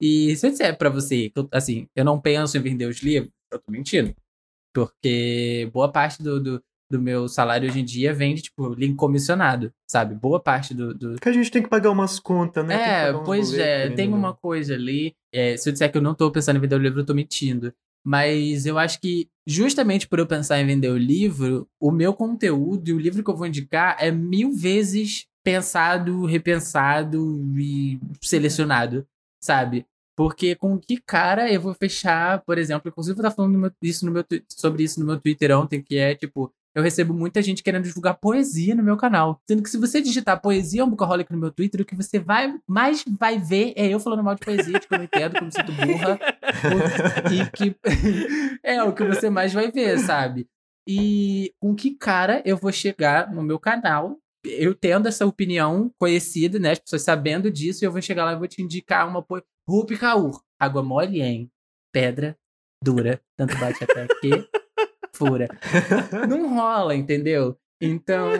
E 0.00 0.36
se 0.36 0.46
eu 0.46 0.50
disser 0.50 0.76
pra 0.76 0.90
você 0.90 1.30
que, 1.30 1.38
eu- 1.38 1.48
assim, 1.52 1.88
eu 1.96 2.04
não 2.04 2.20
penso 2.20 2.56
em 2.58 2.60
vender 2.60 2.86
os 2.86 2.98
livros, 3.02 3.32
eu 3.50 3.58
tô 3.58 3.72
mentindo. 3.72 4.14
Porque 4.74 5.70
boa 5.72 5.90
parte 5.90 6.22
do, 6.22 6.40
do, 6.42 6.62
do 6.90 7.00
meu 7.00 7.28
salário 7.28 7.68
hoje 7.68 7.80
em 7.80 7.84
dia 7.84 8.12
vem 8.12 8.34
de, 8.34 8.42
tipo, 8.42 8.74
link 8.74 8.96
comissionado, 8.96 9.72
sabe? 9.88 10.14
Boa 10.16 10.40
parte 10.40 10.74
do, 10.74 10.92
do, 10.92 11.12
Porque 11.12 11.28
a 11.28 11.32
gente 11.32 11.50
tem 11.50 11.62
que 11.62 11.68
pagar 11.68 11.90
umas 11.90 12.18
contas, 12.18 12.66
né? 12.66 12.76
Que 12.76 12.90
é, 12.90 13.12
pois 13.24 13.52
é, 13.54 13.90
tem 13.90 14.12
uma 14.12 14.34
coisa 14.34 14.74
ali. 14.74 15.14
é, 15.32 15.56
se 15.56 15.68
eu 15.68 15.72
disser 15.72 15.90
que 15.92 15.96
eu 15.98 16.02
não 16.02 16.14
tô 16.14 16.30
pensando 16.30 16.56
em 16.56 16.60
vender 16.60 16.74
o 16.74 16.78
livro, 16.78 17.00
eu 17.00 17.06
tô 17.06 17.14
mentindo. 17.14 17.72
Mas 18.04 18.66
eu 18.66 18.78
acho 18.78 19.00
que, 19.00 19.28
justamente 19.46 20.06
por 20.06 20.18
eu 20.18 20.26
pensar 20.26 20.60
em 20.60 20.66
vender 20.66 20.90
o 20.90 20.96
livro, 20.96 21.66
o 21.80 21.90
meu 21.90 22.12
conteúdo 22.12 22.88
e 22.88 22.92
o 22.92 22.98
livro 22.98 23.22
que 23.24 23.30
eu 23.30 23.36
vou 23.36 23.46
indicar 23.46 23.96
é 23.98 24.10
mil 24.10 24.52
vezes 24.52 25.26
pensado, 25.42 26.24
repensado 26.26 27.42
e 27.58 27.98
selecionado, 28.20 29.06
sabe? 29.42 29.86
Porque 30.16 30.54
com 30.54 30.78
que 30.78 31.00
cara 31.00 31.52
eu 31.52 31.60
vou 31.60 31.74
fechar, 31.74 32.40
por 32.42 32.56
exemplo, 32.58 32.88
inclusive 32.88 33.18
eu 33.18 33.22
tava 33.22 33.34
falando 33.34 33.58
meu- 33.58 33.72
isso 33.82 34.06
no 34.06 34.12
meu, 34.12 34.24
sobre 34.48 34.84
isso 34.84 35.00
no 35.00 35.06
meu 35.06 35.20
Twitter 35.20 35.50
ontem, 35.58 35.82
que 35.82 35.96
é 35.96 36.14
tipo, 36.14 36.52
eu 36.74 36.82
recebo 36.82 37.14
muita 37.14 37.40
gente 37.40 37.62
querendo 37.62 37.84
divulgar 37.84 38.18
poesia 38.18 38.74
no 38.74 38.82
meu 38.82 38.96
canal. 38.96 39.40
Sendo 39.48 39.62
que 39.62 39.70
se 39.70 39.78
você 39.78 40.00
digitar 40.00 40.40
poesia 40.40 40.84
um 40.84 40.90
Bookaholic 40.90 41.30
no 41.32 41.38
meu 41.38 41.50
Twitter, 41.50 41.80
o 41.80 41.84
que 41.84 41.94
você 41.94 42.18
vai 42.18 42.54
mais 42.68 43.04
vai 43.18 43.38
ver 43.38 43.72
é 43.76 43.86
eu 43.86 44.00
falando 44.00 44.24
mal 44.24 44.34
de 44.34 44.40
poesia, 44.40 44.80
de 44.80 44.86
que 44.86 44.94
eu 44.94 44.98
não 44.98 45.04
entendo, 45.04 45.32
que 45.32 45.38
eu 45.38 45.44
me 45.44 45.52
sinto 45.52 45.72
burra. 45.72 46.18
e 47.32 47.50
que 47.50 47.76
é 48.62 48.82
o 48.82 48.92
que 48.92 49.04
você 49.04 49.30
mais 49.30 49.52
vai 49.52 49.70
ver, 49.70 49.98
sabe? 50.00 50.48
E 50.86 51.52
com 51.60 51.74
que 51.74 51.92
cara 51.92 52.42
eu 52.44 52.56
vou 52.56 52.72
chegar 52.72 53.32
no 53.32 53.42
meu 53.42 53.58
canal, 53.58 54.18
eu 54.44 54.74
tendo 54.74 55.08
essa 55.08 55.24
opinião 55.24 55.90
conhecida, 55.98 56.58
né? 56.58 56.72
As 56.72 56.78
pessoas 56.78 57.02
sabendo 57.02 57.50
disso, 57.50 57.84
e 57.84 57.86
eu 57.86 57.92
vou 57.92 58.02
chegar 58.02 58.24
lá 58.24 58.32
e 58.32 58.38
vou 58.38 58.48
te 58.48 58.62
indicar 58.62 59.08
uma 59.08 59.22
poesia. 59.22 59.46
Rupi 59.66 59.96
Kaur, 59.96 60.42
água 60.60 60.82
mole, 60.82 61.22
hein? 61.22 61.50
Pedra 61.92 62.36
dura, 62.84 63.20
tanto 63.36 63.56
bate 63.58 63.82
até 63.82 64.06
que 64.20 64.46
fura. 65.14 65.48
Não 66.28 66.54
rola, 66.54 66.94
entendeu? 66.94 67.56
Então, 67.80 68.30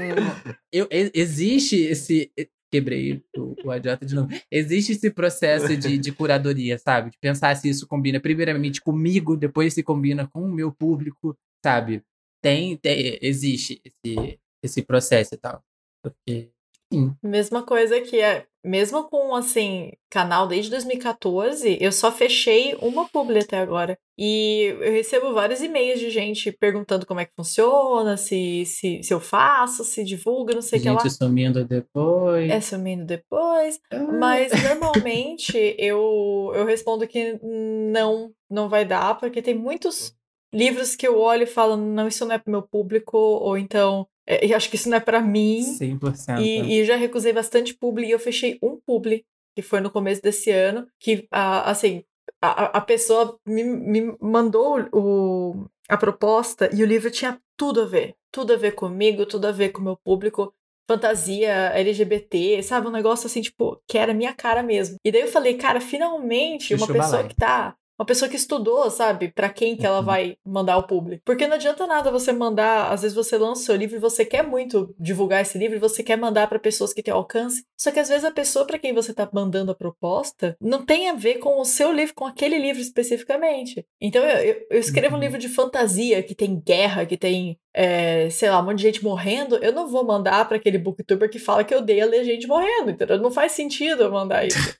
eu, 0.72 0.88
existe 0.90 1.76
esse. 1.76 2.30
Quebrei 2.70 3.22
o, 3.36 3.54
o 3.64 3.70
adiota 3.70 4.04
de 4.04 4.14
novo. 4.14 4.28
Existe 4.50 4.92
esse 4.92 5.10
processo 5.10 5.76
de, 5.76 5.96
de 5.96 6.12
curadoria, 6.12 6.76
sabe? 6.78 7.10
De 7.10 7.18
pensar 7.18 7.54
se 7.56 7.68
isso 7.68 7.86
combina 7.86 8.18
primeiramente 8.18 8.80
comigo, 8.80 9.36
depois 9.36 9.74
se 9.74 9.82
combina 9.82 10.26
com 10.26 10.42
o 10.42 10.52
meu 10.52 10.72
público, 10.72 11.36
sabe? 11.64 12.02
Tem, 12.42 12.76
tem 12.76 13.18
existe 13.22 13.80
esse, 13.84 14.40
esse 14.62 14.82
processo 14.82 15.34
e 15.34 15.38
tal. 15.38 15.62
Porque 16.02 16.50
sim. 16.92 17.14
Mesma 17.22 17.62
coisa 17.62 18.00
que 18.00 18.20
é. 18.20 18.46
Mesmo 18.64 19.04
com, 19.10 19.34
assim, 19.34 19.92
canal 20.08 20.46
desde 20.48 20.70
2014, 20.70 21.76
eu 21.78 21.92
só 21.92 22.10
fechei 22.10 22.74
uma 22.80 23.06
publi 23.06 23.40
até 23.40 23.58
agora. 23.58 23.98
E 24.18 24.74
eu 24.80 24.92
recebo 24.92 25.34
vários 25.34 25.60
e-mails 25.60 26.00
de 26.00 26.08
gente 26.08 26.50
perguntando 26.50 27.04
como 27.04 27.20
é 27.20 27.26
que 27.26 27.34
funciona, 27.36 28.16
se, 28.16 28.64
se, 28.64 29.02
se 29.02 29.12
eu 29.12 29.20
faço, 29.20 29.84
se 29.84 30.02
divulga, 30.02 30.54
não 30.54 30.62
sei 30.62 30.78
o 30.78 30.82
que 30.82 30.88
lá. 30.88 30.98
Gente 30.98 31.12
sumindo 31.12 31.62
depois. 31.62 32.50
É 32.50 32.60
sumindo 32.62 33.04
depois. 33.04 33.78
Mas 34.18 34.50
normalmente 34.62 35.76
eu, 35.78 36.50
eu 36.54 36.64
respondo 36.64 37.06
que 37.06 37.38
não, 37.42 38.32
não 38.48 38.70
vai 38.70 38.86
dar, 38.86 39.18
porque 39.18 39.42
tem 39.42 39.54
muitos 39.54 40.14
livros 40.54 40.94
que 40.94 41.06
eu 41.06 41.18
olho 41.18 41.42
e 41.42 41.46
falo, 41.46 41.76
não, 41.76 42.06
isso 42.06 42.24
não 42.24 42.36
é 42.36 42.38
pro 42.38 42.50
meu 42.50 42.62
público, 42.62 43.18
ou 43.18 43.58
então, 43.58 44.06
é, 44.26 44.46
eu 44.46 44.56
acho 44.56 44.70
que 44.70 44.76
isso 44.76 44.88
não 44.88 44.96
é 44.96 45.00
pra 45.00 45.20
mim. 45.20 45.60
100%. 45.78 46.40
E, 46.40 46.80
e 46.80 46.84
já 46.84 46.96
recusei 46.96 47.32
bastante 47.32 47.74
publi 47.74 48.06
e 48.06 48.10
eu 48.10 48.18
fechei 48.18 48.58
um 48.62 48.78
publi, 48.86 49.24
que 49.54 49.62
foi 49.62 49.80
no 49.80 49.90
começo 49.90 50.22
desse 50.22 50.50
ano, 50.50 50.86
que, 50.98 51.26
assim, 51.30 52.04
a, 52.42 52.78
a 52.78 52.80
pessoa 52.80 53.38
me, 53.46 53.62
me 53.62 54.16
mandou 54.20 54.88
o, 54.92 55.66
a 55.88 55.96
proposta 55.96 56.68
e 56.72 56.82
o 56.82 56.86
livro 56.86 57.10
tinha 57.10 57.40
tudo 57.56 57.82
a 57.82 57.86
ver. 57.86 58.14
Tudo 58.32 58.52
a 58.52 58.56
ver 58.56 58.72
comigo, 58.72 59.26
tudo 59.26 59.46
a 59.46 59.52
ver 59.52 59.70
com 59.70 59.80
o 59.80 59.84
meu 59.84 59.96
público. 59.96 60.52
Fantasia 60.88 61.72
LGBT, 61.74 62.62
sabe? 62.62 62.88
Um 62.88 62.90
negócio 62.90 63.26
assim, 63.26 63.40
tipo, 63.40 63.80
que 63.88 63.96
era 63.96 64.12
minha 64.12 64.34
cara 64.34 64.62
mesmo. 64.62 64.96
E 65.04 65.10
daí 65.10 65.22
eu 65.22 65.28
falei, 65.28 65.54
cara, 65.56 65.80
finalmente 65.80 66.74
uma 66.74 66.86
Chuchu 66.86 66.92
pessoa 66.92 67.24
que 67.24 67.34
tá 67.34 67.74
uma 67.98 68.04
pessoa 68.06 68.28
que 68.28 68.36
estudou, 68.36 68.90
sabe? 68.90 69.30
Pra 69.32 69.48
quem 69.48 69.76
que 69.76 69.86
ela 69.86 69.98
Uhum. 70.00 70.04
vai 70.04 70.36
mandar 70.44 70.76
o 70.78 70.82
público. 70.86 71.22
Porque 71.24 71.46
não 71.46 71.54
adianta 71.54 71.86
nada 71.86 72.10
você 72.10 72.32
mandar, 72.32 72.90
às 72.92 73.02
vezes 73.02 73.14
você 73.14 73.38
lança 73.38 73.62
o 73.62 73.64
seu 73.64 73.76
livro 73.76 73.96
e 73.96 74.00
você 74.00 74.24
quer 74.24 74.42
muito 74.42 74.94
divulgar 74.98 75.42
esse 75.42 75.56
livro 75.56 75.76
e 75.76 75.80
você 75.80 76.02
quer 76.02 76.16
mandar 76.16 76.48
pra 76.48 76.58
pessoas 76.58 76.92
que 76.92 77.02
têm 77.02 77.14
alcance. 77.14 77.64
Só 77.78 77.90
que 77.92 78.00
às 78.00 78.08
vezes 78.08 78.24
a 78.24 78.30
pessoa 78.32 78.66
pra 78.66 78.78
quem 78.78 78.92
você 78.92 79.14
tá 79.14 79.28
mandando 79.32 79.70
a 79.70 79.74
proposta 79.74 80.56
não 80.60 80.84
tem 80.84 81.08
a 81.08 81.14
ver 81.14 81.38
com 81.38 81.60
o 81.60 81.64
seu 81.64 81.92
livro, 81.92 82.14
com 82.14 82.26
aquele 82.26 82.58
livro 82.58 82.80
especificamente. 82.82 83.86
Então 84.00 84.24
eu, 84.24 84.38
eu, 84.38 84.66
eu 84.70 84.78
escrevo 84.80 85.14
um 85.14 85.18
Uhum. 85.18 85.24
livro 85.24 85.38
de 85.38 85.48
fantasia 85.48 86.22
que 86.22 86.34
tem 86.34 86.58
guerra, 86.60 87.06
que 87.06 87.16
tem, 87.16 87.58
é, 87.72 88.28
sei 88.30 88.50
lá, 88.50 88.60
um 88.60 88.64
monte 88.64 88.78
de 88.78 88.82
gente 88.82 89.04
morrendo. 89.04 89.56
Eu 89.58 89.72
não 89.72 89.86
vou 89.88 90.04
mandar 90.04 90.46
pra 90.48 90.56
aquele 90.56 90.78
booktuber 90.78 91.30
que 91.30 91.38
fala 91.38 91.62
que 91.64 91.74
odeia 91.74 92.06
ler 92.06 92.24
gente 92.24 92.46
morrendo, 92.46 92.90
entendeu? 92.90 93.18
Não 93.18 93.30
faz 93.30 93.52
sentido 93.52 94.02
eu 94.02 94.10
mandar 94.10 94.46
isso. 94.46 94.74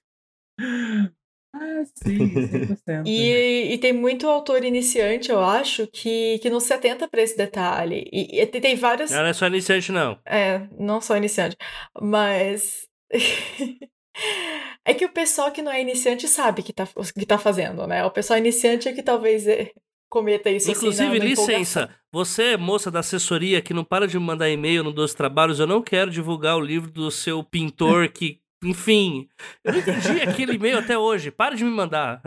Ah, 1.56 1.84
sim, 1.94 2.18
100%. 2.34 3.06
E, 3.06 3.74
e 3.74 3.78
tem 3.78 3.92
muito 3.92 4.28
autor 4.28 4.64
iniciante, 4.64 5.30
eu 5.30 5.40
acho, 5.40 5.86
que, 5.86 6.40
que 6.40 6.50
não 6.50 6.58
se 6.58 6.72
atenta 6.72 7.06
pra 7.06 7.22
esse 7.22 7.36
detalhe. 7.36 8.08
E, 8.12 8.40
e 8.40 8.46
tem- 8.46 8.74
vários. 8.74 9.12
Não, 9.12 9.18
não 9.18 9.26
é 9.26 9.32
só 9.32 9.46
iniciante, 9.46 9.92
não. 9.92 10.18
É, 10.26 10.66
não 10.76 11.00
só 11.00 11.16
iniciante. 11.16 11.56
Mas. 12.02 12.88
é 14.84 14.94
que 14.94 15.04
o 15.04 15.12
pessoal 15.12 15.52
que 15.52 15.62
não 15.62 15.70
é 15.70 15.80
iniciante 15.80 16.26
sabe 16.26 16.62
que 16.62 16.72
tá, 16.72 16.88
o 16.96 17.04
que 17.04 17.24
tá 17.24 17.38
fazendo, 17.38 17.86
né? 17.86 18.04
O 18.04 18.10
pessoal 18.10 18.38
iniciante 18.38 18.88
é 18.88 18.92
que 18.92 19.02
talvez 19.02 19.46
é, 19.46 19.70
cometa 20.08 20.50
isso 20.50 20.70
assim, 20.70 20.78
Inclusive, 20.78 21.18
na 21.18 21.24
licença, 21.24 21.80
empolgação. 21.80 22.00
você, 22.12 22.56
moça 22.56 22.90
da 22.90 23.00
assessoria, 23.00 23.62
que 23.62 23.74
não 23.74 23.84
para 23.84 24.06
de 24.08 24.18
me 24.18 24.24
mandar 24.24 24.50
e-mail 24.50 24.82
no 24.82 24.92
Dois 24.92 25.14
Trabalhos, 25.14 25.60
eu 25.60 25.66
não 25.66 25.82
quero 25.82 26.10
divulgar 26.10 26.56
o 26.56 26.60
livro 26.60 26.90
do 26.90 27.10
seu 27.10 27.44
pintor 27.44 28.08
que. 28.12 28.40
Enfim, 28.64 29.28
eu 29.62 29.72
não 29.72 29.80
entendi 29.80 30.22
aquele 30.22 30.54
e-mail 30.54 30.78
até 30.78 30.96
hoje. 30.96 31.30
Para 31.30 31.54
de 31.54 31.64
me 31.64 31.70
mandar. 31.70 32.22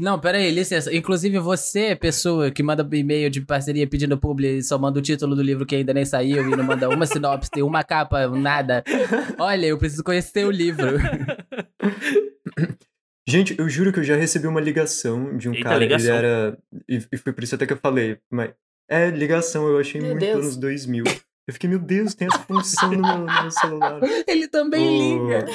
Não, 0.00 0.18
pera 0.18 0.38
aí, 0.38 0.50
licença. 0.50 0.92
Inclusive, 0.96 1.38
você, 1.38 1.94
pessoa 1.94 2.50
que 2.50 2.62
manda 2.62 2.88
e-mail 2.96 3.28
de 3.28 3.42
parceria 3.42 3.86
pedindo 3.86 4.16
publi 4.16 4.56
e 4.56 4.62
só 4.62 4.78
manda 4.78 4.98
o 4.98 5.02
título 5.02 5.36
do 5.36 5.42
livro 5.42 5.66
que 5.66 5.76
ainda 5.76 5.92
nem 5.92 6.06
saiu 6.06 6.50
e 6.50 6.56
não 6.56 6.64
manda 6.64 6.88
uma 6.88 7.04
sinopse, 7.04 7.50
uma 7.62 7.84
capa, 7.84 8.26
nada. 8.28 8.82
Olha, 9.38 9.66
eu 9.66 9.76
preciso 9.76 10.02
conhecer 10.02 10.46
o 10.46 10.50
livro. 10.50 10.96
Gente, 13.28 13.54
eu 13.58 13.68
juro 13.68 13.92
que 13.92 14.00
eu 14.00 14.04
já 14.04 14.16
recebi 14.16 14.46
uma 14.46 14.60
ligação 14.60 15.36
de 15.36 15.50
um 15.50 15.52
Eita, 15.52 15.64
cara, 15.64 15.78
ligação. 15.78 16.16
ele 16.16 16.26
era... 16.26 16.58
E, 16.88 17.06
e 17.12 17.16
foi 17.18 17.34
por 17.34 17.44
isso 17.44 17.54
até 17.54 17.66
que 17.66 17.74
eu 17.74 17.76
falei, 17.76 18.16
mas... 18.30 18.52
É, 18.88 19.10
ligação, 19.10 19.68
eu 19.68 19.78
achei 19.78 20.00
Meu 20.00 20.12
muito 20.12 20.24
Deus. 20.24 20.44
anos 20.44 20.56
2000. 20.56 21.04
Eu 21.50 21.52
fiquei, 21.52 21.68
meu 21.68 21.80
Deus, 21.80 22.14
tem 22.14 22.28
essa 22.28 22.38
função 22.38 22.92
no 22.92 23.02
meu, 23.02 23.18
no 23.18 23.42
meu 23.42 23.50
celular. 23.50 24.00
Ele 24.28 24.46
também 24.46 24.86
O- 24.86 25.26
liga. 25.26 25.46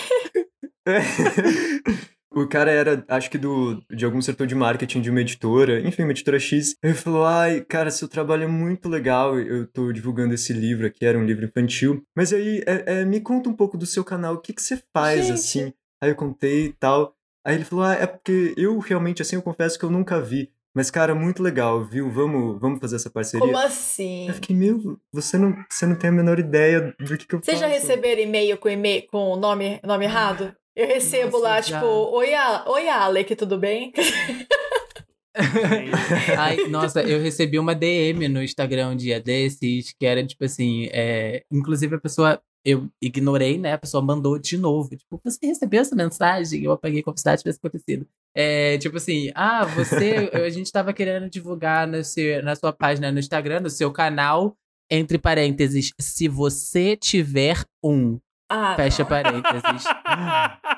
É. 0.85 0.99
O 2.37 2.45
cara 2.49 2.69
era, 2.69 3.01
acho 3.07 3.31
que 3.31 3.37
do, 3.37 3.81
de 3.89 4.03
algum 4.03 4.21
setor 4.21 4.45
de 4.45 4.53
marketing 4.53 4.99
de 4.99 5.09
uma 5.09 5.21
editora, 5.21 5.79
enfim, 5.79 6.01
uma 6.03 6.11
editora 6.11 6.37
X. 6.37 6.75
Ele 6.83 6.93
falou: 6.93 7.23
Ai, 7.23 7.61
cara, 7.61 7.89
seu 7.89 8.09
trabalho 8.09 8.43
é 8.43 8.47
muito 8.47 8.89
legal. 8.89 9.39
Eu 9.39 9.65
tô 9.67 9.93
divulgando 9.93 10.33
esse 10.33 10.51
livro 10.51 10.85
aqui, 10.85 11.05
era 11.05 11.17
um 11.17 11.23
livro 11.23 11.45
infantil. 11.45 12.03
Mas 12.13 12.33
aí, 12.33 12.61
é, 12.67 12.99
é, 12.99 13.05
me 13.05 13.21
conta 13.21 13.47
um 13.47 13.53
pouco 13.53 13.77
do 13.77 13.85
seu 13.85 14.03
canal, 14.03 14.33
o 14.35 14.41
que, 14.41 14.51
que 14.51 14.61
você 14.61 14.83
faz 14.93 15.21
Gente. 15.27 15.31
assim? 15.33 15.73
Aí 16.03 16.09
eu 16.09 16.15
contei 16.15 16.65
e 16.65 16.73
tal. 16.73 17.15
Aí 17.45 17.55
ele 17.55 17.63
falou: 17.63 17.85
Ah, 17.85 17.93
é 17.93 18.05
porque 18.05 18.53
eu 18.57 18.77
realmente, 18.79 19.21
assim, 19.21 19.37
eu 19.37 19.41
confesso 19.41 19.79
que 19.79 19.85
eu 19.85 19.89
nunca 19.89 20.19
vi. 20.19 20.51
Mas, 20.75 20.91
cara, 20.91 21.15
muito 21.15 21.41
legal, 21.41 21.85
viu? 21.85 22.11
Vamos, 22.11 22.59
vamos 22.59 22.81
fazer 22.81 22.97
essa 22.97 23.09
parceria. 23.09 23.47
Como 23.47 23.57
assim? 23.57 24.27
Eu 24.27 24.33
fiquei, 24.33 24.53
meu, 24.53 24.99
você 25.09 25.37
não, 25.37 25.55
você 25.69 25.85
não 25.85 25.95
tem 25.95 26.09
a 26.09 26.13
menor 26.13 26.37
ideia 26.37 26.93
do 26.99 27.17
que, 27.17 27.25
que 27.25 27.33
eu 27.33 27.39
Vocês 27.41 27.61
já 27.61 27.67
receberam 27.67 28.21
e-mail 28.21 28.57
com 28.57 28.67
e-mail 28.67 29.07
com 29.07 29.31
o 29.31 29.37
nome, 29.37 29.79
nome 29.85 30.03
errado? 30.03 30.53
Eu 30.75 30.85
recebo 30.85 31.37
Nossa, 31.37 31.43
lá, 31.43 31.61
já. 31.61 31.79
tipo, 31.79 31.87
oi, 31.87 32.31
oi 32.67 32.89
Alec, 32.89 33.33
tudo 33.37 33.57
bem? 33.57 33.93
Ai, 36.37 36.67
nossa, 36.67 37.01
eu 37.01 37.21
recebi 37.21 37.57
uma 37.57 37.73
DM 37.73 38.27
no 38.27 38.43
Instagram 38.43 38.89
um 38.89 38.95
dia 38.97 39.21
desses, 39.21 39.93
que 39.97 40.05
era 40.05 40.25
tipo 40.25 40.43
assim, 40.43 40.89
é, 40.91 41.45
inclusive 41.49 41.95
a 41.95 42.01
pessoa, 42.01 42.41
eu 42.65 42.89
ignorei, 43.01 43.57
né? 43.57 43.73
A 43.73 43.77
pessoa 43.77 44.03
mandou 44.03 44.37
de 44.37 44.57
novo. 44.57 44.89
Tipo, 44.89 45.21
você 45.23 45.45
recebeu 45.45 45.81
essa 45.81 45.95
mensagem? 45.95 46.63
Eu 46.63 46.73
apaguei 46.73 47.01
como 47.01 47.17
se 47.17 47.25
nada 47.25 47.37
tivesse 47.37 47.59
acontecido. 47.59 48.05
É, 48.35 48.77
tipo 48.79 48.97
assim, 48.97 49.31
ah, 49.33 49.63
você, 49.65 50.29
a 50.33 50.49
gente 50.49 50.71
tava 50.71 50.91
querendo 50.91 51.29
divulgar 51.29 51.87
no 51.87 52.03
seu, 52.03 52.43
na 52.43 52.55
sua 52.55 52.73
página 52.73 53.11
no 53.11 53.19
Instagram, 53.19 53.61
no 53.61 53.69
seu 53.69 53.91
canal, 53.91 54.55
entre 54.91 55.17
parênteses, 55.17 55.93
se 55.99 56.27
você 56.27 56.95
tiver 56.97 57.63
um, 57.83 58.19
Ah, 58.49 58.75
fecha 58.75 59.03
não. 59.03 59.09
parênteses. 59.09 59.85
Ah. 59.97 60.59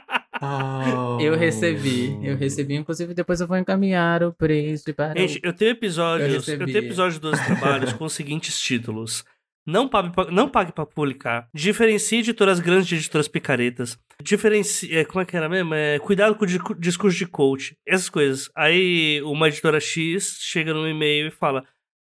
Eu 1.19 1.35
recebi, 1.35 2.15
eu 2.23 2.37
recebi, 2.37 2.75
inclusive 2.75 3.11
depois 3.15 3.41
eu 3.41 3.47
vou 3.47 3.57
encaminhar 3.57 4.21
o 4.21 4.31
print 4.31 4.93
para 4.93 5.19
Gente, 5.19 5.39
eu 5.43 5.51
tenho 5.51 5.71
episódios. 5.71 6.47
Eu 6.47 6.59
Eu, 6.59 6.65
tenho 6.67 6.77
episódios 6.77 7.17
dos 7.19 7.39
trabalhos 7.39 7.91
com 7.93 8.05
os 8.05 8.13
seguintes 8.13 8.59
títulos. 8.59 9.25
Não 9.67 9.87
pague, 9.89 10.13
pa- 10.15 10.31
não 10.31 10.47
pague 10.47 10.71
pra 10.71 10.85
publicar. 10.85 11.49
Diferencie 11.53 12.19
editoras 12.19 12.59
grandes 12.61 12.87
de 12.87 12.95
editoras 12.95 13.27
picaretas. 13.27 13.99
Diferencie. 14.23 14.95
é, 14.95 15.03
como 15.03 15.19
é 15.21 15.25
que 15.25 15.35
era 15.35 15.49
mesmo? 15.49 15.73
É, 15.73 15.99
cuidado 15.99 16.35
com 16.35 16.45
o 16.45 16.47
di- 16.47 16.57
discurso 16.79 17.17
de 17.17 17.25
coach. 17.27 17.75
Essas 17.85 18.09
coisas. 18.09 18.49
Aí 18.55 19.21
uma 19.23 19.49
editora 19.49 19.79
X 19.81 20.37
chega 20.39 20.73
no 20.73 20.87
e-mail 20.87 21.27
e 21.27 21.31
fala: 21.31 21.65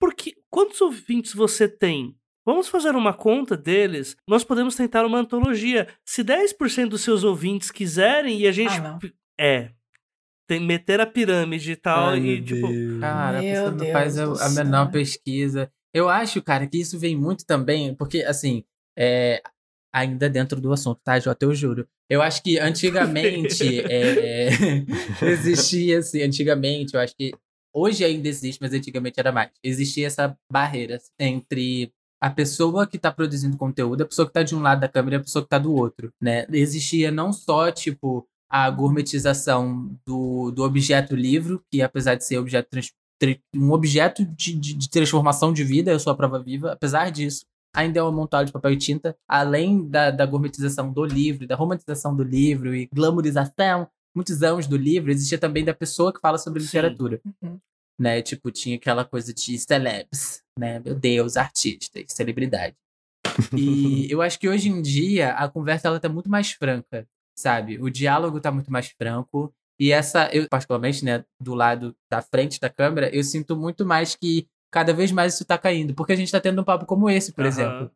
Por 0.01 0.15
que, 0.15 0.35
quantos 0.51 0.81
ouvintes 0.81 1.35
você 1.35 1.69
tem? 1.69 2.17
Vamos 2.45 2.69
fazer 2.69 2.97
uma 2.97 3.13
conta 3.13 3.57
deles. 3.57 4.17
Nós 4.27 4.43
podemos 4.43 4.75
tentar 4.75 5.05
uma 5.05 5.19
antologia. 5.19 5.87
Se 6.05 6.25
10% 6.25 6.89
dos 6.89 7.03
seus 7.03 7.23
ouvintes 7.23 7.71
quiserem 7.71 8.41
e 8.41 8.47
a 8.49 8.53
gente. 8.53 8.73
Ah, 8.79 8.81
não. 8.81 8.99
é. 9.39 9.71
Tem, 10.49 10.59
meter 10.59 11.01
a 11.01 11.07
pirâmide 11.07 11.73
e 11.73 11.77
tal. 11.77 12.09
Ai, 12.11 12.19
e 12.19 12.43
tipo. 12.43 12.67
Deus. 12.67 13.01
Cara, 13.01 13.39
a 13.39 13.43
pessoa 13.43 13.71
não 13.71 13.93
faz 13.93 14.19
a, 14.19 14.47
a 14.47 14.51
menor 14.51 14.91
pesquisa. 14.91 15.71
Eu 15.95 16.09
acho, 16.09 16.43
cara, 16.43 16.67
que 16.67 16.79
isso 16.79 16.99
vem 16.99 17.17
muito 17.17 17.45
também, 17.45 17.95
porque, 17.95 18.23
assim, 18.23 18.65
é, 18.99 19.43
ainda 19.95 20.29
dentro 20.29 20.61
do 20.61 20.73
assunto, 20.73 21.01
tá, 21.05 21.19
Jota? 21.21 21.45
Eu 21.45 21.55
juro. 21.55 21.87
Eu 22.09 22.23
acho 22.23 22.43
que 22.43 22.59
antigamente 22.61 23.81
é, 23.81 24.49
existia, 25.23 25.99
assim, 25.99 26.23
antigamente, 26.23 26.95
eu 26.95 27.01
acho 27.01 27.15
que 27.17 27.33
hoje 27.75 28.05
ainda 28.05 28.29
existe, 28.29 28.59
mas 28.61 28.73
antigamente 28.73 29.19
era 29.21 29.33
mais. 29.33 29.51
Existia 29.63 30.07
essa 30.07 30.37
barreira 30.51 30.97
assim, 30.97 31.11
entre 31.21 31.93
a 32.23 32.31
pessoa 32.31 32.87
que 32.87 32.99
tá 32.99 33.11
produzindo 33.11 33.57
conteúdo, 33.57 34.03
a 34.03 34.07
pessoa 34.07 34.27
que 34.27 34.33
tá 34.33 34.43
de 34.43 34.55
um 34.55 34.61
lado 34.63 34.81
da 34.81 34.89
câmera 34.89 35.17
e 35.17 35.19
a 35.19 35.23
pessoa 35.23 35.43
que 35.43 35.49
tá 35.49 35.59
do 35.59 35.75
outro, 35.75 36.13
né? 36.21 36.47
Existia 36.53 37.11
não 37.11 37.33
só, 37.33 37.71
tipo, 37.73 38.27
a 38.49 38.71
gourmetização 38.71 39.97
do, 40.07 40.51
do 40.53 40.63
objeto 40.63 41.17
livro, 41.17 41.65
que 41.71 41.83
apesar 41.83 42.15
de 42.15 42.25
ser 42.25 42.39
objeto 42.39 42.69
trans- 42.71 42.93
um 43.55 43.73
objeto 43.73 44.25
de, 44.25 44.55
de, 44.55 44.75
de 44.75 44.91
transformação 44.91 45.53
de 45.53 45.65
vida, 45.65 45.91
eu 45.91 45.99
sou 45.99 46.13
a 46.13 46.17
prova 46.17 46.39
viva, 46.43 46.73
apesar 46.73 47.11
disso, 47.11 47.45
ainda 47.75 47.99
é 47.99 48.03
um 48.03 48.09
amontoado 48.09 48.47
de 48.47 48.53
papel 48.53 48.73
e 48.73 48.77
tinta, 48.77 49.17
além 49.27 49.89
da, 49.89 50.11
da 50.11 50.27
gourmetização 50.27 50.93
do 50.93 51.05
livro, 51.05 51.47
da 51.47 51.57
romantização 51.57 52.15
do 52.15 52.23
livro 52.23 52.75
e 52.75 52.89
glamorização, 52.93 53.89
muitos 54.15 54.43
anos 54.43 54.67
do 54.67 54.77
livro, 54.77 55.11
existia 55.11 55.39
também 55.39 55.65
da 55.65 55.75
pessoa 55.75 56.13
que 56.13 56.21
fala 56.21 56.39
sobre 56.39 56.61
Sim. 56.61 56.67
literatura. 56.67 57.21
Uhum. 57.43 57.59
Né? 57.99 58.21
Tipo, 58.21 58.51
tinha 58.51 58.77
aquela 58.77 59.05
coisa 59.05 59.33
de 59.33 59.59
celebs, 59.59 60.43
né? 60.59 60.81
Meu 60.81 60.95
Deus, 60.95 61.37
artistas, 61.37 62.05
celebridade. 62.09 62.77
E 63.57 64.07
eu 64.13 64.21
acho 64.21 64.39
que 64.39 64.49
hoje 64.49 64.69
em 64.69 64.83
dia 64.83 65.33
a 65.33 65.49
conversa 65.49 65.89
ela 65.89 66.01
tá 66.01 66.09
muito 66.09 66.29
mais 66.29 66.53
franca, 66.53 67.07
sabe? 67.39 67.81
O 67.81 67.89
diálogo 67.89 68.41
tá 68.41 68.51
muito 68.51 68.71
mais 68.71 68.89
franco. 68.89 69.53
E 69.83 69.91
essa, 69.91 70.31
eu 70.33 70.49
particularmente, 70.49 71.05
né, 71.05 71.25
do 71.41 71.55
lado 71.55 71.93
da 72.09 72.23
frente 72.23 72.61
da 72.61 72.71
câmera, 72.71 73.13
eu 73.13 73.25
sinto 73.25 73.57
muito 73.57 73.85
mais 73.85 74.15
que 74.15 74.47
cada 74.71 74.95
vez 74.95 75.11
mais 75.11 75.35
isso 75.35 75.45
tá 75.45 75.59
caindo. 75.59 75.93
Porque 75.93 76.13
a 76.13 76.17
gente 76.17 76.31
tá 76.31 76.41
tendo 76.41 76.63
um 76.63 76.65
papo 76.65 76.87
como 76.87 77.11
esse, 77.11 77.33
por 77.33 77.41
Aham. 77.41 77.49
exemplo. 77.49 77.91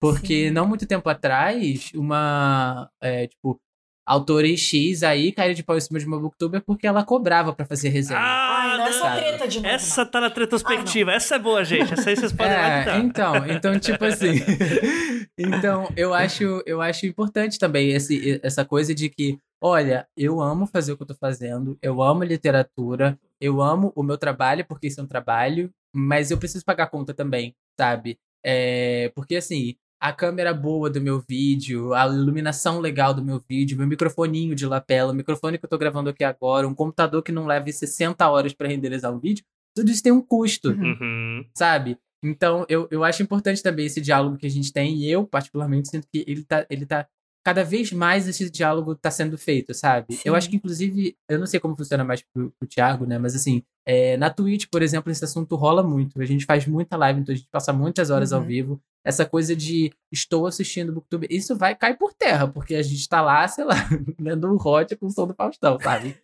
Porque 0.00 0.48
Sim. 0.48 0.50
não 0.52 0.66
muito 0.66 0.86
tempo 0.86 1.06
atrás, 1.06 1.92
uma, 1.94 2.88
é, 2.98 3.26
tipo, 3.26 3.60
autora 4.06 4.46
X 4.56 5.02
aí 5.02 5.30
caiu 5.30 5.52
de 5.52 5.62
pau 5.62 5.76
em 5.76 5.80
cima 5.80 5.98
de 5.98 6.06
uma 6.06 6.18
booktuber 6.18 6.62
porque 6.64 6.86
ela 6.86 7.04
cobrava 7.04 7.52
pra 7.52 7.66
fazer 7.66 7.90
resenha. 7.90 8.18
Ah, 8.18 8.62
Ai, 8.62 8.78
não 8.78 8.86
essa 8.86 9.16
treta 9.16 9.48
de 9.48 9.56
novo. 9.60 9.68
Essa 9.68 10.06
tá 10.06 10.20
na 10.22 10.28
retrospectiva. 10.28 11.12
Essa 11.12 11.34
é 11.36 11.38
boa, 11.38 11.62
gente. 11.62 11.92
Essa 11.92 12.08
aí 12.08 12.16
vocês 12.16 12.32
podem 12.32 12.54
É, 12.54 12.96
então, 13.00 13.34
então, 13.48 13.78
tipo 13.78 14.02
assim. 14.02 14.32
então, 15.36 15.92
eu 15.94 16.14
acho, 16.14 16.62
eu 16.64 16.80
acho 16.80 17.04
importante 17.04 17.58
também 17.58 17.90
esse, 17.90 18.40
essa 18.42 18.64
coisa 18.64 18.94
de 18.94 19.10
que, 19.10 19.38
olha, 19.60 20.06
eu 20.16 20.40
amo 20.40 20.66
fazer 20.66 20.92
o 20.92 20.96
que 20.96 21.02
eu 21.02 21.06
tô 21.06 21.14
fazendo, 21.14 21.78
eu 21.82 22.02
amo 22.02 22.24
literatura, 22.24 23.18
eu 23.40 23.60
amo 23.60 23.92
o 23.94 24.02
meu 24.02 24.18
trabalho, 24.18 24.64
porque 24.64 24.86
isso 24.86 25.00
é 25.00 25.02
um 25.02 25.06
trabalho, 25.06 25.70
mas 25.92 26.30
eu 26.30 26.38
preciso 26.38 26.64
pagar 26.64 26.88
conta 26.88 27.12
também, 27.14 27.54
sabe? 27.78 28.18
É, 28.44 29.10
porque 29.14 29.36
assim, 29.36 29.74
a 30.00 30.12
câmera 30.12 30.54
boa 30.54 30.88
do 30.88 31.00
meu 31.00 31.20
vídeo, 31.20 31.92
a 31.92 32.06
iluminação 32.06 32.78
legal 32.78 33.12
do 33.12 33.24
meu 33.24 33.42
vídeo, 33.48 33.76
meu 33.76 33.86
microfoninho 33.86 34.54
de 34.54 34.64
lapela, 34.66 35.12
o 35.12 35.14
microfone 35.14 35.58
que 35.58 35.64
eu 35.64 35.68
tô 35.68 35.76
gravando 35.76 36.10
aqui 36.10 36.22
agora, 36.22 36.68
um 36.68 36.74
computador 36.74 37.22
que 37.22 37.32
não 37.32 37.46
leva 37.46 37.70
60 37.70 38.28
horas 38.28 38.52
pra 38.52 38.68
renderizar 38.68 39.12
um 39.12 39.18
vídeo, 39.18 39.44
tudo 39.74 39.90
isso 39.90 40.02
tem 40.02 40.12
um 40.12 40.22
custo 40.22 40.70
Uhum. 40.70 41.44
sabe? 41.54 41.98
Então, 42.22 42.66
eu, 42.68 42.88
eu 42.90 43.04
acho 43.04 43.22
importante 43.22 43.62
também 43.62 43.86
esse 43.86 44.00
diálogo 44.00 44.36
que 44.36 44.46
a 44.46 44.50
gente 44.50 44.72
tem, 44.72 44.96
e 44.96 45.10
eu, 45.10 45.26
particularmente, 45.26 45.88
sinto 45.88 46.08
que 46.08 46.24
ele 46.26 46.44
tá, 46.44 46.66
ele 46.68 46.84
tá 46.84 47.06
cada 47.48 47.64
vez 47.64 47.90
mais 47.92 48.28
esse 48.28 48.50
diálogo 48.50 48.94
tá 48.94 49.10
sendo 49.10 49.38
feito, 49.38 49.72
sabe? 49.72 50.06
Eu 50.22 50.34
Sim. 50.34 50.36
acho 50.36 50.50
que, 50.50 50.56
inclusive, 50.56 51.16
eu 51.30 51.38
não 51.38 51.46
sei 51.46 51.58
como 51.58 51.74
funciona 51.74 52.04
mais 52.04 52.20
pro, 52.22 52.52
pro 52.58 52.68
Thiago, 52.68 53.06
né? 53.06 53.16
Mas 53.16 53.34
assim, 53.34 53.62
é, 53.86 54.18
na 54.18 54.28
Twitch, 54.28 54.66
por 54.70 54.82
exemplo, 54.82 55.10
esse 55.10 55.24
assunto 55.24 55.56
rola 55.56 55.82
muito. 55.82 56.20
A 56.20 56.26
gente 56.26 56.44
faz 56.44 56.66
muita 56.66 56.94
live, 56.98 57.20
então 57.20 57.32
a 57.32 57.36
gente 57.36 57.48
passa 57.50 57.72
muitas 57.72 58.10
horas 58.10 58.34
ao 58.34 58.42
Uhum. 58.42 58.46
vivo. 58.46 58.80
Essa 59.02 59.24
coisa 59.24 59.56
de 59.56 59.90
estou 60.12 60.46
assistindo 60.46 60.90
o 60.90 60.92
Booktube, 60.92 61.26
isso 61.30 61.56
vai 61.56 61.74
cair 61.74 61.96
por 61.96 62.12
terra, 62.12 62.46
porque 62.46 62.74
a 62.74 62.82
gente 62.82 63.08
tá 63.08 63.22
lá, 63.22 63.48
sei 63.48 63.64
lá, 63.64 63.76
lendo 64.20 64.52
o 64.52 64.56
Hot 64.62 64.94
com 64.96 65.06
o 65.06 65.10
som 65.10 65.26
do 65.26 65.32
Faustão, 65.32 65.78
sabe? 65.80 66.18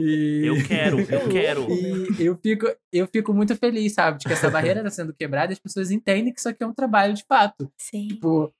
E... 0.00 0.42
Eu 0.44 0.56
quero, 0.66 0.98
eu 0.98 1.28
quero. 1.30 1.66
E 1.70 2.26
eu 2.26 2.36
fico, 2.42 2.66
eu 2.92 3.06
fico 3.06 3.32
muito 3.32 3.54
feliz, 3.54 3.92
sabe? 3.92 4.18
De 4.18 4.24
que 4.26 4.32
essa 4.32 4.50
barreira 4.50 4.80
está 4.80 4.90
sendo 4.90 5.14
quebrada 5.14 5.52
e 5.52 5.54
as 5.54 5.60
pessoas 5.60 5.92
entendem 5.92 6.32
que 6.32 6.40
isso 6.40 6.48
aqui 6.48 6.64
é 6.64 6.66
um 6.66 6.74
trabalho 6.74 7.14
de 7.14 7.24
fato. 7.28 7.70
Sim. 7.78 8.08
Tipo, 8.08 8.52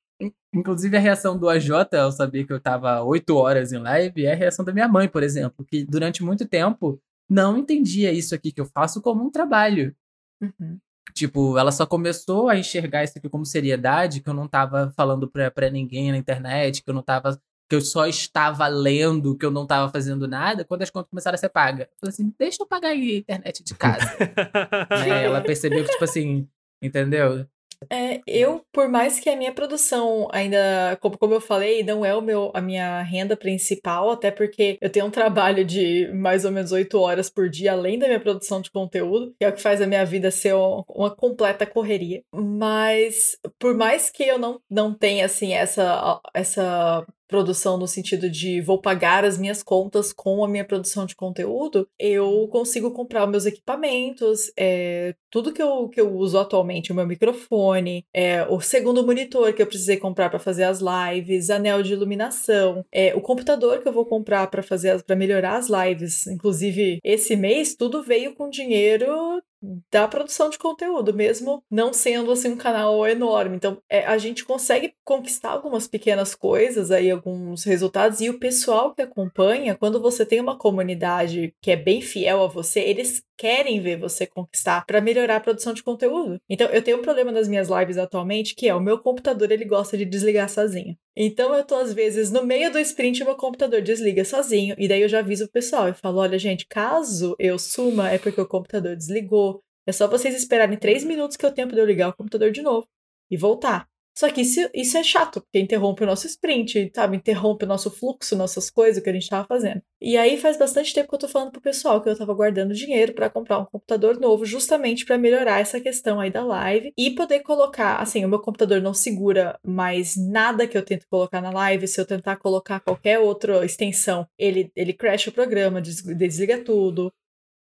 inclusive 0.52 0.96
a 0.96 1.00
reação 1.00 1.38
do 1.38 1.48
AJ 1.48 1.70
ao 2.00 2.12
saber 2.12 2.44
que 2.44 2.52
eu 2.52 2.60
tava 2.60 3.02
oito 3.02 3.36
horas 3.36 3.72
em 3.72 3.78
live 3.78 4.24
é 4.24 4.32
a 4.32 4.36
reação 4.36 4.64
da 4.64 4.72
minha 4.72 4.88
mãe, 4.88 5.08
por 5.08 5.22
exemplo, 5.22 5.64
que 5.64 5.84
durante 5.84 6.22
muito 6.22 6.46
tempo 6.46 7.00
não 7.28 7.56
entendia 7.56 8.12
isso 8.12 8.34
aqui 8.34 8.52
que 8.52 8.60
eu 8.60 8.66
faço 8.66 9.00
como 9.00 9.24
um 9.24 9.30
trabalho. 9.30 9.94
Uhum. 10.40 10.78
Tipo, 11.12 11.58
ela 11.58 11.70
só 11.70 11.86
começou 11.86 12.48
a 12.48 12.56
enxergar 12.56 13.04
isso 13.04 13.18
aqui 13.18 13.28
como 13.28 13.44
seriedade, 13.44 14.20
que 14.20 14.28
eu 14.28 14.34
não 14.34 14.48
tava 14.48 14.92
falando 14.96 15.28
pra, 15.28 15.50
pra 15.50 15.70
ninguém 15.70 16.10
na 16.10 16.18
internet, 16.18 16.82
que 16.82 16.90
eu 16.90 16.94
não 16.94 17.02
tava. 17.02 17.40
que 17.68 17.76
eu 17.76 17.80
só 17.80 18.06
estava 18.06 18.66
lendo, 18.66 19.36
que 19.36 19.46
eu 19.46 19.50
não 19.50 19.66
tava 19.66 19.90
fazendo 19.92 20.26
nada, 20.26 20.64
quando 20.64 20.82
as 20.82 20.90
contas 20.90 21.10
começaram 21.10 21.34
a 21.34 21.38
ser 21.38 21.50
pagas. 21.50 21.86
Eu 21.86 21.96
falei 22.00 22.12
assim, 22.12 22.34
deixa 22.38 22.62
eu 22.62 22.66
pagar 22.66 22.88
a 22.88 22.96
internet 22.96 23.62
de 23.62 23.74
casa. 23.74 24.04
né? 24.90 25.24
Ela 25.24 25.40
percebeu 25.40 25.84
que, 25.84 25.90
tipo 25.90 26.04
assim, 26.04 26.48
entendeu? 26.82 27.46
É, 27.90 28.20
eu, 28.26 28.62
por 28.72 28.88
mais 28.88 29.18
que 29.20 29.28
a 29.28 29.36
minha 29.36 29.52
produção 29.52 30.28
ainda, 30.32 30.96
como, 31.00 31.18
como 31.18 31.34
eu 31.34 31.40
falei, 31.40 31.82
não 31.82 32.04
é 32.04 32.14
o 32.14 32.20
meu, 32.20 32.50
a 32.54 32.60
minha 32.60 33.02
renda 33.02 33.36
principal, 33.36 34.10
até 34.10 34.30
porque 34.30 34.78
eu 34.80 34.90
tenho 34.90 35.06
um 35.06 35.10
trabalho 35.10 35.64
de 35.64 36.10
mais 36.12 36.44
ou 36.44 36.50
menos 36.52 36.72
oito 36.72 36.98
horas 36.98 37.28
por 37.30 37.48
dia, 37.48 37.72
além 37.72 37.98
da 37.98 38.06
minha 38.06 38.20
produção 38.20 38.60
de 38.60 38.70
conteúdo, 38.70 39.34
que 39.38 39.44
é 39.44 39.48
o 39.48 39.52
que 39.52 39.62
faz 39.62 39.80
a 39.80 39.86
minha 39.86 40.04
vida 40.04 40.30
ser 40.30 40.54
um- 40.54 40.82
uma 40.88 41.14
completa 41.14 41.66
correria. 41.66 42.22
Mas, 42.32 43.36
por 43.58 43.74
mais 43.74 44.10
que 44.10 44.22
eu 44.24 44.38
não, 44.38 44.60
não 44.70 44.94
tenha, 44.94 45.24
assim, 45.26 45.52
essa, 45.52 46.20
essa 46.34 47.04
produção 47.28 47.76
no 47.76 47.86
sentido 47.86 48.28
de 48.30 48.60
vou 48.60 48.80
pagar 48.80 49.24
as 49.24 49.38
minhas 49.38 49.62
contas 49.62 50.12
com 50.12 50.44
a 50.44 50.48
minha 50.48 50.64
produção 50.64 51.06
de 51.06 51.16
conteúdo, 51.16 51.88
eu 51.98 52.48
consigo 52.48 52.90
comprar 52.90 53.24
os 53.24 53.30
meus 53.30 53.46
equipamentos, 53.46 54.52
é, 54.56 55.14
tudo 55.30 55.52
que 55.52 55.62
eu, 55.62 55.88
que 55.88 56.00
eu 56.00 56.14
uso 56.14 56.38
atualmente, 56.38 56.92
o 56.92 56.94
meu 56.94 57.06
microfone, 57.06 58.06
é, 58.12 58.44
o 58.44 58.60
segundo 58.60 59.04
monitor 59.04 59.52
que 59.52 59.62
eu 59.62 59.66
precisei 59.66 59.96
comprar 59.96 60.30
para 60.30 60.38
fazer 60.38 60.64
as 60.64 60.80
lives, 60.80 61.50
anel 61.50 61.82
de 61.82 61.92
iluminação, 61.92 62.84
é, 62.92 63.14
o 63.14 63.20
computador 63.20 63.80
que 63.80 63.88
eu 63.88 63.92
vou 63.92 64.06
comprar 64.06 64.46
para 64.48 64.62
fazer 64.62 65.02
para 65.02 65.16
melhorar 65.16 65.56
as 65.56 65.68
lives, 65.68 66.26
inclusive 66.26 66.98
esse 67.02 67.36
mês 67.36 67.74
tudo 67.74 68.02
veio 68.02 68.34
com 68.34 68.48
dinheiro 68.48 69.42
da 69.90 70.06
produção 70.08 70.50
de 70.50 70.58
conteúdo, 70.58 71.14
mesmo 71.14 71.62
não 71.70 71.92
sendo 71.92 72.30
assim 72.30 72.50
um 72.50 72.56
canal 72.56 73.06
enorme. 73.06 73.56
Então, 73.56 73.78
é, 73.88 74.04
a 74.04 74.18
gente 74.18 74.44
consegue 74.44 74.94
conquistar 75.04 75.50
algumas 75.50 75.86
pequenas 75.86 76.34
coisas 76.34 76.90
aí, 76.90 77.10
alguns 77.10 77.64
resultados, 77.64 78.20
e 78.20 78.28
o 78.28 78.38
pessoal 78.38 78.94
que 78.94 79.02
acompanha, 79.02 79.74
quando 79.74 80.00
você 80.00 80.24
tem 80.24 80.40
uma 80.40 80.58
comunidade 80.58 81.54
que 81.60 81.70
é 81.70 81.76
bem 81.76 82.00
fiel 82.00 82.42
a 82.42 82.46
você, 82.46 82.80
eles 82.80 83.22
querem 83.36 83.80
ver 83.80 83.98
você 83.98 84.26
conquistar 84.26 84.84
para 84.86 85.00
melhorar 85.00 85.36
a 85.36 85.40
produção 85.40 85.72
de 85.72 85.82
conteúdo. 85.82 86.38
Então, 86.48 86.68
eu 86.68 86.82
tenho 86.82 86.98
um 86.98 87.02
problema 87.02 87.32
nas 87.32 87.48
minhas 87.48 87.68
lives 87.68 87.98
atualmente, 87.98 88.54
que 88.54 88.68
é 88.68 88.74
o 88.74 88.80
meu 88.80 88.98
computador, 88.98 89.50
ele 89.50 89.64
gosta 89.64 89.96
de 89.96 90.04
desligar 90.04 90.48
sozinho. 90.48 90.96
Então 91.16 91.54
eu 91.54 91.64
tô, 91.64 91.76
às 91.76 91.92
vezes, 91.92 92.30
no 92.30 92.44
meio 92.44 92.72
do 92.72 92.78
sprint, 92.78 93.22
o 93.22 93.26
meu 93.26 93.36
computador 93.36 93.80
desliga 93.80 94.24
sozinho. 94.24 94.74
E 94.78 94.88
daí 94.88 95.02
eu 95.02 95.08
já 95.08 95.20
aviso 95.20 95.44
o 95.44 95.50
pessoal. 95.50 95.88
Eu 95.88 95.94
falo: 95.94 96.18
olha, 96.18 96.38
gente, 96.38 96.66
caso 96.66 97.36
eu 97.38 97.58
suma, 97.58 98.10
é 98.10 98.18
porque 98.18 98.40
o 98.40 98.48
computador 98.48 98.96
desligou. 98.96 99.62
É 99.86 99.92
só 99.92 100.08
vocês 100.08 100.34
esperarem 100.34 100.78
três 100.78 101.04
minutos 101.04 101.36
que 101.36 101.44
eu 101.46 101.52
tenho 101.52 101.68
pra 101.68 101.78
eu 101.78 101.86
ligar 101.86 102.08
o 102.08 102.16
computador 102.16 102.50
de 102.50 102.62
novo 102.62 102.86
e 103.30 103.36
voltar. 103.36 103.86
Só 104.16 104.30
que 104.30 104.42
isso, 104.42 104.60
isso 104.72 104.96
é 104.96 105.02
chato, 105.02 105.40
porque 105.40 105.58
interrompe 105.58 106.04
o 106.04 106.06
nosso 106.06 106.26
sprint, 106.26 106.90
sabe? 106.94 107.16
Interrompe 107.16 107.64
o 107.64 107.68
nosso 107.68 107.90
fluxo, 107.90 108.36
nossas 108.36 108.70
coisas 108.70 109.02
que 109.02 109.10
a 109.10 109.12
gente 109.12 109.28
tava 109.28 109.46
fazendo. 109.46 109.82
E 110.00 110.16
aí 110.16 110.36
faz 110.36 110.56
bastante 110.56 110.94
tempo 110.94 111.08
que 111.08 111.14
eu 111.14 111.18
tô 111.18 111.28
falando 111.28 111.50
pro 111.50 111.60
pessoal 111.60 112.00
que 112.00 112.08
eu 112.08 112.16
tava 112.16 112.32
guardando 112.32 112.74
dinheiro 112.74 113.12
pra 113.12 113.28
comprar 113.28 113.58
um 113.58 113.64
computador 113.64 114.20
novo, 114.20 114.44
justamente 114.44 115.04
pra 115.04 115.18
melhorar 115.18 115.60
essa 115.60 115.80
questão 115.80 116.20
aí 116.20 116.30
da 116.30 116.44
live 116.44 116.92
e 116.96 117.10
poder 117.10 117.40
colocar, 117.40 117.96
assim, 117.96 118.24
o 118.24 118.28
meu 118.28 118.38
computador 118.40 118.80
não 118.80 118.94
segura 118.94 119.58
mais 119.66 120.14
nada 120.16 120.66
que 120.66 120.76
eu 120.78 120.84
tento 120.84 121.06
colocar 121.08 121.40
na 121.40 121.50
live. 121.50 121.88
Se 121.88 122.00
eu 122.00 122.06
tentar 122.06 122.36
colocar 122.36 122.80
qualquer 122.80 123.18
outra 123.18 123.64
extensão, 123.64 124.26
ele, 124.38 124.70
ele 124.76 124.92
crash 124.92 125.26
o 125.26 125.32
programa, 125.32 125.80
des- 125.82 126.02
desliga 126.02 126.62
tudo. 126.62 127.12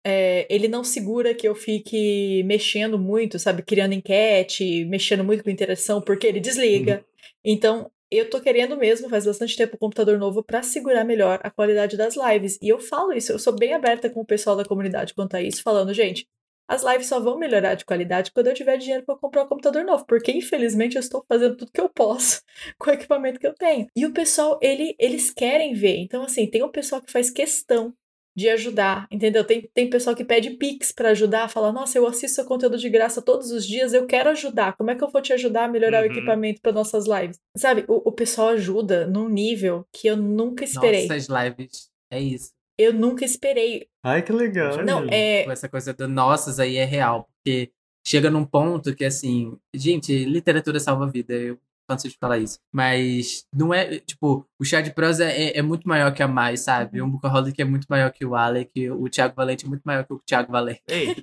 É, 0.05 0.47
ele 0.49 0.69
não 0.69 0.85
segura 0.85 1.35
que 1.35 1.47
eu 1.47 1.55
fique 1.55 2.43
mexendo 2.45 2.99
muito, 2.99 3.39
sabe? 3.39 3.63
Criando 3.63 3.95
enquete, 3.95 4.85
mexendo 4.85 5.25
muito 5.25 5.45
com 5.45 5.51
interação, 5.51 6.01
porque 6.01 6.27
ele 6.27 6.41
desliga. 6.41 7.05
Então, 7.45 7.91
eu 8.11 8.31
tô 8.31 8.41
querendo 8.41 8.77
mesmo, 8.77 9.09
faz 9.09 9.27
bastante 9.27 9.57
tempo, 9.57 9.77
um 9.77 9.79
computador 9.79 10.19
novo 10.19 10.43
pra 10.43 10.63
segurar 10.63 11.05
melhor 11.05 11.41
a 11.43 11.51
qualidade 11.51 11.97
das 11.97 12.17
lives. 12.17 12.59
E 12.63 12.69
eu 12.69 12.79
falo 12.79 13.13
isso, 13.13 13.33
eu 13.33 13.39
sou 13.39 13.55
bem 13.55 13.75
aberta 13.75 14.09
com 14.09 14.21
o 14.21 14.27
pessoal 14.27 14.57
da 14.57 14.65
comunidade 14.65 15.15
quanto 15.15 15.37
a 15.37 15.43
isso, 15.43 15.63
falando, 15.63 15.93
gente, 15.93 16.27
as 16.69 16.83
lives 16.83 17.07
só 17.07 17.19
vão 17.19 17.39
melhorar 17.39 17.75
de 17.75 17.85
qualidade 17.85 18.31
quando 18.31 18.49
eu 18.49 18.55
tiver 18.55 18.77
dinheiro 18.77 19.05
pra 19.05 19.17
comprar 19.17 19.45
um 19.45 19.49
computador 19.49 19.85
novo, 19.85 20.05
porque 20.07 20.31
infelizmente 20.31 20.97
eu 20.97 21.01
estou 21.01 21.25
fazendo 21.27 21.57
tudo 21.57 21.73
que 21.73 21.81
eu 21.81 21.89
posso 21.89 22.43
com 22.79 22.91
o 22.91 22.93
equipamento 22.93 23.41
que 23.41 23.47
eu 23.47 23.55
tenho. 23.55 23.87
E 23.97 24.05
o 24.05 24.13
pessoal, 24.13 24.59
ele, 24.63 24.95
eles 24.99 25.31
querem 25.31 25.75
ver. 25.75 25.97
Então, 25.97 26.23
assim, 26.23 26.47
tem 26.47 26.63
um 26.63 26.71
pessoal 26.71 27.01
que 27.03 27.11
faz 27.11 27.31
questão 27.31 27.95
de 28.39 28.49
ajudar, 28.51 29.09
entendeu? 29.11 29.43
Tem, 29.43 29.69
tem 29.75 29.91
pessoal 29.91 30.15
que 30.15 30.25
pede 30.25 30.51
Pix 30.51 30.93
pra 30.93 31.09
ajudar, 31.11 31.49
fala, 31.49 31.73
nossa, 31.73 31.99
eu 31.99 32.07
assisto 32.07 32.37
seu 32.37 32.45
conteúdo 32.45 32.79
de 32.79 32.89
graça 32.89 33.21
todos 33.21 33.51
os 33.51 33.67
dias, 33.67 33.93
eu 33.93 34.07
quero 34.07 34.31
ajudar. 34.31 34.77
Como 34.77 34.93
é 34.93 34.95
que 34.95 35.03
eu 35.03 35.11
vou 35.11 35.21
te 35.21 35.33
ajudar 35.33 35.65
a 35.65 35.69
melhorar 35.69 36.05
Uhum. 36.05 36.09
o 36.09 36.13
equipamento 36.13 36.61
para 36.63 36.71
nossas 36.71 37.07
lives? 37.09 37.41
Sabe, 37.57 37.85
o, 37.89 38.09
o 38.09 38.13
pessoal 38.13 38.51
ajuda 38.51 39.09
num 39.09 39.29
nível 39.29 39.85
que 39.93 40.07
eu 40.07 40.17
nunca 40.17 40.63
esperei. 40.63 41.09
Nossas 41.09 41.27
lives. 41.27 41.91
É 42.13 42.21
isso. 42.21 42.53
Eu 42.79 42.93
nunca 42.93 43.25
esperei. 43.25 43.89
Ai, 44.05 44.23
que 44.23 44.31
legal. 44.33 44.85
Não, 44.85 45.05
é. 45.11 45.43
Essa 45.51 45.69
coisa 45.69 45.93
do 45.93 46.07
nossas 46.07 46.61
aí 46.61 46.77
é 46.77 46.85
real. 46.85 47.29
Porque 47.43 47.73
chega 48.07 48.31
num 48.31 48.45
ponto 48.45 48.95
que, 48.95 49.05
assim, 49.05 49.59
gente, 49.75 50.25
literatura 50.25 50.79
salva 50.79 51.07
a 51.07 51.11
vida. 51.11 51.35
Eu 51.35 51.59
canso 51.89 52.09
de 52.09 52.17
falar 52.19 52.39
isso. 52.39 52.59
Mas 52.73 53.45
não 53.53 53.73
é, 53.73 53.99
tipo, 54.01 54.47
o 54.61 54.65
chá 54.65 54.81
de 54.81 54.93
prosa 54.93 55.25
é, 55.25 55.57
é 55.57 55.63
muito 55.63 55.89
maior 55.89 56.13
que 56.13 56.23
a 56.23 56.29
mais, 56.29 56.61
sabe? 56.61 57.01
Um 57.01 57.11
Bookaholic 57.11 57.61
é 57.61 57.65
muito 57.65 57.87
maior 57.89 58.13
que 58.13 58.25
o 58.25 58.35
Alec, 58.35 58.91
o 58.91 59.09
Thiago 59.09 59.35
Valente 59.35 59.65
é 59.65 59.69
muito 59.69 59.83
maior 59.85 60.05
que 60.05 60.13
o 60.13 60.21
Thiago 60.25 60.53
Valente. 60.53 60.83
Ei, 60.89 61.17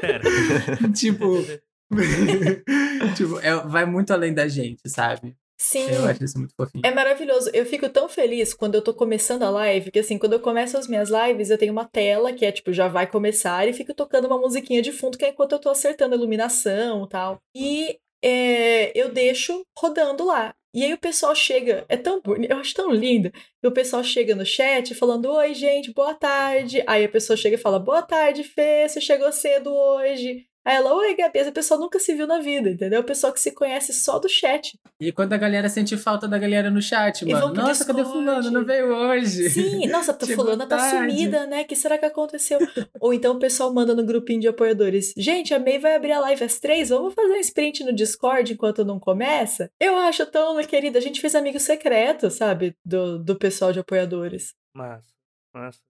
pera. 0.00 0.20
tipo, 0.94 1.44
tipo 3.16 3.38
é- 3.40 3.66
vai 3.66 3.84
muito 3.84 4.12
além 4.12 4.32
da 4.32 4.48
gente, 4.48 4.88
sabe? 4.88 5.36
Sim. 5.60 5.90
Eu 5.90 6.06
acho 6.06 6.24
isso 6.24 6.38
muito 6.38 6.54
fofinho. 6.56 6.80
É 6.86 6.90
maravilhoso. 6.90 7.50
Eu 7.52 7.66
fico 7.66 7.86
tão 7.90 8.08
feliz 8.08 8.54
quando 8.54 8.76
eu 8.76 8.82
tô 8.82 8.94
começando 8.94 9.42
a 9.42 9.50
live, 9.50 9.90
que 9.90 9.98
assim, 9.98 10.16
quando 10.16 10.32
eu 10.32 10.40
começo 10.40 10.78
as 10.78 10.88
minhas 10.88 11.10
lives, 11.10 11.50
eu 11.50 11.58
tenho 11.58 11.70
uma 11.70 11.84
tela 11.84 12.32
que 12.32 12.46
é 12.46 12.50
tipo, 12.50 12.72
já 12.72 12.88
vai 12.88 13.06
começar, 13.06 13.68
e 13.68 13.74
fico 13.74 13.92
tocando 13.92 14.26
uma 14.26 14.38
musiquinha 14.38 14.80
de 14.80 14.90
fundo, 14.90 15.18
que 15.18 15.24
é 15.26 15.28
enquanto 15.28 15.52
eu 15.52 15.58
tô 15.58 15.68
acertando 15.68 16.14
a 16.14 16.16
iluminação 16.16 17.04
e 17.04 17.08
tal. 17.10 17.38
E 17.54 17.98
é, 18.22 18.92
eu 18.98 19.12
deixo 19.12 19.64
rodando 19.78 20.24
lá. 20.24 20.54
E 20.72 20.84
aí 20.84 20.92
o 20.94 20.98
pessoal 20.98 21.34
chega, 21.34 21.84
é 21.88 21.96
tão 21.96 22.20
bonito, 22.20 22.50
eu 22.52 22.58
acho 22.58 22.74
tão 22.74 22.90
lindo. 22.92 23.30
que 23.32 23.66
o 23.66 23.72
pessoal 23.72 24.04
chega 24.04 24.34
no 24.36 24.46
chat 24.46 24.94
falando: 24.94 25.26
Oi, 25.32 25.54
gente, 25.54 25.92
boa 25.92 26.14
tarde. 26.14 26.82
Aí 26.86 27.04
a 27.04 27.08
pessoa 27.08 27.36
chega 27.36 27.56
e 27.56 27.58
fala: 27.58 27.78
Boa 27.78 28.02
tarde, 28.02 28.44
Fê, 28.44 28.88
você 28.88 29.00
chegou 29.00 29.32
cedo 29.32 29.72
hoje. 29.74 30.46
Aí 30.70 30.76
ela, 30.76 30.94
oi, 30.94 31.16
Gabi, 31.16 31.36
essa 31.36 31.50
pessoa 31.50 31.80
nunca 31.80 31.98
se 31.98 32.14
viu 32.14 32.28
na 32.28 32.38
vida, 32.38 32.70
entendeu? 32.70 33.02
Pessoa 33.02 33.32
que 33.32 33.40
se 33.40 33.50
conhece 33.50 33.92
só 33.92 34.20
do 34.20 34.28
chat. 34.28 34.78
E 35.00 35.10
quando 35.10 35.32
a 35.32 35.36
galera 35.36 35.68
sente 35.68 35.96
falta 35.96 36.28
da 36.28 36.38
galera 36.38 36.70
no 36.70 36.80
chat, 36.80 37.26
mano. 37.26 37.52
Nossa, 37.52 37.84
cadê 37.84 38.04
fulano? 38.04 38.52
Não 38.52 38.64
veio 38.64 38.86
hoje. 38.86 39.50
Sim, 39.50 39.88
nossa, 39.88 40.12
a 40.12 40.18
Chegou 40.24 40.44
fulana 40.44 40.68
tá 40.68 40.78
sumida, 40.78 41.44
né? 41.44 41.62
O 41.62 41.66
que 41.66 41.74
será 41.74 41.98
que 41.98 42.04
aconteceu? 42.06 42.60
Ou 43.00 43.12
então 43.12 43.34
o 43.34 43.38
pessoal 43.40 43.74
manda 43.74 43.96
no 43.96 44.04
grupinho 44.06 44.42
de 44.42 44.46
apoiadores. 44.46 45.12
Gente, 45.16 45.52
a 45.52 45.58
May 45.58 45.80
vai 45.80 45.96
abrir 45.96 46.12
a 46.12 46.20
live 46.20 46.44
às 46.44 46.60
três, 46.60 46.90
vamos 46.90 47.14
fazer 47.14 47.32
um 47.32 47.40
sprint 47.40 47.82
no 47.82 47.92
Discord 47.92 48.52
enquanto 48.52 48.84
não 48.84 49.00
começa? 49.00 49.72
Eu 49.80 49.96
acho 49.96 50.24
tão, 50.26 50.56
querida, 50.64 51.00
a 51.00 51.02
gente 51.02 51.20
fez 51.20 51.34
amigo 51.34 51.58
secreto, 51.58 52.30
sabe? 52.30 52.76
Do, 52.84 53.18
do 53.18 53.34
pessoal 53.34 53.72
de 53.72 53.80
apoiadores. 53.80 54.54
Massa, 54.72 55.12
massa. 55.52 55.80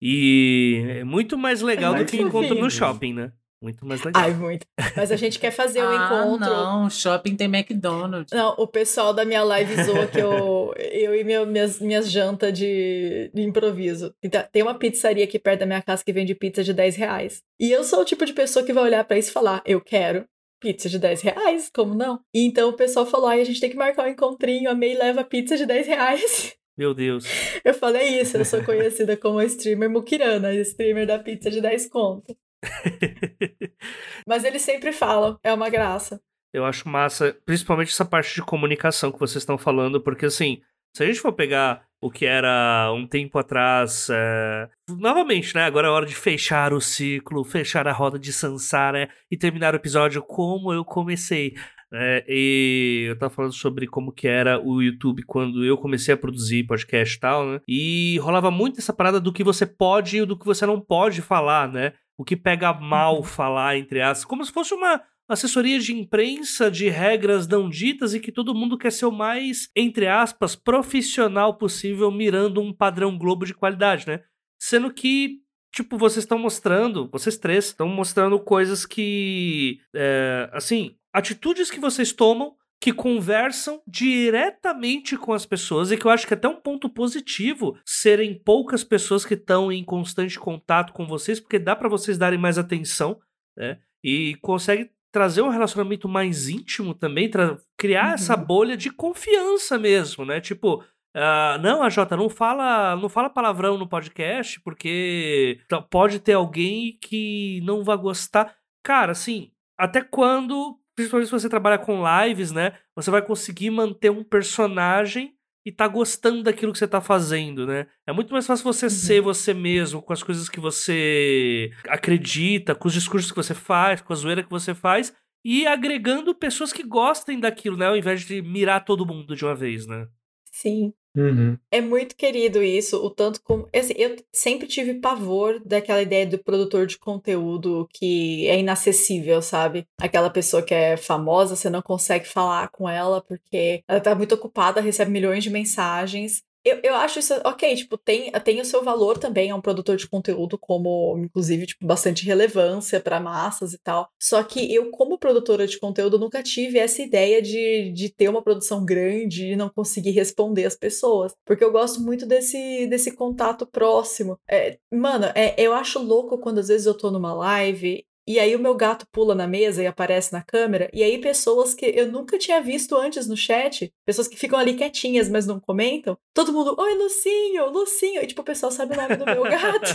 E 0.00 0.84
é 0.90 1.02
muito 1.02 1.36
mais 1.36 1.60
legal 1.60 1.92
do 1.92 1.96
mais 1.96 2.10
que 2.10 2.22
encontro 2.22 2.54
no 2.54 2.70
shopping, 2.70 3.12
né? 3.12 3.32
Muito 3.66 3.84
mais 3.84 4.00
legal. 4.00 4.22
Ai, 4.22 4.32
muito. 4.32 4.64
Mas 4.96 5.10
a 5.10 5.16
gente 5.16 5.40
quer 5.40 5.50
fazer 5.50 5.82
o 5.82 5.88
ah, 5.88 6.06
encontro. 6.06 6.48
não. 6.48 6.88
Shopping 6.88 7.34
tem 7.34 7.48
McDonald's. 7.48 8.30
Não, 8.32 8.54
o 8.56 8.64
pessoal 8.68 9.12
da 9.12 9.24
minha 9.24 9.42
live 9.42 9.82
zoa 9.82 10.06
que 10.06 10.20
eu, 10.20 10.72
eu 10.78 11.12
e 11.16 11.24
meu, 11.24 11.44
minhas, 11.44 11.80
minhas 11.80 12.08
jantas 12.08 12.56
de, 12.56 13.28
de 13.34 13.42
improviso. 13.42 14.14
Então, 14.22 14.44
Tem 14.52 14.62
uma 14.62 14.78
pizzaria 14.78 15.24
aqui 15.24 15.36
perto 15.36 15.60
da 15.60 15.66
minha 15.66 15.82
casa 15.82 16.04
que 16.04 16.12
vende 16.12 16.32
pizza 16.32 16.62
de 16.62 16.72
10 16.72 16.94
reais. 16.94 17.42
E 17.58 17.72
eu 17.72 17.82
sou 17.82 18.02
o 18.02 18.04
tipo 18.04 18.24
de 18.24 18.32
pessoa 18.32 18.64
que 18.64 18.72
vai 18.72 18.84
olhar 18.84 19.02
pra 19.02 19.18
isso 19.18 19.30
e 19.30 19.32
falar: 19.32 19.60
eu 19.66 19.80
quero 19.80 20.24
pizza 20.60 20.88
de 20.88 21.00
10 21.00 21.22
reais, 21.22 21.68
como 21.74 21.92
não? 21.92 22.20
E 22.32 22.46
então 22.46 22.68
o 22.68 22.76
pessoal 22.76 23.04
falou: 23.04 23.26
ai, 23.26 23.40
a 23.40 23.44
gente 23.44 23.60
tem 23.60 23.70
que 23.70 23.76
marcar 23.76 24.04
um 24.04 24.10
encontrinho, 24.10 24.70
a 24.70 24.76
May 24.76 24.94
leva 24.94 25.24
pizza 25.24 25.56
de 25.56 25.66
10 25.66 25.88
reais. 25.88 26.54
Meu 26.78 26.94
Deus. 26.94 27.24
Eu 27.64 27.74
falei 27.74 28.20
isso, 28.20 28.36
eu 28.36 28.44
sou 28.44 28.62
conhecida 28.62 29.16
como 29.16 29.40
a 29.40 29.44
streamer 29.44 29.90
Mukirana, 29.90 30.48
a 30.48 30.54
streamer 30.54 31.06
da 31.06 31.18
pizza 31.18 31.50
de 31.50 31.60
10 31.60 31.88
conto. 31.88 32.36
Mas 34.26 34.44
eles 34.44 34.62
sempre 34.62 34.92
falam, 34.92 35.38
é 35.42 35.52
uma 35.52 35.68
graça. 35.68 36.20
Eu 36.52 36.64
acho 36.64 36.88
massa, 36.88 37.36
principalmente 37.44 37.92
essa 37.92 38.04
parte 38.04 38.34
de 38.34 38.42
comunicação 38.42 39.12
que 39.12 39.18
vocês 39.18 39.42
estão 39.42 39.58
falando, 39.58 40.00
porque 40.00 40.26
assim, 40.26 40.62
se 40.96 41.02
a 41.02 41.06
gente 41.06 41.20
for 41.20 41.32
pegar 41.32 41.86
o 42.00 42.10
que 42.10 42.24
era 42.24 42.90
um 42.94 43.06
tempo 43.06 43.38
atrás, 43.38 44.08
é, 44.10 44.68
novamente, 44.88 45.54
né? 45.54 45.64
Agora 45.64 45.88
é 45.88 45.90
hora 45.90 46.06
de 46.06 46.14
fechar 46.14 46.72
o 46.72 46.80
ciclo, 46.80 47.44
fechar 47.44 47.86
a 47.86 47.92
roda 47.92 48.18
de 48.18 48.32
Sansara 48.32 49.08
e 49.30 49.36
terminar 49.36 49.74
o 49.74 49.76
episódio 49.76 50.22
como 50.22 50.72
eu 50.72 50.84
comecei. 50.84 51.54
né? 51.92 52.22
e 52.26 53.06
eu 53.08 53.18
tava 53.18 53.34
falando 53.34 53.52
sobre 53.52 53.86
como 53.86 54.10
que 54.12 54.26
era 54.26 54.58
o 54.58 54.82
YouTube 54.82 55.22
quando 55.24 55.64
eu 55.64 55.76
comecei 55.76 56.14
a 56.14 56.16
produzir 56.16 56.64
podcast 56.64 57.16
e 57.16 57.20
tal, 57.20 57.46
né? 57.46 57.60
E 57.68 58.18
rolava 58.20 58.50
muito 58.50 58.80
essa 58.80 58.92
parada 58.92 59.20
do 59.20 59.32
que 59.32 59.44
você 59.44 59.66
pode 59.66 60.18
e 60.18 60.24
do 60.24 60.38
que 60.38 60.46
você 60.46 60.64
não 60.64 60.80
pode 60.80 61.20
falar, 61.20 61.70
né? 61.70 61.92
O 62.18 62.24
que 62.24 62.36
pega 62.36 62.72
mal 62.72 63.22
falar, 63.22 63.76
entre 63.76 64.00
aspas, 64.00 64.24
como 64.24 64.44
se 64.44 64.52
fosse 64.52 64.72
uma 64.74 65.02
assessoria 65.28 65.78
de 65.78 65.92
imprensa 65.92 66.70
de 66.70 66.88
regras 66.88 67.46
não 67.48 67.68
ditas 67.68 68.14
e 68.14 68.20
que 68.20 68.30
todo 68.30 68.54
mundo 68.54 68.78
quer 68.78 68.92
ser 68.92 69.06
o 69.06 69.12
mais, 69.12 69.70
entre 69.74 70.06
aspas, 70.06 70.54
profissional 70.54 71.54
possível, 71.54 72.10
mirando 72.10 72.60
um 72.60 72.72
padrão 72.72 73.18
Globo 73.18 73.44
de 73.44 73.54
qualidade, 73.54 74.06
né? 74.06 74.22
Sendo 74.58 74.92
que, 74.92 75.40
tipo, 75.72 75.98
vocês 75.98 76.24
estão 76.24 76.38
mostrando, 76.38 77.08
vocês 77.10 77.36
três 77.36 77.66
estão 77.66 77.88
mostrando 77.88 78.38
coisas 78.38 78.86
que, 78.86 79.80
é, 79.94 80.48
assim, 80.52 80.96
atitudes 81.12 81.70
que 81.70 81.80
vocês 81.80 82.12
tomam 82.12 82.54
que 82.86 82.92
conversam 82.92 83.82
diretamente 83.84 85.16
com 85.16 85.32
as 85.32 85.44
pessoas 85.44 85.90
e 85.90 85.96
que 85.96 86.06
eu 86.06 86.10
acho 86.12 86.24
que 86.24 86.34
é 86.34 86.36
até 86.36 86.46
um 86.46 86.60
ponto 86.60 86.88
positivo 86.88 87.76
serem 87.84 88.38
poucas 88.38 88.84
pessoas 88.84 89.24
que 89.24 89.34
estão 89.34 89.72
em 89.72 89.82
constante 89.84 90.38
contato 90.38 90.92
com 90.92 91.04
vocês, 91.04 91.40
porque 91.40 91.58
dá 91.58 91.74
pra 91.74 91.88
vocês 91.88 92.16
darem 92.16 92.38
mais 92.38 92.58
atenção, 92.58 93.18
né? 93.56 93.80
E 94.04 94.36
consegue 94.40 94.88
trazer 95.10 95.42
um 95.42 95.48
relacionamento 95.48 96.08
mais 96.08 96.48
íntimo 96.48 96.94
também, 96.94 97.28
criar 97.76 98.14
essa 98.14 98.36
bolha 98.36 98.76
de 98.76 98.88
confiança 98.88 99.76
mesmo, 99.76 100.24
né? 100.24 100.40
Tipo, 100.40 100.84
ah, 101.12 101.58
não, 101.60 101.82
a 101.82 101.88
Jota, 101.88 102.16
não 102.16 102.28
fala, 102.28 102.94
não 102.94 103.08
fala 103.08 103.28
palavrão 103.28 103.76
no 103.76 103.88
podcast, 103.88 104.60
porque 104.60 105.58
t- 105.68 105.84
pode 105.90 106.20
ter 106.20 106.34
alguém 106.34 106.96
que 107.02 107.60
não 107.64 107.82
vai 107.82 107.96
gostar. 107.96 108.54
Cara, 108.84 109.10
assim, 109.10 109.50
até 109.76 110.02
quando, 110.02 110.78
principalmente 110.96 111.28
se 111.28 111.32
você 111.32 111.48
trabalha 111.48 111.78
com 111.78 112.02
lives, 112.24 112.50
né? 112.50 112.72
Você 112.96 113.10
vai 113.10 113.22
conseguir 113.22 113.70
manter 113.70 114.10
um 114.10 114.24
personagem 114.24 115.34
e 115.64 115.70
tá 115.70 115.86
gostando 115.86 116.42
daquilo 116.42 116.72
que 116.72 116.78
você 116.78 116.88
tá 116.88 117.00
fazendo, 117.00 117.66
né? 117.66 117.86
É 118.06 118.12
muito 118.12 118.32
mais 118.32 118.46
fácil 118.46 118.64
você 118.64 118.88
ser 118.88 119.20
você 119.20 119.52
mesmo, 119.52 120.00
com 120.00 120.12
as 120.12 120.22
coisas 120.22 120.48
que 120.48 120.60
você 120.60 121.70
acredita, 121.88 122.74
com 122.74 122.88
os 122.88 122.94
discursos 122.94 123.30
que 123.30 123.36
você 123.36 123.52
faz, 123.52 124.00
com 124.00 124.12
a 124.12 124.16
zoeira 124.16 124.42
que 124.42 124.50
você 124.50 124.74
faz, 124.74 125.12
e 125.44 125.66
agregando 125.66 126.34
pessoas 126.34 126.72
que 126.72 126.82
gostem 126.82 127.38
daquilo, 127.38 127.76
né? 127.76 127.86
Ao 127.86 127.96
invés 127.96 128.22
de 128.22 128.40
mirar 128.40 128.84
todo 128.84 129.06
mundo 129.06 129.36
de 129.36 129.44
uma 129.44 129.54
vez, 129.54 129.86
né? 129.86 130.06
Sim. 130.52 130.92
Uhum. 131.16 131.56
É 131.70 131.80
muito 131.80 132.14
querido 132.14 132.62
isso, 132.62 133.02
o 133.02 133.08
tanto 133.08 133.40
como. 133.42 133.66
assim, 133.74 133.94
eu 133.96 134.16
sempre 134.30 134.68
tive 134.68 135.00
pavor 135.00 135.60
daquela 135.64 136.02
ideia 136.02 136.26
do 136.26 136.38
produtor 136.38 136.86
de 136.86 136.98
conteúdo 136.98 137.88
que 137.92 138.46
é 138.46 138.58
inacessível, 138.58 139.40
sabe? 139.40 139.86
Aquela 139.98 140.28
pessoa 140.28 140.62
que 140.62 140.74
é 140.74 140.96
famosa, 140.96 141.56
você 141.56 141.70
não 141.70 141.80
consegue 141.80 142.26
falar 142.28 142.68
com 142.68 142.86
ela 142.86 143.22
porque 143.22 143.82
ela 143.88 144.00
tá 144.00 144.14
muito 144.14 144.34
ocupada, 144.34 144.80
recebe 144.80 145.10
milhões 145.10 145.42
de 145.42 145.48
mensagens. 145.48 146.42
Eu, 146.66 146.80
eu 146.82 146.94
acho 146.96 147.20
isso, 147.20 147.32
ok, 147.44 147.76
tipo, 147.76 147.96
tem, 147.96 148.32
tem 148.32 148.60
o 148.60 148.64
seu 148.64 148.82
valor 148.82 149.16
também, 149.18 149.50
é 149.50 149.54
um 149.54 149.60
produtor 149.60 149.96
de 149.96 150.08
conteúdo, 150.08 150.58
como, 150.58 151.16
inclusive, 151.16 151.64
tipo, 151.64 151.86
bastante 151.86 152.26
relevância 152.26 152.98
para 152.98 153.20
massas 153.20 153.72
e 153.72 153.78
tal. 153.78 154.08
Só 154.20 154.42
que 154.42 154.74
eu, 154.74 154.90
como 155.16 155.18
produtora 155.18 155.66
de 155.66 155.80
conteúdo, 155.80 156.18
nunca 156.18 156.42
tive 156.42 156.78
essa 156.78 157.02
ideia 157.02 157.40
de, 157.40 157.90
de 157.92 158.10
ter 158.10 158.28
uma 158.28 158.42
produção 158.42 158.84
grande 158.84 159.52
e 159.52 159.56
não 159.56 159.68
conseguir 159.68 160.10
responder 160.10 160.66
as 160.66 160.76
pessoas. 160.76 161.32
Porque 161.44 161.64
eu 161.64 161.72
gosto 161.72 162.00
muito 162.00 162.26
desse, 162.26 162.86
desse 162.86 163.12
contato 163.12 163.66
próximo. 163.66 164.38
É, 164.48 164.78
mano, 164.92 165.26
é, 165.34 165.54
eu 165.58 165.72
acho 165.72 165.98
louco 165.98 166.38
quando 166.38 166.58
às 166.58 166.68
vezes 166.68 166.86
eu 166.86 166.96
tô 166.96 167.10
numa 167.10 167.34
live 167.34 168.04
e 168.28 168.40
aí 168.40 168.56
o 168.56 168.58
meu 168.58 168.74
gato 168.74 169.06
pula 169.12 169.34
na 169.36 169.46
mesa 169.46 169.82
e 169.82 169.86
aparece 169.86 170.32
na 170.32 170.42
câmera, 170.42 170.90
e 170.92 171.00
aí 171.00 171.20
pessoas 171.20 171.74
que 171.74 171.86
eu 171.86 172.10
nunca 172.10 172.36
tinha 172.36 172.60
visto 172.60 172.96
antes 172.96 173.28
no 173.28 173.36
chat, 173.36 173.92
pessoas 174.04 174.26
que 174.26 174.36
ficam 174.36 174.58
ali 174.58 174.74
quietinhas, 174.74 175.28
mas 175.28 175.46
não 175.46 175.60
comentam, 175.60 176.18
todo 176.34 176.52
mundo, 176.52 176.74
oi, 176.76 176.94
Lucinho, 176.94 177.70
Lucinho, 177.70 178.20
e 178.24 178.26
tipo, 178.26 178.42
o 178.42 178.44
pessoal 178.44 178.72
sabe 178.72 178.94
o 178.94 178.96
nome 178.96 179.14
do 179.14 179.24
meu 179.24 179.44
gato. 179.44 179.94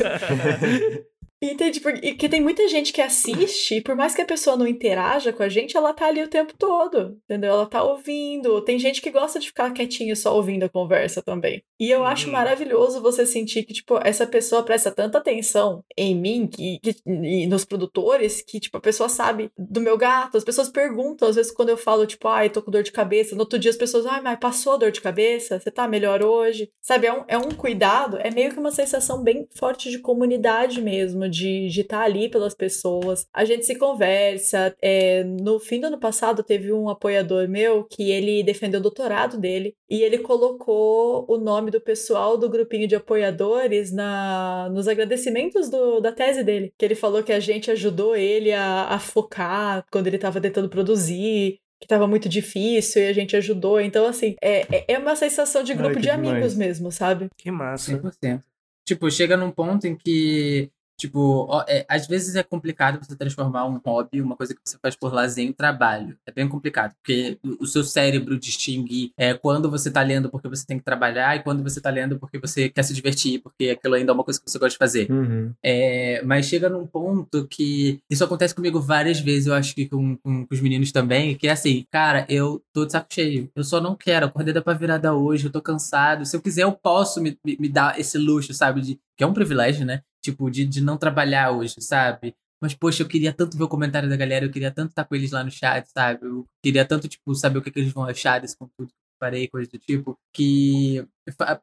Entende? 1.44 1.80
Porque 1.80 2.14
que 2.14 2.30
tem 2.30 2.40
muita 2.40 2.68
gente 2.68 2.94
que 2.94 3.02
assiste, 3.02 3.76
e 3.76 3.82
por 3.82 3.96
mais 3.96 4.14
que 4.14 4.22
a 4.22 4.26
pessoa 4.26 4.56
não 4.56 4.68
interaja 4.68 5.34
com 5.34 5.42
a 5.42 5.50
gente, 5.50 5.76
ela 5.76 5.92
tá 5.92 6.06
ali 6.06 6.22
o 6.22 6.28
tempo 6.28 6.54
todo, 6.56 7.18
entendeu? 7.26 7.52
Ela 7.54 7.66
tá 7.66 7.82
ouvindo. 7.84 8.62
Tem 8.62 8.78
gente 8.78 9.02
que 9.02 9.10
gosta 9.10 9.40
de 9.40 9.48
ficar 9.48 9.72
quietinho 9.74 10.16
só 10.16 10.36
ouvindo 10.36 10.64
a 10.66 10.70
conversa 10.70 11.22
também. 11.22 11.64
E 11.80 11.90
eu 11.90 12.04
acho 12.06 12.28
Uhum. 12.28 12.34
maravilhoso 12.34 13.02
você 13.02 13.26
sentir 13.26 13.64
que, 13.64 13.74
tipo, 13.74 13.98
essa 14.04 14.28
pessoa 14.28 14.62
presta 14.62 14.92
tanta 14.92 15.18
atenção 15.18 15.84
em 15.98 16.14
mim 16.16 16.46
que, 16.46 16.78
que- 16.80 16.96
e 17.08 17.48
nos 17.48 17.66
produtores 17.66 18.42
que, 18.44 18.60
tipo, 18.60 18.78
a 18.78 18.82
pessoa 18.82 19.10
sabe 19.10 19.50
do 19.58 19.82
meu 19.82 19.98
gato. 19.98 20.38
As 20.38 20.44
pessoas 20.44 20.70
perguntam, 20.70 21.28
às 21.28 21.36
vezes, 21.38 21.52
quando 21.52 21.70
eu 21.70 21.78
falo, 21.78 22.06
tipo, 22.06 22.28
ai, 22.28 22.52
tô 22.52 22.62
com 22.62 22.70
dor 22.70 22.84
de 22.84 22.92
cabeça. 22.92 23.34
No 23.34 23.42
outro 23.42 23.58
dia 23.58 23.72
as 23.72 23.78
pessoas, 23.78 24.06
ai, 24.06 24.22
mas 24.22 24.38
passou 24.40 24.74
a 24.74 24.78
dor 24.78 24.92
de 24.92 25.02
cabeça? 25.02 25.60
Você 25.60 25.72
tá 25.72 25.88
melhor 25.88 26.24
hoje? 26.24 26.70
Sabe, 26.80 27.08
é 27.08 27.14
um, 27.14 27.24
é 27.28 27.38
um 27.38 27.50
cuidado, 27.50 28.18
é 28.20 28.30
meio 28.30 28.52
que 28.52 28.60
uma 28.60 28.72
sensação 28.72 29.24
bem 29.24 29.48
forte 29.58 29.90
de 29.90 29.98
comunidade 30.00 30.80
mesmo, 30.82 31.31
de 31.32 31.82
estar 31.82 32.02
ali 32.04 32.30
pelas 32.30 32.54
pessoas. 32.54 33.26
A 33.34 33.44
gente 33.46 33.66
se 33.66 33.76
conversa. 33.76 34.76
é, 34.82 35.24
no 35.24 35.60
fim 35.60 35.80
do 35.80 35.88
ano 35.88 36.00
passado, 36.00 36.44
teve 36.44 36.72
um 36.74 36.90
apoiador 36.90 37.48
meu 37.48 37.84
que 37.86 38.12
ele 38.12 38.44
defendeu 38.44 38.80
o 38.80 38.84
doutorado 38.84 39.38
dele 39.40 39.74
e 39.90 40.02
ele 40.04 40.18
colocou 40.20 41.26
o 41.28 41.38
nome 41.38 41.72
do 41.72 41.80
pessoal 41.82 42.38
do 42.38 42.50
grupinho 42.50 42.88
de 42.88 42.96
apoiadores 42.96 43.92
na, 43.92 44.70
nos 44.72 44.88
agradecimentos 44.88 45.70
do- 45.70 46.00
da 46.00 46.12
tese 46.12 46.44
dele. 46.44 46.74
Que 46.78 46.86
ele 46.86 46.96
falou 46.96 47.24
que 47.24 47.32
a 47.34 47.40
gente 47.40 47.72
ajudou 47.72 48.16
ele 48.16 48.52
a, 48.52 48.88
a 48.90 49.00
focar 49.00 49.86
quando 49.92 50.08
ele 50.08 50.18
estava 50.18 50.40
tentando 50.42 50.70
produzir. 50.70 51.58
Que 51.80 51.88
tava 51.88 52.06
muito 52.08 52.30
difícil 52.30 53.02
e 53.02 53.08
a 53.08 53.14
gente 53.14 53.36
ajudou. 53.36 53.82
Então, 53.82 54.06
assim, 54.06 54.36
é, 54.40 54.62
é- 54.72 54.86
é 54.90 54.98
uma 55.00 55.16
sensação 55.16 55.64
de 55.64 55.72
Ai, 55.72 55.78
grupo 55.80 55.96
que 55.96 56.02
de 56.02 56.10
amigos 56.12 56.52
demais. 56.52 56.56
mesmo, 56.58 56.92
sabe? 56.92 57.28
Que 57.36 57.50
massa. 57.50 57.92
100%. 57.98 58.44
Tipo, 58.86 59.10
chega 59.10 59.36
num 59.36 59.50
ponto 59.50 59.88
em 59.88 59.96
que, 59.96 60.70
tipo, 61.02 61.50
é, 61.68 61.84
às 61.90 62.06
vezes 62.06 62.36
é 62.36 62.44
complicado 62.44 63.04
você 63.04 63.16
transformar 63.16 63.66
um 63.66 63.82
hobby, 63.84 64.22
uma 64.22 64.36
coisa 64.36 64.54
que 64.54 64.62
você 64.64 64.78
faz 64.80 64.96
por 64.96 65.12
lazer, 65.12 65.44
em 65.44 65.52
trabalho. 65.52 66.16
É 66.28 66.32
bem 66.32 66.48
complicado, 66.48 66.94
porque 67.02 67.40
o 67.60 67.66
seu 67.66 67.84
cérebro 67.84 68.38
distingue 68.38 69.12
é, 69.18 69.34
quando 69.34 69.70
você 69.70 69.90
tá 69.90 70.04
lendo 70.04 70.30
porque 70.30 70.48
você 70.48 70.64
tem 70.66 70.78
que 70.78 70.86
trabalhar 70.86 71.36
e 71.36 71.42
quando 71.42 71.64
você 71.64 71.82
tá 71.82 71.90
lendo 71.90 72.20
porque 72.20 72.38
você 72.38 72.70
quer 72.70 72.84
se 72.84 72.94
divertir, 72.94 73.42
porque 73.42 73.72
aquilo 73.72 73.96
ainda 73.96 74.12
é 74.12 74.14
uma 74.14 74.24
coisa 74.24 74.40
que 74.40 74.50
você 74.50 74.60
gosta 74.60 74.74
de 74.74 74.78
fazer. 74.78 75.12
Uhum. 75.12 75.52
É, 75.64 76.22
mas 76.24 76.46
chega 76.46 76.70
num 76.70 76.86
ponto 76.86 77.48
que. 77.48 78.00
Isso 78.08 78.24
acontece 78.24 78.54
comigo 78.54 78.80
várias 78.80 79.20
vezes, 79.20 79.48
eu 79.48 79.56
acho 79.56 79.74
que 79.74 79.88
com, 79.88 80.16
com, 80.18 80.46
com 80.46 80.54
os 80.54 80.62
meninos 80.62 80.92
também, 80.92 81.36
que 81.36 81.48
é 81.48 81.52
assim, 81.52 81.84
cara, 81.90 82.28
eu 82.30 82.62
tô 82.72 82.86
de 82.86 82.92
saco 82.92 83.08
cheio. 83.12 83.50
Eu 83.56 83.64
só 83.64 83.82
não 83.82 83.96
quero, 83.96 84.28
acordei 84.28 84.54
da 84.54 84.62
pra 84.62 84.74
virada 84.74 85.16
hoje, 85.16 85.46
eu 85.46 85.52
tô 85.52 85.62
cansado. 85.62 86.26
Se 86.28 86.36
eu 86.36 86.42
quiser, 86.42 86.64
eu 86.64 86.72
posso 86.72 87.20
me, 87.20 87.36
me, 87.44 87.58
me 87.60 87.70
dar 87.70 88.00
esse 88.00 88.20
luxo, 88.20 88.54
sabe? 88.54 88.82
De, 88.82 89.00
que 89.18 89.24
é 89.24 89.28
um 89.28 89.34
privilégio, 89.34 89.86
né? 89.86 90.04
Tipo, 90.22 90.50
de, 90.50 90.66
de 90.66 90.82
não 90.82 90.98
trabalhar 90.98 91.52
hoje, 91.52 91.76
sabe? 91.82 92.36
Mas, 92.62 92.76
poxa, 92.76 93.02
eu 93.02 93.08
queria 93.08 93.34
tanto 93.34 93.58
ver 93.58 93.64
o 93.64 93.68
comentário 93.68 94.08
da 94.08 94.16
galera, 94.16 94.46
eu 94.46 94.52
queria 94.52 94.70
tanto 94.70 94.90
estar 94.92 95.04
com 95.04 95.16
eles 95.16 95.32
lá 95.32 95.44
no 95.44 95.50
chat, 95.50 95.88
sabe? 95.88 96.24
Eu 96.26 96.46
queria 96.64 96.86
tanto, 96.86 97.08
tipo, 97.08 97.34
saber 97.34 97.58
o 97.58 97.62
que, 97.62 97.72
que 97.72 97.80
eles 97.80 97.92
vão 97.92 98.04
achar 98.06 98.40
desse 98.40 98.56
conteúdo 98.56 98.90
que 98.90 98.94
eu 98.94 99.20
parei, 99.20 99.48
coisa 99.48 99.70
do 99.72 99.80
tipo, 99.80 100.16
que 100.32 101.04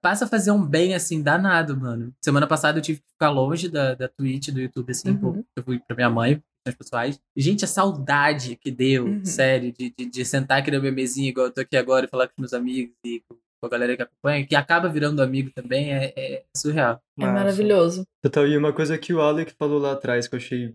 passa 0.03 0.25
a 0.25 0.29
fazer 0.29 0.51
um 0.51 0.65
bem, 0.65 0.95
assim, 0.95 1.23
danado, 1.23 1.77
mano. 1.77 2.13
Semana 2.21 2.49
passada 2.49 2.79
eu 2.79 2.83
tive 2.83 2.99
que 3.01 3.09
ficar 3.13 3.31
longe 3.31 3.69
da, 3.69 3.95
da 3.95 4.09
Twitch, 4.09 4.49
do 4.49 4.61
YouTube, 4.61 4.91
assim, 4.91 5.11
Uhum. 5.11 5.19
pô, 5.19 5.45
eu 5.57 5.63
fui 5.63 5.79
pra 5.79 5.95
minha 5.95 6.11
mãe, 6.11 6.43
questões 6.67 6.77
pessoais. 6.79 7.21
Gente, 7.37 7.65
a 7.65 7.69
saudade 7.69 8.57
que 8.57 8.71
deu, 8.73 9.07
Uhum. 9.07 9.25
sério, 9.25 9.73
de, 9.73 9.95
de, 9.97 10.05
de 10.07 10.25
sentar 10.25 10.59
aqui 10.59 10.71
na 10.73 10.81
minha 10.81 10.91
mesinha, 10.93 11.29
igual 11.29 11.47
eu 11.47 11.53
tô 11.53 11.61
aqui 11.61 11.77
agora, 11.77 12.07
e 12.07 12.09
falar 12.09 12.27
com 12.27 12.35
meus 12.41 12.53
amigos 12.53 12.93
e 13.05 13.23
com 13.61 13.67
a 13.67 13.71
galera 13.71 13.97
que 13.97 14.03
acompanha, 14.03 14.47
que 14.47 14.55
acaba 14.55 14.89
virando 14.89 15.23
amigo 15.23 15.51
também, 15.55 15.93
é, 15.93 16.13
é 16.17 16.45
surreal. 16.57 17.01
É 17.19 17.25
maravilhoso. 17.33 18.05
Total, 18.23 18.47
e 18.47 18.57
uma 18.57 18.73
coisa 18.73 18.97
que 18.99 19.13
o 19.13 19.21
Alec 19.21 19.53
falou 19.59 19.79
lá 19.79 19.93
atrás 19.93 20.27
que 20.29 20.35
eu 20.35 20.39
achei 20.39 20.73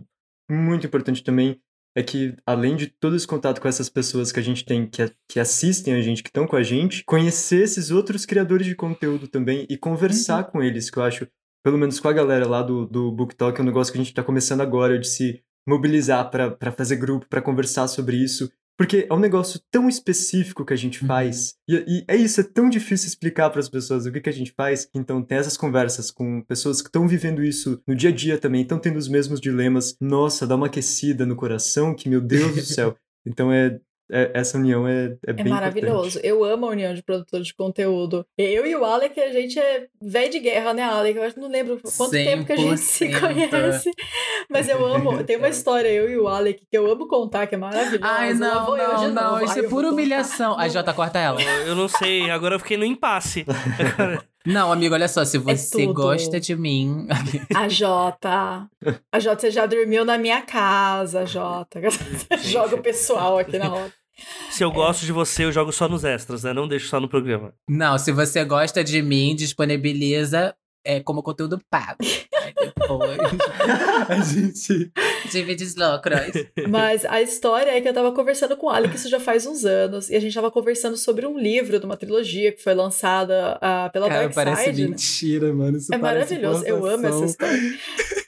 muito 0.50 0.86
importante 0.86 1.24
também 1.24 1.60
é 1.96 2.02
que, 2.02 2.36
além 2.46 2.76
de 2.76 2.88
todo 2.88 3.16
esse 3.16 3.28
contato 3.28 3.62
com 3.62 3.68
essas 3.68 3.88
pessoas 3.88 4.32
que 4.32 4.40
a 4.40 4.44
gente 4.44 4.66
tem, 4.66 4.88
que, 4.88 5.02
a- 5.04 5.12
que 5.30 5.40
assistem 5.40 5.94
a 5.94 6.02
gente, 6.02 6.24
que 6.24 6.30
estão 6.30 6.48
com 6.48 6.56
a 6.56 6.64
gente, 6.64 7.04
conhecer 7.06 7.64
esses 7.64 7.92
outros 7.92 8.26
criadores 8.26 8.66
de 8.66 8.76
conteúdo 8.76 9.28
também 9.28 9.66
e 9.70 9.78
conversar 9.78 10.46
com 10.46 10.62
eles, 10.62 10.90
que 10.90 10.98
eu 10.98 11.04
acho, 11.04 11.28
pelo 11.64 11.78
menos 11.78 12.00
com 12.00 12.08
a 12.08 12.14
galera 12.14 12.48
lá 12.48 12.64
do, 12.64 12.86
do 12.88 13.12
Book 13.12 13.36
Talk, 13.36 13.60
é 13.60 13.62
um 13.62 13.66
negócio 13.68 13.94
que 13.94 14.00
a 14.00 14.04
gente 14.04 14.14
tá 14.14 14.24
começando 14.24 14.62
agora, 14.62 14.98
de 14.98 15.08
se 15.08 15.42
mobilizar 15.70 16.30
pra 16.32 16.72
fazer 16.72 16.96
grupo, 16.98 17.28
pra 17.30 17.42
conversar 17.42 17.88
sobre 17.88 18.18
isso. 18.18 18.52
Porque 18.78 19.08
é 19.10 19.14
um 19.14 19.20
negócio 19.20 19.60
tão 19.72 19.88
específico 19.88 20.66
que 20.66 20.74
a 20.74 20.78
gente 20.78 21.02
Uhum. 21.02 21.08
faz. 21.08 21.54
E, 21.68 21.76
e 21.76 22.06
é 22.08 22.16
isso, 22.16 22.42
é 22.42 22.44
tão 22.44 22.70
difícil 22.70 23.08
explicar 23.08 23.50
para 23.50 23.60
as 23.60 23.70
pessoas 23.70 24.06
o 24.06 24.12
que, 24.12 24.20
que 24.22 24.30
a 24.30 24.34
gente 24.34 24.52
faz. 24.52 24.88
Então, 24.96 25.22
tem 25.22 25.38
essas 25.38 25.56
conversas 25.56 26.10
com 26.10 26.42
pessoas 26.42 26.82
que 26.82 26.88
estão 26.88 27.08
vivendo 27.08 27.44
isso 27.44 27.82
no 27.88 27.96
dia 27.96 28.10
a 28.10 28.14
dia 28.14 28.38
também, 28.38 28.62
estão 28.64 28.80
tendo 28.80 28.98
os 28.98 29.08
mesmos 29.08 29.40
dilemas. 29.40 29.96
Nossa, 30.02 30.48
dá 30.48 30.56
uma 30.56 30.68
aquecida 30.68 31.26
no 31.26 31.36
coração, 31.36 31.94
que 31.96 32.10
meu 32.10 32.22
Deus 32.22 32.56
do 32.56 32.62
céu. 32.62 32.96
Então, 33.26 33.54
é, 33.54 33.80
é- 34.14 34.32
essa 34.34 34.58
união 34.58 34.88
é, 34.88 35.06
é, 35.08 35.32
É 35.32 35.34
bem 35.34 35.48
maravilhoso. 35.48 36.20
importante. 36.20 36.28
Eu 36.28 36.44
amo 36.44 36.66
a 36.68 36.70
união 36.70 36.94
de 36.94 37.02
produtores 37.04 37.48
de 37.48 37.54
conteúdo. 37.56 38.26
Eu 38.38 38.66
e 38.66 38.76
o 38.76 38.86
Alec, 38.86 39.20
a 39.20 39.32
gente 39.32 39.58
é 39.60 39.88
velho 40.02 40.32
de 40.32 40.40
guerra, 40.40 40.74
né, 40.74 40.84
Alec? 40.84 41.18
Eu 41.18 41.24
acho 41.24 41.36
que 41.36 41.42
não 41.42 41.50
lembro 41.50 41.80
quanto 41.98 42.12
tempo 42.12 42.46
que 42.46 42.54
a 42.54 42.56
gente 42.58 42.78
se 42.80 43.08
100%. 43.10 43.20
conhece. 43.20 43.92
Mas 44.50 44.70
eu 44.70 44.86
amo. 44.86 45.24
Tem 45.24 45.38
uma 45.38 45.50
história, 45.50 45.88
eu 45.90 46.10
e 46.10 46.18
o 46.18 46.28
Alec, 46.28 46.62
que 46.70 46.78
eu 46.78 46.90
amo 46.92 47.08
contar, 47.08 47.48
que 47.48 47.56
é 47.56 47.58
maravilhosa. 47.58 48.00
Ai, 48.14 48.34
não, 48.34 48.66
vou 48.66 48.78
eu 48.78 48.96
de 48.98 49.08
não, 49.08 49.14
não, 49.14 49.32
novo. 49.34 49.46
isso 49.46 49.60
Ai, 49.60 49.66
é 49.66 49.70
pura 49.70 49.90
humilhação. 49.90 50.58
A 50.60 50.68
Jota 50.68 50.94
corta 50.94 51.20
ela. 51.20 51.42
Eu 51.66 51.76
não 51.76 51.88
sei, 51.88 52.30
agora 52.30 52.56
eu 52.56 52.60
fiquei 52.60 52.78
no 52.78 52.86
impasse. 52.86 53.46
Agora- 53.98 54.24
Não, 54.46 54.74
amigo, 54.74 54.94
olha 54.94 55.08
só, 55.08 55.24
se 55.24 55.38
você 55.38 55.84
É 55.84 55.86
gosta 55.86 56.38
de 56.38 56.54
mim. 56.54 57.08
A 57.56 57.70
Jota. 57.70 58.68
A 59.10 59.18
Jota, 59.18 59.40
você 59.40 59.52
já 59.52 59.66
dormiu 59.66 60.04
na 60.04 60.18
minha 60.18 60.42
casa, 60.42 61.26
Jota. 61.26 61.80
Joga 62.42 62.76
o 62.76 62.82
pessoal 62.82 63.38
aqui 63.38 63.58
na 63.58 63.68
roda. 63.68 63.94
Se 64.52 64.64
eu 64.64 64.72
gosto 64.72 65.06
de 65.06 65.12
você, 65.12 65.44
eu 65.46 65.52
jogo 65.52 65.72
só 65.72 65.88
nos 65.88 66.04
extras, 66.04 66.44
né? 66.44 66.54
Não 66.54 66.68
deixo 66.68 66.88
só 66.88 67.00
no 67.00 67.10
programa. 67.10 67.54
Não, 67.68 67.98
se 67.98 68.12
você 68.12 68.44
gosta 68.46 68.84
de 68.84 69.02
mim, 69.02 69.36
disponibiliza 69.36 70.56
é, 70.86 71.00
como 71.00 71.24
conteúdo 71.24 71.60
pago. 71.70 71.98
Depois 72.62 73.18
a 74.10 74.22
gente 74.22 74.92
divide 75.32 75.64
os 75.64 75.76
lucros. 75.76 76.20
Mas 76.70 77.06
a 77.06 77.22
história 77.22 77.72
é 77.72 77.80
que 77.80 77.88
eu 77.88 77.94
tava 77.94 78.12
conversando 78.12 78.58
com 78.58 78.68
o 78.68 78.70
Alec, 78.70 78.96
isso 78.96 79.10
já 79.10 79.20
faz 79.20 79.46
uns 79.46 79.64
anos, 79.66 80.10
e 80.10 80.16
a 80.16 80.20
gente 80.20 80.34
tava 80.34 80.52
conversando 80.52 80.98
sobre 80.98 81.26
um 81.26 81.38
livro 81.38 81.80
de 81.80 81.86
uma 81.86 81.96
trilogia 81.96 82.52
que 82.52 82.62
foi 82.62 82.74
lançada 82.74 83.58
ah, 83.62 83.90
pela 83.92 84.10
Cara, 84.10 84.22
Dark 84.24 84.36
parece 84.36 84.66
Side. 84.66 84.82
né? 84.82 84.90
mentira, 84.90 85.54
mano. 85.54 85.78
Isso 85.78 85.94
É 85.94 85.98
maravilhoso, 85.98 86.66
eu 86.66 86.86
amo 86.86 87.08
essa 87.08 87.26
história. 87.26 87.60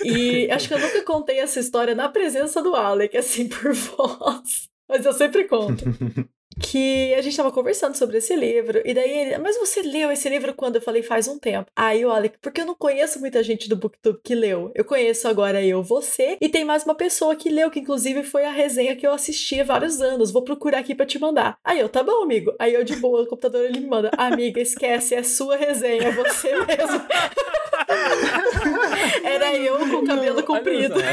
E 0.04 0.50
acho 0.52 0.68
que 0.68 0.74
eu 0.74 0.80
nunca 0.80 1.04
contei 1.04 1.40
essa 1.40 1.60
história 1.60 1.94
na 1.94 2.08
presença 2.08 2.62
do 2.62 2.76
Alec, 2.76 3.18
assim, 3.18 3.48
por 3.48 3.74
voz. 3.76 4.70
Mas 4.88 5.06
eu 5.06 5.14
sempre 5.14 5.46
conto. 5.46 5.84
Que 6.58 7.14
a 7.16 7.22
gente 7.22 7.36
tava 7.36 7.52
conversando 7.52 7.96
sobre 7.96 8.18
esse 8.18 8.34
livro, 8.34 8.82
e 8.86 8.94
daí 8.94 9.10
ele, 9.10 9.38
mas 9.40 9.58
você 9.58 9.82
leu 9.82 10.10
esse 10.10 10.30
livro 10.30 10.54
quando? 10.54 10.78
Eu 10.78 10.82
falei, 10.82 11.04
faz 11.04 11.28
um 11.28 11.38
tempo. 11.38 11.70
Aí 11.76 12.06
o 12.06 12.12
Alec, 12.12 12.38
porque 12.42 12.62
eu 12.62 12.66
não 12.66 12.76
conheço 12.76 13.20
muita 13.20 13.44
gente 13.44 13.68
do 13.68 13.76
Booktube 13.76 14.22
que 14.24 14.34
leu. 14.34 14.72
Eu 14.74 14.86
conheço 14.86 15.28
agora 15.28 15.62
eu, 15.62 15.84
você, 15.84 16.38
e 16.40 16.48
tem 16.48 16.64
mais 16.64 16.86
uma 16.86 16.96
pessoa 16.96 17.36
que 17.36 17.50
leu, 17.50 17.70
que 17.70 17.82
inclusive 17.82 18.24
foi 18.24 18.46
a 18.46 18.52
resenha 18.52 18.96
que 18.96 19.06
eu 19.06 19.12
assisti 19.12 19.60
há 19.60 19.66
vários 19.66 20.02
anos. 20.02 20.32
Vou 20.32 20.44
procurar 20.44 20.80
aqui 20.80 20.96
pra 20.96 21.06
te 21.06 21.20
mandar. 21.20 21.58
Aí 21.62 21.78
eu, 21.78 21.90
tá 21.90 22.02
bom, 22.02 22.24
amigo. 22.24 22.54
Aí 22.58 22.74
eu, 22.74 22.86
de 22.86 22.96
boa, 22.96 23.24
no 23.24 23.28
computador, 23.28 23.66
ele 23.66 23.82
me 23.82 23.88
manda, 23.88 24.12
amiga, 24.18 24.62
esquece, 24.62 25.14
é 25.14 25.24
sua 25.24 25.58
resenha, 25.58 26.04
é 26.04 26.12
você 26.12 26.52
mesmo. 26.56 27.02
Era 29.24 29.56
eu 29.56 29.78
com 29.80 29.98
o 29.98 30.06
cabelo 30.06 30.44
comprido. 30.44 30.96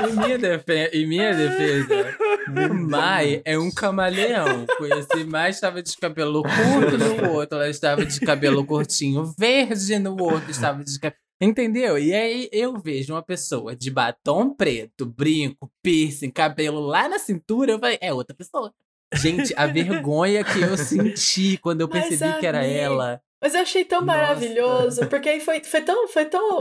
Em 0.00 0.16
minha, 0.16 0.38
defe- 0.38 0.90
em 0.94 1.06
minha 1.06 1.34
defesa, 1.34 2.16
o 2.48 2.74
Mai 2.88 3.42
é 3.44 3.58
um 3.58 3.70
camaleão. 3.70 4.64
Conheci 4.78 5.24
Mai 5.24 5.50
estava 5.50 5.82
de 5.82 5.94
cabelo 5.96 6.42
curto 6.42 6.96
no 6.96 7.32
outro, 7.32 7.56
ela 7.58 7.68
estava 7.68 8.04
de 8.04 8.18
cabelo 8.20 8.64
curtinho 8.64 9.24
verde 9.38 9.98
no 9.98 10.12
outro, 10.20 10.50
estava 10.50 10.82
de 10.82 10.98
cabelo. 10.98 11.20
Entendeu? 11.40 11.98
E 11.98 12.14
aí 12.14 12.48
eu 12.52 12.78
vejo 12.78 13.14
uma 13.14 13.22
pessoa 13.22 13.74
de 13.76 13.90
batom 13.90 14.54
preto, 14.54 15.06
brinco, 15.06 15.70
piercing, 15.82 16.30
cabelo 16.30 16.80
lá 16.80 17.08
na 17.08 17.18
cintura, 17.18 17.72
eu 17.72 17.78
falei, 17.78 17.98
é 18.00 18.12
outra 18.12 18.34
pessoa. 18.34 18.72
Gente, 19.14 19.52
a 19.56 19.66
vergonha 19.66 20.44
que 20.44 20.60
eu 20.60 20.76
senti 20.78 21.56
quando 21.58 21.80
eu 21.82 21.88
Mas, 21.90 22.08
percebi 22.08 22.38
que 22.38 22.46
era 22.46 22.60
amigo, 22.60 22.74
ela. 22.74 23.20
Mas 23.40 23.54
eu 23.54 23.62
achei 23.62 23.84
tão 23.84 24.02
Nossa. 24.02 24.18
maravilhoso, 24.18 25.06
porque 25.08 25.28
aí 25.28 25.40
foi, 25.40 25.64
foi 25.64 25.80
tão, 25.80 26.06
foi 26.08 26.26
tão 26.26 26.58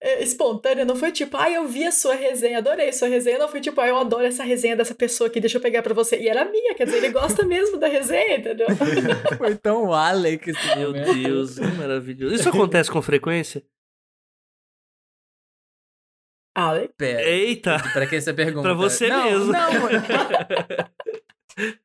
é, 0.00 0.22
espontâneo, 0.22 0.84
não 0.84 0.96
foi 0.96 1.12
tipo, 1.12 1.36
ai, 1.36 1.56
eu 1.56 1.68
vi 1.68 1.84
a 1.84 1.92
sua 1.92 2.14
resenha, 2.14 2.58
adorei 2.58 2.88
a 2.88 2.92
sua 2.92 3.08
resenha, 3.08 3.38
não 3.38 3.48
foi 3.48 3.60
tipo, 3.60 3.80
ai, 3.80 3.90
eu 3.90 3.96
adoro 3.96 4.24
essa 4.24 4.42
resenha 4.42 4.74
dessa 4.74 4.94
pessoa 4.94 5.28
aqui, 5.28 5.38
deixa 5.38 5.58
eu 5.58 5.62
pegar 5.62 5.82
pra 5.82 5.94
você. 5.94 6.18
E 6.18 6.28
era 6.28 6.44
minha, 6.44 6.74
quer 6.74 6.86
dizer, 6.86 6.96
ele 6.96 7.10
gosta 7.10 7.44
mesmo 7.44 7.78
da 7.78 7.86
resenha, 7.86 8.38
entendeu? 8.38 8.66
Foi 9.38 9.54
tão 9.54 9.92
Alex 9.92 10.46
Meu. 10.76 10.92
Deus, 10.92 11.58
que 11.58 11.66
maravilhoso. 11.66 12.34
Isso 12.34 12.48
acontece 12.48 12.90
com 12.90 13.00
frequência? 13.00 13.62
Alex, 16.54 16.92
Pera. 16.98 17.22
Eita! 17.22 17.78
Pra 17.92 18.06
que 18.06 18.16
essa 18.16 18.34
pergunta? 18.34 18.62
Pra 18.62 18.74
você 18.74 19.08
não, 19.08 19.24
mesmo. 19.24 19.52
Não, 19.52 19.70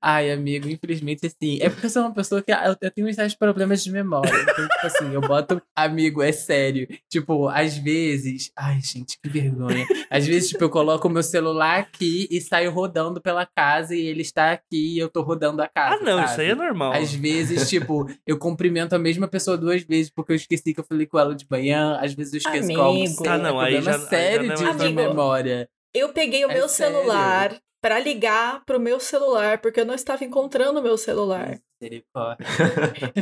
Ai, 0.02 0.31
amigo, 0.31 0.68
infelizmente 0.69 1.30
sim. 1.30 1.60
É 1.61 1.69
porque 1.69 1.85
eu 1.85 1.89
sou 1.89 2.03
uma 2.03 2.14
pessoa 2.14 2.41
que 2.41 2.52
ah, 2.52 2.68
eu, 2.68 2.76
eu 2.81 2.91
tenho 2.91 3.07
uns 3.07 3.15
certos 3.15 3.35
problemas 3.35 3.84
de 3.84 3.91
memória. 3.91 4.31
Então, 4.31 4.68
tipo 4.68 4.85
assim, 4.88 5.14
eu 5.14 5.22
boto. 5.22 5.61
Amigo, 5.76 6.22
é 6.22 6.31
sério. 6.31 6.88
Tipo, 7.10 7.48
às 7.49 7.77
vezes. 7.77 8.52
Ai, 8.56 8.80
gente, 8.81 9.18
que 9.22 9.30
vergonha. 9.30 9.85
Às 10.10 10.26
vezes, 10.26 10.49
tipo, 10.49 10.64
eu 10.64 10.69
coloco 10.69 11.07
o 11.07 11.11
meu 11.11 11.23
celular 11.23 11.80
aqui 11.80 12.27
e 12.31 12.39
saio 12.41 12.72
rodando 12.72 13.22
pela 13.22 13.45
casa 13.45 13.95
e 13.95 14.06
ele 14.06 14.22
está 14.22 14.52
aqui 14.52 14.95
e 14.95 14.99
eu 14.99 15.10
tô 15.10 15.22
rodando 15.22 15.61
a 15.61 15.68
casa. 15.68 15.95
Ah, 15.95 16.03
não, 16.03 16.18
sabe? 16.19 16.31
isso 16.31 16.41
aí 16.41 16.48
é 16.52 16.56
normal. 16.56 16.94
Às 16.94 17.14
vezes, 17.14 17.69
tipo, 17.69 18.10
eu 18.26 18.38
cumprimento 18.38 18.94
a 18.94 18.99
mesma 18.99 19.27
pessoa 19.27 19.57
duas 19.57 19.81
vezes 19.84 20.10
porque 20.10 20.31
eu 20.31 20.35
esqueci 20.35 20.73
que 20.73 20.80
eu 20.80 20.85
falei 20.85 21.06
com 21.06 21.19
ela 21.19 21.35
de 21.35 21.45
manhã. 21.49 21.98
Às 22.02 22.14
vezes 22.14 22.34
eu 22.34 22.38
esqueço 22.38 22.65
Amigo. 22.65 22.81
almocei. 22.81 23.27
Ah, 23.27 23.38
não, 23.38 23.61
é 23.61 23.65
aí 23.68 23.73
problema 23.76 23.98
já- 23.98 24.03
aí 24.03 24.10
sério 24.10 24.56
já 24.57 24.73
não 24.73 24.85
é 24.85 24.88
de, 24.88 24.94
memória. 24.94 25.69
eu 25.94 26.10
peguei 26.10 26.45
o 26.45 26.52
É 26.52 26.53
meu 26.56 26.68
sério? 26.69 26.95
celular 26.95 27.57
pra 27.88 27.99
ligar 27.99 28.65
pro 28.65 28.81
meu 28.81 28.99
celular, 28.99 29.59
porque 29.59 29.80
eu 29.80 29.85
não 29.85 29.93
estava 29.95 30.26
encontrando 30.26 30.77
o 30.81 30.84
meu 30.84 30.97
celular. 30.97 31.57
E 31.81 32.03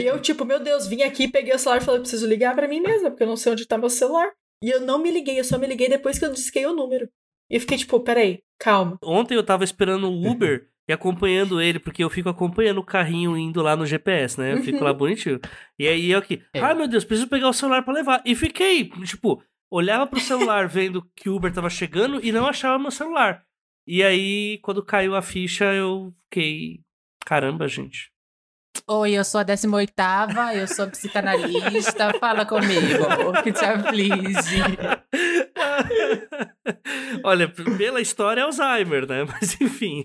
eu, 0.04 0.20
tipo, 0.20 0.44
meu 0.44 0.60
Deus, 0.60 0.88
vim 0.88 1.04
aqui, 1.04 1.28
peguei 1.28 1.54
o 1.54 1.60
celular 1.60 1.82
e 1.82 1.86
falei, 1.86 2.02
preciso 2.02 2.26
ligar 2.28 2.56
pra 2.56 2.68
mim 2.68 2.80
mesma, 2.82 3.12
porque 3.12 3.22
eu 3.22 3.28
não 3.28 3.38
sei 3.38 3.52
onde 3.52 3.68
tá 3.68 3.78
meu 3.78 3.92
celular. 3.92 4.32
E 4.64 4.70
eu 4.72 4.82
não 4.82 4.98
me 4.98 5.12
liguei, 5.12 5.40
eu 5.40 5.44
só 5.44 5.60
me 5.60 5.68
liguei 5.68 5.88
depois 5.88 6.18
que 6.18 6.26
eu 6.26 6.34
disquei 6.34 6.66
o 6.66 6.74
número. 6.74 7.08
E 7.48 7.56
eu 7.56 7.62
fiquei 7.62 7.78
tipo, 7.78 8.00
peraí, 8.00 8.40
calma. 8.60 8.98
Ontem 9.04 9.36
eu 9.36 9.44
tava 9.46 9.64
esperando 9.64 10.10
o 10.10 10.28
Uber 10.32 10.68
e 10.90 10.94
acompanhando 10.94 11.62
ele, 11.62 11.78
porque 11.78 12.04
eu 12.04 12.10
fico 12.10 12.28
acompanhando 12.30 12.80
o 12.80 12.84
carrinho 12.86 13.38
indo 13.38 13.62
lá 13.62 13.76
no 13.76 13.86
GPS, 13.86 14.40
né? 14.40 14.54
Eu 14.54 14.64
fico 14.64 14.84
lá 14.84 14.92
bonitinho. 14.94 15.40
E 15.78 15.88
aí 15.88 16.10
eu 16.12 16.18
aqui, 16.18 16.42
É. 16.56 16.60
ai 16.60 16.74
meu 16.74 16.88
Deus, 16.88 17.06
preciso 17.06 17.28
pegar 17.30 17.50
o 17.50 17.54
celular 17.54 17.84
pra 17.84 17.94
levar. 17.94 18.24
E 18.26 18.34
fiquei, 18.34 18.90
tipo, 19.04 19.44
olhava 19.70 20.08
pro 20.08 20.20
celular 20.20 20.68
vendo 20.68 21.08
que 21.16 21.30
o 21.30 21.36
Uber 21.36 21.54
tava 21.54 21.70
chegando 21.70 22.20
e 22.26 22.32
não 22.32 22.48
achava 22.48 22.80
meu 22.80 22.90
celular. 22.92 23.44
E 23.88 24.04
aí, 24.04 24.58
quando 24.64 24.84
caiu 24.84 25.16
a 25.16 25.22
ficha, 25.22 25.66
eu 25.66 26.12
fiquei. 26.24 26.82
Caramba, 27.24 27.68
gente. 27.68 28.12
Oi, 28.88 29.14
eu 29.14 29.24
sou 29.24 29.40
a 29.40 29.44
18 29.44 29.94
eu 30.56 30.68
sou 30.68 30.90
psicanalista, 30.90 32.12
fala 32.20 32.46
comigo, 32.46 33.42
que 33.44 33.52
te 33.52 33.64
aflige. 33.64 34.62
Olha, 37.24 37.48
pela 37.48 38.02
história 38.02 38.42
é 38.42 38.44
Alzheimer, 38.44 39.08
né? 39.08 39.24
Mas 39.32 39.60
enfim. 39.62 40.04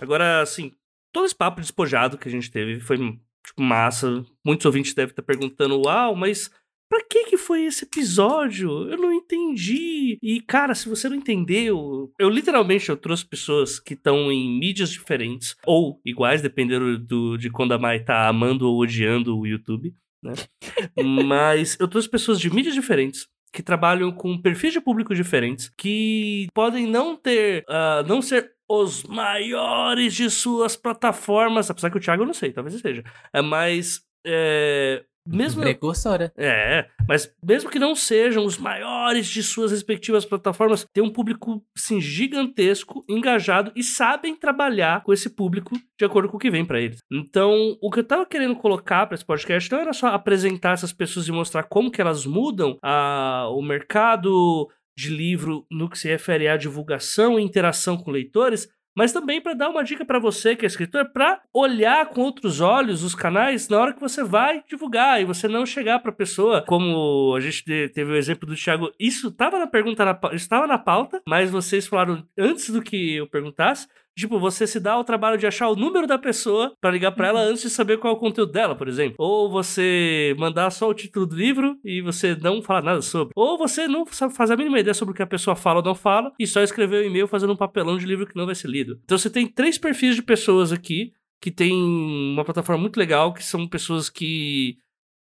Agora, 0.00 0.40
assim, 0.40 0.72
todo 1.12 1.26
esse 1.26 1.34
papo 1.34 1.60
despojado 1.60 2.16
que 2.16 2.28
a 2.28 2.30
gente 2.30 2.50
teve 2.50 2.80
foi 2.80 2.96
tipo, 3.44 3.60
massa. 3.60 4.24
Muitos 4.44 4.64
ouvintes 4.64 4.94
devem 4.94 5.10
estar 5.10 5.22
perguntando, 5.22 5.82
uau, 5.82 6.14
mas 6.14 6.50
pra 6.90 7.00
que 7.08 7.24
que 7.24 7.36
foi 7.38 7.62
esse 7.64 7.84
episódio? 7.84 8.90
Eu 8.90 8.98
não 8.98 9.12
entendi. 9.12 10.18
E, 10.20 10.40
cara, 10.40 10.74
se 10.74 10.88
você 10.88 11.08
não 11.08 11.16
entendeu, 11.16 12.12
eu 12.18 12.28
literalmente 12.28 12.88
eu 12.88 12.96
trouxe 12.96 13.24
pessoas 13.24 13.78
que 13.78 13.94
estão 13.94 14.30
em 14.30 14.58
mídias 14.58 14.90
diferentes, 14.90 15.56
ou 15.64 16.00
iguais, 16.04 16.42
dependendo 16.42 16.98
do, 16.98 17.36
de 17.36 17.48
quando 17.48 17.72
a 17.72 17.78
Mai 17.78 18.00
tá 18.02 18.28
amando 18.28 18.68
ou 18.68 18.80
odiando 18.80 19.38
o 19.38 19.46
YouTube. 19.46 19.94
né? 20.22 20.32
Mas 21.24 21.78
eu 21.78 21.86
trouxe 21.86 22.08
pessoas 22.08 22.40
de 22.40 22.50
mídias 22.52 22.74
diferentes, 22.74 23.28
que 23.52 23.62
trabalham 23.62 24.12
com 24.12 24.40
perfis 24.40 24.72
de 24.72 24.80
público 24.80 25.14
diferentes, 25.14 25.70
que 25.78 26.48
podem 26.52 26.86
não 26.86 27.16
ter, 27.16 27.64
ah, 27.68 28.04
não 28.06 28.20
ser 28.20 28.52
os 28.68 29.02
maiores 29.04 30.14
de 30.14 30.30
suas 30.30 30.76
plataformas, 30.76 31.68
apesar 31.70 31.90
que 31.90 31.96
o 31.96 32.00
Thiago 32.00 32.22
eu 32.22 32.26
não 32.26 32.34
sei, 32.34 32.52
talvez 32.52 32.80
seja, 32.80 33.02
é, 33.32 33.42
mas 33.42 34.00
é, 34.24 35.04
mesmo 35.30 35.62
Precursora. 35.62 36.32
é, 36.36 36.86
mas 37.08 37.32
mesmo 37.42 37.70
que 37.70 37.78
não 37.78 37.94
sejam 37.94 38.44
os 38.44 38.58
maiores 38.58 39.26
de 39.26 39.42
suas 39.42 39.70
respectivas 39.70 40.24
plataformas, 40.24 40.86
tem 40.92 41.02
um 41.02 41.10
público 41.10 41.62
assim, 41.76 42.00
gigantesco, 42.00 43.04
engajado 43.08 43.72
e 43.76 43.82
sabem 43.82 44.34
trabalhar 44.34 45.02
com 45.02 45.12
esse 45.12 45.30
público 45.30 45.74
de 45.98 46.04
acordo 46.04 46.28
com 46.28 46.36
o 46.36 46.40
que 46.40 46.50
vem 46.50 46.64
pra 46.64 46.80
eles. 46.80 47.00
Então, 47.10 47.76
o 47.80 47.90
que 47.90 48.00
eu 48.00 48.04
tava 48.04 48.26
querendo 48.26 48.56
colocar 48.56 49.06
pra 49.06 49.14
esse 49.14 49.24
podcast 49.24 49.70
não 49.70 49.78
era 49.78 49.92
só 49.92 50.08
apresentar 50.08 50.72
essas 50.72 50.92
pessoas 50.92 51.28
e 51.28 51.32
mostrar 51.32 51.64
como 51.64 51.90
que 51.90 52.00
elas 52.00 52.26
mudam 52.26 52.78
a, 52.82 53.48
o 53.50 53.62
mercado 53.62 54.68
de 54.96 55.08
livro 55.08 55.66
no 55.70 55.88
que 55.88 55.98
se 55.98 56.08
refere 56.08 56.48
à 56.48 56.56
divulgação 56.56 57.38
e 57.38 57.42
interação 57.42 57.96
com 57.96 58.10
leitores, 58.10 58.68
mas 58.96 59.12
também 59.12 59.40
para 59.40 59.54
dar 59.54 59.68
uma 59.68 59.84
dica 59.84 60.04
para 60.04 60.18
você 60.18 60.54
que 60.56 60.64
é 60.64 60.68
escritor, 60.68 61.10
para 61.12 61.40
olhar 61.54 62.06
com 62.06 62.20
outros 62.22 62.60
olhos 62.60 63.02
os 63.02 63.14
canais 63.14 63.68
na 63.68 63.78
hora 63.78 63.92
que 63.92 64.00
você 64.00 64.22
vai 64.24 64.62
divulgar 64.68 65.20
e 65.20 65.24
você 65.24 65.46
não 65.48 65.64
chegar 65.64 65.98
para 66.00 66.12
pessoa, 66.12 66.62
como 66.66 67.34
a 67.36 67.40
gente 67.40 67.64
te- 67.64 67.88
teve 67.94 68.12
o 68.12 68.16
exemplo 68.16 68.46
do 68.48 68.54
Thiago, 68.56 68.90
isso 68.98 69.28
estava 69.28 69.58
na 69.58 69.66
pergunta 69.66 70.18
estava 70.32 70.66
na 70.66 70.78
pauta, 70.78 71.22
mas 71.26 71.50
vocês 71.50 71.86
falaram 71.86 72.26
antes 72.38 72.70
do 72.70 72.82
que 72.82 73.16
eu 73.16 73.26
perguntasse, 73.26 73.86
Tipo, 74.20 74.38
você 74.38 74.66
se 74.66 74.78
dá 74.78 74.98
o 74.98 75.04
trabalho 75.04 75.38
de 75.38 75.46
achar 75.46 75.68
o 75.68 75.76
número 75.76 76.06
da 76.06 76.18
pessoa 76.18 76.74
pra 76.80 76.90
ligar 76.90 77.12
pra 77.12 77.28
ela 77.28 77.40
antes 77.40 77.62
de 77.62 77.70
saber 77.70 77.98
qual 77.98 78.12
é 78.12 78.16
o 78.16 78.20
conteúdo 78.20 78.52
dela, 78.52 78.76
por 78.76 78.86
exemplo. 78.88 79.16
Ou 79.18 79.50
você 79.50 80.34
mandar 80.38 80.70
só 80.70 80.88
o 80.88 80.94
título 80.94 81.26
do 81.26 81.36
livro 81.36 81.78
e 81.84 82.00
você 82.00 82.36
não 82.36 82.62
falar 82.62 82.82
nada 82.82 83.02
sobre. 83.02 83.32
Ou 83.34 83.56
você 83.56 83.88
não 83.88 84.04
sabe 84.06 84.34
fazer 84.34 84.54
a 84.54 84.56
mínima 84.56 84.78
ideia 84.78 84.94
sobre 84.94 85.12
o 85.12 85.16
que 85.16 85.22
a 85.22 85.26
pessoa 85.26 85.56
fala 85.56 85.78
ou 85.78 85.84
não 85.84 85.94
fala 85.94 86.32
e 86.38 86.46
só 86.46 86.62
escrever 86.62 87.02
um 87.02 87.08
e-mail 87.08 87.26
fazendo 87.26 87.52
um 87.52 87.56
papelão 87.56 87.96
de 87.96 88.06
livro 88.06 88.26
que 88.26 88.36
não 88.36 88.46
vai 88.46 88.54
ser 88.54 88.68
lido. 88.68 89.00
Então 89.04 89.16
você 89.16 89.30
tem 89.30 89.46
três 89.46 89.78
perfis 89.78 90.16
de 90.16 90.22
pessoas 90.22 90.72
aqui 90.72 91.12
que 91.40 91.50
tem 91.50 91.72
uma 91.72 92.44
plataforma 92.44 92.80
muito 92.80 92.98
legal, 92.98 93.32
que 93.32 93.42
são 93.42 93.66
pessoas 93.66 94.10
que, 94.10 94.76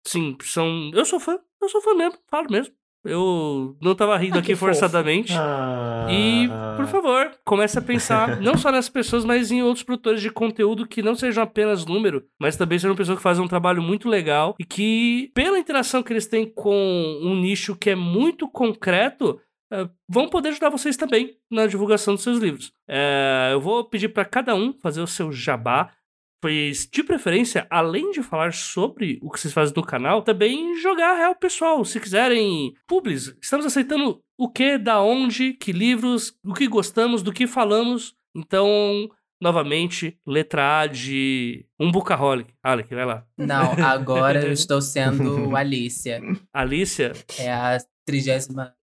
sim, 0.05 0.35
são... 0.41 0.89
Eu 0.93 1.05
sou 1.05 1.19
fã, 1.19 1.37
eu 1.61 1.69
sou 1.69 1.81
fã 1.81 1.93
mesmo, 1.93 2.17
falo 2.27 2.47
mesmo. 2.49 2.73
Eu 3.07 3.75
não 3.81 3.95
tava 3.95 4.17
rindo 4.17 4.35
Ah, 4.37 4.39
aqui 4.39 4.55
forçadamente. 4.55 5.33
Ah, 5.35 6.07
E, 6.09 6.47
por 6.75 6.85
favor, 6.87 7.31
comece 7.45 7.77
a 7.79 7.81
pensar 7.81 8.39
não 8.41 8.57
só 8.57 8.71
nessas 8.71 8.89
pessoas, 8.89 9.23
mas 9.25 9.51
em 9.51 9.63
outros 9.63 9.83
produtores 9.83 10.21
de 10.21 10.29
conteúdo 10.29 10.85
que 10.87 11.01
não 11.01 11.15
sejam 11.15 11.43
apenas 11.43 11.85
número, 11.85 12.23
mas 12.39 12.55
também 12.55 12.77
sejam 12.79 12.95
pessoas 12.95 13.17
que 13.17 13.23
fazem 13.23 13.43
um 13.43 13.47
trabalho 13.47 13.81
muito 13.81 14.07
legal 14.09 14.55
e 14.59 14.63
que, 14.63 15.31
pela 15.33 15.57
interação 15.59 16.03
que 16.03 16.13
eles 16.13 16.25
têm 16.27 16.45
com 16.45 17.19
um 17.23 17.35
nicho 17.35 17.75
que 17.75 17.89
é 17.89 17.95
muito 17.95 18.47
concreto, 18.47 19.39
eh, 19.71 19.87
vão 20.07 20.29
poder 20.29 20.49
ajudar 20.49 20.69
vocês 20.69 20.95
também 20.95 21.35
na 21.51 21.67
divulgação 21.67 22.13
dos 22.15 22.23
seus 22.23 22.37
livros. 22.39 22.71
Eh, 22.87 23.49
eu 23.51 23.59
vou 23.61 23.83
pedir 23.83 24.09
para 24.09 24.23
cada 24.25 24.55
um 24.55 24.73
fazer 24.81 25.01
o 25.01 25.07
seu 25.07 25.31
jabá. 25.31 25.91
Pois, 26.39 26.87
de 26.91 27.03
preferência, 27.03 27.65
além 27.69 28.11
de 28.11 28.21
falar 28.21 28.53
sobre 28.53 29.19
o 29.21 29.31
que 29.31 29.39
vocês 29.39 29.53
fazem 29.53 29.73
no 29.75 29.83
canal, 29.83 30.21
também 30.21 30.79
jogar 30.79 31.15
real 31.17 31.35
pessoal. 31.35 31.83
Se 31.83 31.99
quiserem, 31.99 32.73
publis, 32.87 33.35
estamos 33.41 33.65
aceitando 33.65 34.21
o 34.37 34.49
que, 34.49 34.77
da 34.77 35.01
onde, 35.01 35.53
que 35.53 35.71
livros, 35.71 36.37
o 36.45 36.53
que 36.53 36.67
gostamos, 36.67 37.23
do 37.23 37.33
que 37.33 37.47
falamos. 37.47 38.13
Então, 38.35 39.09
novamente, 39.41 40.19
letra 40.25 40.81
A 40.81 40.87
de 40.87 41.65
um 41.79 41.91
Bookaholic. 41.91 42.53
Alec, 42.61 42.93
vai 42.93 43.05
lá. 43.05 43.25
Não, 43.35 43.73
agora 43.83 44.45
eu 44.45 44.51
estou 44.53 44.79
sendo 44.79 45.55
Alicia. 45.57 46.21
Alicia, 46.53 47.13
É 47.39 47.51
a 47.51 47.77
trigésima. 48.07 48.73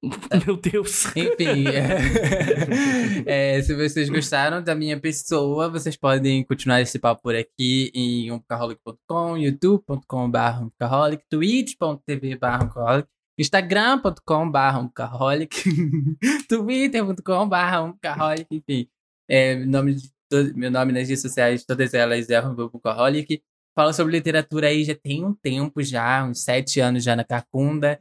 meu 0.46 0.56
Deus. 0.58 1.06
Enfim, 1.16 1.64
é, 3.26 3.60
se 3.62 3.74
vocês 3.74 4.08
gostaram 4.10 4.62
da 4.62 4.74
minha 4.74 5.00
pessoa, 5.00 5.68
vocês 5.70 5.96
podem 5.96 6.44
continuar 6.44 6.82
esse 6.82 6.98
papo 6.98 7.22
por 7.22 7.34
aqui 7.34 7.90
em 7.94 8.30
umcaholic.com, 8.30 9.38
youtube.com.br 9.38 10.62
umcaholic, 10.62 11.24
twitch.tv.br 11.30 12.64
umcaholic, 12.64 13.08
instagram.com.br 13.38 14.78
umcaholic, 14.78 15.56
twitter.com.br 16.48 17.78
umcaholic, 17.82 18.46
enfim. 18.50 18.86
É, 19.28 19.56
nome 19.64 19.94
de 19.94 20.08
to- 20.28 20.52
meu 20.54 20.70
nome 20.70 20.92
nas 20.92 21.08
redes 21.08 21.22
sociais, 21.22 21.64
todas 21.64 21.94
elas 21.94 22.28
é 22.28 22.40
umcaholic. 22.40 23.42
Falo 23.74 23.92
sobre 23.92 24.12
literatura 24.12 24.68
aí 24.68 24.84
já 24.84 24.94
tem 24.94 25.24
um 25.24 25.34
tempo 25.34 25.82
já, 25.82 26.24
uns 26.24 26.44
sete 26.44 26.78
anos 26.78 27.02
já 27.02 27.16
na 27.16 27.24
Cacunda. 27.24 27.98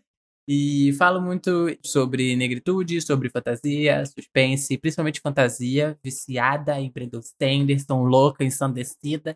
E 0.47 0.91
falo 0.93 1.21
muito 1.21 1.67
sobre 1.85 2.35
negritude, 2.35 3.01
sobre 3.01 3.29
fantasia, 3.29 4.05
suspense, 4.05 4.77
principalmente 4.77 5.21
fantasia, 5.21 5.97
viciada 6.03 6.79
em 6.79 6.91
Brandon 6.91 7.21
Sanderson, 7.21 8.03
louca, 8.03 8.43
ensandecida. 8.43 9.33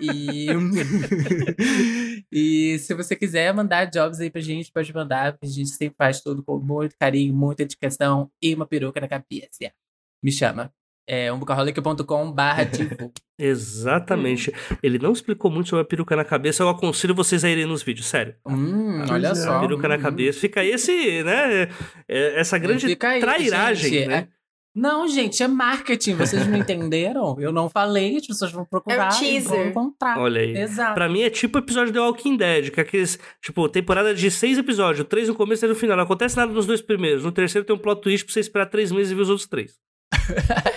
e... 0.00 0.48
e 2.32 2.78
se 2.80 2.94
você 2.94 3.14
quiser 3.14 3.54
mandar 3.54 3.84
jobs 3.84 4.20
aí 4.20 4.30
pra 4.30 4.40
gente, 4.40 4.72
pode 4.72 4.92
mandar, 4.92 5.38
a 5.40 5.46
gente 5.46 5.70
sempre 5.70 5.96
faz 5.96 6.20
tudo 6.20 6.42
com 6.42 6.58
muito 6.58 6.96
carinho, 6.98 7.34
muita 7.34 7.64
dedicação 7.64 8.30
e 8.42 8.54
uma 8.54 8.66
peruca 8.66 9.00
na 9.00 9.08
cabeça. 9.08 9.72
Me 10.22 10.32
chama. 10.32 10.72
É 11.06 11.30
umbucaholic.com 11.32 12.32
barra 12.32 12.64
tipo. 12.66 13.12
Exatamente. 13.38 14.52
Ele 14.82 14.98
não 14.98 15.12
explicou 15.12 15.50
muito 15.50 15.68
sobre 15.68 15.82
a 15.82 15.84
peruca 15.84 16.16
na 16.16 16.24
cabeça. 16.24 16.62
Eu 16.62 16.68
aconselho 16.68 17.14
vocês 17.14 17.44
a 17.44 17.50
irem 17.50 17.66
nos 17.66 17.82
vídeos, 17.82 18.06
sério. 18.06 18.34
Hum, 18.46 18.98
Pois 18.98 19.10
olha 19.10 19.28
é. 19.28 19.34
só. 19.34 19.60
peruca 19.60 19.86
na 19.88 19.96
hum. 19.96 20.00
cabeça. 20.00 20.40
Fica 20.40 20.60
aí 20.60 20.70
esse, 20.70 21.22
né? 21.22 21.68
é- 22.08 22.40
Essa 22.40 22.56
grande 22.58 22.86
aí, 22.86 23.20
trairagem, 23.20 23.90
gente, 23.90 24.06
né? 24.08 24.16
é- 24.16 24.28
Não, 24.74 25.06
gente, 25.06 25.42
é 25.42 25.46
marketing. 25.46 26.14
Vocês 26.14 26.46
não 26.46 26.56
entenderam? 26.58 27.36
Eu 27.38 27.52
não 27.52 27.68
falei, 27.68 28.16
as 28.16 28.26
pessoas 28.26 28.50
vão 28.50 28.64
procurar 28.64 29.08
e 29.22 29.40
vão 29.40 29.50
teaser. 29.52 29.66
encontrar. 29.68 30.18
Olha 30.18 30.40
aí. 30.40 30.56
Exato. 30.56 30.94
Pra 30.94 31.08
mim 31.08 31.20
é 31.22 31.28
tipo 31.30 31.58
o 31.58 31.60
episódio 31.60 31.92
The 31.92 32.00
Walking 32.00 32.36
Dead, 32.36 32.70
que 32.70 32.80
é 32.80 32.82
aqueles, 32.82 33.18
tipo, 33.42 33.68
temporada 33.68 34.14
de 34.14 34.30
seis 34.30 34.56
episódios, 34.58 35.06
três 35.06 35.28
no 35.28 35.34
começo 35.34 35.60
e 35.60 35.66
três 35.66 35.74
no 35.76 35.80
final. 35.80 35.96
Não 35.98 36.04
acontece 36.04 36.36
nada 36.36 36.50
nos 36.52 36.66
dois 36.66 36.80
primeiros. 36.80 37.22
No 37.24 37.30
terceiro 37.30 37.66
tem 37.66 37.76
um 37.76 37.78
plot 37.78 38.00
twist 38.00 38.24
pra 38.24 38.32
você 38.32 38.40
esperar 38.40 38.66
três 38.66 38.90
meses 38.90 39.12
e 39.12 39.14
ver 39.14 39.22
os 39.22 39.28
outros 39.30 39.46
três. 39.46 39.74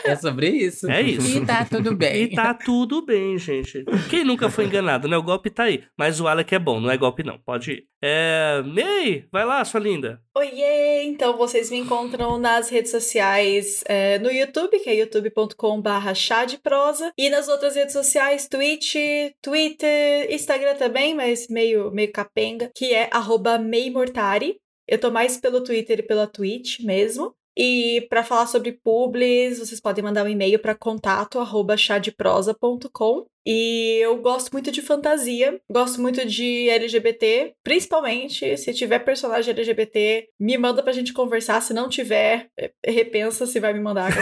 É 0.03 0.15
sobre 0.15 0.49
isso. 0.49 0.89
É 0.89 1.01
isso. 1.01 1.37
E 1.37 1.45
tá 1.45 1.65
tudo 1.65 1.95
bem. 1.95 2.23
E 2.23 2.35
tá 2.35 2.53
tudo 2.53 3.05
bem, 3.05 3.37
gente. 3.37 3.83
Quem 4.09 4.23
nunca 4.23 4.49
foi 4.49 4.65
enganado, 4.65 5.07
né? 5.07 5.17
O 5.17 5.23
golpe 5.23 5.49
tá 5.49 5.63
aí. 5.63 5.83
Mas 5.97 6.19
o 6.19 6.27
Alec 6.27 6.53
é 6.53 6.59
bom, 6.59 6.79
não 6.79 6.89
é 6.89 6.97
golpe 6.97 7.23
não. 7.23 7.37
Pode 7.39 7.71
ir. 7.71 7.83
É... 8.01 8.61
May, 8.65 9.25
vai 9.31 9.45
lá, 9.45 9.63
sua 9.65 9.79
linda. 9.79 10.21
Oiê! 10.35 11.03
Então 11.03 11.35
vocês 11.37 11.69
me 11.69 11.77
encontram 11.77 12.37
nas 12.37 12.69
redes 12.69 12.91
sociais, 12.91 13.83
é, 13.87 14.19
no 14.19 14.31
YouTube, 14.31 14.79
que 14.79 14.89
é 14.89 14.95
youtube.com/barra 14.95 16.13
chá 16.13 16.45
de 16.45 16.57
prosa, 16.57 17.11
e 17.17 17.29
nas 17.29 17.47
outras 17.47 17.75
redes 17.75 17.93
sociais, 17.93 18.47
Twitch, 18.47 18.95
Twitter, 19.41 20.31
Instagram 20.31 20.75
também, 20.75 21.15
mas 21.15 21.47
meio, 21.49 21.91
meio 21.91 22.11
capenga, 22.11 22.71
que 22.75 22.93
é 22.93 23.09
arroba 23.11 23.57
Meimortari. 23.57 24.57
Eu 24.87 24.97
tô 24.97 25.11
mais 25.11 25.37
pelo 25.37 25.63
Twitter 25.63 25.99
e 25.99 26.03
pela 26.03 26.27
Twitch 26.27 26.79
mesmo. 26.79 27.35
E 27.59 28.05
para 28.07 28.23
falar 28.23 28.45
sobre 28.45 28.71
publis, 28.71 29.57
vocês 29.57 29.81
podem 29.81 30.03
mandar 30.03 30.23
um 30.23 30.29
e-mail 30.29 30.59
para 30.59 30.75
contato 30.75 31.39
arroba 31.39 31.75
chadeprosa.com. 31.75 33.25
E 33.49 33.99
eu 34.01 34.17
gosto 34.17 34.51
muito 34.51 34.69
de 34.69 34.81
fantasia, 34.81 35.57
gosto 35.71 36.01
muito 36.01 36.25
de 36.25 36.67
LGBT, 36.67 37.53
principalmente 37.63 38.57
se 38.57 38.73
tiver 38.73 38.99
personagem 38.99 39.53
LGBT, 39.53 40.27
me 40.37 40.57
manda 40.57 40.83
pra 40.83 40.91
gente 40.91 41.13
conversar. 41.13 41.61
Se 41.61 41.73
não 41.73 41.87
tiver, 41.87 42.49
eh, 42.59 42.71
repensa 42.85 43.45
se 43.45 43.57
vai 43.61 43.71
me 43.71 43.79
mandar. 43.79 44.11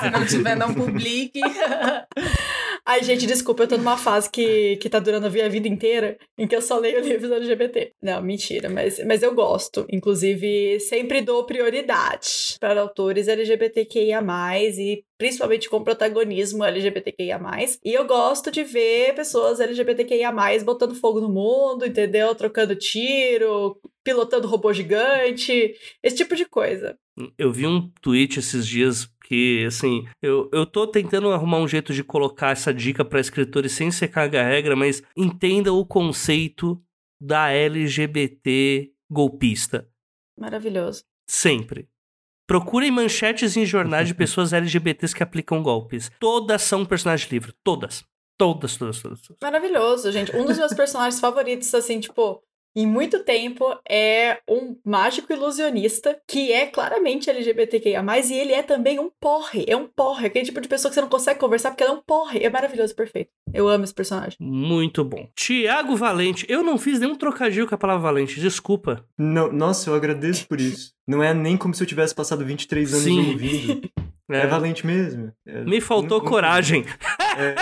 Se 0.00 0.10
não 0.10 0.24
tiver, 0.26 0.56
não 0.56 0.72
publique. 0.72 1.40
Ai, 2.86 3.02
gente, 3.04 3.26
desculpa, 3.26 3.62
eu 3.62 3.68
tô 3.68 3.76
numa 3.76 3.96
fase 3.96 4.30
que, 4.30 4.76
que 4.76 4.88
tá 4.88 4.98
durando 4.98 5.26
a 5.26 5.30
minha 5.30 5.48
vida 5.48 5.68
inteira, 5.68 6.18
em 6.38 6.46
que 6.46 6.56
eu 6.56 6.62
só 6.62 6.78
leio 6.78 7.00
livros 7.04 7.30
LGBT. 7.30 7.92
Não, 8.02 8.22
mentira, 8.22 8.68
mas, 8.68 9.04
mas 9.04 9.22
eu 9.22 9.34
gosto. 9.34 9.86
Inclusive, 9.90 10.80
sempre 10.80 11.20
dou 11.20 11.44
prioridade 11.44 12.56
para 12.58 12.80
autores 12.80 13.28
LGBTQIA+, 13.28 14.22
e 14.78 15.04
principalmente 15.20 15.68
com 15.68 15.84
protagonismo 15.84 16.64
LGBTQIA+. 16.64 17.38
E 17.84 17.92
eu 17.92 18.06
gosto 18.06 18.50
de 18.50 18.64
ver 18.64 19.14
pessoas 19.14 19.60
LGBTQIA+, 19.60 20.32
botando 20.64 20.94
fogo 20.94 21.20
no 21.20 21.28
mundo, 21.28 21.84
entendeu? 21.84 22.34
Trocando 22.34 22.74
tiro, 22.74 23.78
pilotando 24.02 24.48
robô 24.48 24.72
gigante, 24.72 25.74
esse 26.02 26.16
tipo 26.16 26.34
de 26.34 26.46
coisa. 26.46 26.98
Eu 27.36 27.52
vi 27.52 27.66
um 27.66 27.90
tweet 28.00 28.38
esses 28.38 28.66
dias 28.66 29.12
que, 29.26 29.62
assim, 29.66 30.06
eu, 30.22 30.48
eu 30.54 30.64
tô 30.64 30.86
tentando 30.86 31.28
arrumar 31.28 31.58
um 31.58 31.68
jeito 31.68 31.92
de 31.92 32.02
colocar 32.02 32.52
essa 32.52 32.72
dica 32.72 33.04
pra 33.04 33.20
escritores 33.20 33.72
sem 33.72 33.90
ser 33.90 34.08
caga-regra, 34.08 34.74
mas 34.74 35.02
entenda 35.14 35.70
o 35.70 35.84
conceito 35.84 36.82
da 37.20 37.50
LGBT 37.50 38.90
golpista. 39.10 39.86
Maravilhoso. 40.38 41.04
Sempre. 41.28 41.89
Procurem 42.50 42.90
manchetes 42.90 43.56
em 43.56 43.64
jornais 43.64 44.08
de 44.08 44.12
pessoas 44.18 44.52
LGBTs 44.52 45.14
que 45.14 45.22
aplicam 45.22 45.62
golpes. 45.62 46.10
Todas 46.18 46.62
são 46.62 46.84
personagens 46.84 47.28
de 47.28 47.32
livro. 47.32 47.54
Todas. 47.62 48.02
Todas, 48.36 48.76
todas, 48.76 49.00
todas. 49.00 49.22
todas. 49.22 49.38
Maravilhoso, 49.40 50.10
gente. 50.10 50.34
Um 50.34 50.44
dos 50.44 50.58
meus 50.58 50.74
personagens 50.74 51.20
favoritos, 51.22 51.72
assim, 51.72 52.00
tipo, 52.00 52.42
em 52.74 52.86
muito 52.86 53.24
tempo, 53.24 53.64
é 53.88 54.38
um 54.48 54.76
mágico 54.84 55.32
ilusionista 55.32 56.20
que 56.26 56.52
é 56.52 56.66
claramente 56.66 57.28
LGBTQIA, 57.30 58.02
e 58.30 58.32
ele 58.34 58.52
é 58.52 58.62
também 58.62 58.98
um 58.98 59.10
porre. 59.20 59.64
É 59.68 59.76
um 59.76 59.86
porre. 59.88 60.26
Aquele 60.26 60.44
tipo 60.44 60.60
de 60.60 60.68
pessoa 60.68 60.90
que 60.90 60.94
você 60.94 61.00
não 61.00 61.08
consegue 61.08 61.40
conversar 61.40 61.70
porque 61.70 61.82
ela 61.82 61.92
é 61.94 61.96
um 61.96 62.02
porre. 62.02 62.40
É 62.44 62.48
maravilhoso, 62.50 62.94
perfeito. 62.94 63.30
Eu 63.52 63.68
amo 63.68 63.84
esse 63.84 63.94
personagem. 63.94 64.36
Muito 64.40 65.02
bom. 65.04 65.28
Tiago 65.34 65.96
Valente. 65.96 66.46
Eu 66.48 66.62
não 66.62 66.78
fiz 66.78 67.00
nenhum 67.00 67.16
trocadilho 67.16 67.66
com 67.66 67.74
a 67.74 67.78
palavra 67.78 68.02
valente, 68.02 68.38
desculpa. 68.40 69.04
Não, 69.18 69.50
nossa, 69.52 69.90
eu 69.90 69.94
agradeço 69.94 70.46
por 70.46 70.60
isso. 70.60 70.92
Não 71.06 71.22
é 71.22 71.34
nem 71.34 71.56
como 71.56 71.74
se 71.74 71.82
eu 71.82 71.86
tivesse 71.86 72.14
passado 72.14 72.44
23 72.44 72.92
anos 72.92 73.04
Sim. 73.04 73.30
ouvindo. 73.32 73.90
É, 74.32 74.42
É, 74.42 74.46
valente 74.46 74.86
mesmo. 74.86 75.32
É- 75.44 75.64
me 75.64 75.80
faltou 75.80 76.18
não- 76.18 76.24
não- 76.24 76.30
coragem. 76.30 76.84
É, 77.36 77.54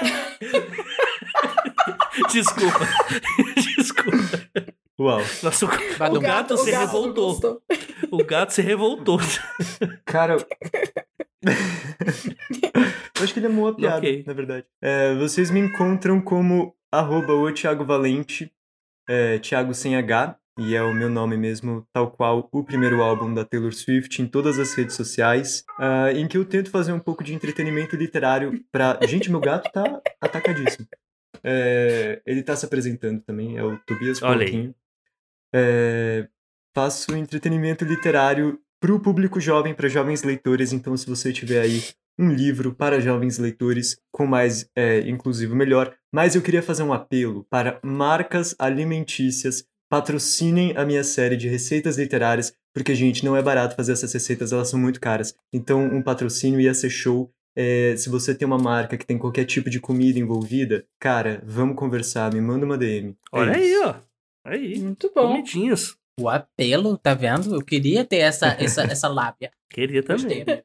Desculpa. 2.30 2.78
Desculpa. 3.76 4.72
uau. 4.98 5.20
Nossa, 5.42 5.66
o, 5.66 5.68
o 5.68 5.98
Badum. 5.98 6.20
gato, 6.20 6.56
se 6.56 6.70
não 6.72 6.80
revoltou. 6.80 7.62
O 8.10 8.24
gato 8.24 8.52
se 8.52 8.62
revoltou. 8.62 9.18
Cara. 10.04 10.36
eu 11.42 13.22
acho 13.22 13.32
que 13.32 13.38
ele 13.40 13.46
amou 13.46 13.68
a 13.68 13.74
piada, 13.74 13.98
Ok. 13.98 14.24
na 14.26 14.32
verdade. 14.32 14.66
É, 14.82 15.14
vocês 15.14 15.50
me 15.50 15.60
encontram 15.60 16.20
como 16.20 16.74
arroba 16.92 17.32
o 17.34 17.52
Thiago 17.52 17.84
Valente, 17.84 18.52
é, 19.08 19.38
Thiago 19.38 19.74
sem 19.74 19.96
H, 19.96 20.36
e 20.58 20.74
é 20.74 20.82
o 20.82 20.92
meu 20.92 21.08
nome 21.08 21.36
mesmo, 21.36 21.86
tal 21.92 22.10
qual 22.10 22.48
o 22.50 22.64
primeiro 22.64 23.00
álbum 23.00 23.32
da 23.32 23.44
Taylor 23.44 23.72
Swift, 23.72 24.20
em 24.20 24.26
todas 24.26 24.58
as 24.58 24.74
redes 24.74 24.96
sociais, 24.96 25.62
ah, 25.78 26.10
em 26.12 26.26
que 26.26 26.36
eu 26.36 26.44
tento 26.44 26.68
fazer 26.70 26.92
um 26.92 26.98
pouco 26.98 27.22
de 27.22 27.32
entretenimento 27.32 27.94
literário 27.94 28.60
pra. 28.72 28.98
Gente, 29.06 29.30
meu 29.30 29.38
gato 29.38 29.70
tá 29.70 30.00
atacadíssimo. 30.20 30.84
É, 31.42 32.20
ele 32.26 32.42
tá 32.42 32.56
se 32.56 32.64
apresentando 32.64 33.20
também, 33.20 33.56
é 33.56 33.62
o 33.62 33.78
Tobias. 33.86 34.20
Pouquinho. 34.20 34.74
É, 35.54 36.28
faço 36.74 37.14
entretenimento 37.16 37.84
literário 37.84 38.60
pro 38.80 39.00
público 39.00 39.40
jovem, 39.40 39.74
para 39.74 39.88
jovens 39.88 40.22
leitores. 40.22 40.72
Então, 40.72 40.96
se 40.96 41.06
você 41.06 41.32
tiver 41.32 41.60
aí 41.60 41.82
um 42.18 42.30
livro 42.32 42.74
para 42.74 43.00
jovens 43.00 43.38
leitores, 43.38 44.00
com 44.10 44.26
mais 44.26 44.68
é, 44.74 45.00
inclusivo, 45.08 45.54
melhor. 45.54 45.94
Mas 46.12 46.34
eu 46.34 46.42
queria 46.42 46.62
fazer 46.62 46.82
um 46.82 46.92
apelo 46.92 47.46
para 47.48 47.78
marcas 47.82 48.54
alimentícias 48.58 49.64
patrocinem 49.88 50.76
a 50.76 50.84
minha 50.84 51.02
série 51.02 51.36
de 51.36 51.48
receitas 51.48 51.96
literárias, 51.96 52.52
porque, 52.74 52.94
gente, 52.94 53.24
não 53.24 53.36
é 53.36 53.42
barato 53.42 53.74
fazer 53.74 53.92
essas 53.92 54.12
receitas, 54.12 54.52
elas 54.52 54.68
são 54.68 54.78
muito 54.78 55.00
caras. 55.00 55.34
Então, 55.52 55.82
um 55.82 56.02
patrocínio 56.02 56.60
ia 56.60 56.74
ser 56.74 56.90
show. 56.90 57.32
É, 57.60 57.96
se 57.96 58.08
você 58.08 58.32
tem 58.36 58.46
uma 58.46 58.56
marca 58.56 58.96
que 58.96 59.04
tem 59.04 59.18
qualquer 59.18 59.44
tipo 59.44 59.68
de 59.68 59.80
comida 59.80 60.16
envolvida, 60.16 60.86
cara, 60.96 61.42
vamos 61.44 61.74
conversar, 61.74 62.32
me 62.32 62.40
manda 62.40 62.64
uma 62.64 62.78
DM. 62.78 63.10
É 63.10 63.14
Olha 63.32 63.56
aí, 63.56 63.72
isso. 63.72 63.84
ó. 63.84 63.94
Aí. 64.44 64.78
Muito 64.78 65.10
bom. 65.12 65.32
Comidinhas. 65.32 65.96
O 66.20 66.28
apelo, 66.28 66.96
tá 66.96 67.14
vendo? 67.14 67.56
Eu 67.56 67.64
queria 67.64 68.04
ter 68.04 68.18
essa, 68.18 68.46
essa, 68.60 68.82
essa 68.90 69.08
lábia. 69.08 69.50
Queria 69.68 70.02
Gostei. 70.02 70.44
também. 70.44 70.62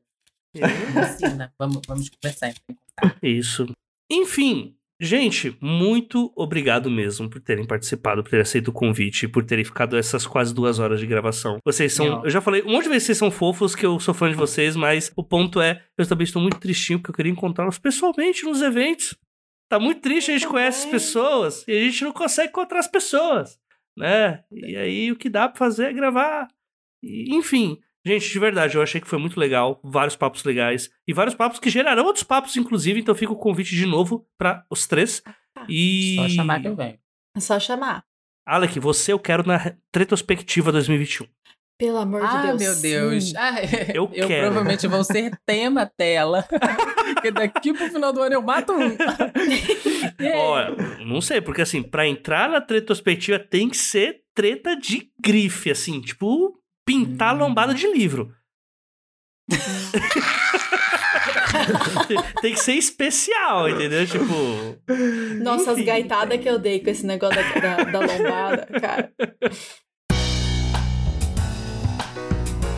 Ensina. 0.56 1.52
Vamos, 1.58 1.82
vamos 1.88 2.10
conversar. 2.10 2.50
então. 2.70 3.12
Isso. 3.24 3.66
Enfim, 4.12 4.76
gente, 5.04 5.58
muito 5.62 6.32
obrigado 6.36 6.90
mesmo 6.90 7.30
por 7.30 7.42
terem 7.42 7.66
participado, 7.66 8.24
por 8.24 8.30
terem 8.30 8.44
aceito 8.44 8.70
o 8.70 8.74
convite, 8.74 9.28
por 9.28 9.44
terem 9.44 9.66
ficado 9.66 9.98
essas 9.98 10.26
quase 10.26 10.54
duas 10.54 10.80
horas 10.80 11.00
de 11.00 11.06
gravação. 11.06 11.60
Vocês 11.66 11.94
são. 11.94 12.08
Não. 12.08 12.24
Eu 12.24 12.30
já 12.30 12.42
falei 12.42 12.64
um 12.64 12.72
monte 12.72 12.84
de 12.84 12.90
vezes 12.90 13.04
que 13.04 13.08
vocês 13.08 13.18
são 13.18 13.32
fofos, 13.32 13.76
que 13.76 13.86
eu 13.86 14.00
sou 14.00 14.14
fã 14.14 14.30
de 14.30 14.36
vocês, 14.36 14.76
mas 14.76 15.12
o 15.16 15.24
ponto 15.24 15.60
é, 15.60 15.84
eu 15.98 16.08
também 16.08 16.24
estou 16.24 16.42
muito 16.42 16.60
tristinho 16.60 17.00
porque 17.00 17.12
eu 17.12 17.16
queria 17.16 17.32
encontrá-los 17.32 17.78
pessoalmente 17.78 18.44
nos 18.46 18.62
eventos. 18.62 19.16
Tá 19.70 19.80
muito 19.80 20.02
triste, 20.02 20.32
a 20.32 20.34
gente 20.36 20.48
conhece 20.48 20.86
as 20.86 20.92
pessoas 20.92 21.68
e 21.68 21.72
a 21.72 21.80
gente 21.82 22.04
não 22.04 22.14
consegue 22.14 22.50
encontrar 22.50 22.80
as 22.80 22.88
pessoas, 22.88 23.58
né? 23.98 24.44
E 24.52 24.76
aí 24.76 25.12
o 25.12 25.16
que 25.16 25.30
dá 25.30 25.50
pra 25.50 25.58
fazer 25.58 25.86
é 25.86 25.94
gravar. 25.94 26.48
E, 27.02 27.36
enfim, 27.36 27.80
gente, 28.06 28.30
de 28.32 28.40
verdade, 28.40 28.76
eu 28.76 28.82
achei 28.82 29.00
que 29.02 29.08
foi 29.08 29.20
muito 29.20 29.40
legal, 29.40 29.80
vários 29.84 30.16
papos 30.16 30.44
legais 30.44 30.90
e 31.08 31.14
vários 31.14 31.36
papos 31.36 31.60
que 31.60 31.70
gerarão 31.70 32.06
outros 32.06 32.24
papos, 32.24 32.56
inclusive. 32.58 33.00
Então 33.00 33.16
fica 33.16 33.32
o 33.34 33.38
convite 33.38 33.76
de 33.76 33.86
novo 33.86 34.26
pra 34.38 34.66
os 34.70 34.86
três. 34.88 35.22
E 35.70 36.16
Só 36.18 36.30
chamar 36.30 36.62
que 36.62 36.68
eu 36.68 36.76
venho. 36.76 36.98
É 37.36 37.40
só 37.40 37.60
chamar. 37.60 38.04
Alec, 38.46 38.80
você 38.80 39.14
eu 39.14 39.20
quero 39.20 39.46
na 39.48 39.74
retrospectiva 39.96 40.72
2021. 40.72 41.26
Pelo 41.80 41.98
amor 41.98 42.22
de 42.22 42.28
Ah, 42.28 42.42
Deus. 42.54 42.62
meu 42.62 42.76
Deus. 42.82 43.36
Ah, 43.36 43.56
Eu 43.96 44.10
eu 44.14 44.28
quero. 44.28 44.46
provavelmente 44.48 44.88
vou 44.88 45.04
ser 45.04 45.32
tema 45.46 45.90
tela. 45.98 46.46
Porque 47.16 47.32
daqui 47.32 47.74
pro 47.74 47.90
final 47.90 48.14
do 48.14 48.22
ano 48.22 48.36
eu 48.36 48.42
mato 48.42 48.74
um. 48.74 48.96
Olha, 50.36 50.76
não 51.06 51.20
sei, 51.22 51.42
porque 51.42 51.62
assim, 51.62 51.82
pra 51.82 52.08
entrar 52.08 52.50
na 52.50 52.66
retrospectiva 52.68 53.40
tem 53.40 53.70
que 53.70 53.78
ser 53.78 54.22
treta 54.36 54.76
de 54.76 55.10
grife, 55.22 55.70
assim, 55.72 56.00
tipo, 56.02 56.58
pintar 56.86 57.30
a 57.30 57.38
lombada 57.38 57.74
de 57.74 57.88
livro. 57.88 58.34
tem 62.42 62.54
que 62.54 62.60
ser 62.60 62.74
especial, 62.74 63.70
entendeu? 63.70 64.06
Tipo. 64.08 64.34
Nossa, 65.42 65.72
as 65.72 65.78
enfim. 65.78 65.86
gaitadas 65.86 66.40
que 66.40 66.50
eu 66.50 66.60
dei 66.60 66.80
com 66.80 66.90
esse 66.90 67.06
negócio 67.06 67.36
da, 67.36 67.60
da, 67.60 67.84
da 67.84 68.00
lombada, 68.00 68.68
cara. 68.80 69.12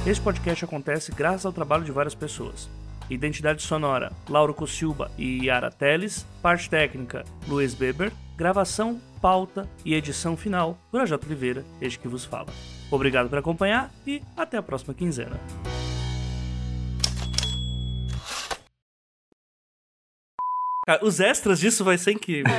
Esse 0.06 0.22
podcast 0.22 0.66
acontece 0.66 1.12
graças 1.12 1.46
ao 1.46 1.54
trabalho 1.54 1.84
de 1.84 1.92
várias 1.92 2.14
pessoas. 2.14 2.70
Identidade 3.10 3.62
sonora, 3.62 4.12
Lauro 4.30 4.54
Cossilba 4.54 5.12
e 5.18 5.46
Yara 5.46 5.72
Teles. 5.72 6.26
Parte 6.42 6.70
técnica, 6.70 7.24
Luiz 7.48 7.74
Beber. 7.74 8.12
Gravação, 8.36 9.00
pauta 9.22 9.70
e 9.86 9.94
edição 9.94 10.36
final, 10.36 10.78
Projota 10.92 11.26
Oliveira, 11.26 11.64
este 11.80 11.98
que 11.98 12.08
vos 12.08 12.26
fala. 12.26 12.52
Obrigado 12.96 13.28
por 13.28 13.38
acompanhar 13.38 13.92
e 14.08 14.24
até 14.38 14.56
a 14.56 14.64
próxima 14.64 14.94
quinzena. 14.94 15.38
Cara, 20.86 21.04
os 21.04 21.20
extras 21.20 21.60
disso 21.60 21.84
vai 21.84 21.98
ser 21.98 22.14
incrível. 22.14 22.54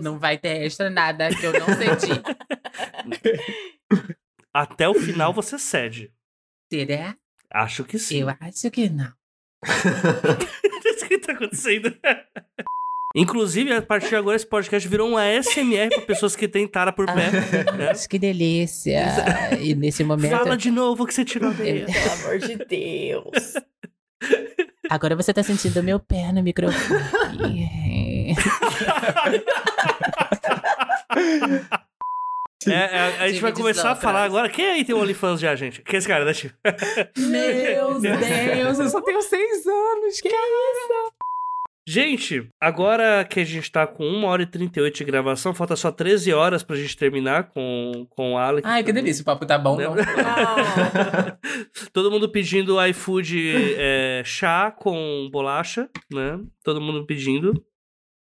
Não 0.00 0.20
vai 0.20 0.38
ter 0.38 0.62
extra 0.62 0.88
nada 0.88 1.30
que 1.30 1.44
eu 1.44 1.52
não 1.52 1.66
senti. 1.66 2.12
Até 4.54 4.86
o 4.86 4.94
final 4.94 5.32
você 5.32 5.58
cede. 5.58 6.12
Será? 6.70 7.16
Acho 7.50 7.84
que 7.84 7.98
sim. 7.98 8.20
Eu 8.20 8.28
acho 8.28 8.70
que 8.70 8.90
não. 8.90 9.10
o 9.64 11.08
que 11.08 11.18
tá 11.18 11.32
acontecendo? 11.32 11.96
Inclusive, 13.14 13.72
a 13.74 13.82
partir 13.82 14.08
de 14.08 14.16
agora, 14.16 14.36
esse 14.36 14.46
podcast 14.46 14.88
virou 14.88 15.10
um 15.10 15.16
ASMR 15.16 15.90
pra 15.90 16.00
pessoas 16.02 16.34
que 16.34 16.48
têm 16.48 16.66
tara 16.66 16.92
por 16.92 17.06
pé. 17.06 17.30
né? 17.30 17.86
Mas 17.88 18.06
que 18.06 18.18
delícia. 18.18 19.04
E 19.60 19.74
nesse 19.74 20.02
momento. 20.02 20.30
Fala 20.30 20.56
de 20.56 20.70
novo 20.70 21.06
que 21.06 21.12
você 21.12 21.24
tirou 21.24 21.50
a 21.50 21.54
meia. 21.54 21.86
Pelo 21.86 22.12
amor 22.12 22.38
de 22.38 22.56
Deus. 22.56 23.54
Agora 24.88 25.14
você 25.16 25.32
tá 25.32 25.42
sentindo 25.42 25.80
o 25.80 25.82
meu 25.82 25.98
pé 25.98 26.32
no 26.32 26.42
microfone. 26.42 27.68
É, 32.66 32.72
é, 32.72 33.18
a 33.18 33.28
gente 33.28 33.40
vai 33.40 33.52
começar 33.52 33.90
a 33.90 33.96
falar 33.96 34.22
agora. 34.22 34.48
Quem 34.48 34.64
aí 34.66 34.84
tem 34.84 34.94
OnlyFans 34.94 35.40
já, 35.40 35.54
gente? 35.54 35.82
Que 35.82 35.96
é 35.96 35.98
esse 35.98 36.06
cara, 36.06 36.24
né, 36.24 36.32
tio? 36.32 36.52
Meu 37.16 38.00
Deus, 38.00 38.78
eu 38.78 38.88
só 38.88 39.00
tenho 39.00 39.20
seis 39.22 39.66
anos. 39.66 40.20
Que 40.20 40.28
Gente, 41.92 42.48
agora 42.58 43.22
que 43.22 43.38
a 43.40 43.44
gente 43.44 43.70
tá 43.70 43.86
com 43.86 44.02
1 44.02 44.24
hora 44.24 44.42
e 44.42 44.46
38 44.46 44.96
de 44.96 45.04
gravação, 45.04 45.52
falta 45.52 45.76
só 45.76 45.92
13 45.92 46.32
horas 46.32 46.62
pra 46.62 46.74
gente 46.74 46.96
terminar 46.96 47.50
com, 47.50 48.06
com 48.08 48.32
o 48.32 48.38
Alec. 48.38 48.66
Ai, 48.66 48.82
que 48.82 48.94
delícia. 48.94 49.20
O 49.20 49.26
papo 49.26 49.44
tá 49.44 49.58
bom. 49.58 49.76
não. 49.76 49.92
Ah, 50.24 51.36
Todo 51.92 52.10
mundo 52.10 52.30
pedindo 52.30 52.82
iFood 52.86 53.74
é, 53.76 54.22
chá 54.24 54.70
com 54.70 55.28
bolacha, 55.30 55.86
né? 56.10 56.40
Todo 56.64 56.80
mundo 56.80 57.04
pedindo. 57.04 57.50
O 57.50 57.62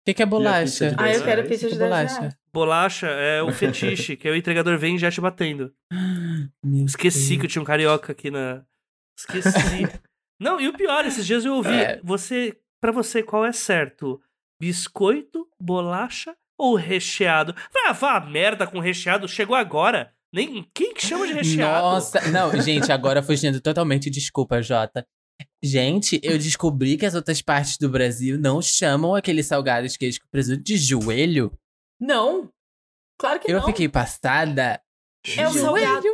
que, 0.04 0.12
que 0.12 0.22
é 0.22 0.26
bolacha? 0.26 0.94
ah, 0.98 1.10
eu 1.10 1.24
quero 1.24 1.48
pizza 1.48 1.66
Que 1.66 1.72
de 1.72 1.78
que 1.78 1.82
é 1.84 1.88
10 1.88 1.90
bolacha? 1.90 2.20
reais. 2.20 2.36
Bolacha 2.52 3.06
é 3.06 3.42
o 3.42 3.50
fetiche, 3.52 4.16
que 4.18 4.28
é 4.28 4.32
o 4.32 4.36
entregador 4.36 4.76
vem 4.76 4.98
já 4.98 5.10
te 5.10 5.18
batendo. 5.22 5.72
Meu 6.62 6.84
Esqueci 6.84 7.28
Deus. 7.30 7.40
que 7.40 7.46
eu 7.46 7.50
tinha 7.50 7.62
um 7.62 7.66
carioca 7.66 8.12
aqui 8.12 8.30
na. 8.30 8.62
Esqueci. 9.18 9.88
Não, 10.38 10.60
e 10.60 10.68
o 10.68 10.74
pior, 10.74 11.06
esses 11.06 11.24
dias 11.26 11.46
eu 11.46 11.54
ouvi. 11.54 11.72
É. 11.72 11.98
Você, 12.04 12.54
para 12.86 12.92
você, 12.92 13.20
qual 13.20 13.44
é 13.44 13.50
certo? 13.50 14.20
Biscoito, 14.62 15.48
bolacha 15.60 16.36
ou 16.56 16.76
recheado? 16.76 17.52
Ah, 17.84 17.92
vá 17.92 18.16
a 18.16 18.20
merda 18.20 18.64
com 18.64 18.78
recheado, 18.78 19.26
chegou 19.26 19.56
agora. 19.56 20.12
Nem 20.32 20.64
quem 20.72 20.94
que 20.94 21.04
chama 21.04 21.26
de 21.26 21.32
recheado? 21.32 21.82
Nossa, 21.82 22.20
não, 22.30 22.60
gente, 22.62 22.92
agora 22.92 23.24
fugindo 23.24 23.60
totalmente, 23.60 24.08
desculpa, 24.08 24.62
Jota. 24.62 25.04
Gente, 25.60 26.20
eu 26.22 26.38
descobri 26.38 26.96
que 26.96 27.04
as 27.04 27.16
outras 27.16 27.42
partes 27.42 27.76
do 27.76 27.88
Brasil 27.88 28.38
não 28.38 28.62
chamam 28.62 29.16
aqueles 29.16 29.46
salgados 29.46 29.94
de 29.94 29.98
queijo 29.98 30.20
com 30.20 30.28
presunto 30.28 30.62
de 30.62 30.76
joelho. 30.76 31.52
Não. 32.00 32.48
Claro 33.18 33.40
que 33.40 33.50
Eu 33.50 33.58
não. 33.58 33.66
fiquei 33.66 33.88
passada. 33.88 34.80
É 35.36 35.48
um 35.48 35.52
salgado. 35.52 36.06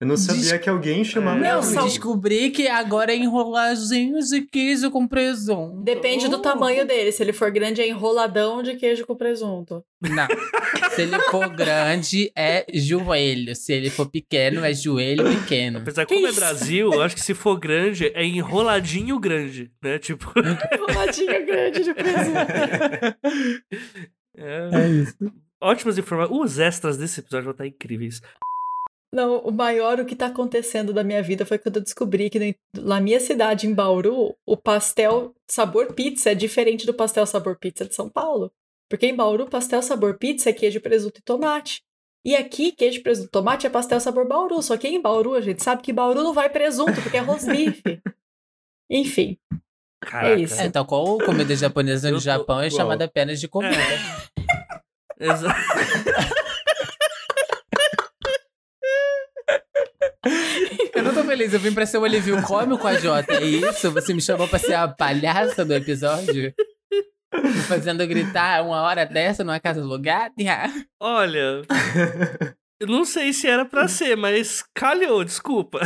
Eu 0.00 0.06
não 0.06 0.16
sabia 0.16 0.52
Des- 0.52 0.60
que 0.60 0.68
alguém 0.70 1.02
chamava 1.02 1.38
Não, 1.40 1.54
Não, 1.54 1.60
de 1.60 1.66
sal- 1.66 1.84
descobri 1.84 2.50
que 2.50 2.68
agora 2.68 3.12
é 3.12 3.16
enroladinhos 3.16 4.28
de 4.28 4.42
queijo 4.42 4.92
com 4.92 5.08
presunto. 5.08 5.82
Depende 5.82 6.28
do 6.28 6.36
Uh. 6.36 6.40
tamanho 6.42 6.86
dele. 6.86 7.10
Se 7.10 7.20
ele 7.20 7.32
for 7.32 7.50
grande, 7.50 7.80
é 7.82 7.88
enroladão 7.88 8.62
de 8.62 8.76
queijo 8.76 9.04
com 9.04 9.16
presunto. 9.16 9.84
Não. 10.00 10.28
Se 10.92 11.02
ele 11.02 11.18
for 11.30 11.48
grande, 11.48 12.30
é 12.36 12.64
joelho. 12.72 13.56
Se 13.56 13.72
ele 13.72 13.90
for 13.90 14.08
pequeno, 14.08 14.64
é 14.64 14.72
joelho 14.72 15.24
pequeno. 15.40 15.78
Apesar 15.78 16.06
que 16.06 16.14
como 16.14 16.28
é? 16.28 16.32
Brasil, 16.32 16.92
eu 16.92 17.02
acho 17.02 17.16
que 17.16 17.20
se 17.20 17.34
for 17.34 17.58
grande, 17.58 18.12
é 18.14 18.24
enroladinho 18.24 19.18
grande, 19.18 19.72
né? 19.82 19.98
Tipo, 19.98 20.32
Enroladinho 20.38 21.44
grande 21.44 21.82
de 21.82 21.92
presunto. 21.92 22.52
é... 24.38 24.70
É 24.72 24.88
isso. 24.90 25.16
ótimas 25.60 25.98
informações. 25.98 26.38
Os 26.40 26.58
extras 26.60 26.96
desse 26.96 27.18
episódio 27.18 27.46
vão 27.46 27.52
estar 27.52 27.66
incríveis. 27.66 28.20
Não, 29.12 29.38
o 29.38 29.50
maior 29.50 29.98
o 30.00 30.04
que 30.04 30.14
tá 30.14 30.26
acontecendo 30.26 30.92
da 30.92 31.02
minha 31.02 31.22
vida 31.22 31.46
foi 31.46 31.58
quando 31.58 31.76
eu 31.76 31.82
descobri 31.82 32.28
que 32.28 32.38
no- 32.38 32.82
na 32.84 33.00
minha 33.00 33.18
cidade, 33.18 33.66
em 33.66 33.72
Bauru, 33.74 34.36
o 34.44 34.56
pastel 34.56 35.34
sabor 35.50 35.94
pizza 35.94 36.30
é 36.30 36.34
diferente 36.34 36.84
do 36.84 36.92
pastel 36.92 37.24
sabor 37.24 37.56
pizza 37.56 37.86
de 37.86 37.94
São 37.94 38.08
Paulo. 38.10 38.52
Porque 38.88 39.06
em 39.06 39.14
Bauru, 39.16 39.46
pastel 39.48 39.80
sabor 39.82 40.18
pizza 40.18 40.50
é 40.50 40.52
queijo, 40.52 40.80
presunto 40.80 41.20
e 41.20 41.22
tomate. 41.22 41.82
E 42.24 42.34
aqui, 42.36 42.70
queijo, 42.72 43.02
presunto 43.02 43.28
e 43.28 43.30
tomate 43.30 43.66
é 43.66 43.70
pastel 43.70 43.98
sabor 44.00 44.26
Bauru. 44.28 44.60
Só 44.62 44.76
que 44.76 44.88
em 44.88 45.00
Bauru, 45.00 45.34
a 45.34 45.40
gente 45.40 45.62
sabe 45.62 45.80
que 45.82 45.92
Bauru 45.92 46.22
não 46.22 46.34
vai 46.34 46.50
presunto, 46.50 47.00
porque 47.02 47.16
é 47.16 47.20
rosbife. 47.20 48.02
Enfim, 48.90 49.38
Caraca. 50.00 50.40
isso. 50.40 50.60
É, 50.60 50.68
tal 50.70 50.84
qual 50.86 51.16
comida 51.18 51.54
japonesa 51.56 52.10
no 52.10 52.16
tô- 52.18 52.20
Japão 52.24 52.60
é 52.60 52.68
chamada 52.70 53.04
apenas 53.06 53.40
de 53.40 53.48
comida. 53.48 53.74
Exa- 55.18 55.48
Eu 60.94 61.02
não 61.02 61.14
tô 61.14 61.24
feliz, 61.24 61.52
eu 61.52 61.60
vim 61.60 61.72
pra 61.72 61.86
ser 61.86 61.98
o 61.98 62.04
alívio 62.04 62.42
cômico 62.42 62.78
com 62.78 62.88
a 62.88 62.94
Jota. 62.94 63.34
É 63.34 63.44
isso? 63.44 63.90
Você 63.92 64.12
me 64.14 64.20
chamou 64.20 64.48
pra 64.48 64.58
ser 64.58 64.74
a 64.74 64.88
palhaça 64.88 65.64
do 65.64 65.74
episódio? 65.74 66.52
Me 67.34 67.62
fazendo 67.68 68.06
gritar 68.06 68.64
uma 68.64 68.82
hora 68.82 69.04
dessa 69.04 69.44
numa 69.44 69.60
casa 69.60 69.80
alugada? 69.80 70.34
Olha, 71.00 71.62
eu 72.80 72.86
não 72.86 73.04
sei 73.04 73.32
se 73.32 73.46
era 73.46 73.64
pra 73.64 73.86
ser, 73.88 74.16
mas 74.16 74.64
calhou, 74.74 75.24
desculpa. 75.24 75.80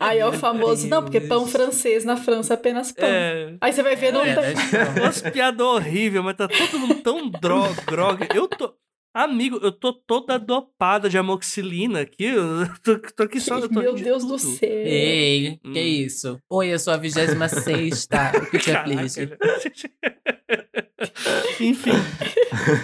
aí 0.00 0.18
é 0.18 0.26
o 0.26 0.32
famoso, 0.32 0.86
não, 0.88 1.02
porque 1.02 1.20
pão 1.20 1.46
francês 1.46 2.04
na 2.04 2.16
França 2.16 2.54
é 2.54 2.56
apenas 2.56 2.90
pão. 2.92 3.08
É. 3.08 3.56
Aí 3.60 3.72
você 3.72 3.82
vai 3.82 3.96
ver, 3.96 4.12
não 4.12 4.24
É, 4.24 4.34
tem. 4.34 4.54
Umas 5.02 5.20
piadas 5.20 5.66
horríveis, 5.66 6.24
mas 6.24 6.36
tá 6.36 6.48
todo 6.48 6.78
mundo 6.78 6.94
tão 7.02 7.28
dro 7.28 7.74
grog. 7.86 8.26
Eu 8.34 8.48
tô. 8.48 8.72
Amigo, 9.14 9.60
eu 9.62 9.70
tô 9.70 9.92
toda 9.92 10.36
dopada 10.40 11.08
de 11.08 11.16
amoxilina 11.16 12.00
aqui. 12.00 12.24
Eu 12.24 12.66
tô, 12.82 12.98
tô 12.98 13.22
aqui 13.22 13.40
só. 13.40 13.60
Tô 13.60 13.72
Meu 13.80 13.94
Deus 13.94 14.24
do 14.24 14.36
céu. 14.38 14.68
Ei, 14.68 15.60
Hum. 15.64 15.72
que 15.72 15.80
isso? 15.80 16.36
Oi, 16.50 16.68
eu 16.74 16.78
sou 16.80 16.92
a 16.92 16.96
26 16.96 17.30
O 18.42 18.50
que 18.50 18.58
te 18.58 18.72
aflige? 18.72 19.26
Caraca. 19.28 19.64
Enfim. 21.60 21.92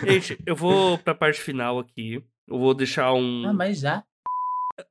Gente, 0.07 0.39
eu 0.47 0.55
vou 0.55 0.99
pra 0.99 1.15
parte 1.17 1.41
final 1.41 1.81
aqui. 1.81 2.23
Eu 2.47 2.59
vou 2.59 2.75
deixar 2.75 3.13
um. 3.13 3.47
Ah, 3.49 3.53
mas 3.53 3.81
já? 3.81 4.05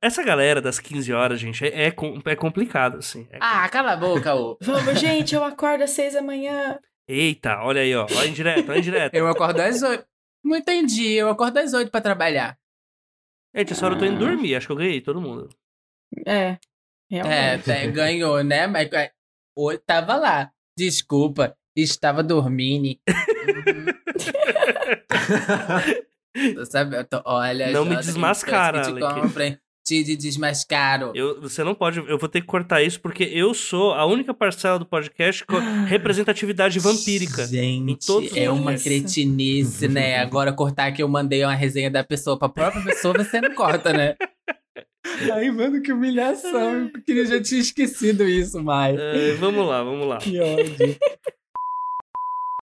Essa 0.02 0.22
galera 0.22 0.60
das 0.60 0.78
15 0.78 1.10
horas, 1.12 1.40
gente, 1.40 1.64
é, 1.64 1.86
é, 1.86 1.90
com- 1.90 2.20
é 2.24 2.36
complicado, 2.36 2.98
assim. 2.98 3.26
É- 3.30 3.38
Ah, 3.40 3.66
cala 3.70 3.92
a 3.92 3.96
boca, 3.96 4.34
ô. 4.34 4.58
Vamos, 4.60 5.00
gente, 5.00 5.34
eu 5.34 5.42
acordo 5.42 5.82
às 5.84 5.90
seis 5.90 6.12
da 6.14 6.22
manhã. 6.22 6.78
Eita, 7.08 7.58
olha 7.62 7.80
aí, 7.80 7.94
ó. 7.96 8.06
Olha 8.14 8.28
indireto, 8.28 8.68
olha 8.70 8.78
indireto. 8.78 9.14
Eu 9.14 9.26
acordo 9.26 9.58
às 9.60 9.82
8. 9.82 10.04
Não 10.44 10.56
entendi, 10.56 11.12
eu 11.12 11.28
acordo 11.28 11.58
às 11.58 11.72
8 11.74 11.90
pra 11.90 12.00
trabalhar. 12.00 12.58
Gente, 13.54 13.72
essa 13.72 13.84
hora 13.84 13.94
eu 13.94 13.98
tô 13.98 14.04
indo 14.04 14.18
dormir. 14.18 14.54
Acho 14.54 14.66
que 14.66 14.72
eu 14.72 14.76
ganhei 14.76 15.00
todo 15.00 15.20
mundo. 15.20 15.48
É, 16.26 16.50
É, 16.52 16.58
realmente. 17.10 17.70
até 17.70 17.86
ganhou, 17.88 18.42
né? 18.44 18.66
Mas 18.66 18.90
é, 18.92 19.12
oi, 19.56 19.78
tava 19.78 20.14
lá. 20.16 20.50
Desculpa, 20.78 21.56
estava 21.76 22.22
dormindo. 22.22 22.98
Sabe, 26.70 26.96
eu 26.96 27.04
tô- 27.04 27.22
olha, 27.26 27.70
Não 27.72 27.84
me 27.84 27.96
desmascara, 27.96 28.82
que 28.82 28.94
te 28.94 29.00
comprem, 29.00 29.58
te 29.90 30.04
de- 30.04 30.16
desmascaro. 30.16 31.10
Eu, 31.14 31.40
você 31.40 31.64
não 31.64 31.74
pode. 31.74 31.98
Eu 31.98 32.16
vou 32.16 32.28
ter 32.28 32.40
que 32.40 32.46
cortar 32.46 32.80
isso 32.82 33.00
porque 33.00 33.24
eu 33.24 33.52
sou 33.52 33.92
a 33.92 34.06
única 34.06 34.32
parcela 34.32 34.78
do 34.78 34.86
podcast 34.86 35.44
com 35.44 35.58
representatividade 35.86 36.78
vampírica. 36.78 37.44
Gente, 37.46 38.38
é 38.38 38.48
uma 38.50 38.74
cretinice, 38.76 39.88
né? 39.88 40.18
Agora 40.22 40.52
cortar 40.52 40.92
que 40.92 41.02
eu 41.02 41.08
mandei 41.08 41.42
uma 41.44 41.54
resenha 41.54 41.90
da 41.90 42.04
pessoa 42.04 42.38
pra 42.38 42.48
própria 42.48 42.82
pessoa, 42.84 43.14
você 43.14 43.40
não 43.40 43.52
corta, 43.54 43.92
né? 43.92 44.14
Ai, 45.32 45.50
mano, 45.50 45.82
que 45.82 45.92
humilhação. 45.92 46.90
Eu 47.08 47.26
já 47.26 47.42
tinha 47.42 47.60
esquecido 47.60 48.22
isso, 48.28 48.62
mais. 48.62 48.98
É, 48.98 49.32
vamos 49.34 49.66
lá, 49.66 49.82
vamos 49.82 50.06
lá. 50.06 50.18
Que 50.18 50.38
ódio. 50.38 50.96